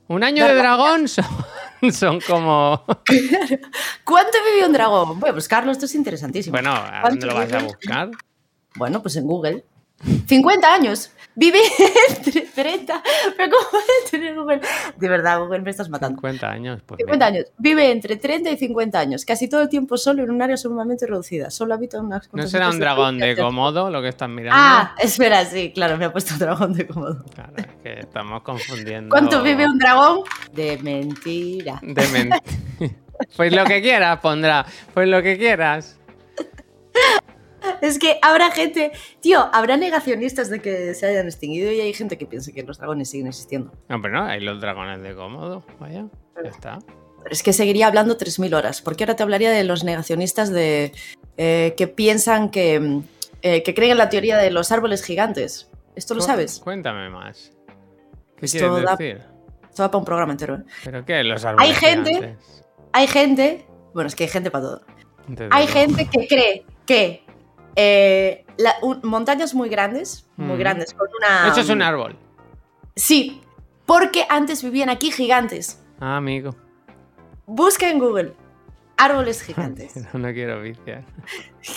Un 0.07 0.23
año 0.23 0.47
de 0.47 0.55
dragón 0.55 1.07
son, 1.07 1.25
son 1.91 2.19
como. 2.21 2.83
¿Cuánto 4.03 4.37
vive 4.51 4.65
un 4.65 4.73
dragón? 4.73 5.19
Voy 5.19 5.29
a 5.29 5.33
buscarlo, 5.33 5.71
esto 5.71 5.85
es 5.85 5.93
interesantísimo. 5.93 6.53
Bueno, 6.53 6.71
¿a 6.71 7.01
¿Cuánto 7.01 7.09
dónde 7.09 7.27
lo 7.27 7.35
vas 7.35 7.53
a 7.53 7.63
buscar? 7.63 8.11
Bueno, 8.75 9.01
pues 9.01 9.15
en 9.15 9.27
Google. 9.27 9.63
50 10.27 10.73
años. 10.73 11.11
Vive 11.35 11.59
entre 12.09 12.41
30. 12.41 13.01
Pero 13.37 13.51
¿cómo 13.51 13.69
puede 13.71 14.11
tener 14.11 14.35
Google? 14.35 14.61
De 14.97 15.09
verdad, 15.09 15.39
Google, 15.39 15.61
me 15.61 15.71
estás 15.71 15.89
matando. 15.89 16.15
50 16.17 16.49
años. 16.49 16.81
Pues 16.85 16.97
50 16.99 17.13
mira. 17.13 17.25
años. 17.39 17.51
Vive 17.57 17.91
entre 17.91 18.15
30 18.17 18.51
y 18.51 18.57
50 18.57 18.99
años. 18.99 19.25
Casi 19.25 19.49
todo 19.49 19.61
el 19.61 19.69
tiempo 19.69 19.97
solo 19.97 20.23
en 20.23 20.29
un 20.29 20.41
área 20.41 20.57
sumamente 20.57 21.07
reducida. 21.07 21.49
Solo 21.49 21.73
habita 21.73 21.97
en 21.97 22.05
unas 22.05 22.29
¿No 22.33 22.47
será 22.47 22.69
un 22.69 22.79
dragón 22.79 23.17
de. 23.17 23.35
Komodo 23.35 23.89
lo 23.89 24.01
que 24.01 24.09
estás 24.09 24.29
mirando? 24.29 24.55
Ah, 24.59 24.95
espera, 24.99 25.43
sí, 25.45 25.71
claro, 25.73 25.97
me 25.97 26.05
ha 26.05 26.11
puesto 26.11 26.35
dragón 26.37 26.73
de 26.73 26.85
cómodo. 26.87 27.23
Claro, 27.33 27.53
es 27.57 27.67
que 27.81 27.99
estamos 27.99 28.41
confundiendo. 28.43 29.09
¿Cuánto 29.09 29.41
vive 29.41 29.65
un 29.65 29.77
dragón? 29.79 30.19
De 30.53 30.77
mentira. 30.77 31.79
De 31.81 32.03
ment- 32.09 32.41
Pues 33.37 33.53
lo 33.53 33.63
que 33.65 33.81
quieras 33.81 34.19
pondrá. 34.19 34.65
Pues 34.93 35.07
lo 35.07 35.21
que 35.21 35.37
quieras. 35.37 35.97
Es 37.81 37.99
que 37.99 38.17
habrá 38.21 38.51
gente, 38.51 38.91
tío, 39.21 39.49
habrá 39.53 39.77
negacionistas 39.77 40.49
de 40.49 40.61
que 40.61 40.93
se 40.93 41.05
hayan 41.07 41.25
extinguido 41.27 41.71
y 41.71 41.79
hay 41.81 41.93
gente 41.93 42.17
que 42.17 42.25
piensa 42.25 42.51
que 42.51 42.63
los 42.63 42.77
dragones 42.77 43.09
siguen 43.09 43.27
existiendo. 43.27 43.71
No, 43.89 44.01
pero 44.01 44.13
no, 44.15 44.25
hay 44.25 44.41
los 44.41 44.59
dragones 44.61 45.01
de 45.01 45.15
Komodo. 45.15 45.63
Vaya, 45.79 46.05
ya 46.43 46.49
está. 46.49 46.79
Pero 47.23 47.31
es 47.31 47.41
que 47.43 47.53
seguiría 47.53 47.87
hablando 47.87 48.17
3.000 48.17 48.53
horas, 48.53 48.81
porque 48.81 49.03
ahora 49.05 49.15
te 49.15 49.23
hablaría 49.23 49.49
de 49.51 49.63
los 49.63 49.83
negacionistas 49.85 50.51
de, 50.51 50.91
eh, 51.37 51.73
que 51.77 51.87
piensan 51.87 52.49
que, 52.51 52.79
mm, 52.79 53.03
eh, 53.43 53.63
que 53.63 53.73
creen 53.73 53.91
en 53.93 53.97
la 53.97 54.09
teoría 54.09 54.37
de 54.37 54.51
los 54.51 54.71
árboles 54.73 55.03
gigantes. 55.03 55.69
¿Esto 55.95 56.15
lo 56.15 56.19
Cu- 56.21 56.25
sabes? 56.27 56.59
Cuéntame 56.59 57.09
más. 57.09 57.53
¿Qué 58.37 58.45
Esto 58.47 58.57
quieres 58.59 58.83
da- 58.83 58.95
decir? 58.97 59.21
Esto 59.69 59.83
va 59.83 59.89
para 59.89 59.99
un 59.99 60.05
programa 60.05 60.33
entero. 60.33 60.55
¿eh? 60.55 60.63
¿Pero 60.83 61.05
qué? 61.05 61.23
Los 61.23 61.45
árboles 61.45 61.69
Hay 61.69 61.75
gente- 61.75 62.13
gigantes? 62.13 62.63
Hay 62.91 63.07
gente, 63.07 63.65
bueno, 63.93 64.07
es 64.07 64.15
que 64.15 64.23
hay 64.25 64.29
gente 64.29 64.51
para 64.51 64.63
todo. 64.65 64.81
Hay 65.51 65.67
gente 65.67 66.05
que 66.09 66.27
cree 66.27 66.65
que 66.85 67.22
eh, 67.75 68.45
la- 68.57 68.75
un- 68.81 68.99
montañas 69.03 69.53
muy 69.53 69.69
grandes, 69.69 70.27
muy 70.37 70.55
Mm. 70.55 70.59
grandes, 70.59 70.93
con 70.93 71.07
una... 71.17 71.47
Eso 71.49 71.61
es 71.61 71.69
un 71.69 71.81
árbol. 71.81 72.17
Sí, 72.95 73.41
porque 73.85 74.25
antes 74.29 74.63
vivían 74.63 74.89
aquí 74.89 75.11
gigantes. 75.11 75.81
Ah, 75.99 76.17
amigo. 76.17 76.55
Busca 77.45 77.89
en 77.89 77.99
Google 77.99 78.33
árboles 78.97 79.41
gigantes. 79.43 79.95
No, 79.95 80.19
no 80.19 80.33
quiero 80.33 80.61
viciar. 80.61 81.03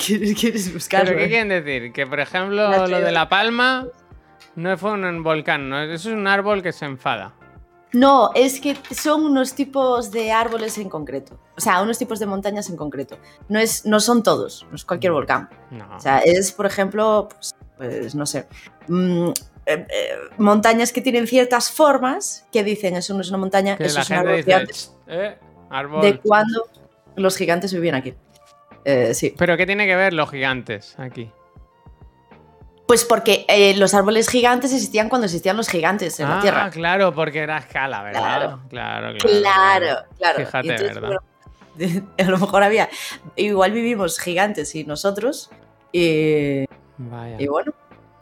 ¿Quieres, 0.07 0.39
quieres 0.39 0.73
buscarlo? 0.73 1.07
¿Pero 1.09 1.19
qué 1.21 1.29
quieren 1.29 1.49
decir? 1.49 1.93
Que, 1.93 2.07
por 2.07 2.21
ejemplo, 2.21 2.87
lo 2.87 3.01
de. 3.01 3.11
La 3.13 3.29
Palma 3.29 3.87
no 4.55 4.77
fue 4.79 4.93
un 4.93 5.23
volcán, 5.23 5.69
¿no? 5.69 5.81
Eso 5.83 5.95
es 6.11 6.15
un 6.15 6.27
árbol 6.27 6.63
que 6.63 6.73
se 6.73 6.85
enfada. 6.85 7.35
No, 7.93 8.31
es 8.35 8.61
que 8.61 8.77
son 8.91 9.25
unos 9.25 9.55
tipos 9.55 10.11
de 10.11 10.33
árboles 10.33 10.77
en 10.79 10.89
concreto. 10.89 11.39
O 11.57 11.61
sea, 11.61 11.81
unos 11.83 11.99
tipos 11.99 12.19
de 12.19 12.27
montañas 12.27 12.69
en 12.69 12.77
concreto. 12.77 13.17
No, 13.49 13.59
es, 13.59 13.87
no 13.87 14.01
son 14.01 14.23
todos, 14.23 14.67
no 14.71 14.77
es 14.77 14.85
cualquier 14.85 15.13
volcán. 15.13 15.49
No. 15.71 15.97
O 15.97 16.01
sea, 16.01 16.19
es, 16.19 16.53
por 16.53 16.67
ejemplo, 16.67 17.29
pues, 17.31 17.55
pues, 17.79 18.15
no 18.15 18.27
sé, 18.27 18.47
mm, 18.89 19.29
eh, 19.29 19.35
eh, 19.67 19.87
montañas 20.39 20.93
que 20.93 21.01
tienen 21.01 21.27
ciertas 21.27 21.71
formas 21.71 22.47
que 22.53 22.63
dicen 22.65 22.97
eso 22.97 23.15
no 23.15 23.21
es 23.21 23.29
una 23.31 23.39
montaña, 23.39 23.77
que 23.77 23.85
eso 23.85 24.01
es 24.01 24.11
un 24.11 24.17
árbol 24.17 24.37
dice, 24.37 24.45
gigante. 24.45 24.73
"Ch, 24.73 24.91
eh, 25.09 25.39
árbol. 25.71 26.03
De 26.03 26.19
cuando 26.21 26.69
los 27.17 27.37
gigantes 27.37 27.73
vivían 27.73 27.95
aquí. 27.95 28.15
Eh, 28.85 29.15
sí. 29.15 29.35
¿Pero 29.37 29.57
qué 29.57 29.67
tiene 29.67 29.87
que 29.87 29.97
ver 29.97 30.13
los 30.13 30.31
gigantes 30.31 30.95
aquí? 30.99 31.31
Pues 32.87 33.05
porque 33.05 33.45
eh, 33.49 33.77
los 33.77 33.95
árboles 33.95 34.29
gigantes 34.29 34.73
existían 34.73 35.09
cuando 35.09 35.25
existían 35.25 35.57
los 35.57 35.69
gigantes 35.69 36.21
en 36.21 36.27
ah, 36.27 36.37
la 36.37 36.41
Tierra. 36.41 36.71
claro, 36.71 37.13
porque 37.13 37.41
era 37.41 37.59
escala, 37.59 38.03
¿verdad? 38.03 38.21
Claro. 38.21 38.61
Claro, 38.69 39.19
claro. 39.19 39.41
Claro, 39.41 39.97
claro. 40.19 40.39
Fíjate, 40.39 40.69
entonces, 40.69 40.95
¿verdad? 40.95 41.19
bueno, 41.79 42.07
a 42.19 42.23
lo 42.23 42.39
mejor 42.39 42.63
había. 42.63 42.89
Igual 43.35 43.73
vivimos 43.73 44.19
gigantes 44.21 44.75
y 44.75 44.85
nosotros. 44.85 45.51
Y, 45.93 46.65
Vaya. 46.99 47.37
y 47.39 47.47
bueno, 47.49 47.73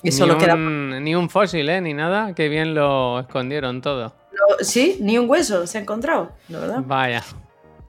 y 0.02 0.06
Ni 0.08 0.12
solo 0.12 0.38
queda. 0.38 0.54
un, 0.54 1.02
ni 1.04 1.14
un 1.14 1.28
fósil, 1.28 1.68
¿eh? 1.68 1.80
Ni 1.80 1.92
nada. 1.92 2.34
Que 2.34 2.48
bien 2.48 2.74
lo 2.74 3.20
escondieron 3.20 3.82
todo. 3.82 4.14
No, 4.32 4.64
sí, 4.64 4.96
ni 5.00 5.18
un 5.18 5.28
hueso 5.28 5.66
se 5.66 5.78
ha 5.78 5.80
encontrado, 5.82 6.32
la 6.48 6.58
verdad. 6.60 6.82
Vaya. 6.86 7.22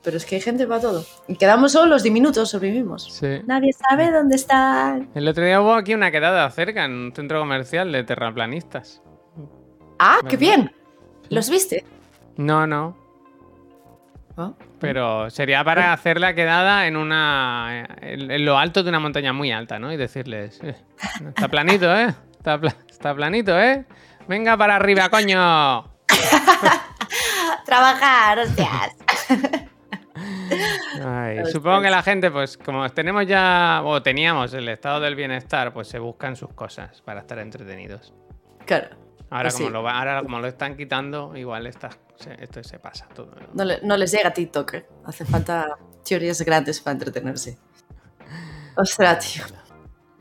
Pero 0.05 0.17
es 0.17 0.25
que 0.25 0.35
hay 0.35 0.41
gente 0.41 0.65
para 0.67 0.79
todo. 0.81 1.03
Y 1.27 1.35
quedamos 1.35 1.71
solos, 1.73 2.03
diminutos, 2.03 2.49
sobrevivimos. 2.51 3.03
Sí. 3.11 3.41
Nadie 3.47 3.73
sabe 3.73 4.11
dónde 4.11 4.35
están. 4.35 5.09
El 5.15 5.27
otro 5.27 5.43
día 5.43 5.59
hubo 5.61 5.73
aquí 5.73 5.93
una 5.95 6.11
quedada 6.11 6.47
cerca 6.51 6.85
en 6.85 6.91
un 6.93 7.13
centro 7.15 7.39
comercial 7.39 7.91
de 7.91 8.03
terraplanistas. 8.03 9.01
¡Ah, 9.99 10.19
qué 10.29 10.37
bien! 10.37 10.71
¿Los 11.29 11.49
viste? 11.49 11.83
No, 12.37 12.67
no. 12.67 12.95
Ah, 14.37 14.51
Pero 14.79 15.29
sería 15.31 15.63
para 15.63 15.91
hacer 15.93 16.19
la 16.19 16.35
quedada 16.35 16.85
en 16.87 16.97
una. 16.97 17.87
en, 18.01 18.29
en 18.29 18.45
lo 18.45 18.57
alto 18.59 18.83
de 18.83 18.89
una 18.89 18.99
montaña 18.99 19.33
muy 19.33 19.51
alta, 19.51 19.79
¿no? 19.79 19.91
Y 19.91 19.97
decirles. 19.97 20.59
"Eh, 20.61 20.75
está 21.29 21.47
planito, 21.47 21.95
¿eh? 21.95 22.13
Está, 22.37 22.59
pla- 22.59 22.75
está 22.89 23.15
planito, 23.15 23.57
¿eh? 23.59 23.85
Venga 24.27 24.55
para 24.57 24.75
arriba, 24.75 25.09
coño. 25.09 25.85
Trabajar, 27.65 28.39
hostias. 28.39 28.95
Ay, 31.03 31.45
supongo 31.51 31.81
que 31.81 31.89
la 31.89 32.01
gente, 32.03 32.31
pues 32.31 32.57
como 32.57 32.87
tenemos 32.89 33.25
ya, 33.27 33.81
o 33.83 34.01
teníamos 34.01 34.53
el 34.53 34.67
estado 34.69 34.99
del 34.99 35.15
bienestar, 35.15 35.73
pues 35.73 35.87
se 35.87 35.99
buscan 35.99 36.35
sus 36.35 36.53
cosas 36.53 37.01
para 37.01 37.21
estar 37.21 37.39
entretenidos. 37.39 38.13
Claro. 38.65 38.89
Ahora, 39.29 39.49
Pues 39.49 39.55
como, 39.55 39.67
sí. 39.67 39.73
lo, 39.73 39.89
ahora 39.89 40.21
como 40.21 40.39
lo 40.39 40.47
están 40.47 40.77
quitando, 40.77 41.35
igual 41.35 41.69
se- 42.15 42.43
esto 42.43 42.63
se 42.63 42.79
pasa 42.79 43.07
todo. 43.13 43.31
¿no? 43.35 43.47
No, 43.53 43.65
le- 43.65 43.81
no 43.81 43.97
les 43.97 44.11
llega 44.11 44.31
TikTok. 44.31 44.73
¿eh? 44.75 44.85
Hace 45.05 45.25
falta 45.25 45.77
teorías 46.07 46.41
grandes 46.41 46.79
para 46.79 46.93
entretenerse. 46.93 47.57
Ostras, 48.77 49.33
tío. 49.33 49.43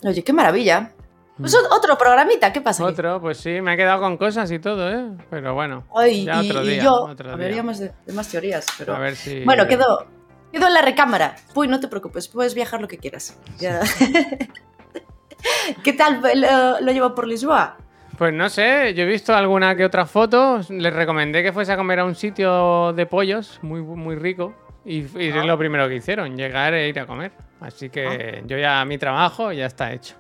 Oye, 0.09 0.23
qué 0.25 0.33
maravilla. 0.33 0.93
Pues 1.39 1.55
ot- 1.55 1.67
otro 1.71 1.99
programita, 1.99 2.53
¿qué 2.53 2.61
pasa? 2.61 2.85
aquí? 2.85 2.93
Otro, 2.93 3.21
pues 3.21 3.39
sí, 3.39 3.61
me 3.61 3.75
he 3.75 3.77
quedado 3.77 4.01
con 4.01 4.17
cosas 4.17 4.51
y 4.53 4.59
todo, 4.61 4.89
¿eh? 4.91 5.11
Pero 5.31 5.53
bueno, 5.55 5.85
Ay, 5.95 6.25
ya 6.25 6.43
y, 6.43 6.49
otro 6.51 6.63
y 6.65 6.69
día. 6.69 6.83
yo 6.85 6.93
otro 6.93 7.25
día. 7.27 7.33
hablaríamos 7.35 7.79
de, 7.81 7.93
de 8.07 8.13
más 8.13 8.29
teorías, 8.29 8.67
pero... 8.79 8.95
A 8.95 8.99
ver 9.01 9.17
si. 9.17 9.45
Bueno, 9.45 9.67
quedó, 9.67 10.07
quedó 10.53 10.69
en 10.69 10.75
la 10.75 10.83
recámara. 10.83 11.35
Uy, 11.55 11.67
no 11.67 11.81
te 11.81 11.89
preocupes, 11.89 12.29
puedes 12.29 12.55
viajar 12.55 12.81
lo 12.81 12.87
que 12.87 12.99
quieras. 12.99 13.37
Ya. 13.59 13.81
¿Qué 15.83 15.93
tal 15.93 16.21
lo, 16.23 16.81
lo 16.81 16.93
llevo 16.93 17.15
por 17.15 17.27
Lisboa? 17.27 17.77
Pues 18.17 18.33
no 18.33 18.49
sé, 18.49 18.95
yo 18.95 19.03
he 19.03 19.07
visto 19.07 19.35
alguna 19.35 19.75
que 19.75 19.85
otra 19.85 20.07
foto. 20.07 20.61
Les 20.71 20.93
recomendé 20.95 21.43
que 21.43 21.53
fuese 21.53 21.73
a 21.73 21.77
comer 21.77 21.99
a 21.99 22.05
un 22.05 22.15
sitio 22.15 22.93
de 22.93 23.07
pollos 23.07 23.59
muy, 23.63 23.83
muy 23.83 24.15
rico. 24.15 24.55
Y, 24.85 24.99
y 25.21 25.31
Ah. 25.33 25.41
es 25.41 25.45
lo 25.47 25.59
primero 25.59 25.89
que 25.89 25.97
hicieron, 25.97 26.37
llegar 26.37 26.75
e 26.75 26.89
ir 26.89 27.01
a 27.01 27.07
comer. 27.07 27.33
Así 27.61 27.91
que 27.91 28.39
Ah. 28.41 28.45
yo 28.47 28.57
ya 28.57 28.85
mi 28.85 28.99
trabajo 28.99 29.51
ya 29.53 29.67
está 29.67 29.93
hecho. 29.93 30.15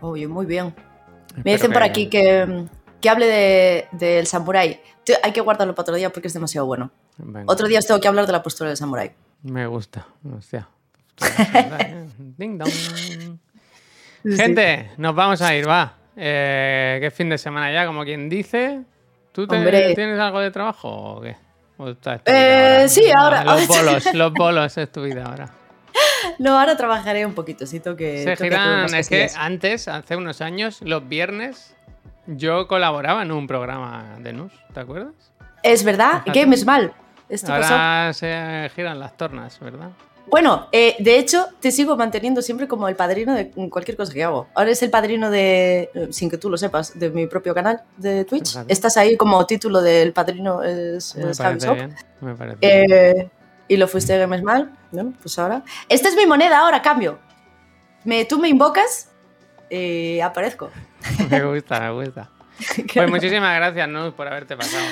Oye, 0.00 0.26
muy 0.28 0.46
bien. 0.46 0.74
Espero 1.28 1.42
Me 1.44 1.52
dicen 1.52 1.72
por 1.72 1.82
aquí 1.82 2.08
que, 2.08 2.66
que 3.00 3.08
hable 3.08 3.26
de- 3.26 3.88
del 3.92 4.26
samurái. 4.26 4.80
Hay 5.22 5.32
que 5.32 5.40
guardarlo 5.40 5.74
para 5.74 5.82
otro 5.82 5.94
día 5.96 6.10
porque 6.10 6.28
es 6.28 6.34
demasiado 6.34 6.66
bueno. 6.66 6.90
Venga, 7.18 7.44
Otro 7.52 7.66
día 7.68 7.78
os 7.78 7.86
tengo 7.86 8.00
que 8.00 8.08
hablar 8.08 8.26
de 8.26 8.32
la 8.32 8.42
postura 8.42 8.68
del 8.68 8.76
samurái. 8.76 9.12
Me 9.42 9.66
gusta. 9.66 10.06
Hostia. 10.36 10.68
Ding 12.38 12.58
dong. 12.58 12.70
Gente, 14.24 14.90
nos 14.98 15.14
vamos 15.14 15.42
a 15.42 15.54
ir, 15.54 15.68
va. 15.68 15.94
Eh, 16.16 16.98
¿Qué 17.00 17.10
fin 17.10 17.28
de 17.28 17.38
semana 17.38 17.72
ya? 17.72 17.86
Como 17.86 18.04
quien 18.04 18.28
dice. 18.28 18.82
¿Tú 19.32 19.46
te- 19.46 19.94
tienes 19.94 20.18
algo 20.20 20.40
de 20.40 20.50
trabajo 20.50 20.88
o 21.16 21.20
qué? 21.22 21.36
¿O 21.78 21.88
esta 21.88 22.14
es 22.16 22.24
tu 22.24 22.30
Eh, 22.32 22.84
sí, 22.88 23.10
ahora- 23.10 23.44
Los 23.44 23.66
bolos, 23.66 24.04
los 24.14 24.32
bolos 24.32 24.78
es 24.78 24.92
tu 24.92 25.02
vida 25.02 25.24
ahora. 25.24 25.50
No, 26.38 26.58
ahora 26.58 26.76
trabajaré 26.76 27.26
un 27.26 27.34
poquito, 27.34 27.66
sí, 27.66 27.80
tengo 27.80 27.96
que... 27.96 28.22
Se 28.22 28.36
que 28.36 28.44
giran, 28.44 28.94
es 28.94 29.08
que 29.08 29.28
antes, 29.36 29.88
hace 29.88 30.16
unos 30.16 30.40
años, 30.40 30.80
los 30.82 31.08
viernes, 31.08 31.74
yo 32.26 32.68
colaboraba 32.68 33.22
en 33.22 33.32
un 33.32 33.46
programa 33.46 34.16
de 34.20 34.32
NUS, 34.32 34.52
¿te 34.72 34.80
acuerdas? 34.80 35.12
Es 35.62 35.84
verdad, 35.84 36.22
Fíjate. 36.22 36.40
Games 36.40 36.64
mal. 36.64 36.92
Esto 37.28 37.48
pasó. 37.48 37.74
Ahora 37.74 38.12
se 38.12 38.70
giran 38.74 38.98
las 38.98 39.16
tornas, 39.16 39.58
¿verdad? 39.60 39.90
Bueno, 40.26 40.68
eh, 40.72 40.96
de 40.98 41.18
hecho, 41.18 41.46
te 41.60 41.70
sigo 41.70 41.96
manteniendo 41.96 42.42
siempre 42.42 42.68
como 42.68 42.88
el 42.88 42.96
padrino 42.96 43.34
de 43.34 43.50
cualquier 43.50 43.96
cosa 43.96 44.12
que 44.12 44.22
hago. 44.22 44.48
Ahora 44.54 44.70
es 44.70 44.82
el 44.82 44.90
padrino 44.90 45.30
de, 45.30 45.90
eh, 45.94 46.08
sin 46.10 46.30
que 46.30 46.38
tú 46.38 46.48
lo 46.48 46.56
sepas, 46.56 46.98
de 46.98 47.10
mi 47.10 47.26
propio 47.26 47.54
canal 47.54 47.82
de 47.96 48.24
Twitch. 48.24 48.56
Estás 48.68 48.96
ahí 48.96 49.16
como 49.16 49.44
título 49.46 49.82
del 49.82 50.12
padrino, 50.12 50.62
es, 50.62 51.16
Me 51.16 51.30
es 51.30 51.38
parece 51.38 51.74
bien. 51.74 51.94
Me 52.20 52.34
parece 52.34 52.86
bien. 52.86 53.30
Eh, 53.68 53.74
y 53.74 53.76
lo 53.76 53.88
fuiste 53.88 54.16
Games 54.18 54.42
mal. 54.42 54.70
Bueno, 54.90 55.12
pues 55.20 55.38
ahora. 55.38 55.62
Esta 55.88 56.08
es 56.08 56.16
mi 56.16 56.26
moneda 56.26 56.58
ahora, 56.60 56.82
cambio. 56.82 57.18
Me, 58.04 58.24
tú 58.24 58.38
me 58.38 58.48
invocas 58.48 59.10
y 59.70 60.20
aparezco. 60.20 60.70
Me 61.30 61.42
gusta, 61.44 61.80
me 61.80 61.90
gusta. 61.92 62.28
Pues 62.94 63.10
muchísimas 63.10 63.56
gracias, 63.56 63.88
Nus, 63.88 64.12
por 64.14 64.28
haberte 64.28 64.56
pasado. 64.56 64.84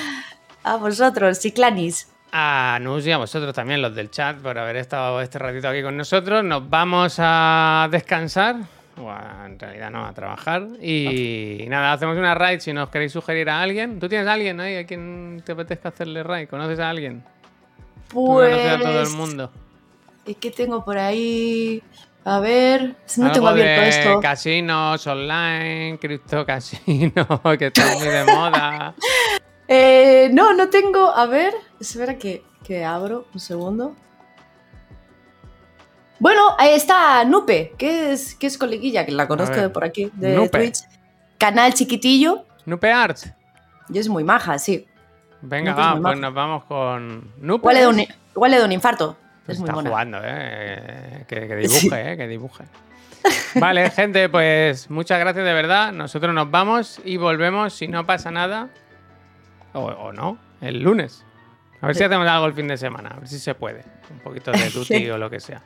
A 0.63 0.75
vosotros, 0.77 1.39
Chiclanis. 1.39 2.09
A 2.33 2.79
Nus 2.81 3.05
y 3.05 3.11
a 3.11 3.17
vosotros 3.17 3.53
también, 3.53 3.81
los 3.81 3.93
del 3.95 4.09
chat, 4.09 4.37
por 4.37 4.57
haber 4.57 4.75
estado 4.77 5.21
este 5.21 5.37
ratito 5.39 5.67
aquí 5.69 5.81
con 5.81 5.95
nosotros. 5.97 6.43
Nos 6.43 6.69
vamos 6.69 7.15
a 7.19 7.87
descansar, 7.91 8.55
o 8.97 9.09
a- 9.11 9.43
en 9.45 9.59
realidad 9.59 9.89
no, 9.91 10.05
a 10.05 10.13
trabajar. 10.13 10.65
Y 10.81 11.65
nada, 11.69 11.93
hacemos 11.93 12.17
una 12.17 12.33
raid 12.35 12.59
si 12.59 12.73
nos 12.73 12.89
queréis 12.89 13.11
sugerir 13.11 13.49
a 13.49 13.61
alguien. 13.61 13.99
¿Tú 13.99 14.09
tienes 14.09 14.27
a 14.27 14.33
alguien 14.33 14.59
ahí 14.59 14.77
a 14.77 14.85
quien 14.85 15.41
te 15.45 15.51
apetezca 15.53 15.89
hacerle 15.89 16.23
raid? 16.23 16.47
¿Conoces 16.49 16.79
a 16.79 16.89
alguien? 16.89 17.23
Conoces 18.13 18.67
a 18.71 18.79
todo 18.79 18.89
el 18.89 18.95
Pues. 19.07 19.13
mundo. 19.13 19.51
¿Y 20.25 20.35
qué 20.35 20.51
tengo 20.51 20.83
por 20.85 20.97
ahí? 20.97 21.81
A 22.23 22.39
ver. 22.39 22.95
No 23.17 23.23
Algo 23.25 23.33
tengo 23.33 23.47
abierto 23.47 23.81
de 23.81 23.89
esto. 23.89 24.19
Casinos 24.19 25.07
online, 25.07 25.97
cripto 25.99 26.45
casino, 26.45 27.41
que 27.57 27.67
está 27.67 27.95
muy 27.97 28.07
de 28.07 28.23
moda. 28.25 28.93
Eh, 29.73 30.29
no, 30.33 30.53
no 30.53 30.67
tengo. 30.69 31.15
A 31.15 31.25
ver, 31.27 31.53
espera 31.79 32.17
que, 32.17 32.43
que 32.61 32.83
abro 32.83 33.25
un 33.33 33.39
segundo. 33.39 33.95
Bueno, 36.19 36.55
ahí 36.59 36.71
está 36.71 37.23
Nupe, 37.23 37.73
que 37.77 38.11
es, 38.11 38.35
que 38.35 38.47
es 38.47 38.57
coleguilla, 38.57 39.05
que 39.05 39.13
la 39.13 39.29
conozco 39.29 39.55
de 39.55 39.69
por 39.69 39.85
aquí, 39.85 40.11
de 40.13 40.35
Nupe. 40.35 40.57
Twitch. 40.57 40.79
Canal 41.37 41.73
chiquitillo 41.73 42.45
Nupe 42.65 42.91
Art. 42.91 43.17
y 43.89 43.97
es 43.97 44.09
muy 44.09 44.25
maja, 44.25 44.59
sí. 44.59 44.85
Venga, 45.41 45.73
va, 45.73 45.99
pues 45.99 46.19
nos 46.19 46.33
vamos 46.33 46.63
con 46.65 47.31
Nupe. 47.39 47.61
Igual 47.61 47.75
le 47.75 47.81
da 47.81 47.89
un, 47.89 47.99
igual 48.35 48.51
le 48.51 48.59
da 48.59 48.65
un 48.65 48.71
infarto. 48.71 49.17
Pues 49.45 49.57
es 49.57 49.59
muy 49.61 49.67
está 49.69 49.73
buena. 49.73 49.89
jugando, 49.89 50.19
¿eh? 50.23 51.25
Que, 51.27 51.47
que 51.47 51.55
dibuje, 51.55 52.11
¿eh? 52.13 52.17
Que 52.17 52.27
dibuje. 52.27 52.63
Vale, 53.55 53.89
gente, 53.91 54.29
pues 54.29 54.89
muchas 54.89 55.19
gracias 55.19 55.43
de 55.43 55.53
verdad. 55.53 55.91
Nosotros 55.93 56.33
nos 56.33 56.49
vamos 56.51 57.01
y 57.03 57.17
volvemos, 57.17 57.73
si 57.73 57.87
no 57.87 58.05
pasa 58.05 58.29
nada, 58.31 58.69
o, 59.73 59.81
o 59.85 60.13
no, 60.13 60.37
el 60.61 60.81
lunes. 60.83 61.25
A 61.81 61.87
ver 61.87 61.95
si 61.95 61.99
Sí. 61.99 62.03
hacemos 62.05 62.27
algo 62.27 62.45
el 62.45 62.53
fin 62.53 62.67
de 62.67 62.77
semana, 62.77 63.09
a 63.09 63.19
ver 63.19 63.27
si 63.27 63.39
se 63.39 63.55
puede. 63.55 63.83
Un 64.11 64.19
poquito 64.19 64.51
de 64.51 64.59
tuti 64.73 64.97
Sí. 64.99 65.09
o 65.09 65.17
lo 65.17 65.29
que 65.31 65.39
sea. 65.39 65.63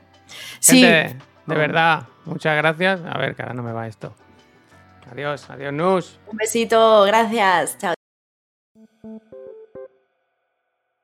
Sí. 0.59 0.79
Gente, 0.81 1.17
de 1.45 1.55
Oh. 1.55 1.57
verdad, 1.59 2.03
muchas 2.23 2.55
gracias. 2.55 3.01
A 3.05 3.17
ver, 3.17 3.35
que 3.35 3.41
ahora 3.41 3.53
no 3.53 3.61
me 3.63 3.73
va 3.73 3.87
esto. 3.87 4.15
Adiós, 5.11 5.49
adiós, 5.49 5.73
Nus. 5.73 6.17
Un 6.27 6.37
besito, 6.37 7.03
gracias. 7.03 7.77
Chao. 7.77 7.94